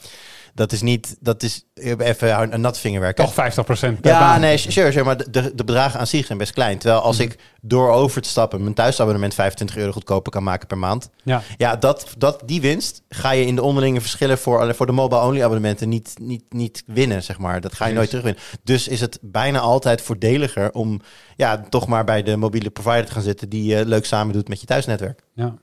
dat 0.55 0.73
is 0.73 0.83
niet, 0.83 1.17
dat 1.21 1.43
is 1.43 1.65
even 1.75 2.53
een 2.53 2.61
nat 2.61 2.79
vingerwerk. 2.79 3.17
Toch 3.17 3.33
50% 3.33 3.35
per 3.35 3.99
Ja, 4.03 4.19
baan. 4.19 4.41
nee, 4.41 4.57
sure, 4.57 4.93
sure, 4.93 5.05
maar 5.05 5.17
de, 5.17 5.31
de, 5.31 5.65
bedragen 5.65 6.01
aan 6.01 6.07
zich 6.07 6.27
zijn 6.27 6.39
best 6.39 6.53
klein. 6.53 6.79
Terwijl 6.79 7.01
als 7.01 7.19
ik 7.19 7.39
door 7.61 7.91
over 7.91 8.23
te 8.23 8.29
stappen 8.29 8.63
mijn 8.63 8.75
thuisabonnement 8.75 9.35
25 9.35 9.77
euro 9.77 9.93
goedkoper 9.93 10.33
kan 10.33 10.43
maken 10.43 10.67
per 10.67 10.79
maand. 10.79 11.11
Ja. 11.23 11.43
Ja, 11.57 11.77
dat, 11.77 12.15
dat, 12.19 12.43
die 12.47 12.61
winst 12.61 13.03
ga 13.09 13.31
je 13.31 13.47
in 13.47 13.55
de 13.55 13.63
onderlinge 13.63 14.01
verschillen 14.01 14.39
voor, 14.39 14.75
voor 14.75 14.87
de 14.87 14.93
mobile-only 14.93 15.43
abonnementen 15.43 15.89
niet, 15.89 16.15
niet, 16.21 16.45
niet 16.49 16.83
winnen, 16.87 17.23
zeg 17.23 17.39
maar. 17.39 17.61
Dat 17.61 17.75
ga 17.75 17.87
je 17.87 17.95
nooit 17.95 18.09
terugwinnen. 18.09 18.43
Dus 18.63 18.89
is 18.89 19.01
het 19.01 19.19
bijna 19.21 19.59
altijd 19.59 20.01
voordeliger 20.01 20.73
om 20.73 21.01
ja, 21.37 21.65
toch 21.69 21.87
maar 21.87 22.05
bij 22.05 22.23
de 22.23 22.37
mobiele 22.37 22.71
provider 22.71 23.05
te 23.05 23.13
gaan 23.13 23.23
zitten 23.23 23.49
die 23.49 23.65
je 23.65 23.87
leuk 23.87 24.05
samen 24.07 24.33
doet 24.33 24.49
met 24.49 24.61
je 24.61 24.67
thuisnetwerk. 24.67 25.23
Ja. 25.35 25.55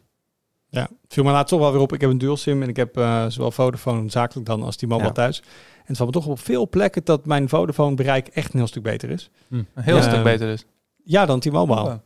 Ja, 0.69 0.89
viel 1.07 1.23
me 1.23 1.31
laatst 1.31 1.49
toch 1.49 1.59
wel 1.59 1.71
weer 1.71 1.81
op. 1.81 1.93
Ik 1.93 2.01
heb 2.01 2.09
een 2.09 2.17
dual 2.17 2.37
sim 2.37 2.61
en 2.61 2.69
ik 2.69 2.75
heb 2.75 2.97
eh, 2.97 3.25
zowel 3.27 3.51
Vodafone 3.51 4.09
zakelijk 4.09 4.47
dan 4.47 4.63
als 4.63 4.77
die 4.77 4.87
mobile 4.87 5.07
Ja. 5.07 5.13
thuis. 5.13 5.39
En 5.39 5.83
het 5.85 5.97
valt 5.97 6.09
me 6.15 6.21
toch 6.21 6.29
op 6.31 6.39
veel 6.39 6.69
plekken 6.69 7.01
dat 7.05 7.25
mijn 7.25 7.49
Vodafone 7.49 7.95
bereik 7.95 8.27
echt 8.27 8.53
een 8.53 8.59
heel 8.59 8.67
stuk 8.67 8.83
beter 8.83 9.09
is. 9.09 9.29
Een 9.49 9.67
heel 9.73 9.95
Ja. 9.95 10.01
stuk 10.01 10.23
beter 10.23 10.47
dus. 10.47 10.65
Ja, 11.03 11.25
dan 11.25 11.39
T-Mobile. 11.39 11.81
Oh. 11.81 11.91
Eh, 11.91 11.97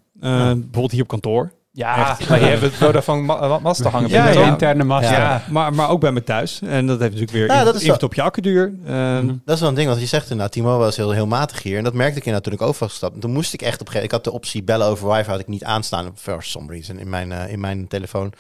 Bijvoorbeeld 0.54 0.92
hier 0.92 1.02
op 1.02 1.08
kantoor. 1.08 1.52
Ja, 1.74 2.18
maar 2.30 2.40
je 2.40 2.46
hebt 2.46 2.62
het 2.62 2.74
Vodafone 2.74 3.22
ma- 3.22 3.40
eh, 3.40 3.58
masten 3.62 3.92
hangen. 3.92 4.10
Ja, 4.10 4.28
interne 4.30 4.84
massa. 4.84 5.12
Ja. 5.12 5.44
Maar, 5.50 5.74
maar 5.74 5.90
ook 5.90 6.00
bij 6.00 6.12
me 6.12 6.24
thuis. 6.24 6.60
En 6.62 6.88
dat 6.88 7.00
heeft 7.00 7.12
natuurlijk 7.12 7.32
weer 7.38 7.46
Ja, 7.48 7.66
invloed- 7.74 8.04
op 8.04 8.14
je 8.14 8.22
accuduur. 8.22 8.74
Eh, 8.86 8.94
Mhm. 8.94 9.36
Dat 9.46 9.56
is 9.56 9.60
wel 9.60 9.70
een 9.70 9.76
ding, 9.76 9.88
want 9.88 10.00
je 10.00 10.06
zegt 10.08 10.24
inderdaad, 10.30 10.52
T-Mobile 10.52 10.88
is 10.88 10.96
heel, 10.98 11.12
heel 11.12 11.28
matig 11.28 11.64
hier. 11.64 11.78
En 11.78 11.84
dat 11.84 11.94
merkte 11.94 12.18
ik 12.18 12.26
inderdaad 12.26 12.44
toen 12.44 12.54
ik 12.54 12.62
over 12.62 12.80
was 12.80 12.90
gestapt. 12.90 13.22
Toen 13.22 13.32
moest 13.34 13.54
ik 13.54 13.62
echt 13.62 13.74
op 13.74 13.80
een 13.80 13.86
gegeven 13.94 14.06
Ik 14.06 14.12
had 14.12 14.24
de 14.24 14.32
optie 14.32 14.64
bellen 14.64 14.88
over 14.88 15.08
wifi, 15.10 15.30
had 15.30 15.40
ik 15.40 15.48
niet 15.48 15.64
aanstaan, 15.64 16.12
for 16.16 16.44
some 16.44 16.72
reason, 16.72 17.00
in 17.00 17.10
mijn, 17.10 17.32
eh, 17.32 17.52
in 17.52 17.60
mijn 17.60 17.88
telefoon. 17.88 18.34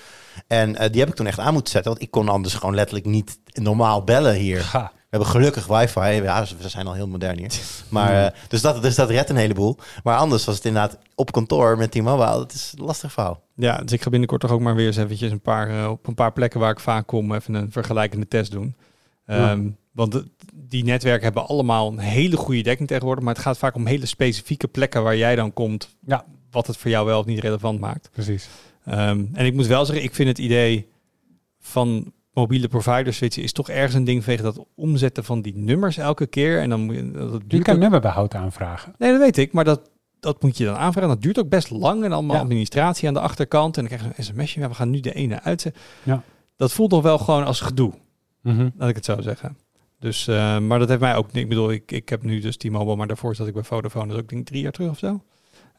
En 0.47 0.75
eh, 0.75 0.89
die 0.91 0.99
heb 0.99 1.09
ik 1.09 1.15
toen 1.15 1.27
echt 1.27 1.39
aan 1.39 1.53
moeten 1.53 1.71
zetten, 1.71 1.91
want 1.91 2.03
ik 2.03 2.11
kon 2.11 2.29
anders 2.29 2.53
gewoon 2.53 2.75
letterlijk 2.75 3.05
niet 3.05 3.37
normaal 3.53 4.03
bellen 4.03 4.33
hier. 4.35 4.61
Ga. 4.61 4.91
We 5.11 5.17
hebben 5.17 5.35
gelukkig 5.35 5.67
wifi, 5.67 5.99
ja, 6.23 6.45
we 6.61 6.69
zijn 6.69 6.87
al 6.87 6.93
heel 6.93 7.07
modern 7.07 7.37
hier. 7.37 7.51
Maar, 7.89 8.25
eh, 8.25 8.31
dus, 8.47 8.61
dat, 8.61 8.81
dus 8.81 8.95
dat 8.95 9.09
redt 9.09 9.29
een 9.29 9.35
heleboel. 9.35 9.77
Maar 10.03 10.17
anders 10.17 10.45
was 10.45 10.55
het 10.55 10.65
inderdaad 10.65 10.97
op 11.15 11.31
kantoor 11.31 11.77
met 11.77 11.91
T-Mobile. 11.91 12.25
Dat 12.37 12.53
is 12.53 12.73
een 12.77 12.85
lastig 12.85 13.11
verhaal. 13.11 13.41
ja, 13.55 13.77
dus 13.77 13.91
ik 13.91 14.01
ga 14.01 14.09
binnenkort 14.09 14.41
toch 14.41 14.51
ook 14.51 14.59
maar 14.59 14.75
weer 14.75 14.85
eens 14.87 14.97
eventjes 14.97 15.31
een 15.31 15.41
paar, 15.41 15.69
eh, 15.69 15.89
op 15.89 16.07
een 16.07 16.13
paar 16.13 16.31
plekken 16.33 16.59
waar 16.59 16.71
ik 16.71 16.79
vaak 16.79 17.07
kom 17.07 17.33
even 17.33 17.53
een 17.53 17.71
vergelijkende 17.71 18.27
test 18.27 18.51
doen. 18.51 18.75
Ehm, 19.25 19.67
Want 19.91 20.11
de- 20.11 20.27
die 20.53 20.83
netwerken 20.83 21.23
hebben 21.23 21.47
allemaal 21.47 21.91
een 21.91 21.99
hele 21.99 22.37
goede 22.37 22.61
dekking 22.61 22.87
tegenwoordig. 22.87 23.23
Maar 23.23 23.33
het 23.33 23.43
gaat 23.43 23.57
vaak 23.57 23.75
om 23.75 23.85
hele 23.85 24.05
specifieke 24.05 24.67
plekken 24.67 25.03
waar 25.03 25.17
jij 25.17 25.35
dan 25.35 25.53
komt. 25.53 25.89
Ja. 26.05 26.25
Wat 26.51 26.67
het 26.67 26.77
voor 26.77 26.91
jou 26.91 27.05
wel 27.05 27.19
of 27.19 27.25
niet 27.25 27.39
relevant 27.39 27.79
maakt. 27.79 28.09
Precies. 28.11 28.47
Ehm, 28.85 29.25
en 29.33 29.45
ik 29.45 29.53
moet 29.53 29.67
wel 29.67 29.85
zeggen, 29.85 30.03
ik 30.05 30.15
vind 30.15 30.27
het 30.29 30.37
idee 30.37 30.87
van 31.59 32.11
mobiele 32.33 32.67
provider 32.67 33.13
switchen 33.13 33.43
is 33.43 33.51
toch 33.51 33.69
ergens 33.69 33.93
een 33.93 34.03
ding 34.03 34.23
vanwege 34.23 34.43
dat 34.43 34.65
omzetten 34.75 35.23
van 35.23 35.41
die 35.41 35.55
nummers 35.55 35.97
elke 35.97 36.27
keer. 36.27 36.59
En 36.61 36.69
dan 36.69 36.81
moet 36.81 36.95
je, 36.95 37.11
dat 37.11 37.41
Je 37.47 37.61
kan 37.61 37.79
nummerbehoud 37.79 38.35
aanvragen. 38.35 38.93
Nee, 38.97 39.11
dat 39.11 39.19
weet 39.19 39.37
ik, 39.37 39.51
maar 39.53 39.63
dat, 39.63 39.89
dat 40.19 40.41
moet 40.41 40.57
je 40.57 40.65
dan 40.65 40.75
aanvragen. 40.75 41.09
Dat 41.09 41.21
duurt 41.21 41.39
ook 41.39 41.49
best 41.49 41.69
lang 41.69 42.03
en 42.03 42.11
allemaal 42.11 42.35
Ja. 42.35 42.41
administratie 42.41 43.07
aan 43.07 43.13
de 43.13 43.19
achterkant. 43.19 43.77
En 43.77 43.85
dan 43.87 43.97
krijg 43.97 44.15
je 44.15 44.17
een 44.17 44.23
sms'je, 44.23 44.59
ja, 44.59 44.67
we 44.67 44.73
gaan 44.73 44.89
nu 44.89 44.99
de 44.99 45.13
ene 45.13 45.41
uitzetten. 45.41 45.81
Ja. 46.03 46.23
Dat 46.55 46.71
voelt 46.71 46.91
nog 46.91 47.01
wel 47.03 47.17
gewoon 47.17 47.43
als 47.45 47.61
gedoe, 47.61 47.93
Mhm. 48.41 48.69
laat 48.77 48.89
ik 48.89 48.95
het 48.95 49.05
zo 49.05 49.21
zeggen. 49.21 49.57
Dus, 49.99 50.27
eh, 50.27 50.59
maar 50.59 50.79
dat 50.79 50.87
heeft 50.89 51.01
mij 51.01 51.15
ook, 51.15 51.31
ik 51.31 51.49
bedoel, 51.49 51.71
ik, 51.71 51.91
ik 51.91 52.09
heb 52.09 52.23
nu 52.23 52.39
dus 52.39 52.57
T-Mobile, 52.57 52.95
maar 52.95 53.07
daarvoor 53.07 53.35
zat 53.35 53.47
ik 53.47 53.53
bij 53.53 53.63
Vodafone, 53.63 54.05
dat 54.07 54.15
is 54.15 54.21
ook 54.21 54.29
denk 54.29 54.41
ik 54.41 54.47
drie 54.47 54.61
jaar 54.61 54.71
terug 54.71 54.89
of 54.89 54.97
zo. 54.97 55.21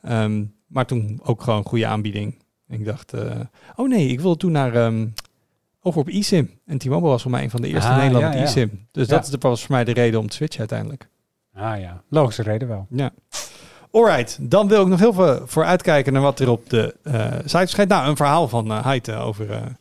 Ehm, 0.03 0.45
maar 0.67 0.87
toen 0.87 1.21
ook 1.23 1.43
gewoon 1.43 1.65
goede 1.65 1.87
aanbieding. 1.87 2.43
En 2.69 2.79
ik 2.79 2.85
dacht, 2.85 3.13
eh, 3.13 3.41
oh 3.77 3.89
nee, 3.89 4.07
ik 4.09 4.21
wilde 4.21 4.37
toen 4.37 4.53
naar, 4.53 4.75
ehm, 4.75 5.07
over 5.83 6.01
op 6.01 6.09
eSIM. 6.09 6.51
En 6.67 6.79
T-Mobile 6.79 7.11
was 7.11 7.23
voor 7.23 7.31
mij 7.31 7.43
een 7.43 7.51
van 7.51 7.61
de 7.63 7.69
eerste 7.69 7.89
Ah, 7.91 7.95
in 7.97 8.01
Nederland 8.03 8.35
ja, 8.35 8.41
met 8.41 8.49
ja. 8.49 8.55
eSIM. 8.61 8.87
Dus 8.93 9.07
Ja. 9.09 9.15
dat 9.17 9.27
is- 9.29 9.35
was 9.41 9.61
voor 9.61 9.75
mij 9.75 9.85
de 9.85 9.93
reden 9.93 10.21
om 10.21 10.29
te 10.29 10.35
switchen 10.37 10.59
uiteindelijk. 10.59 11.09
Ah 11.55 11.81
ja, 11.81 12.03
logische 12.09 12.43
reden 12.43 12.69
wel. 12.69 12.87
Ja. 12.91 13.11
Alright, 13.91 14.39
dan 14.41 14.69
wil 14.69 14.83
ik 14.83 14.89
nog 14.89 14.99
heel 15.01 15.13
veel 15.13 15.41
voor 15.47 15.65
uitkijken 15.65 16.13
naar 16.13 16.23
wat 16.23 16.41
er 16.41 16.49
op 16.51 16.71
de 16.71 16.95
eh 17.03 17.33
site 17.45 17.59
verschijnt. 17.59 17.91
Nou, 17.91 18.09
een 18.09 18.17
verhaal 18.17 18.49
van 18.49 18.71
Heite 18.71 19.15
over 19.15 19.77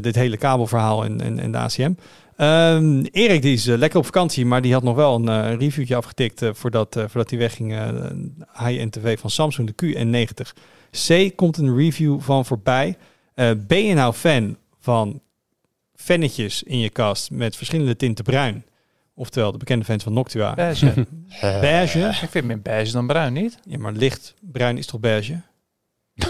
dit 0.00 0.14
hele 0.14 0.36
kabelverhaal 0.36 1.04
en, 1.04 1.20
en, 1.20 1.38
en 1.38 1.52
de 1.52 1.58
ACM. 1.58 1.92
Ehm, 2.36 3.04
Erik 3.10 3.42
die 3.42 3.52
is 3.52 3.64
lekker 3.64 3.98
op 3.98 4.04
vakantie, 4.04 4.46
maar 4.46 4.62
die 4.62 4.72
had 4.72 4.82
nog 4.82 4.96
wel 4.96 5.14
een 5.14 5.28
eh, 5.28 5.54
reviewtje 5.58 5.96
afgetikt 5.96 6.44
voordat, 6.52 6.88
voordat 6.98 7.30
hij 7.30 7.38
wegging. 7.38 7.70
high-end 8.58 8.92
TV 8.92 9.18
van 9.18 9.30
Samsung, 9.30 9.72
de 9.74 9.94
Q90C. 9.94 11.34
Komt 11.34 11.56
een 11.56 11.76
review 11.76 12.20
van 12.20 12.44
voorbij. 12.44 12.96
Ben 13.66 13.84
je 13.86 13.94
nou 13.94 14.12
fan 14.12 14.56
van 14.80 15.20
fannetjes 16.02 16.62
in 16.62 16.78
je 16.78 16.90
kast 16.90 17.30
met 17.30 17.56
verschillende 17.56 17.96
tinten 17.96 18.24
bruin? 18.24 18.64
Oftewel 19.14 19.52
de 19.52 19.58
bekende 19.58 19.84
fans 19.84 20.02
van 20.02 20.12
Noctua. 20.12 20.54
Beige. 20.54 21.06
Beige. 21.40 21.98
Ik 22.22 22.28
vind 22.30 22.44
meer 22.44 22.62
beige 22.62 22.92
dan 22.92 23.06
bruin, 23.06 23.32
niet? 23.32 23.58
Ja, 23.64 23.78
maar 23.78 23.92
licht 23.92 24.34
bruin 24.40 24.78
is 24.78 24.86
toch 24.86 25.00
beige? 25.00 25.40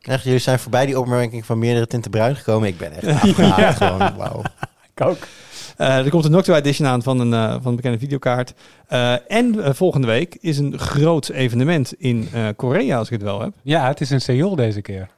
Echt, 0.00 0.24
jullie 0.24 0.38
zijn 0.38 0.58
voorbij 0.58 0.86
die 0.86 0.98
opmerking 1.00 1.46
van 1.46 1.58
meerdere 1.58 1.86
tinten 1.86 2.10
bruin 2.10 2.36
gekomen. 2.36 2.68
Ik 2.68 2.78
ben 2.78 2.92
echt 2.92 3.06
afgehaakt 3.22 3.76
gewoon. 3.76 4.16
Wauw. 4.16 4.42
Ik 4.94 5.00
ook. 5.06 5.18
Eh, 5.76 5.96
er 5.96 6.10
komt 6.10 6.24
een 6.24 6.30
Noctua 6.30 6.56
Edition 6.56 6.88
aan 6.88 7.02
van 7.02 7.20
een, 7.20 7.32
eh, 7.32 7.52
van 7.52 7.66
een 7.70 7.76
bekende 7.76 7.98
videokaart. 7.98 8.54
Eh, 8.86 9.30
en 9.30 9.62
eh, 9.64 9.72
volgende 9.72 10.06
week 10.06 10.36
is 10.40 10.58
een 10.58 10.78
groot 10.78 11.28
evenement 11.28 11.94
in 11.98 12.28
eh, 12.32 12.48
Korea, 12.56 12.98
als 12.98 13.06
ik 13.06 13.12
het 13.12 13.22
wel 13.22 13.40
heb. 13.40 13.52
Ja, 13.62 13.88
het 13.88 14.00
is 14.00 14.10
in 14.10 14.20
Seoul 14.20 14.56
deze 14.56 14.80
keer. 14.80 15.08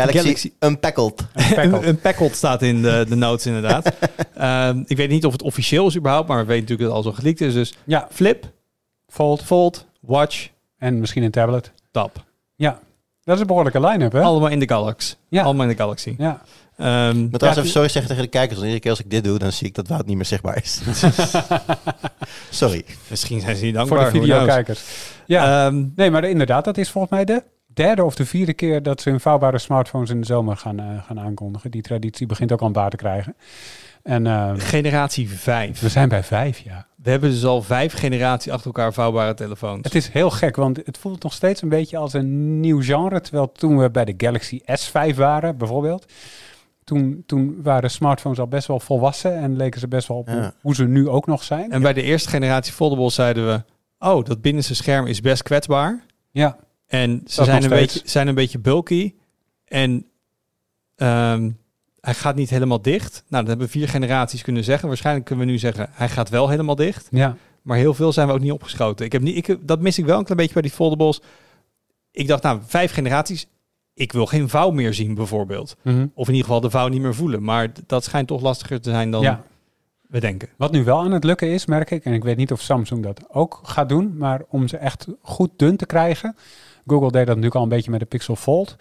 Galaxy, 0.00 0.18
Galaxy- 0.18 0.52
Unpackled. 0.60 1.26
Een, 1.56 1.88
een 1.88 1.98
packled 2.00 2.36
staat 2.36 2.62
in 2.62 2.82
de, 2.82 3.04
de 3.08 3.14
notes 3.14 3.46
inderdaad. 3.46 3.90
Ehm, 4.34 4.82
ik 4.86 4.96
weet 4.96 5.08
niet 5.08 5.24
of 5.26 5.32
het 5.32 5.42
officieel 5.42 5.86
is 5.86 5.96
überhaupt, 5.96 6.28
maar 6.28 6.38
we 6.38 6.44
weten 6.44 6.62
natuurlijk 6.62 6.88
dat 6.88 6.96
het 6.98 7.06
al 7.06 7.12
zo 7.12 7.18
geleakt 7.18 7.40
is. 7.40 7.52
Dus 7.52 7.74
Ja, 7.84 8.08
Flip, 8.10 8.50
Fold 9.08 9.42
Fold, 9.44 9.86
Watch, 10.00 10.48
en 10.78 11.00
misschien 11.00 11.22
een 11.22 11.30
tablet. 11.30 11.72
Tab. 11.90 12.24
Ja, 12.56 12.78
dat 13.24 13.34
is 13.34 13.40
een 13.40 13.46
behoorlijke 13.46 13.80
line-up, 13.80 14.12
hè? 14.12 14.20
Allemaal 14.20 14.48
in 14.48 14.58
de 14.58 14.68
Galaxy. 14.68 15.14
Ja. 15.28 15.42
Allemaal 15.42 15.62
in 15.62 15.70
de 15.70 15.76
Galaxy. 15.76 16.14
Ja. 16.18 16.42
Ehm, 16.76 16.86
Maar 16.86 17.12
trouwens, 17.12 17.40
ja, 17.40 17.50
even 17.50 17.68
sorry 17.70 17.88
zeggen 17.88 18.06
tegen 18.10 18.22
de 18.22 18.28
kijkers. 18.30 18.52
Want 18.54 18.62
iedere 18.64 18.80
keer 18.80 18.90
als 18.90 19.00
ik 19.00 19.10
dit 19.10 19.24
doe, 19.24 19.38
dan 19.38 19.52
zie 19.52 19.66
ik 19.66 19.74
dat 19.74 19.88
Wout 19.88 20.06
niet 20.06 20.16
meer 20.16 20.24
zichtbaar 20.24 20.62
is. 20.62 20.80
sorry. 22.50 22.84
misschien 23.10 23.40
zijn 23.40 23.56
ze 23.56 23.64
niet 23.64 23.76
Voor 23.76 23.86
dankbaar. 23.86 24.12
de 24.12 24.18
who 24.18 24.24
knows. 24.26 24.38
videokijkers. 24.40 24.82
Ja, 25.26 25.66
Ehm, 25.66 25.84
nee, 25.96 26.10
maar 26.10 26.24
inderdaad, 26.24 26.64
dat 26.64 26.78
is 26.78 26.90
volgens 26.90 27.12
mij 27.12 27.24
de 27.24 27.42
derde 27.74 28.04
of 28.04 28.14
de 28.14 28.26
vierde 28.26 28.52
keer 28.54 28.82
dat 28.82 29.00
ze 29.00 29.10
hun 29.10 29.20
vouwbare 29.20 29.58
smartphones 29.58 30.10
in 30.10 30.20
de 30.20 30.26
zomer 30.26 30.56
gaan, 30.56 30.78
eh, 30.80 30.86
gaan 31.06 31.20
aankondigen. 31.20 31.70
Die 31.70 31.82
traditie 31.82 32.26
begint 32.26 32.52
ook 32.52 32.60
al 32.60 32.66
een 32.66 32.72
baar 32.72 32.90
te 32.90 32.96
krijgen. 32.96 33.36
En 34.02 34.26
eh, 34.26 34.52
generatie 34.56 35.28
5. 35.30 35.80
we 35.80 35.88
zijn 35.88 36.08
bij 36.08 36.22
vijf, 36.22 36.58
ja. 36.58 36.86
We 37.02 37.10
hebben 37.10 37.30
dus 37.30 37.44
al 37.44 37.62
vijf 37.62 37.92
generaties 37.92 38.52
achter 38.52 38.66
elkaar 38.66 38.92
vouwbare 38.92 39.34
telefoons. 39.34 39.80
Het 39.82 39.94
is 39.94 40.08
heel 40.08 40.30
gek, 40.30 40.56
want 40.56 40.80
het 40.84 40.98
voelt 40.98 41.22
nog 41.22 41.32
steeds 41.32 41.62
een 41.62 41.68
beetje 41.68 41.96
als 41.96 42.12
een 42.12 42.60
nieuw 42.60 42.82
genre. 42.82 43.20
Terwijl 43.20 43.52
toen 43.52 43.78
we 43.78 43.90
bij 43.90 44.04
de 44.04 44.14
Galaxy 44.16 44.60
S5 44.60 45.14
waren, 45.16 45.56
bijvoorbeeld. 45.56 46.12
Toen, 46.84 47.22
toen 47.26 47.62
waren 47.62 47.90
smartphones 47.90 48.38
al 48.38 48.46
best 48.48 48.66
wel 48.66 48.80
volwassen 48.80 49.36
en 49.36 49.56
leken 49.56 49.80
ze 49.80 49.88
best 49.88 50.08
wel 50.08 50.16
op 50.16 50.28
Ja. 50.28 50.34
hoe, 50.34 50.52
hoe 50.60 50.74
ze 50.74 50.84
nu 50.84 51.08
ook 51.08 51.26
nog 51.26 51.42
zijn. 51.42 51.70
En 51.70 51.82
bij 51.82 51.92
de 51.92 52.02
eerste 52.02 52.28
generatie 52.28 52.72
foldables 52.72 53.14
zeiden 53.14 53.46
we... 53.46 53.62
Oh, 53.98 54.24
dat 54.24 54.40
binnenste 54.40 54.74
scherm 54.74 55.06
is 55.06 55.20
best 55.20 55.42
kwetsbaar. 55.42 56.04
ja, 56.30 56.56
En 56.86 57.22
ze 57.26 57.36
Dat 57.36 57.44
zijn 57.46 57.56
een, 57.62 57.62
steeds. 57.70 57.92
beetje, 57.94 58.08
zijn 58.08 58.28
een 58.28 58.34
beetje 58.34 58.58
bulky. 58.58 59.14
En 59.64 60.06
ehm, 60.96 61.50
hij 62.00 62.14
gaat 62.14 62.36
niet 62.36 62.50
helemaal 62.50 62.82
dicht. 62.82 63.12
Nou, 63.28 63.40
dat 63.42 63.46
hebben 63.48 63.68
vier 63.68 63.88
generaties 63.88 64.42
kunnen 64.42 64.64
zeggen. 64.64 64.88
Waarschijnlijk 64.88 65.26
kunnen 65.26 65.46
we 65.46 65.50
nu 65.52 65.58
zeggen... 65.58 65.88
Hij 65.92 66.08
gaat 66.08 66.28
wel 66.28 66.48
helemaal 66.48 66.74
dicht. 66.74 67.08
ja, 67.10 67.36
Maar 67.62 67.76
heel 67.76 67.94
veel 67.94 68.12
zijn 68.12 68.26
we 68.28 68.32
ook 68.32 68.40
niet 68.40 68.52
opgeschoten. 68.52 69.06
Ik 69.06 69.12
heb 69.12 69.22
niet, 69.22 69.48
ik, 69.48 69.58
dat 69.68 69.80
mis 69.80 69.98
ik 69.98 70.04
wel 70.04 70.18
een 70.18 70.22
klein 70.24 70.38
beetje 70.38 70.52
bij 70.52 70.62
die 70.62 70.70
foldables. 70.70 71.20
Ik 72.10 72.26
dacht, 72.26 72.42
nou, 72.42 72.60
vijf 72.66 72.92
generaties. 72.92 73.46
Ik 73.94 74.12
wil 74.12 74.26
geen 74.26 74.48
vouw 74.48 74.70
meer 74.70 74.94
zien, 74.94 75.14
bijvoorbeeld. 75.14 75.76
mhm. 75.82 76.06
Of 76.14 76.26
in 76.28 76.32
ieder 76.34 76.46
geval 76.46 76.60
de 76.60 76.70
vouw 76.70 76.88
niet 76.88 77.00
meer 77.00 77.14
voelen. 77.14 77.42
Maar 77.42 77.72
dat 77.86 78.04
schijnt 78.04 78.26
toch 78.28 78.40
lastiger 78.42 78.80
te 78.80 78.90
zijn 78.90 79.10
dan 79.10 79.22
ja. 79.22 79.44
We 80.14 80.20
denken. 80.20 80.48
Wat 80.56 80.72
nu 80.72 80.84
wel 80.84 80.98
aan 80.98 81.12
het 81.12 81.24
lukken 81.24 81.48
is, 81.48 81.66
merk 81.66 81.90
ik, 81.90 82.04
en 82.04 82.12
ik 82.12 82.24
weet 82.24 82.36
niet 82.36 82.52
of 82.52 82.60
Samsung 82.60 83.02
dat 83.02 83.24
ook 83.28 83.60
gaat 83.62 83.88
doen, 83.88 84.16
maar 84.16 84.42
om 84.48 84.68
ze 84.68 84.76
echt 84.76 85.06
goed 85.20 85.50
dun 85.56 85.76
te 85.76 85.86
krijgen. 85.86 86.36
Google 86.86 87.10
deed 87.10 87.26
dat 87.26 87.26
natuurlijk 87.26 87.54
al 87.54 87.62
een 87.62 87.68
beetje 87.68 87.90
met 87.90 88.00
de 88.00 88.06
Pixel 88.06 88.36
Fold. 88.36 88.76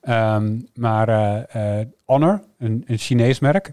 Ehm, 0.00 0.60
maar 0.74 1.08
eh, 1.08 1.80
eh, 1.80 1.86
Honor, 2.04 2.42
een, 2.58 2.84
een 2.86 2.98
Chinees 2.98 3.38
merk, 3.38 3.72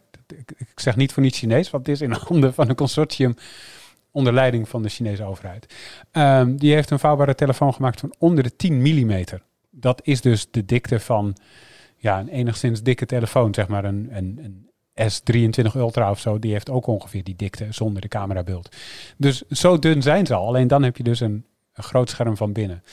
ik, 0.57 0.79
zeg 0.79 0.95
niet 0.95 1.13
voor 1.13 1.23
niet 1.23 1.35
Chinees, 1.35 1.69
want 1.69 1.87
het 1.87 1.95
is 1.95 2.01
in 2.01 2.11
handen 2.27 2.53
van 2.53 2.69
een 2.69 2.75
consortium 2.75 3.35
onder 4.11 4.33
leiding 4.33 4.69
van 4.69 4.81
de 4.81 4.89
Chinese 4.89 5.23
overheid. 5.23 5.73
Ehm, 6.11 6.55
die 6.55 6.73
heeft 6.73 6.89
een 6.91 6.99
vouwbare 6.99 7.35
telefoon 7.35 7.73
gemaakt 7.73 7.99
van 7.99 8.13
onder 8.17 8.43
de 8.43 8.55
10 8.55 8.81
mm. 8.81 9.23
Dat 9.69 10.01
is 10.03 10.21
dus 10.21 10.51
de 10.51 10.65
dikte 10.65 10.99
van 10.99 11.35
ja, 11.97 12.19
een 12.19 12.29
enigszins 12.29 12.83
dikke 12.83 13.05
telefoon, 13.05 13.53
zeg 13.53 13.67
maar 13.67 13.85
een, 13.85 14.07
een, 14.11 14.39
een 14.43 14.69
S23 15.01 15.75
Ultra 15.75 16.09
of 16.09 16.19
zo, 16.19 16.39
die 16.39 16.51
heeft 16.51 16.69
ook 16.69 16.87
ongeveer 16.87 17.23
die 17.23 17.35
dikte 17.35 17.67
zonder 17.69 18.01
de 18.01 18.07
camerabeeld. 18.07 18.75
Dus 19.17 19.41
zo 19.49 19.79
dun 19.79 20.01
zijn 20.01 20.25
ze 20.25 20.33
al. 20.33 20.47
Alleen 20.47 20.67
dan 20.67 20.83
heb 20.83 20.97
je 20.97 21.03
dus 21.03 21.19
een, 21.19 21.45
een 21.73 21.83
groot 21.83 22.09
scherm 22.09 22.37
van 22.37 22.53
binnen. 22.53 22.83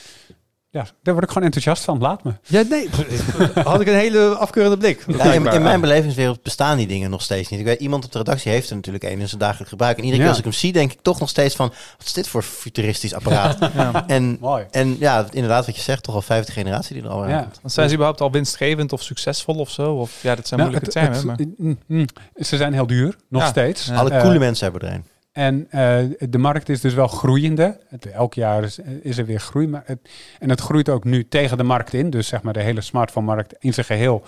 Ja, 0.73 0.85
daar 1.03 1.13
word 1.13 1.23
ik 1.25 1.29
gewoon 1.31 1.43
enthousiast 1.43 1.83
van. 1.83 1.99
Laat 1.99 2.23
me. 2.23 2.31
Ja, 2.43 2.61
nee. 2.69 2.89
Had 3.63 3.81
ik 3.81 3.87
een 3.87 3.93
hele 3.95 4.35
afkeurende 4.35 4.77
blik. 4.77 5.03
Ja, 5.07 5.23
in, 5.33 5.45
in 5.45 5.61
mijn 5.61 5.81
belevingswereld 5.81 6.41
bestaan 6.43 6.77
die 6.77 6.87
dingen 6.87 7.09
nog 7.09 7.21
steeds 7.21 7.49
niet. 7.49 7.59
Ik 7.59 7.65
weet, 7.65 7.79
iemand 7.79 8.05
op 8.05 8.11
de 8.11 8.17
redactie 8.17 8.51
heeft 8.51 8.69
er 8.69 8.75
natuurlijk 8.75 9.03
een 9.03 9.19
in 9.19 9.27
zijn 9.27 9.39
dagelijks 9.39 9.69
gebruik. 9.69 9.97
En 9.97 10.03
iedere 10.03 10.15
keer 10.17 10.23
Ja. 10.23 10.29
als 10.29 10.37
ik 10.37 10.43
hem 10.43 10.53
zie, 10.53 10.71
denk 10.73 10.91
ik 10.91 10.99
toch 11.01 11.19
nog 11.19 11.29
steeds 11.29 11.55
van... 11.55 11.67
Wat 11.97 12.05
is 12.07 12.13
dit 12.13 12.27
voor 12.27 12.43
futuristisch 12.43 13.13
apparaat? 13.13 13.57
Ja. 13.75 14.07
en, 14.07 14.37
Mooi. 14.39 14.65
en 14.71 14.95
ja, 14.99 15.25
inderdaad 15.31 15.65
wat 15.65 15.75
je 15.75 15.81
zegt, 15.81 16.03
toch 16.03 16.15
al 16.15 16.21
vijfde 16.21 16.51
generatie 16.51 16.93
die 16.95 17.03
er 17.03 17.09
al 17.09 17.27
Ja. 17.27 17.35
aan 17.37 17.43
komt. 17.43 17.59
Want 17.61 17.73
zijn 17.73 17.87
ze 17.87 17.93
überhaupt 17.93 18.21
al 18.21 18.31
winstgevend 18.31 18.93
of 18.93 19.01
succesvol 19.01 19.55
of 19.55 19.69
zo? 19.69 19.93
Of 19.93 20.19
ja, 20.21 20.35
dat 20.35 20.47
zijn 20.47 20.59
Nou, 20.59 20.71
moeilijke 20.71 20.99
termen. 20.99 21.25
maar... 21.25 21.37
mm, 21.57 21.77
mm, 21.87 22.05
ze 22.35 22.57
zijn 22.57 22.73
heel 22.73 22.87
duur, 22.87 23.15
nog 23.29 23.41
Ja. 23.41 23.47
steeds. 23.47 23.85
Ja. 23.85 23.95
Alle 23.95 24.09
Eh, 24.09 24.21
coole 24.21 24.39
mensen 24.39 24.71
hebben 24.71 24.89
er 24.89 24.95
een. 24.95 25.05
En 25.33 25.67
eh, 25.69 25.97
de 26.29 26.37
markt 26.37 26.69
is 26.69 26.81
dus 26.81 26.93
wel 26.93 27.07
groeiende. 27.07 27.79
Het, 27.87 28.05
elk 28.05 28.33
jaar 28.33 28.63
is, 28.63 28.79
is 29.01 29.17
er 29.17 29.25
weer 29.25 29.39
groei. 29.39 29.67
Maar 29.67 29.83
het, 29.85 29.99
en 30.39 30.49
het 30.49 30.59
groeit 30.61 30.89
ook 30.89 31.03
nu 31.03 31.27
tegen 31.27 31.57
de 31.57 31.63
markt 31.63 31.93
in. 31.93 32.09
Dus 32.09 32.27
zeg 32.27 32.41
maar 32.41 32.53
de 32.53 32.61
hele 32.61 32.81
smartphone-markt 32.81 33.55
in 33.59 33.73
zijn 33.73 33.85
geheel. 33.85 34.23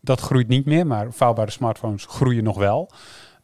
Dat 0.00 0.20
groeit 0.20 0.48
niet 0.48 0.64
meer. 0.64 0.86
Maar 0.86 1.06
vouwbare 1.12 1.50
smartphones 1.50 2.04
groeien 2.08 2.44
nog 2.44 2.58
wel. 2.58 2.90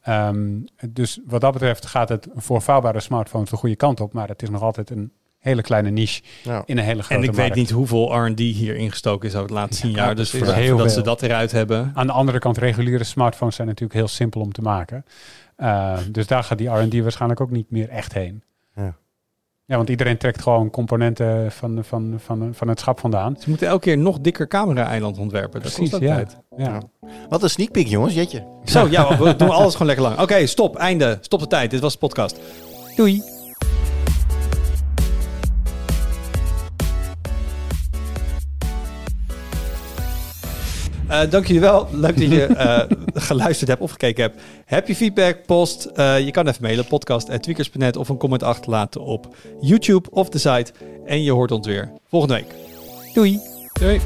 Ehm, 0.02 0.58
dus 0.88 1.20
wat 1.26 1.40
dat 1.40 1.52
betreft 1.52 1.86
gaat 1.86 2.08
het 2.08 2.28
voor 2.34 2.62
vouwbare 2.62 3.00
smartphones 3.00 3.50
de 3.50 3.56
goede 3.56 3.76
kant 3.76 4.00
op. 4.00 4.12
Maar 4.12 4.28
het 4.28 4.42
is 4.42 4.50
nog 4.50 4.62
altijd 4.62 4.90
een 4.90 5.12
hele 5.38 5.62
kleine 5.62 5.90
niche 5.90 6.22
Ja. 6.42 6.62
in 6.66 6.78
een 6.78 6.84
hele 6.84 7.02
grote 7.02 7.14
En 7.22 7.28
ik 7.28 7.36
markt. 7.36 7.48
weet 7.48 7.58
niet 7.58 7.70
hoeveel 7.70 8.26
R&D 8.26 8.38
hier 8.38 8.76
ingestoken 8.76 9.28
is 9.28 9.34
over 9.34 9.46
het 9.46 9.56
laatste 9.58 9.82
tien 9.82 9.90
Ja, 9.90 9.96
jaar. 10.04 10.14
Dus 10.14 10.32
Heel 10.32 10.68
voordat 10.68 10.92
ze 10.92 11.00
dat 11.02 11.22
eruit 11.22 11.52
hebben. 11.52 11.90
Aan 11.94 12.06
de 12.06 12.12
andere 12.12 12.38
kant, 12.38 12.58
reguliere 12.58 13.04
smartphones 13.04 13.54
zijn 13.54 13.68
natuurlijk 13.68 13.98
heel 13.98 14.08
simpel 14.08 14.40
om 14.40 14.52
te 14.52 14.62
maken. 14.62 15.04
Uh, 15.56 15.98
dus 16.10 16.26
daar 16.26 16.42
gaat 16.42 16.58
die 16.58 16.68
R&D 16.68 17.00
waarschijnlijk 17.00 17.40
ook 17.40 17.50
niet 17.50 17.70
meer 17.70 17.88
echt 17.88 18.12
heen. 18.12 18.42
Ja. 18.74 18.96
Ja, 19.64 19.76
want 19.76 19.88
iedereen 19.88 20.16
trekt 20.16 20.42
gewoon 20.42 20.70
componenten 20.70 21.52
van, 21.52 21.84
van, 21.84 22.14
van, 22.18 22.54
van 22.54 22.68
het 22.68 22.80
schap 22.80 23.00
vandaan. 23.00 23.36
Ze 23.38 23.48
moeten 23.48 23.66
elke 23.66 23.80
keer 23.80 23.98
nog 23.98 24.20
dikker 24.20 24.48
camera-eiland 24.48 25.18
ontwerpen. 25.18 25.62
Dat 25.62 25.72
Precies, 25.72 25.90
kost 25.90 26.02
ja. 26.02 26.14
tijd. 26.14 26.36
Ja. 26.56 26.82
Wat 27.28 27.42
een 27.42 27.50
sneak 27.50 27.70
peek, 27.70 27.86
jongens. 27.86 28.14
Jetje. 28.14 28.46
Zo, 28.64 28.86
ja, 28.90 29.18
we 29.18 29.36
doen 29.36 29.50
alles 29.50 29.72
gewoon 29.72 29.86
lekker 29.86 30.06
lang. 30.06 30.20
Oké, 30.20 30.46
stop, 30.46 30.76
einde. 30.76 31.18
Stop 31.20 31.40
de 31.40 31.46
tijd. 31.46 31.70
Dit 31.70 31.80
was 31.80 31.92
de 31.92 31.98
podcast. 31.98 32.40
Doei. 32.96 33.31
Eh, 41.12 41.30
dank 41.30 41.46
jullie 41.46 41.60
wel. 41.60 41.88
Leuk 41.92 42.18
dat 42.18 42.30
je 42.30 42.46
eh, 42.46 42.82
geluisterd 43.14 43.70
hebt 43.70 43.80
of 43.82 43.90
gekeken 43.90 44.22
hebt. 44.22 44.40
Heb 44.64 44.88
je 44.88 44.96
feedback, 44.96 45.46
post. 45.46 45.84
eh, 45.84 46.20
je 46.20 46.30
kan 46.30 46.48
even 46.48 46.62
mailen. 46.62 46.84
Podcast.tweakers.net 46.86 47.96
of 47.96 48.08
een 48.08 48.16
comment 48.16 48.42
achterlaten 48.42 49.00
op 49.00 49.36
YouTube 49.60 50.10
of 50.10 50.28
de 50.28 50.38
site. 50.38 50.72
En 51.06 51.22
je 51.22 51.32
hoort 51.32 51.50
ons 51.50 51.66
weer 51.66 51.90
volgende 52.08 52.34
week. 52.34 52.54
Doei. 53.14 53.40
Doei. 53.72 54.00